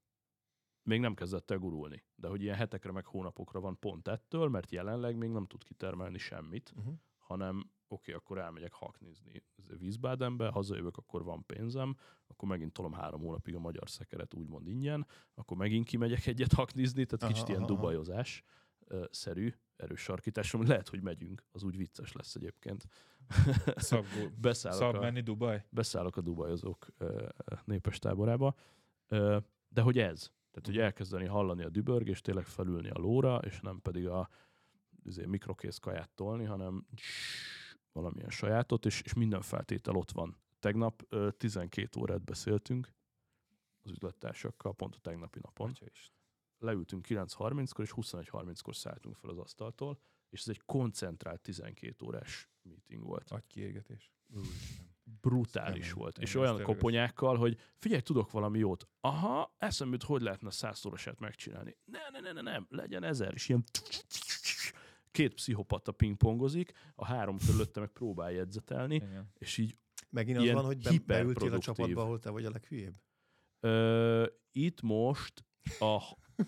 még 0.83 1.01
nem 1.01 1.15
kezdett 1.15 1.51
el 1.51 1.59
gurulni. 1.59 2.05
De 2.15 2.29
hogy 2.29 2.43
ilyen 2.43 2.57
hetekre 2.57 2.93
meg 2.93 3.07
hónapokra 3.07 3.61
van 3.61 3.79
pont 3.79 4.09
ettől, 4.09 4.49
mert 4.49 4.71
jelenleg 4.71 5.17
még 5.17 5.31
nem 5.31 5.47
tud 5.47 5.65
kitermelni 5.65 6.19
semmit, 6.19 6.73
Uh-huh. 6.77 6.95
hanem 7.19 7.71
oké, 7.89 8.13
akkor 8.13 8.39
elmegyek 8.39 8.73
haknizni 8.73 9.43
Wiesbadenbe, 9.81 10.49
hazajövök, 10.49 10.97
akkor 10.97 11.25
van 11.25 11.47
pénzem, 11.47 11.97
akkor 12.27 12.49
megint 12.49 12.73
tolom 12.73 12.93
három 12.93 13.21
hónapig 13.21 13.55
a 13.55 13.59
magyar 13.59 13.91
szekeret 13.91 14.35
úgymond 14.35 14.69
ingyen, 14.69 15.07
akkor 15.35 15.57
megint 15.57 15.87
kimegyek 15.87 16.27
egyet 16.27 16.53
haknizni, 16.53 17.05
tehát 17.05 17.23
Aha, 17.23 17.33
kicsit 17.33 17.49
ilyen 17.49 17.63
aha, 17.63 17.73
aha. 17.73 17.81
dubajozás 17.81 18.45
szerű, 19.11 19.55
erős 19.81 20.01
sarkítás, 20.01 20.55
ami 20.55 20.67
lehet, 20.67 20.89
hogy 20.89 21.03
megyünk, 21.03 21.45
az 21.53 21.63
úgy 21.63 21.77
vicces 21.77 22.13
lesz 22.13 22.35
egyébként. 22.35 22.85
Szabgó, 23.77 24.29
Beszállok 24.41 24.79
szab 24.79 24.95
a, 24.95 25.01
menni 25.01 25.21
Dubaj? 25.21 25.65
beszállok 25.71 26.17
a 26.17 26.21
dubajozók 26.21 26.87
népes 27.65 27.99
táborába, 27.99 28.55
de 29.69 29.81
hogy 29.81 29.99
ez, 29.99 30.31
tehát 30.51 30.67
hogy 30.67 30.79
elkezdeni 30.79 31.27
hallani 31.27 31.65
a 31.65 31.69
dübörgést, 31.69 32.25
tényleg 32.25 32.45
felülni 32.45 32.91
a 32.91 32.99
lóra, 32.99 33.37
és 33.37 33.61
nem 33.61 33.81
pedig 33.83 34.07
a 34.07 34.29
azért 35.07 35.29
mikrokész 35.29 35.79
kaját 35.79 36.11
tolni, 36.15 36.45
hanem 36.45 36.87
valamilyen 37.93 38.31
sajátot, 38.31 38.87
és, 38.87 39.01
és 39.01 39.15
minden 39.15 39.41
feltétel 39.43 39.97
ott 39.97 40.11
van. 40.11 40.37
Tegnap 40.59 41.03
ö, 41.09 41.31
12 41.31 42.01
órát 42.01 42.25
beszéltünk 42.25 42.95
az 43.83 43.91
üzlettársakkal, 43.91 44.75
pont 44.75 44.95
a 44.95 44.99
tegnapi 44.99 45.39
napon. 45.43 45.69
Atya 45.69 45.87
is. 45.93 46.13
Leültünk 46.61 47.07
9.30-kor, 47.09 47.85
és 47.85 47.93
21.30-kor 47.97 48.77
szálltunk 48.77 49.17
fel 49.17 49.31
az 49.31 49.39
asztaltól, 49.39 49.99
és 50.31 50.41
ez 50.41 50.49
egy 50.49 50.63
koncentrált 50.67 51.41
12 51.41 52.05
órás 52.07 52.49
meeting 52.63 53.03
volt 53.05 53.31
Agykiégetés. 53.31 54.13
brutális 55.21 55.87
kemény, 55.87 55.99
volt. 56.01 56.13
kemény, 56.15 56.29
és 56.29 56.35
ez 56.35 56.41
olyan 56.41 56.63
koponyákkal, 56.63 57.37
hogy 57.37 57.59
figyelj, 57.77 58.01
tudok 58.01 58.31
valami 58.31 58.59
jót. 58.59 58.89
Aha, 59.01 59.55
eszembe 59.59 59.93
jut, 59.93 60.03
hogy 60.03 60.23
lehetne 60.23 60.51
százszorosát 60.51 61.19
megcsinálni. 61.19 61.77
Ne, 61.85 61.99
ne, 62.13 62.21
ne, 62.21 62.33
ne, 62.33 62.41
nem, 62.41 62.67
legyen 62.71 63.03
ezer, 63.03 63.33
és 63.35 63.49
ilyen 63.49 63.65
két 65.11 65.35
pszichopata 65.35 65.93
pingpongozik, 65.93 66.73
a 66.95 67.05
három 67.05 67.39
körülötte 67.39 67.81
meg 67.81 67.89
próbál 67.89 68.33
jegyzetelni, 68.33 68.95
Igen. 68.95 69.31
és 69.39 69.59
így 69.59 69.77
Megint 70.11 70.37
az 70.37 70.43
ilyen 70.43 70.55
van, 70.55 70.65
hogy 70.65 70.79
be, 70.79 70.99
beültél 71.07 71.53
a 71.53 71.59
csapatba, 71.59 72.03
ahol 72.03 72.19
te 72.19 72.31
vagy 72.31 72.45
a 72.45 72.51
leghülyébb. 72.51 72.95
ö, 73.61 74.27
itt 74.53 74.81
most 74.81 75.45
a 75.79 75.99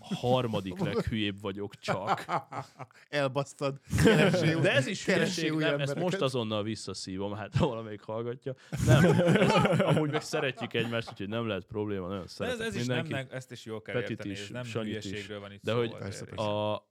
harmadik 0.00 0.78
leghülyébb 0.78 1.40
vagyok 1.40 1.74
csak. 1.78 2.24
Elbasztad. 3.08 3.80
Keressél, 4.04 4.60
De 4.60 4.72
ez 4.72 4.86
is 4.86 5.04
hülyeség, 5.04 5.52
nem, 5.52 5.80
ezt 5.80 5.94
most 5.94 6.20
azonnal 6.20 6.62
visszaszívom, 6.62 7.32
hát 7.34 7.54
ha 7.54 7.66
valamelyik 7.66 8.00
hallgatja. 8.02 8.54
Nem, 8.86 9.04
ez, 9.04 9.50
amúgy 9.80 10.10
meg 10.10 10.22
szeretjük 10.22 10.74
egymást, 10.74 11.10
úgyhogy 11.10 11.28
nem 11.28 11.46
lehet 11.46 11.64
probléma, 11.64 12.06
nagyon 12.08 12.22
ez, 12.24 12.30
szeretek 12.32 12.66
ez 12.66 12.74
is 12.74 12.80
mindenkit. 12.80 13.12
nem, 13.12 13.26
ezt 13.30 13.52
is 13.52 13.64
jól 13.64 13.82
kell 13.82 13.94
Petit 13.94 14.10
érteni, 14.10 14.30
is, 14.30 14.40
ez 14.40 14.48
nem 14.48 14.64
Sanyit 14.64 15.04
is. 15.04 15.26
van 15.26 15.52
itt 15.52 15.62
De 15.62 15.72
szó. 15.72 15.78
hogy 15.78 15.90
Persze, 15.96 16.22
is. 16.22 16.28
persze. 16.28 16.44
A, 16.44 16.86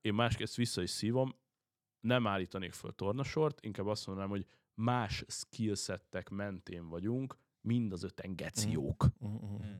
én 0.00 0.14
másképp 0.14 0.46
ezt 0.46 0.56
vissza 0.56 0.82
is 0.82 0.90
szívom, 0.90 1.34
nem 2.00 2.26
állítanék 2.26 2.72
föl 2.72 2.94
tornasort, 2.94 3.64
inkább 3.64 3.86
azt 3.86 4.06
mondanám, 4.06 4.30
hogy 4.30 4.46
más 4.74 5.24
skillsettek 5.28 6.28
mentén 6.28 6.88
vagyunk, 6.88 7.38
mind 7.60 7.92
az 7.92 8.02
öten 8.02 8.36
geciók, 8.36 9.06
Mhm, 9.18 9.32
mhm. 9.34 9.64
Mm. 9.66 9.74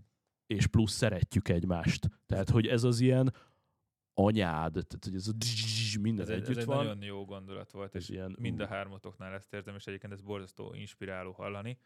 És 0.49 0.67
plusz 0.67 0.93
szeretjük 0.93 1.49
egymást. 1.49 2.09
Tehát, 2.27 2.51
hogy 2.51 2.67
ez 2.67 2.85
az 2.85 3.01
ilyen 3.01 3.35
anyád, 4.15 4.73
tehát 4.73 5.05
hogy 5.05 5.15
ez 5.15 5.29
a 5.29 5.33
minden 6.01 6.25
Ez 6.25 6.31
egy, 6.31 6.37
együtt 6.37 6.51
ez 6.51 6.57
egy 6.57 6.65
van. 6.65 6.85
nagyon 6.85 7.03
jó 7.03 7.25
gondolat 7.25 7.71
volt, 7.71 7.95
Ez 7.95 8.03
és 8.03 8.09
ilyen, 8.09 8.37
mind 8.39 8.61
a 8.61 8.67
hármatoknál 8.67 9.35
ezt 9.35 9.53
érzem, 9.53 9.75
és 9.75 9.87
egyébként 9.87 10.13
ez 10.13 10.21
borzasztó 10.21 10.75
inspiráló 10.75 11.33
hallani, 11.33 11.79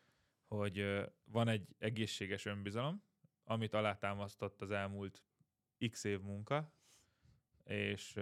hogy 0.47 0.84
van 1.24 1.48
egy 1.48 1.74
egészséges 1.78 2.44
önbizalom, 2.44 3.02
amit 3.44 3.74
alátámasztott 3.74 4.60
az 4.60 4.70
elmúlt 4.70 5.24
x 5.90 6.05
év 6.05 6.20
munka, 6.20 6.72
és 7.64 8.18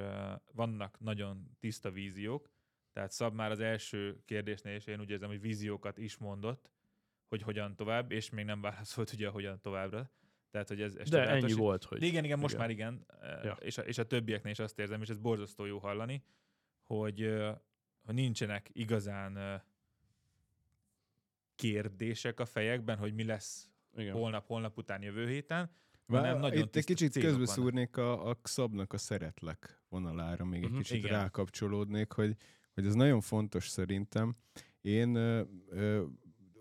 vannak 0.52 1.00
nagyon 1.00 1.56
tiszta 1.58 1.90
víziók, 1.90 2.50
tehát 2.92 3.10
Szab 3.10 3.34
már 3.34 3.50
az 3.50 3.60
első 3.60 4.22
kérdésnél, 4.24 4.74
és 4.74 4.86
én 4.86 5.00
úgy 5.00 5.10
érzem, 5.10 5.28
hogy 5.28 5.40
víziókat 5.40 5.98
is 5.98 6.16
mondott, 6.16 6.70
hogy 7.26 7.42
hogyan 7.42 7.76
tovább, 7.76 8.10
és 8.10 8.30
még 8.30 8.44
nem 8.44 8.60
válaszolt 8.60 9.12
ugye, 9.14 9.28
hogyan 9.28 9.60
továbbra. 9.60 10.10
Tehát, 10.50 10.68
hogy 10.68 10.80
ez, 10.80 10.94
ez 10.94 11.08
De 11.08 11.28
ennyi 11.28 11.52
volt, 11.52 11.84
hogy 11.84 11.98
De 11.98 12.06
igen, 12.06 12.24
igen, 12.24 12.38
most 12.38 12.54
igen. 12.54 12.66
már 12.66 12.74
igen. 12.74 13.06
Ja. 13.42 13.52
És, 13.60 13.78
a, 13.78 13.82
és 13.82 13.98
a 13.98 14.06
többieknél 14.06 14.52
is 14.52 14.58
azt 14.58 14.78
érzem, 14.78 15.02
és 15.02 15.08
ez 15.08 15.18
borzasztó 15.18 15.64
jó 15.64 15.78
hallani, 15.78 16.22
hogy, 16.86 17.34
hogy 18.04 18.14
nincsenek 18.14 18.70
igazán 18.72 19.62
kérdések 21.54 22.40
a 22.40 22.44
fejekben, 22.44 22.98
hogy 22.98 23.14
mi 23.14 23.24
lesz 23.24 23.68
igen. 23.96 24.12
holnap, 24.14 24.46
holnap 24.46 24.76
után, 24.78 25.02
jövő 25.02 25.28
héten, 25.28 25.70
Vá- 26.06 26.20
hanem 26.24 26.40
nagyon 26.40 26.62
Itt 26.62 26.76
egy 26.76 26.84
kicsit 26.84 27.18
közbeszúrnék 27.18 27.96
a, 27.96 28.28
a 28.28 28.36
Szabnak 28.42 28.92
a 28.92 28.98
szeretlek 28.98 29.82
vonalára, 29.88 30.44
még 30.44 30.62
egy 30.62 30.68
Mhm. 30.70 30.78
kicsit 30.78 30.96
Igen. 30.96 31.10
rákapcsolódnék, 31.10 32.12
hogy, 32.12 32.36
hogy 32.74 32.86
ez 32.86 32.94
nagyon 32.94 33.20
fontos 33.20 33.68
szerintem. 33.68 34.36
Én 34.80 35.14
ö, 35.14 35.42
ö, 35.68 36.04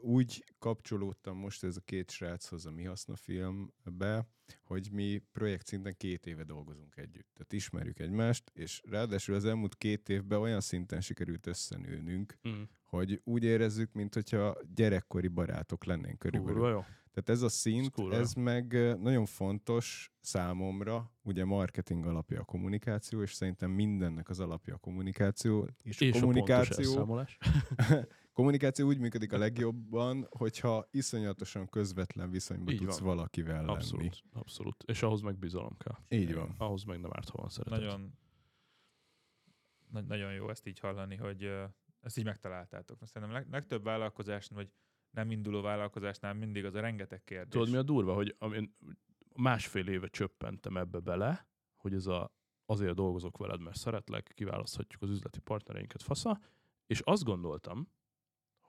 úgy 0.02 0.44
kapcsolódtam 0.60 1.38
most 1.38 1.64
ez 1.64 1.78
a 1.78 1.82
két 1.86 2.12
sráchoz 2.12 2.66
a 2.66 2.72
Mi 2.72 2.84
Haszna 2.84 3.16
filmbe, 3.16 4.28
hogy 4.64 4.90
mi 4.92 5.22
projekt 5.32 5.66
szinten 5.68 5.94
két 5.98 6.26
éve 6.26 6.44
dolgozunk 6.44 6.96
együtt. 6.98 7.28
Tehát 7.34 7.54
ismerjük 7.54 8.00
egymást, 8.00 8.52
és 8.54 8.82
ráadásul 8.90 9.36
az 9.36 9.46
elmúlt 9.46 9.76
két 9.76 10.10
évben 10.10 10.40
olyan 10.40 10.62
szinten 10.62 11.02
sikerült 11.02 11.48
összenőnünk, 11.48 12.38
Mm. 12.50 12.62
hogy 12.86 13.22
úgy 13.24 13.44
érezzük, 13.44 13.94
mintha 13.94 14.58
gyerekkori 14.76 15.28
barátok 15.28 15.86
lennénk 15.86 16.20
körülbelül. 16.20 16.60
Kurva 16.60 16.70
jó. 16.72 16.84
Tehát 17.14 17.30
ez 17.30 17.42
a 17.42 17.50
szint, 17.50 17.86
Ez 17.86 17.92
kurva 17.92 18.16
ez 18.16 18.34
meg 18.34 18.72
nagyon 19.00 19.26
fontos 19.26 20.12
számomra, 20.20 21.12
ugye 21.22 21.46
marketing 21.46 22.06
alapja 22.06 22.40
a 22.40 22.44
kommunikáció, 22.44 23.22
és 23.22 23.34
szerintem 23.34 23.72
mindennek 23.72 24.30
az 24.30 24.40
alapja 24.40 24.74
a 24.76 24.78
kommunikáció. 24.78 25.70
És, 25.84 26.00
És 26.00 26.08
a 26.08 26.12
pontos 26.12 26.22
kommunikáció, 26.22 26.90
elszámolás. 26.92 27.38
kommunikáció 28.40 28.88
úgy 28.88 29.00
működik 29.00 29.34
a 29.34 29.38
legjobban, 29.38 30.28
hogyha 30.30 30.88
iszonyatosan 30.92 31.70
közvetlen 31.70 32.30
viszonyban 32.30 32.74
Így 32.74 32.80
tudsz 32.80 33.00
van. 33.00 33.08
valakivel 33.16 33.56
lenni. 33.56 33.72
Abszolút, 33.72 34.24
abszolút. 34.32 34.84
És 34.84 35.04
ahhoz 35.04 35.22
meg 35.22 35.38
bizalom 35.38 35.78
kell. 35.78 36.20
Így 36.20 36.34
van. 36.34 36.56
Ahhoz 36.58 36.84
meg 36.84 37.00
nem 37.00 37.10
árt, 37.14 37.30
ha 37.30 37.38
van 37.38 37.50
szeretet. 37.50 37.80
Nagyon, 37.80 38.14
na- 39.90 40.02
nagyon 40.02 40.34
jó 40.34 40.50
ezt 40.50 40.68
így 40.68 40.80
hallani, 40.80 41.16
hogy 41.16 41.44
ezt 42.02 42.18
így 42.18 42.24
megtaláltátok. 42.24 43.00
Mert 43.00 43.12
Szerintem 43.12 43.38
leg, 43.38 43.50
legtöbb 43.52 43.84
vállalkozásnál, 43.84 44.60
vagy 44.64 44.72
nem 45.12 45.32
induló 45.32 45.62
vállalkozásnál 45.62 46.34
mindig 46.34 46.66
az 46.66 46.76
a 46.76 46.80
rengeteg 46.80 47.24
kérdés. 47.24 47.52
Tudod, 47.52 47.70
mi 47.70 47.78
a 47.78 47.84
durva, 47.84 48.14
hogy 48.14 48.36
amin 48.38 48.76
másfél 49.36 49.88
éve 49.88 50.08
csöppentem 50.08 50.78
ebbe 50.78 51.00
bele, 51.00 51.48
hogy 51.76 51.94
ez 51.94 52.06
a 52.08 52.34
azért 52.66 52.96
dolgozok 52.96 53.38
veled, 53.38 53.62
mert 53.62 53.78
szeretlek, 53.78 54.32
kiválaszthatjuk 54.36 55.02
az 55.02 55.10
üzleti 55.10 55.40
partnereinket, 55.40 56.02
fasza, 56.02 56.40
és 56.86 57.00
azt 57.00 57.24
gondoltam, 57.24 57.98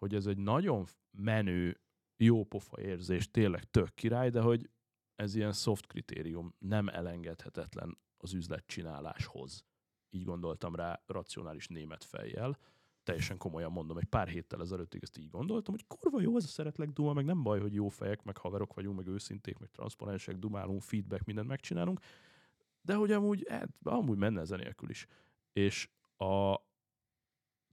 hogy 0.00 0.14
ez 0.14 0.26
egy 0.26 0.38
nagyon 0.38 0.86
menő, 1.10 1.80
jó 2.16 2.44
pofa 2.44 2.80
érzés, 2.80 3.30
tényleg 3.30 3.64
tök 3.64 3.94
király, 3.94 4.30
de 4.30 4.40
hogy 4.40 4.70
ez 5.14 5.34
ilyen 5.34 5.52
soft 5.52 5.86
kritérium, 5.86 6.54
nem 6.58 6.88
elengedhetetlen 6.88 7.98
az 8.16 8.32
üzletcsináláshoz. 8.32 9.64
Így 10.10 10.24
gondoltam 10.24 10.74
rá 10.74 11.02
racionális 11.06 11.68
német 11.68 12.04
fejjel. 12.04 12.58
Teljesen 13.02 13.36
komolyan 13.36 13.72
mondom, 13.72 13.98
egy 13.98 14.04
pár 14.04 14.28
héttel 14.28 14.60
ezelőttig 14.60 15.02
ezt 15.02 15.18
így 15.18 15.28
gondoltam, 15.28 15.74
hogy 15.74 15.86
kurva 15.86 16.20
jó, 16.20 16.36
ez 16.36 16.44
a 16.44 16.46
szeretlek 16.46 16.88
duma, 16.88 17.12
meg 17.12 17.24
nem 17.24 17.42
baj, 17.42 17.60
hogy 17.60 17.74
jó 17.74 17.88
fejek, 17.88 18.22
meg 18.22 18.36
haverok 18.36 18.74
vagyunk, 18.74 18.96
meg 18.96 19.06
őszinték, 19.06 19.58
meg 19.58 19.70
transzparensek, 19.70 20.36
dumálunk, 20.36 20.82
feedback, 20.82 21.24
mindent 21.24 21.48
megcsinálunk, 21.48 22.00
de 22.82 22.94
hogy 22.94 23.12
amúgy, 23.12 23.46
hát, 23.48 23.68
amúgy 23.82 24.18
menne 24.18 24.40
ez 24.40 24.50
nélkül 24.50 24.90
is. 24.90 25.06
És 25.52 25.88
a 26.16 26.60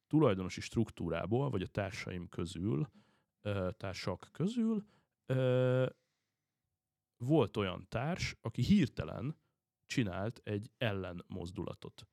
tulajdonosi 0.07 0.61
struktúrából, 0.61 1.49
vagy 1.49 1.61
a 1.61 1.67
társaim 1.67 2.29
közül, 2.29 2.89
társak 3.77 4.29
közül 4.31 4.85
volt 7.17 7.57
olyan 7.57 7.85
társ, 7.89 8.35
aki 8.41 8.61
hirtelen 8.61 9.37
csinált 9.85 10.41
egy 10.43 10.71
ellenmozdulatot. 10.77 12.07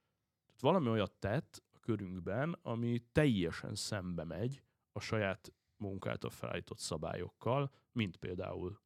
Tehát 0.46 0.60
valami 0.60 0.88
olyat 0.88 1.12
tett 1.12 1.64
a 1.70 1.78
körünkben, 1.78 2.58
ami 2.62 2.98
teljesen 3.12 3.74
szembe 3.74 4.24
megy 4.24 4.62
a 4.92 5.00
saját 5.00 5.54
munkáltal 5.76 6.30
felállított 6.30 6.78
szabályokkal, 6.78 7.72
mint 7.92 8.16
például 8.16 8.82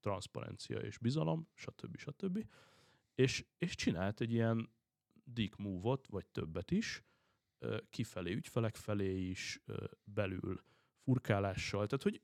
transzparencia 0.00 0.78
és 0.78 0.98
bizalom, 0.98 1.48
stb. 1.54 1.96
stb. 1.96 2.44
És, 3.14 3.46
és 3.58 3.74
csinált 3.74 4.20
egy 4.20 4.32
ilyen 4.32 4.72
dick 5.24 5.56
move-ot, 5.56 6.06
vagy 6.06 6.26
többet 6.26 6.70
is, 6.70 7.02
kifelé, 7.90 8.32
ügyfelek 8.32 8.76
felé 8.76 9.28
is, 9.28 9.62
belül 10.04 10.62
furkálással, 11.04 11.86
tehát 11.86 12.02
hogy 12.02 12.22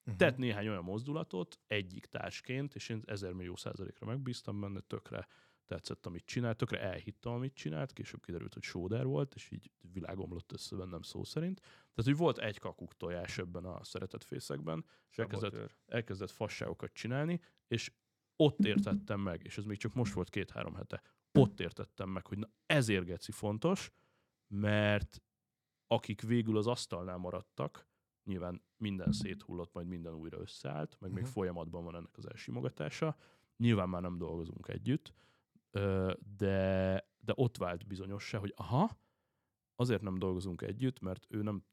uh-huh. 0.00 0.16
tett 0.16 0.36
néhány 0.36 0.68
olyan 0.68 0.84
mozdulatot 0.84 1.60
egyik 1.66 2.06
társként, 2.06 2.74
és 2.74 2.88
én 2.88 3.02
ezer 3.06 3.32
millió 3.32 3.56
százalékra 3.56 4.06
megbíztam 4.06 4.60
benne, 4.60 4.80
tökre 4.80 5.26
tetszett, 5.66 6.06
amit 6.06 6.26
csinált, 6.26 6.56
tökre 6.56 6.80
elhittem, 6.80 7.32
amit 7.32 7.54
csinált, 7.54 7.92
később 7.92 8.24
kiderült, 8.24 8.54
hogy 8.54 8.62
sóder 8.62 9.04
volt, 9.04 9.34
és 9.34 9.50
így 9.50 9.70
világomlott 9.92 10.52
össze 10.52 10.76
bennem 10.76 11.02
szó 11.02 11.24
szerint. 11.24 11.60
Tehát, 11.60 12.04
hogy 12.04 12.16
volt 12.16 12.38
egy 12.38 12.58
kakuk 12.58 12.96
tojás 12.96 13.38
ebben 13.38 13.64
a 13.64 13.84
szeretett 13.84 14.24
fészekben, 14.24 14.84
és 15.10 15.18
elkezdett, 15.18 15.76
elkezdett 15.86 16.30
fasságokat 16.30 16.92
csinálni, 16.92 17.40
és 17.66 17.92
ott 18.36 18.64
értettem 18.64 19.20
meg, 19.20 19.44
és 19.44 19.58
ez 19.58 19.64
még 19.64 19.78
csak 19.78 19.94
most 19.94 20.12
volt 20.12 20.30
két-három 20.30 20.74
hete, 20.74 21.02
ott 21.32 21.60
értettem 21.60 22.08
meg, 22.08 22.26
hogy 22.26 22.38
na 22.38 22.50
ezért 22.66 23.04
geci 23.04 23.32
fontos, 23.32 23.90
mert 24.48 25.22
akik 25.86 26.22
végül 26.22 26.56
az 26.56 26.66
asztalnál 26.66 27.16
maradtak, 27.16 27.88
nyilván 28.24 28.62
minden 28.76 29.12
széthullott, 29.12 29.72
majd 29.72 29.86
minden 29.86 30.14
újra 30.14 30.38
összeállt, 30.40 30.96
meg 31.00 31.10
még 31.10 31.18
uh-huh. 31.18 31.34
folyamatban 31.34 31.84
van 31.84 31.94
ennek 31.94 32.16
az 32.16 32.26
elsimogatása. 32.26 33.16
Nyilván 33.56 33.88
már 33.88 34.02
nem 34.02 34.18
dolgozunk 34.18 34.68
együtt, 34.68 35.12
de, 36.36 37.06
de 37.18 37.32
ott 37.34 37.56
vált 37.56 37.86
bizonyossá, 37.86 38.38
hogy 38.38 38.52
aha, 38.56 38.98
azért 39.76 40.02
nem 40.02 40.18
dolgozunk 40.18 40.62
együtt, 40.62 41.00
mert 41.00 41.26
ő 41.28 41.42
nem 41.42 41.64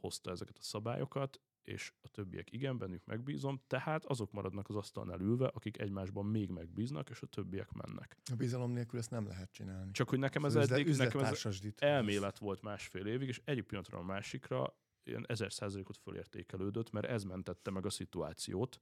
hozta 0.00 0.30
ezeket 0.30 0.58
a 0.58 0.62
szabályokat, 0.62 1.40
és 1.68 1.92
a 2.00 2.08
többiek 2.08 2.52
igen, 2.52 2.78
bennük 2.78 3.04
megbízom, 3.04 3.60
tehát 3.66 4.04
azok 4.04 4.32
maradnak 4.32 4.68
az 4.68 4.76
asztalnál 4.76 5.20
ülve, 5.20 5.46
akik 5.46 5.78
egymásban 5.78 6.26
még 6.26 6.50
megbíznak, 6.50 7.10
és 7.10 7.20
a 7.20 7.26
többiek 7.26 7.72
mennek. 7.72 8.16
A 8.32 8.34
bizalom 8.36 8.72
nélkül 8.72 8.98
ezt 8.98 9.10
nem 9.10 9.26
lehet 9.26 9.52
csinálni. 9.52 9.92
Csak 9.92 10.08
hogy 10.08 10.18
nekem 10.18 10.44
ez 10.44 10.54
az 10.54 10.70
eddig, 10.70 10.96
nekem 10.96 11.20
ez 11.20 11.46
elmélet 11.76 12.38
volt 12.38 12.62
másfél 12.62 13.06
évig, 13.06 13.28
és 13.28 13.40
egyik 13.44 13.64
pillanatra 13.64 13.98
a 13.98 14.02
másikra 14.02 14.76
ilyen 15.02 15.24
ezer 15.28 15.52
százalékot 15.52 15.96
fölértékelődött, 15.96 16.90
mert 16.90 17.06
ez 17.06 17.24
mentette 17.24 17.70
meg 17.70 17.86
a 17.86 17.90
szituációt, 17.90 18.80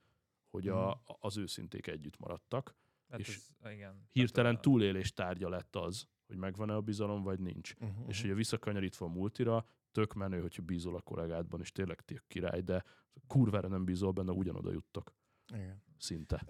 hogy 0.50 0.68
a, 0.68 0.92
hmm. 0.92 1.16
az 1.20 1.36
őszinték 1.36 1.86
együtt 1.86 2.18
maradtak, 2.18 2.74
hát 3.08 3.20
és 3.20 3.28
ez, 3.28 3.72
igen, 3.72 4.08
hirtelen 4.12 4.60
túlélés 4.60 5.12
tárgya 5.12 5.48
lett 5.48 5.76
az, 5.76 6.08
hogy 6.26 6.36
megvan-e 6.36 6.74
a 6.74 6.80
bizalom, 6.80 7.22
vagy 7.22 7.40
nincs. 7.40 7.74
Uh-huh. 7.80 8.08
És 8.08 8.24
ugye 8.24 8.34
visszakanyarítva 8.34 9.06
a 9.06 9.08
multira, 9.08 9.66
tök 9.92 10.14
menő, 10.14 10.40
hogyha 10.40 10.62
bízol 10.62 10.94
a 10.94 11.00
kollégádban, 11.00 11.60
és 11.60 11.72
tényleg 11.72 12.00
tök 12.00 12.24
király, 12.26 12.60
de 12.60 12.84
kurvára 13.26 13.68
nem 13.68 13.84
bízol 13.84 14.12
benne, 14.12 14.32
ugyanoda 14.32 14.72
juttok. 14.72 15.14
Igen. 15.54 15.82
Szinte. 15.98 16.44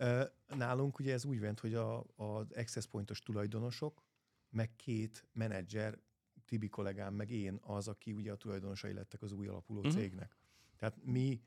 Nálunk 0.47 0.99
ugye 0.99 1.13
ez 1.13 1.25
úgy 1.25 1.41
ment, 1.41 1.61
hogy 1.61 1.75
a, 1.75 2.05
az 2.17 2.53
Access 2.53 2.87
Pointos 2.87 3.19
tulajdonosok, 3.19 4.03
meg 4.51 4.77
két 4.77 5.27
menedzser, 5.33 5.99
Tibi 6.45 6.69
kollégám, 6.69 7.15
meg 7.15 7.31
én 7.31 7.59
az, 7.63 7.89
aki 7.89 8.13
ugye 8.13 8.33
a 8.33 8.37
tulajdonosai 8.37 8.93
lettek 8.93 9.23
az 9.23 9.33
új 9.33 9.47
alapuló 9.47 9.79
uh-huh. 9.79 9.95
cégnek. 9.95 10.37
Tehát 10.77 10.99
mi 11.03 11.43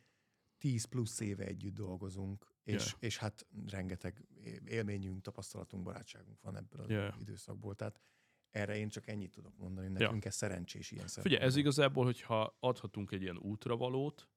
10 0.58 0.86
plusz 0.86 1.20
éve 1.20 1.46
együtt 1.46 1.74
dolgozunk, 1.74 2.54
és, 2.64 2.86
yeah. 2.86 2.98
és 3.00 3.18
hát 3.18 3.48
rengeteg 3.68 4.26
élményünk, 4.66 5.22
tapasztalatunk, 5.22 5.84
barátságunk 5.84 6.42
van 6.42 6.58
ebből 6.58 6.82
az 6.82 6.90
yeah. 6.90 7.20
időszakból. 7.20 7.76
Tehát 7.76 8.00
erre 8.52 8.78
én 8.78 8.90
csak 8.90 9.08
ennyit 9.08 9.32
tudok 9.32 9.58
mondani, 9.58 9.88
nekünk 9.88 10.24
ja. 10.24 10.30
ez 10.30 10.36
szerencsés 10.36 10.92
ilyen 10.92 11.08
Figyelj, 11.08 11.42
ez 11.44 11.56
igazából, 11.56 12.06
hogyha 12.06 12.56
adhatunk 12.60 13.12
egy 13.12 13.22
ilyen 13.22 13.38
útravalót, 13.38 14.30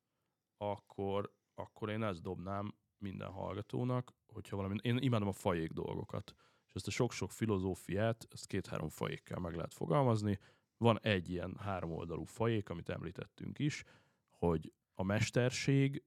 akkor, 0.56 1.34
akkor 1.54 1.90
én 1.90 2.02
ezt 2.02 2.22
dobnám 2.22 2.74
minden 2.98 3.30
hallgatónak, 3.30 4.14
hogyha 4.26 4.56
valami, 4.56 4.76
én 4.82 4.96
imádom 4.96 5.28
a 5.28 5.32
fajék 5.32 5.70
dolgokat, 5.70 6.34
és 6.66 6.74
ezt 6.74 6.86
a 6.86 6.90
sok-sok 6.90 7.30
filozófiát, 7.30 8.28
ezt 8.30 8.46
két-három 8.46 8.88
fajékkel 8.88 9.38
meg 9.38 9.54
lehet 9.54 9.74
fogalmazni. 9.74 10.38
Van 10.76 11.00
egy 11.00 11.30
ilyen 11.30 11.56
háromoldalú 11.58 12.24
fajék, 12.24 12.68
amit 12.68 12.88
említettünk 12.88 13.58
is, 13.58 13.84
hogy 14.30 14.72
a 14.94 15.02
mesterség 15.02 16.04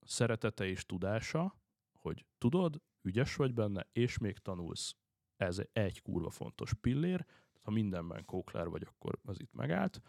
szeretete 0.00 0.66
és 0.66 0.86
tudása, 0.86 1.56
hogy 1.92 2.26
tudod, 2.38 2.82
ügyes 3.02 3.36
vagy 3.36 3.54
benne, 3.54 3.88
és 3.92 4.18
még 4.18 4.38
tanulsz. 4.38 4.96
Ez 5.42 5.62
egy 5.72 6.02
kurva 6.02 6.30
fontos 6.30 6.74
pillér, 6.74 7.26
ha 7.62 7.70
mindenben 7.70 8.24
kóklár 8.24 8.68
vagy, 8.68 8.82
akkor 8.88 9.18
az 9.24 9.40
itt 9.40 9.52
megállt. 9.52 10.00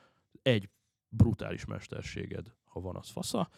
Egy 0.42 0.70
brutális 1.08 1.66
mesterséged, 1.66 2.56
ha 2.64 2.80
van, 2.80 2.96
az 2.96 3.10
fasza, 3.10 3.50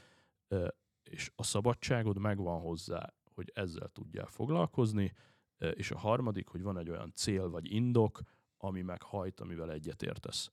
és 1.03 1.31
a 1.35 1.43
szabadságod 1.43 2.17
megvan 2.17 2.59
hozzá, 2.59 3.13
hogy 3.33 3.51
ezzel 3.53 3.87
tudjál 3.87 4.25
foglalkozni, 4.25 5.13
és 5.57 5.91
a 5.91 5.97
harmadik, 5.97 6.47
hogy 6.47 6.61
van 6.61 6.77
egy 6.77 6.89
olyan 6.89 7.11
cél 7.13 7.49
vagy 7.49 7.71
indok, 7.71 8.19
ami 8.57 8.81
meghajt, 8.81 9.39
amivel 9.39 9.71
egyetértesz. 9.71 10.51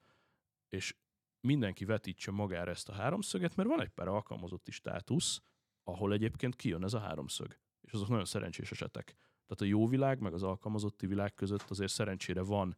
És 0.69 0.97
mindenki 1.41 1.85
vetítse 1.85 2.31
magára 2.31 2.71
ezt 2.71 2.89
a 2.89 2.93
háromszöget, 2.93 3.57
mert 3.57 3.69
van 3.69 3.81
egy 3.81 3.91
pár 3.91 4.09
alkalmazotti 4.09 4.71
státusz, 4.71 5.43
ahol 5.83 6.13
egyébként 6.13 6.57
kijön 6.57 6.85
ez 6.85 6.95
a 6.95 6.99
háromszög. 6.99 7.59
És 7.81 7.93
azok 7.93 8.09
nagyon 8.09 8.25
szerencsés 8.25 8.71
esetek. 8.71 9.17
Tehát 9.53 9.73
a 9.75 9.79
jó 9.79 9.87
világ, 9.87 10.21
meg 10.21 10.35
az 10.35 10.43
alkalmazotti 10.43 11.07
világ 11.07 11.35
között 11.35 11.71
azért 11.71 11.93
szerencsére 11.93 12.43
van 12.43 12.77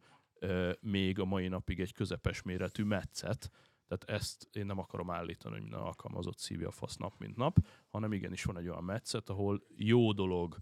még 0.79 1.19
a 1.19 1.25
mai 1.25 1.47
napig 1.47 1.79
egy 1.79 1.93
közepes 1.93 2.41
méretű 2.41 2.83
metszet, 2.83 3.51
tehát 3.87 4.03
ezt 4.21 4.49
én 4.51 4.65
nem 4.65 4.79
akarom 4.79 5.09
állítani, 5.09 5.53
hogy 5.53 5.63
minden 5.63 5.79
alkalmazott 5.79 6.37
szívja 6.37 6.67
a 6.67 6.71
fasz 6.71 6.95
nap, 6.95 7.13
mint 7.17 7.35
nap, 7.35 7.57
hanem 7.87 8.13
igenis 8.13 8.43
van 8.43 8.57
egy 8.57 8.67
olyan 8.67 8.83
metszet, 8.83 9.29
ahol 9.29 9.63
jó 9.75 10.11
dolog 10.11 10.57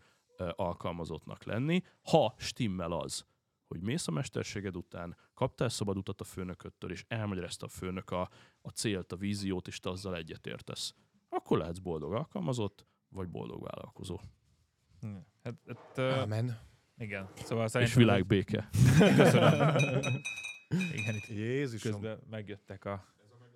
alkalmazottnak 0.56 1.44
lenni, 1.44 1.84
ha 2.02 2.34
stimmel 2.38 2.92
az, 2.92 3.26
hogy 3.68 3.82
mész 3.82 4.08
a 4.08 4.12
mesterséged 4.12 4.76
után, 4.76 5.18
kaptál 5.34 5.70
szabad 5.70 5.98
utat 5.98 6.22
a 6.22 6.24
főnököttől, 6.24 6.92
és 6.92 7.06
elmagyarázta 7.08 7.66
a 7.66 7.70
főnök 7.70 8.10
a, 8.12 8.30
a 8.62 8.70
célt, 8.70 9.12
a 9.12 9.16
víziót, 9.16 9.68
és 9.68 9.80
te 9.80 9.90
azzal 9.90 10.16
egyetértesz. 10.16 10.94
Akkor 11.30 11.58
lehetsz 11.58 11.80
boldog 11.80 12.14
alkalmazott, 12.14 12.86
vagy 13.10 13.30
boldog 13.30 13.62
vállalkozó. 13.64 14.20
Hát, 15.44 15.56
hát, 15.68 15.98
Amen. 15.98 16.60
Igen. 16.98 17.28
Szóval 17.44 17.68
És 17.80 17.94
világbéke. 17.94 18.70
Köszönöm. 19.16 19.52
Igen, 21.00 21.16
itt 21.16 21.28
Jézusom. 21.28 21.92
közben 21.92 22.20
megjöttek 22.30 22.86
a 22.86 23.06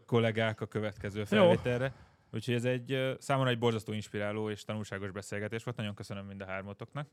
kollégák 0.06 0.62
a 0.62 0.66
következő 0.66 1.24
felvételre. 1.24 1.94
Úgyhogy 2.32 2.54
ez 2.54 2.66
egy 2.66 3.16
számomra 3.20 3.50
egy 3.50 3.60
borzasztó 3.60 3.94
inspiráló 3.94 4.50
és 4.50 4.64
tanulságos 4.64 5.12
beszélgetés 5.12 5.64
volt. 5.64 5.78
Nagyon 5.78 5.94
köszönöm 5.94 6.26
mind 6.26 6.42
a 6.42 6.46
hármatoknak. 6.46 7.10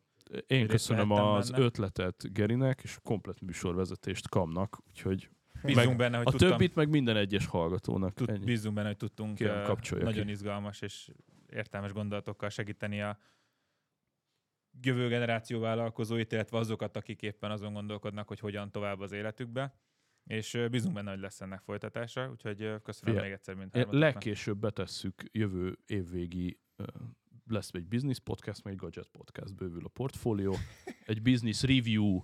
Én 0.47 0.67
köszönöm 0.67 1.11
az 1.11 1.51
benne. 1.51 1.65
ötletet 1.65 2.33
Gerinek, 2.33 2.81
és 2.83 2.97
a 2.97 3.01
komplet 3.01 3.41
műsorvezetést 3.41 4.29
Kamnak, 4.29 4.79
úgyhogy 4.89 5.31
Bízunk 5.63 5.87
meg 5.87 5.97
benne, 5.97 6.17
hogy 6.17 6.27
a 6.27 6.31
tudtam, 6.31 6.49
többit 6.49 6.75
meg 6.75 6.89
minden 6.89 7.17
egyes 7.17 7.47
hallgatónak. 7.47 8.15
Tud, 8.15 8.45
bízunk 8.45 8.75
benne, 8.75 8.87
hogy 8.87 8.97
tudtunk 8.97 9.35
Kérem, 9.35 9.77
nagyon 9.91 10.25
ki. 10.25 10.31
izgalmas 10.31 10.81
és 10.81 11.11
értelmes 11.49 11.93
gondolatokkal 11.93 12.49
segíteni 12.49 13.03
a 13.03 13.19
jövő 14.83 15.09
generáció 15.09 15.61
vállalkozóit, 15.61 16.33
illetve 16.33 16.59
azokat, 16.59 16.97
akik 16.97 17.23
éppen 17.23 17.51
azon 17.51 17.73
gondolkodnak, 17.73 18.29
hogy 18.29 18.41
hogyan 18.41 18.71
tovább 18.71 19.01
az 19.01 19.13
életükbe. 19.13 19.75
És 20.27 20.59
bízunk 20.71 20.95
benne, 20.95 21.11
hogy 21.11 21.21
lesz 21.21 21.41
ennek 21.41 21.61
folytatása, 21.61 22.31
úgyhogy 22.31 22.83
köszönöm 22.83 23.15
Fia, 23.15 23.23
még 23.25 23.33
egyszer, 23.33 23.55
mint 23.55 23.87
Legkésőbb 23.91 24.59
betesszük 24.59 25.23
jövő 25.33 25.79
évvégi 25.87 26.59
lesz 27.47 27.71
egy 27.73 27.87
business 27.87 28.19
podcast, 28.19 28.65
meg 28.65 28.73
egy 28.73 28.79
gadget 28.79 29.09
podcast, 29.09 29.55
bővül 29.55 29.85
a 29.85 29.89
portfólió, 29.89 30.57
egy 31.07 31.23
business 31.23 31.63
review, 31.63 32.23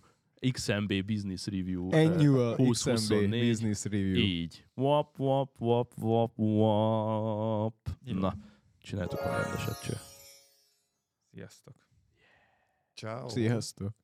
XMB 0.53 1.05
Business 1.05 1.47
Review 1.47 1.95
Annual 1.95 2.57
XMB 2.57 2.67
2024. 2.67 3.49
Business 3.49 3.85
Review. 3.85 4.17
Így. 4.17 4.65
Wap, 4.75 5.19
wap, 5.19 5.61
wap, 5.61 5.93
wap, 5.99 6.39
wap. 6.39 7.89
Na, 8.05 8.37
csináltuk 8.79 9.21
a 9.21 9.43
rendeset, 9.43 9.83
cső. 9.83 9.95
Sziasztok! 11.31 11.90
Ciao. 13.01 13.29
Sziasztok! 13.29 13.95